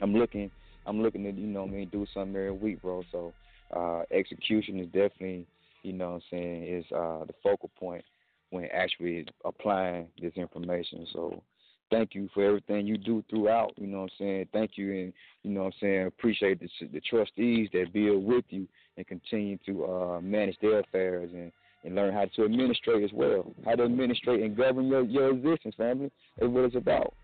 I'm 0.00 0.14
looking, 0.14 0.50
I'm 0.86 1.02
looking 1.02 1.24
to, 1.24 1.32
you 1.32 1.48
know, 1.48 1.64
I 1.64 1.66
mean, 1.66 1.88
do 1.90 2.06
something 2.14 2.36
every 2.36 2.52
week, 2.52 2.82
bro. 2.82 3.02
So, 3.10 3.32
uh, 3.74 4.02
execution 4.12 4.78
is 4.78 4.86
definitely, 4.86 5.44
you 5.82 5.92
know 5.92 6.10
what 6.10 6.14
I'm 6.16 6.22
saying, 6.30 6.64
is 6.64 6.84
the 6.90 7.34
focal 7.42 7.70
point 7.78 8.04
when 8.50 8.68
actually 8.72 9.26
applying 9.44 10.06
this 10.20 10.32
information. 10.36 11.06
So 11.12 11.42
thank 11.90 12.14
you 12.14 12.28
for 12.34 12.44
everything 12.44 12.86
you 12.86 12.98
do 12.98 13.24
throughout, 13.28 13.72
you 13.76 13.86
know 13.86 14.02
what 14.02 14.10
I'm 14.12 14.18
saying? 14.18 14.48
Thank 14.52 14.72
you 14.76 14.92
and 14.92 15.12
you 15.42 15.50
know 15.50 15.64
what 15.64 15.66
I'm 15.66 15.80
saying, 15.80 16.06
appreciate 16.06 16.60
the 16.60 16.68
the 16.92 17.00
trustees 17.00 17.68
that 17.72 17.92
build 17.92 18.24
with 18.24 18.44
you 18.50 18.66
and 18.96 19.06
continue 19.06 19.58
to 19.66 19.84
uh 19.86 20.20
manage 20.20 20.56
their 20.60 20.80
affairs 20.80 21.30
and 21.32 21.52
and 21.84 21.94
learn 21.94 22.12
how 22.12 22.24
to 22.36 22.44
administrate 22.44 23.04
as 23.04 23.12
well. 23.12 23.52
How 23.64 23.76
to 23.76 23.84
administrate 23.84 24.42
and 24.42 24.56
govern 24.56 24.88
your, 24.88 25.02
your 25.02 25.30
existence, 25.30 25.76
family. 25.76 26.10
That's 26.38 26.50
what 26.50 26.64
it's 26.64 26.74
about. 26.74 27.14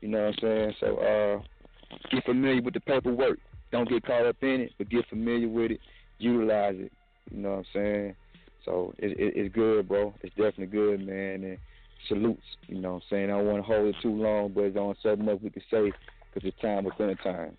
You 0.00 0.08
know 0.08 0.26
what 0.26 0.26
I'm 0.26 0.34
saying? 0.40 0.74
So 0.80 0.96
uh 0.98 1.42
get 2.10 2.24
familiar 2.24 2.62
with 2.62 2.74
the 2.74 2.80
paperwork. 2.80 3.38
Don't 3.70 3.88
get 3.88 4.04
caught 4.04 4.26
up 4.26 4.36
in 4.42 4.60
it, 4.62 4.72
but 4.76 4.90
get 4.90 5.08
familiar 5.08 5.48
with 5.48 5.70
it, 5.70 5.80
utilize 6.18 6.74
it. 6.76 6.92
You 7.30 7.38
know 7.38 7.50
what 7.50 7.58
I'm 7.58 7.64
saying? 7.72 8.16
So 8.64 8.94
it, 8.98 9.12
it, 9.18 9.34
it's 9.36 9.54
good, 9.54 9.88
bro. 9.88 10.14
It's 10.22 10.34
definitely 10.34 10.66
good, 10.66 11.06
man. 11.06 11.44
And 11.44 11.58
salutes. 12.08 12.42
You 12.68 12.80
know 12.80 12.94
what 12.94 12.96
I'm 12.96 13.08
saying? 13.10 13.30
I 13.30 13.38
don't 13.38 13.46
want 13.46 13.58
to 13.58 13.62
hold 13.62 13.86
it 13.88 13.96
too 14.02 14.14
long, 14.14 14.52
but 14.54 14.64
it's 14.64 14.76
on 14.76 14.94
something 15.02 15.28
else 15.28 15.40
we 15.42 15.50
can 15.50 15.62
say 15.70 15.92
because 16.32 16.48
it's 16.48 16.60
time 16.60 16.84
within 16.84 17.16
time. 17.18 17.56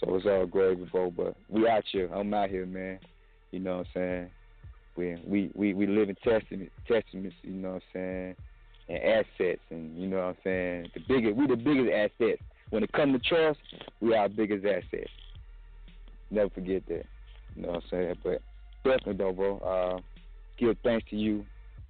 So 0.00 0.14
it's 0.16 0.26
all 0.26 0.46
gravy, 0.46 0.88
bro. 0.90 1.10
But 1.10 1.36
we 1.48 1.68
out 1.68 1.84
here. 1.90 2.10
I'm 2.12 2.32
out 2.34 2.50
here, 2.50 2.66
man. 2.66 2.98
You 3.50 3.60
know 3.60 3.78
what 3.78 3.86
I'm 3.86 3.92
saying? 3.94 4.30
We 4.96 5.22
we 5.26 5.50
we, 5.54 5.74
we 5.74 5.86
live 5.86 6.08
in 6.08 6.16
testament, 6.16 6.70
testaments. 6.86 7.36
You 7.42 7.52
know 7.52 7.74
what 7.74 7.74
I'm 7.74 7.82
saying? 7.92 8.36
And 8.88 8.98
assets, 8.98 9.62
and 9.70 9.96
you 9.98 10.08
know 10.08 10.16
what 10.16 10.24
I'm 10.24 10.36
saying. 10.44 10.90
The 10.94 11.00
biggest, 11.08 11.36
we 11.36 11.46
the 11.46 11.56
biggest 11.56 11.90
assets. 11.90 12.42
When 12.70 12.82
it 12.82 12.92
comes 12.92 13.20
to 13.20 13.28
trust, 13.28 13.60
we 14.00 14.14
are 14.14 14.22
our 14.22 14.28
biggest 14.28 14.64
assets. 14.64 15.10
Never 16.30 16.50
forget 16.50 16.82
that. 16.88 17.04
You 17.54 17.62
know 17.62 17.68
what 17.68 17.76
I'm 17.76 17.90
saying? 17.90 18.14
But 18.22 18.42
definitely 18.82 19.14
though, 19.14 19.32
bro. 19.32 19.58
Uh, 19.58 20.00
give 20.58 20.76
thanks 20.82 21.08
to 21.10 21.16
you. 21.16 21.44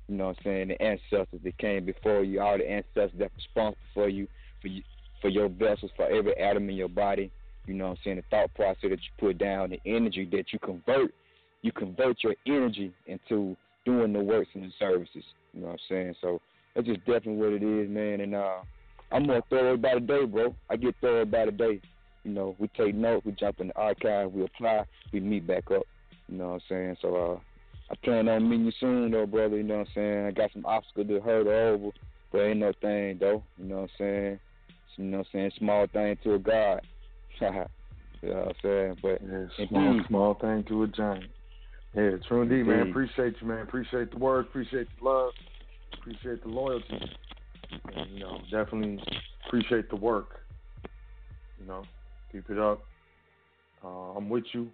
You 0.08 0.16
know 0.16 0.26
what 0.28 0.36
I'm 0.38 0.44
saying? 0.44 0.68
The 0.68 0.82
ancestors 0.82 1.40
that 1.42 1.58
came 1.58 1.84
before 1.84 2.22
you, 2.24 2.40
all 2.40 2.58
the 2.58 2.70
ancestors 2.70 3.18
that 3.18 3.30
responsible 3.36 3.78
for 3.94 4.08
you, 4.08 4.26
for 4.60 4.68
you, 4.68 4.82
for 5.22 5.28
your 5.28 5.48
vessels, 5.48 5.90
for 5.96 6.06
every 6.06 6.36
atom 6.38 6.68
in 6.68 6.76
your 6.76 6.88
body. 6.88 7.30
You 7.66 7.74
know 7.74 7.84
what 7.84 7.90
I'm 7.92 7.98
saying? 8.04 8.16
The 8.16 8.24
thought 8.30 8.54
process 8.54 8.90
that 8.90 8.90
you 8.90 8.98
put 9.18 9.38
down, 9.38 9.70
the 9.70 9.80
energy 9.86 10.28
that 10.32 10.52
you 10.52 10.58
convert. 10.58 11.14
You 11.62 11.72
convert 11.72 12.22
your 12.22 12.34
energy 12.46 12.92
into 13.06 13.56
doing 13.86 14.12
the 14.12 14.20
works 14.20 14.50
and 14.54 14.64
the 14.64 14.72
services. 14.78 15.24
You 15.54 15.62
know 15.62 15.68
what 15.68 15.72
I'm 15.72 15.78
saying? 15.88 16.14
So 16.20 16.40
that's 16.74 16.86
just 16.86 17.00
definitely 17.00 17.36
what 17.36 17.52
it 17.52 17.62
is, 17.62 17.88
man. 17.88 18.20
And 18.20 18.34
uh, 18.34 18.58
I'm 19.10 19.26
more 19.26 19.42
thorough 19.48 19.78
by 19.78 19.94
the 19.94 20.00
day, 20.00 20.24
bro. 20.26 20.54
I 20.68 20.76
get 20.76 20.94
thorough 21.00 21.24
by 21.24 21.46
the 21.46 21.52
day. 21.52 21.80
You 22.24 22.32
know, 22.32 22.56
we 22.58 22.68
take 22.68 22.94
notes, 22.94 23.24
we 23.24 23.32
jump 23.32 23.60
in 23.60 23.68
the 23.68 23.76
archive, 23.76 24.32
we 24.32 24.44
apply, 24.44 24.84
we 25.12 25.20
meet 25.20 25.46
back 25.46 25.70
up. 25.70 25.82
You 26.28 26.38
know 26.38 26.48
what 26.48 26.54
I'm 26.54 26.60
saying? 26.68 26.96
So 27.00 27.16
uh, 27.16 27.38
I 27.90 27.94
plan 28.02 28.28
on 28.28 28.48
meeting 28.48 28.66
you 28.66 28.72
soon, 28.80 29.10
though, 29.10 29.26
brother. 29.26 29.56
You 29.56 29.62
know 29.62 29.78
what 29.78 29.88
I'm 29.88 29.94
saying? 29.94 30.26
I 30.26 30.30
got 30.30 30.52
some 30.52 30.64
obstacles 30.66 31.08
to 31.08 31.20
hurdle 31.20 31.52
over, 31.52 31.90
but 32.32 32.38
ain't 32.38 32.60
no 32.60 32.72
thing, 32.80 33.18
though. 33.20 33.44
You 33.58 33.66
know 33.66 33.76
what 33.76 33.82
I'm 33.82 33.88
saying? 33.98 34.40
You 34.96 35.04
know 35.04 35.18
what 35.18 35.26
I'm 35.26 35.32
saying? 35.32 35.52
Small 35.58 35.86
thing 35.92 36.16
to 36.24 36.34
a 36.34 36.38
God. 36.38 36.80
you 37.40 37.48
know 37.50 37.66
what 38.22 38.48
I'm 38.48 38.54
saying? 38.62 38.96
But 39.02 39.20
yeah, 39.22 39.66
small, 39.68 39.90
indeed, 39.90 40.06
small 40.08 40.34
thing 40.34 40.64
to 40.68 40.84
a 40.84 40.88
giant. 40.88 41.24
Yeah, 41.94 42.10
true 42.26 42.42
indeed, 42.42 42.66
man. 42.66 42.90
Appreciate 42.90 43.34
you, 43.40 43.46
man. 43.46 43.62
Appreciate 43.62 44.10
the 44.10 44.18
words. 44.18 44.48
Appreciate 44.48 44.88
the 44.98 45.04
love. 45.04 45.30
Appreciate 45.98 46.42
the 46.42 46.48
loyalty. 46.48 47.00
And, 47.94 48.10
you 48.10 48.20
know, 48.20 48.38
definitely 48.50 49.02
appreciate 49.46 49.90
the 49.90 49.96
work. 49.96 50.40
You 51.60 51.66
know, 51.66 51.82
keep 52.32 52.48
it 52.50 52.58
up. 52.58 52.84
Uh, 53.84 54.16
I'm 54.16 54.28
with 54.28 54.44
you. 54.52 54.70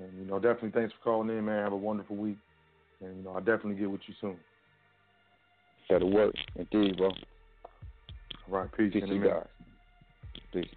And, 0.00 0.18
you 0.18 0.24
know, 0.24 0.38
definitely 0.38 0.70
thanks 0.70 0.94
for 0.94 1.04
calling 1.04 1.28
in, 1.28 1.44
man. 1.44 1.62
Have 1.62 1.72
a 1.72 1.76
wonderful 1.76 2.16
week. 2.16 2.38
And, 3.00 3.18
you 3.18 3.22
know, 3.22 3.32
I'll 3.32 3.40
definitely 3.40 3.74
get 3.74 3.90
with 3.90 4.00
you 4.06 4.14
soon. 4.20 4.36
That'll 5.88 6.10
work. 6.10 6.34
Indeed, 6.56 6.96
bro. 6.96 7.08
All 7.08 8.58
right, 8.58 8.72
peace. 8.76 8.92
Peace 8.92 9.04
to 9.04 9.14
you 9.14 9.24
guys. 9.24 9.46
Peace. 10.52 10.68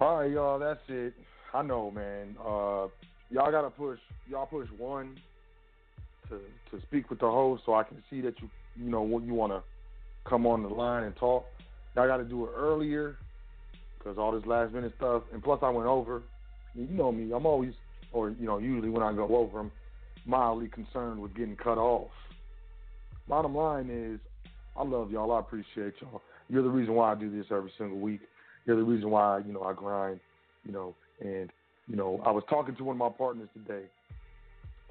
All 0.00 0.18
right, 0.18 0.30
y'all. 0.30 0.58
That's 0.58 0.80
it. 0.88 1.14
I 1.52 1.62
know, 1.62 1.90
man. 1.90 2.36
Uh, 2.40 2.88
y'all 3.30 3.50
gotta 3.50 3.70
push. 3.70 3.98
Y'all 4.28 4.46
push 4.46 4.68
one 4.78 5.18
to 6.28 6.38
to 6.70 6.82
speak 6.86 7.10
with 7.10 7.18
the 7.18 7.26
host, 7.26 7.64
so 7.66 7.74
I 7.74 7.82
can 7.82 8.02
see 8.08 8.20
that 8.22 8.40
you 8.40 8.48
you 8.76 8.90
know 8.90 9.02
when 9.02 9.26
you 9.26 9.34
want 9.34 9.52
to 9.52 9.62
come 10.28 10.46
on 10.46 10.62
the 10.62 10.68
line 10.68 11.04
and 11.04 11.14
talk. 11.16 11.44
Y'all 11.96 12.06
got 12.06 12.18
to 12.18 12.24
do 12.24 12.44
it 12.44 12.50
earlier 12.56 13.16
because 14.00 14.18
all 14.18 14.32
this 14.32 14.46
last 14.46 14.72
minute 14.72 14.92
stuff. 14.96 15.22
And 15.32 15.42
plus, 15.42 15.60
I 15.62 15.70
went 15.70 15.88
over. 15.88 16.22
You 16.74 16.86
know 16.90 17.12
me. 17.12 17.32
I'm 17.32 17.46
always, 17.46 17.74
or 18.12 18.30
you 18.30 18.46
know, 18.46 18.58
usually 18.58 18.88
when 18.88 19.02
I 19.02 19.12
go 19.12 19.36
over, 19.36 19.60
I'm 19.60 19.70
mildly 20.24 20.68
concerned 20.68 21.20
with 21.20 21.34
getting 21.34 21.56
cut 21.56 21.78
off. 21.78 22.10
Bottom 23.28 23.54
line 23.54 23.90
is, 23.90 24.18
I 24.76 24.84
love 24.84 25.10
y'all. 25.10 25.32
I 25.32 25.40
appreciate 25.40 25.94
y'all. 26.00 26.22
You're 26.48 26.62
the 26.62 26.68
reason 26.68 26.94
why 26.94 27.12
I 27.12 27.14
do 27.14 27.30
this 27.30 27.46
every 27.50 27.72
single 27.78 27.98
week. 27.98 28.20
You're 28.66 28.76
the 28.76 28.82
reason 28.82 29.10
why 29.10 29.38
you 29.38 29.52
know 29.52 29.62
I 29.62 29.74
grind. 29.74 30.20
You 30.64 30.72
know, 30.72 30.94
and 31.20 31.50
you 31.88 31.96
know, 31.96 32.20
I 32.24 32.30
was 32.30 32.44
talking 32.48 32.76
to 32.76 32.84
one 32.84 32.94
of 32.94 32.98
my 32.98 33.08
partners 33.08 33.48
today, 33.52 33.84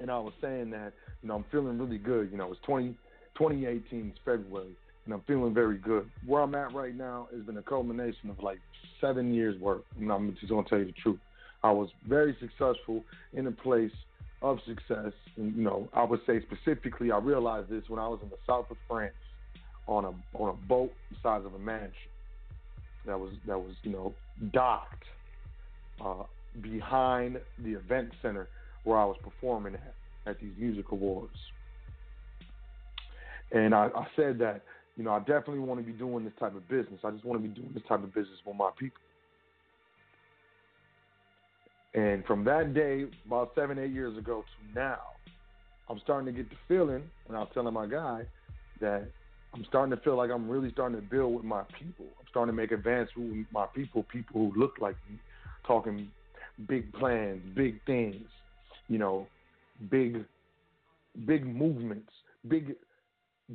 and 0.00 0.10
I 0.10 0.18
was 0.18 0.32
saying 0.40 0.70
that 0.70 0.92
you 1.22 1.28
know 1.28 1.36
I'm 1.36 1.44
feeling 1.50 1.78
really 1.78 1.98
good. 1.98 2.30
You 2.30 2.38
know, 2.38 2.50
it's 2.52 2.60
20, 2.66 2.94
2018, 3.36 4.12
it's 4.14 4.18
February, 4.24 4.76
and 5.10 5.18
I'm 5.18 5.26
feeling 5.26 5.52
very 5.52 5.76
good. 5.76 6.08
Where 6.24 6.40
I'm 6.40 6.54
at 6.54 6.72
right 6.72 6.94
now 6.94 7.26
has 7.34 7.42
been 7.42 7.56
a 7.56 7.62
culmination 7.62 8.30
of 8.30 8.40
like 8.44 8.60
seven 9.00 9.34
years 9.34 9.60
work. 9.60 9.82
And 9.98 10.08
I'm 10.12 10.36
just 10.38 10.48
gonna 10.48 10.68
tell 10.68 10.78
you 10.78 10.84
the 10.84 10.92
truth. 10.92 11.18
I 11.64 11.72
was 11.72 11.88
very 12.08 12.36
successful 12.38 13.02
in 13.32 13.48
a 13.48 13.50
place 13.50 13.90
of 14.40 14.58
success. 14.68 15.12
And, 15.36 15.56
you 15.56 15.64
know, 15.64 15.88
I 15.94 16.04
would 16.04 16.20
say 16.28 16.40
specifically, 16.42 17.10
I 17.10 17.18
realized 17.18 17.70
this 17.70 17.82
when 17.88 17.98
I 17.98 18.06
was 18.06 18.20
in 18.22 18.28
the 18.28 18.36
south 18.46 18.70
of 18.70 18.76
France 18.86 19.12
on 19.88 20.04
a 20.04 20.12
on 20.34 20.50
a 20.50 20.68
boat 20.68 20.92
the 21.10 21.16
size 21.24 21.42
of 21.44 21.54
a 21.54 21.58
mansion 21.58 21.90
that 23.04 23.18
was 23.18 23.32
that 23.48 23.58
was 23.58 23.72
you 23.82 23.90
know 23.90 24.14
docked 24.52 25.04
uh, 26.04 26.22
behind 26.62 27.40
the 27.64 27.72
event 27.72 28.10
center 28.22 28.48
where 28.84 28.96
I 28.96 29.04
was 29.06 29.16
performing 29.24 29.74
at 29.74 29.94
at 30.24 30.38
these 30.38 30.52
music 30.56 30.92
awards. 30.92 31.34
And 33.52 33.74
I, 33.74 33.88
I 33.96 34.06
said 34.14 34.38
that 34.38 34.62
you 34.96 35.04
know 35.04 35.12
I 35.12 35.18
definitely 35.20 35.60
want 35.60 35.80
to 35.80 35.86
be 35.86 35.96
doing 35.96 36.24
this 36.24 36.32
type 36.38 36.54
of 36.54 36.68
business. 36.68 37.00
I 37.04 37.10
just 37.10 37.24
want 37.24 37.42
to 37.42 37.48
be 37.48 37.54
doing 37.54 37.70
this 37.74 37.82
type 37.88 38.02
of 38.02 38.14
business 38.14 38.38
with 38.44 38.56
my 38.56 38.70
people. 38.78 39.00
And 41.94 42.24
from 42.24 42.44
that 42.44 42.72
day, 42.72 43.06
about 43.26 43.52
seven, 43.56 43.78
eight 43.78 43.90
years 43.92 44.16
ago 44.16 44.42
to 44.42 44.78
now, 44.78 44.98
I'm 45.88 45.98
starting 46.04 46.26
to 46.26 46.32
get 46.32 46.48
the 46.48 46.56
feeling, 46.68 47.02
and 47.26 47.36
I 47.36 47.40
was 47.40 47.48
telling 47.52 47.74
my 47.74 47.86
guy 47.86 48.22
that 48.80 49.08
I'm 49.54 49.64
starting 49.64 49.96
to 49.96 50.02
feel 50.02 50.16
like 50.16 50.30
I'm 50.30 50.48
really 50.48 50.70
starting 50.70 51.00
to 51.00 51.06
build 51.06 51.34
with 51.34 51.44
my 51.44 51.62
people. 51.78 52.06
I'm 52.18 52.26
starting 52.30 52.54
to 52.54 52.56
make 52.56 52.70
advances 52.70 53.12
with 53.16 53.46
my 53.52 53.66
people, 53.74 54.04
people 54.04 54.50
who 54.50 54.60
look 54.60 54.74
like 54.80 54.94
me, 55.10 55.18
talking 55.66 56.08
big 56.68 56.92
plans, 56.92 57.42
big 57.56 57.80
things, 57.86 58.26
you 58.88 58.98
know, 58.98 59.26
big, 59.90 60.24
big 61.26 61.44
movements, 61.44 62.12
big, 62.46 62.76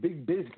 big 0.02 0.26
business, 0.26 0.52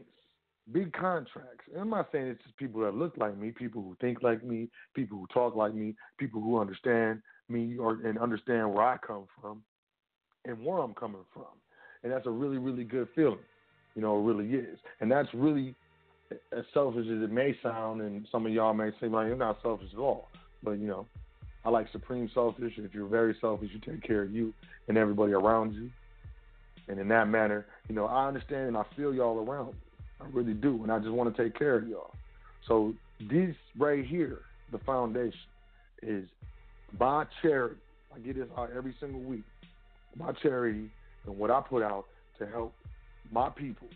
big 0.71 0.93
contracts. 0.93 1.65
And 1.71 1.81
I'm 1.81 1.89
not 1.89 2.09
saying 2.11 2.27
it's 2.27 2.43
just 2.43 2.57
people 2.57 2.81
that 2.81 2.95
look 2.95 3.17
like 3.17 3.37
me, 3.37 3.51
people 3.51 3.81
who 3.81 3.95
think 4.01 4.21
like 4.21 4.43
me, 4.43 4.69
people 4.93 5.17
who 5.17 5.27
talk 5.33 5.55
like 5.55 5.73
me, 5.73 5.95
people 6.17 6.41
who 6.41 6.59
understand 6.59 7.21
me 7.49 7.77
or 7.77 7.93
and 8.05 8.17
understand 8.17 8.73
where 8.73 8.85
I 8.85 8.97
come 8.97 9.25
from 9.41 9.63
and 10.45 10.63
where 10.63 10.79
I'm 10.79 10.93
coming 10.93 11.25
from. 11.33 11.45
And 12.03 12.11
that's 12.11 12.25
a 12.25 12.31
really, 12.31 12.57
really 12.57 12.83
good 12.83 13.07
feeling. 13.15 13.39
You 13.95 14.01
know, 14.01 14.19
it 14.19 14.23
really 14.23 14.53
is. 14.53 14.77
And 14.99 15.11
that's 15.11 15.29
really 15.33 15.75
as 16.51 16.63
selfish 16.73 17.05
as 17.05 17.23
it 17.23 17.31
may 17.31 17.57
sound, 17.63 18.01
and 18.01 18.27
some 18.31 18.45
of 18.45 18.51
y'all 18.51 18.73
may 18.73 18.91
say, 18.99 19.07
like, 19.07 19.27
you're 19.27 19.35
not 19.35 19.57
selfish 19.61 19.89
at 19.93 19.99
all. 19.99 20.27
But, 20.61 20.73
you 20.73 20.87
know, 20.87 21.05
I 21.65 21.69
like 21.69 21.87
supreme 21.91 22.29
selfish. 22.33 22.73
If 22.77 22.93
you're 22.93 23.07
very 23.07 23.35
selfish, 23.41 23.69
you 23.73 23.79
take 23.79 24.03
care 24.03 24.23
of 24.23 24.31
you 24.31 24.53
and 24.87 24.97
everybody 24.97 25.33
around 25.33 25.73
you. 25.73 25.89
And 26.87 26.99
in 26.99 27.07
that 27.09 27.27
manner, 27.27 27.65
you 27.89 27.95
know, 27.95 28.05
I 28.05 28.27
understand 28.27 28.67
and 28.67 28.77
I 28.77 28.83
feel 28.95 29.13
y'all 29.13 29.39
around 29.39 29.67
me. 29.67 29.73
I 30.21 30.25
really 30.31 30.53
do. 30.53 30.81
And 30.83 30.91
I 30.91 30.99
just 30.99 31.11
want 31.11 31.35
to 31.35 31.43
take 31.43 31.57
care 31.57 31.75
of 31.75 31.87
y'all. 31.87 32.13
So 32.67 32.93
this 33.29 33.55
right 33.77 34.05
here, 34.05 34.39
the 34.71 34.79
foundation, 34.79 35.39
is 36.01 36.25
my 36.99 37.25
charity. 37.41 37.75
I 38.15 38.19
get 38.19 38.35
this 38.35 38.47
out 38.57 38.69
every 38.75 38.95
single 38.99 39.21
week. 39.21 39.43
My 40.15 40.31
charity 40.41 40.89
and 41.25 41.37
what 41.37 41.51
I 41.51 41.61
put 41.61 41.83
out 41.83 42.05
to 42.39 42.47
help 42.47 42.73
my 43.31 43.49
people, 43.49 43.87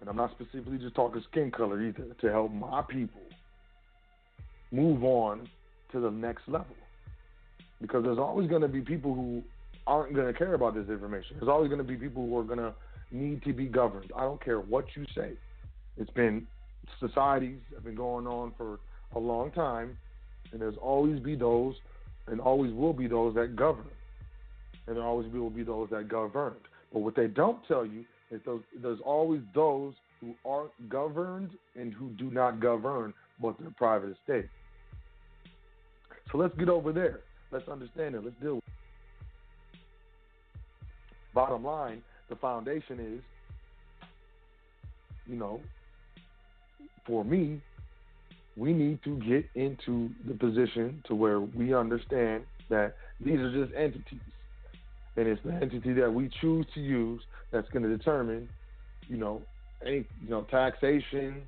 and 0.00 0.08
I'm 0.08 0.16
not 0.16 0.30
specifically 0.30 0.78
just 0.78 0.94
talking 0.94 1.22
skin 1.30 1.50
color 1.50 1.82
either, 1.82 2.04
to 2.20 2.30
help 2.30 2.52
my 2.52 2.82
people 2.82 3.20
move 4.70 5.02
on 5.02 5.48
to 5.92 6.00
the 6.00 6.10
next 6.10 6.42
level. 6.46 6.76
Because 7.80 8.04
there's 8.04 8.18
always 8.18 8.48
going 8.48 8.62
to 8.62 8.68
be 8.68 8.80
people 8.80 9.14
who 9.14 9.42
aren't 9.86 10.14
going 10.14 10.26
to 10.26 10.38
care 10.38 10.54
about 10.54 10.74
this 10.74 10.88
information. 10.88 11.36
There's 11.38 11.48
always 11.48 11.68
going 11.68 11.78
to 11.78 11.84
be 11.84 11.96
people 11.96 12.26
who 12.26 12.38
are 12.38 12.44
going 12.44 12.58
to 12.58 12.74
need 13.10 13.42
to 13.44 13.52
be 13.52 13.66
governed. 13.66 14.10
I 14.16 14.22
don't 14.22 14.42
care 14.42 14.60
what 14.60 14.84
you 14.96 15.04
say. 15.14 15.32
It's 15.96 16.10
been 16.10 16.46
societies 17.00 17.58
have 17.74 17.84
been 17.84 17.94
going 17.94 18.26
on 18.26 18.52
for 18.56 18.78
a 19.14 19.18
long 19.18 19.50
time, 19.50 19.96
and 20.52 20.60
there's 20.60 20.76
always 20.80 21.20
be 21.20 21.34
those, 21.34 21.74
and 22.26 22.40
always 22.40 22.72
will 22.72 22.92
be 22.92 23.06
those 23.06 23.34
that 23.34 23.56
govern, 23.56 23.88
and 24.86 24.96
there 24.96 25.04
always 25.04 25.30
will 25.32 25.50
be 25.50 25.62
those 25.62 25.88
that 25.90 26.08
governed. 26.08 26.56
But 26.92 27.00
what 27.00 27.14
they 27.16 27.26
don't 27.26 27.58
tell 27.66 27.84
you 27.84 28.04
is 28.30 28.40
those, 28.44 28.62
there's 28.82 29.00
always 29.04 29.40
those 29.54 29.94
who 30.20 30.34
aren't 30.44 30.88
governed 30.88 31.50
and 31.76 31.92
who 31.92 32.10
do 32.10 32.30
not 32.30 32.60
govern, 32.60 33.14
but 33.40 33.56
they're 33.58 33.70
private 33.76 34.16
estate. 34.20 34.48
So 36.30 36.38
let's 36.38 36.56
get 36.56 36.68
over 36.68 36.92
there. 36.92 37.20
Let's 37.50 37.68
understand 37.68 38.14
it. 38.14 38.24
Let's 38.24 38.36
deal 38.40 38.56
with 38.56 38.64
it. 38.64 39.80
Bottom 41.34 41.64
line, 41.64 42.02
the 42.28 42.36
foundation 42.36 43.00
is, 43.00 43.22
you 45.26 45.36
know, 45.36 45.60
for 47.06 47.24
me, 47.24 47.60
we 48.56 48.72
need 48.72 49.02
to 49.04 49.16
get 49.20 49.46
into 49.54 50.10
the 50.26 50.34
position 50.34 51.02
to 51.06 51.14
where 51.14 51.40
we 51.40 51.74
understand 51.74 52.44
that 52.68 52.96
these 53.24 53.38
are 53.38 53.52
just 53.52 53.74
entities. 53.74 54.20
And 55.16 55.26
it's 55.26 55.40
the 55.44 55.52
entity 55.52 55.92
that 55.94 56.12
we 56.12 56.30
choose 56.40 56.66
to 56.74 56.80
use 56.80 57.22
that's 57.50 57.68
going 57.70 57.82
to 57.82 57.96
determine, 57.96 58.48
you 59.08 59.16
know, 59.16 59.42
any, 59.84 60.06
you 60.22 60.28
know, 60.28 60.42
taxation, 60.50 61.42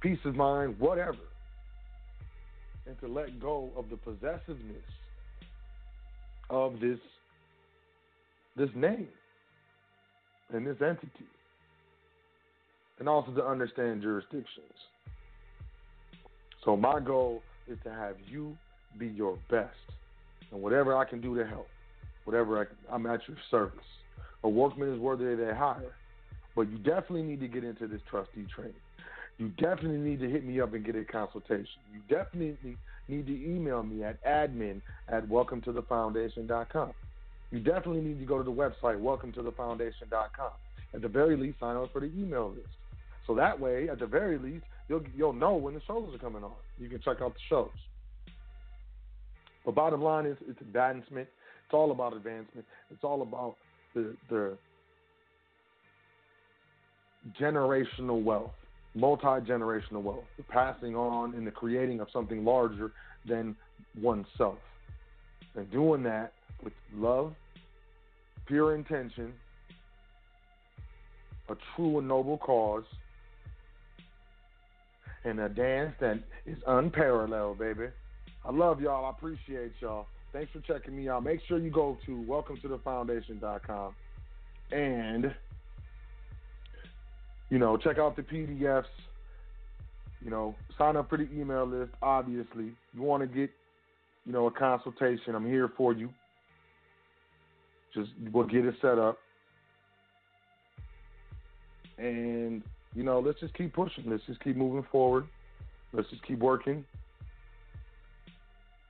peace 0.00 0.18
of 0.24 0.34
mind, 0.34 0.78
whatever. 0.78 1.18
And 2.86 2.98
to 3.00 3.08
let 3.08 3.40
go 3.40 3.70
of 3.76 3.90
the 3.90 3.96
possessiveness 3.96 4.82
of 6.48 6.80
this 6.80 6.98
this 8.56 8.70
name 8.74 9.08
and 10.52 10.66
this 10.66 10.76
entity. 10.80 11.26
And 12.98 13.08
also 13.08 13.32
to 13.32 13.44
understand 13.44 14.02
jurisdictions. 14.02 14.46
So 16.64 16.76
my 16.76 17.00
goal 17.00 17.42
is 17.68 17.78
to 17.84 17.90
have 17.90 18.16
you 18.26 18.56
be 18.98 19.08
your 19.08 19.38
best. 19.50 19.74
And 20.52 20.60
whatever 20.60 20.96
I 20.96 21.04
can 21.04 21.20
do 21.20 21.36
to 21.36 21.46
help, 21.46 21.68
whatever 22.24 22.60
I, 22.60 22.94
I'm 22.94 23.06
at 23.06 23.20
your 23.26 23.36
service. 23.50 23.78
A 24.42 24.48
workman 24.48 24.92
is 24.92 24.98
worthy 24.98 25.32
of 25.32 25.38
their 25.38 25.54
hire. 25.54 25.94
But 26.56 26.70
you 26.70 26.78
definitely 26.78 27.22
need 27.22 27.40
to 27.40 27.48
get 27.48 27.64
into 27.64 27.86
this 27.86 28.00
trustee 28.10 28.46
training. 28.54 28.74
You 29.38 29.48
definitely 29.50 29.98
need 29.98 30.20
to 30.20 30.28
hit 30.28 30.44
me 30.44 30.60
up 30.60 30.74
and 30.74 30.84
get 30.84 30.96
a 30.96 31.04
consultation. 31.04 31.66
You 31.92 32.00
definitely 32.14 32.76
need 33.08 33.26
to 33.26 33.32
email 33.32 33.82
me 33.82 34.04
at 34.04 34.22
admin 34.24 34.82
at 35.08 35.26
welcometothefoundation.com. 35.26 36.92
You 37.50 37.58
definitely 37.60 38.02
need 38.02 38.18
to 38.20 38.24
go 38.24 38.38
to 38.38 38.44
the 38.44 38.52
website, 38.52 39.00
welcometothefoundation.com. 39.00 40.50
At 40.94 41.02
the 41.02 41.08
very 41.08 41.36
least, 41.36 41.60
sign 41.60 41.76
up 41.76 41.92
for 41.92 42.00
the 42.00 42.06
email 42.06 42.50
list. 42.50 42.68
So 43.26 43.34
that 43.34 43.58
way, 43.58 43.88
at 43.88 43.98
the 43.98 44.06
very 44.06 44.38
least, 44.38 44.64
you'll 44.88 45.02
you'll 45.16 45.32
know 45.32 45.54
when 45.54 45.74
the 45.74 45.80
shows 45.86 46.14
are 46.14 46.18
coming 46.18 46.42
on. 46.42 46.52
You 46.78 46.88
can 46.88 47.00
check 47.00 47.18
out 47.20 47.34
the 47.34 47.40
shows. 47.48 47.70
But 49.64 49.74
bottom 49.74 50.02
line 50.02 50.26
is, 50.26 50.36
it's 50.48 50.60
advancement. 50.60 51.28
It's 51.64 51.74
all 51.74 51.90
about 51.92 52.14
advancement. 52.14 52.66
It's 52.90 53.04
all 53.04 53.22
about 53.22 53.56
the 53.94 54.16
the 54.28 54.56
generational 57.40 58.22
wealth, 58.22 58.52
multi 58.94 59.26
generational 59.46 60.02
wealth, 60.02 60.24
the 60.36 60.42
passing 60.44 60.96
on 60.96 61.34
and 61.34 61.46
the 61.46 61.50
creating 61.50 62.00
of 62.00 62.08
something 62.12 62.44
larger 62.44 62.92
than 63.28 63.54
oneself. 64.00 64.58
And 65.54 65.70
doing 65.70 66.02
that 66.04 66.32
with 66.62 66.72
love, 66.94 67.34
pure 68.46 68.74
intention, 68.74 69.32
a 71.48 71.54
true 71.74 71.98
and 71.98 72.08
noble 72.08 72.38
cause, 72.38 72.84
and 75.24 75.40
a 75.40 75.48
dance 75.48 75.94
that 76.00 76.18
is 76.46 76.58
unparalleled, 76.66 77.58
baby. 77.58 77.86
I 78.44 78.50
love 78.52 78.80
y'all. 78.80 79.04
I 79.04 79.10
appreciate 79.10 79.72
y'all. 79.80 80.06
Thanks 80.32 80.50
for 80.52 80.60
checking 80.60 80.96
me 80.96 81.08
out. 81.08 81.24
Make 81.24 81.40
sure 81.48 81.58
you 81.58 81.70
go 81.70 81.98
to 82.06 82.24
welcometothefoundation.com 82.28 83.94
and 84.72 85.34
you 87.50 87.58
know, 87.58 87.76
check 87.76 87.98
out 87.98 88.16
the 88.16 88.22
PDFs. 88.22 88.84
You 90.22 90.30
know, 90.30 90.54
sign 90.78 90.96
up 90.96 91.10
for 91.10 91.18
the 91.18 91.28
email 91.32 91.66
list. 91.66 91.92
Obviously, 92.00 92.72
you 92.94 93.02
want 93.02 93.22
to 93.22 93.26
get, 93.26 93.50
you 94.24 94.32
know, 94.32 94.46
a 94.46 94.50
consultation. 94.50 95.34
I'm 95.34 95.46
here 95.46 95.70
for 95.76 95.92
you. 95.92 96.10
Just 97.94 98.10
we'll 98.32 98.46
get 98.46 98.64
it 98.64 98.74
set 98.80 98.98
up, 98.98 99.18
and 101.98 102.62
you 102.94 103.02
know, 103.02 103.20
let's 103.20 103.40
just 103.40 103.54
keep 103.54 103.72
pushing. 103.72 104.04
Let's 104.08 104.24
just 104.26 104.42
keep 104.42 104.56
moving 104.56 104.86
forward. 104.90 105.26
Let's 105.92 106.08
just 106.10 106.22
keep 106.24 106.38
working, 106.38 106.84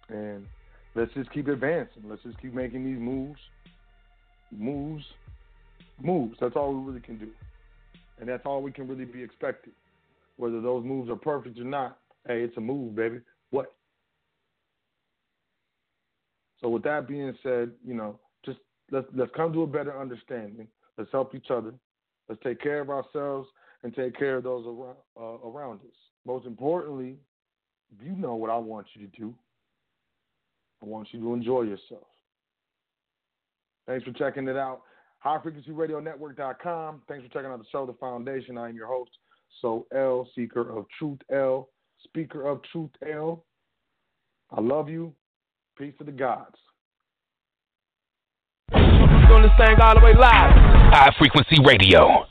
and 0.09 0.47
let's 0.95 1.13
just 1.15 1.33
keep 1.33 1.49
advancing. 1.49 2.03
Let's 2.09 2.23
just 2.23 2.41
keep 2.41 2.53
making 2.53 2.85
these 2.85 2.99
moves, 2.99 3.41
moves, 4.51 5.05
moves. 6.01 6.37
That's 6.41 6.57
all 6.57 6.75
we 6.75 6.87
really 6.87 7.01
can 7.01 7.19
do. 7.19 7.29
And 8.19 8.29
that's 8.29 8.45
all 8.45 8.61
we 8.61 8.71
can 8.71 8.87
really 8.87 9.07
be 9.07 9.23
expected. 9.23 9.73
Whether 10.37 10.61
those 10.61 10.85
moves 10.85 11.09
are 11.11 11.17
perfect 11.17 11.59
or 11.59 11.65
not, 11.65 11.99
hey, 12.27 12.43
it's 12.43 12.57
a 12.59 12.61
move, 12.61 12.95
baby. 12.95 13.21
What? 13.51 13.73
So 16.61 16.69
with 16.69 16.83
that 16.83 17.09
being 17.09 17.35
said, 17.43 17.73
you 17.87 17.95
know, 17.95 18.19
let's 18.91 19.07
let's 19.15 19.31
come 19.35 19.53
to 19.53 19.63
a 19.63 19.67
better 19.67 19.99
understanding. 19.99 20.69
Let's 20.99 21.11
help 21.13 21.35
each 21.35 21.51
other. 21.51 21.73
Let's 22.29 22.41
take 22.43 22.61
care 22.61 22.81
of 22.81 22.91
ourselves 22.91 23.49
and 23.83 23.95
take 23.95 24.17
care 24.17 24.37
of 24.37 24.45
those 24.45 24.67
around, 24.67 24.97
uh, 25.19 25.49
around 25.49 25.81
us. 25.81 25.97
Most 26.27 26.47
importantly, 26.47 27.17
you 28.03 28.13
know 28.13 28.35
what 28.35 28.51
I 28.51 28.57
want 28.57 28.87
you 28.95 29.07
to 29.07 29.17
do. 29.19 29.35
I 30.83 30.87
want 30.87 31.09
you 31.13 31.21
to 31.21 31.35
enjoy 31.35 31.63
yourself. 31.63 32.07
Thanks 33.87 34.05
for 34.05 34.13
checking 34.13 34.49
it 34.49 34.57
out. 34.57 34.83
HighFrequencyRadioNetwork.com. 35.25 37.03
Thanks 37.09 37.27
for 37.27 37.33
checking 37.33 37.51
out 37.51 37.59
the 37.59 37.65
show, 37.71 37.85
The 37.87 37.93
Foundation. 37.95 38.57
I 38.57 38.69
am 38.69 38.77
your 38.77 38.87
host, 38.87 39.11
Sot 39.61 39.85
El, 39.95 40.29
Seeker 40.35 40.77
of 40.77 40.87
Truth 40.99 41.21
L, 41.31 41.69
Speaker 42.05 42.47
of 42.47 42.61
Truth 42.71 42.93
L. 43.07 43.45
I 44.51 44.61
love 44.61 44.89
you. 44.89 45.13
Peace 45.77 45.95
to 45.99 46.05
the 46.05 46.13
gods. 46.13 46.57
Doing 49.31 49.43
this 49.43 49.53
thing 49.57 49.81
all 49.81 49.95
the 49.95 50.01
way 50.01 50.13
live. 50.13 50.51
High 50.91 51.15
Frequency 51.17 51.63
Radio. 51.65 52.27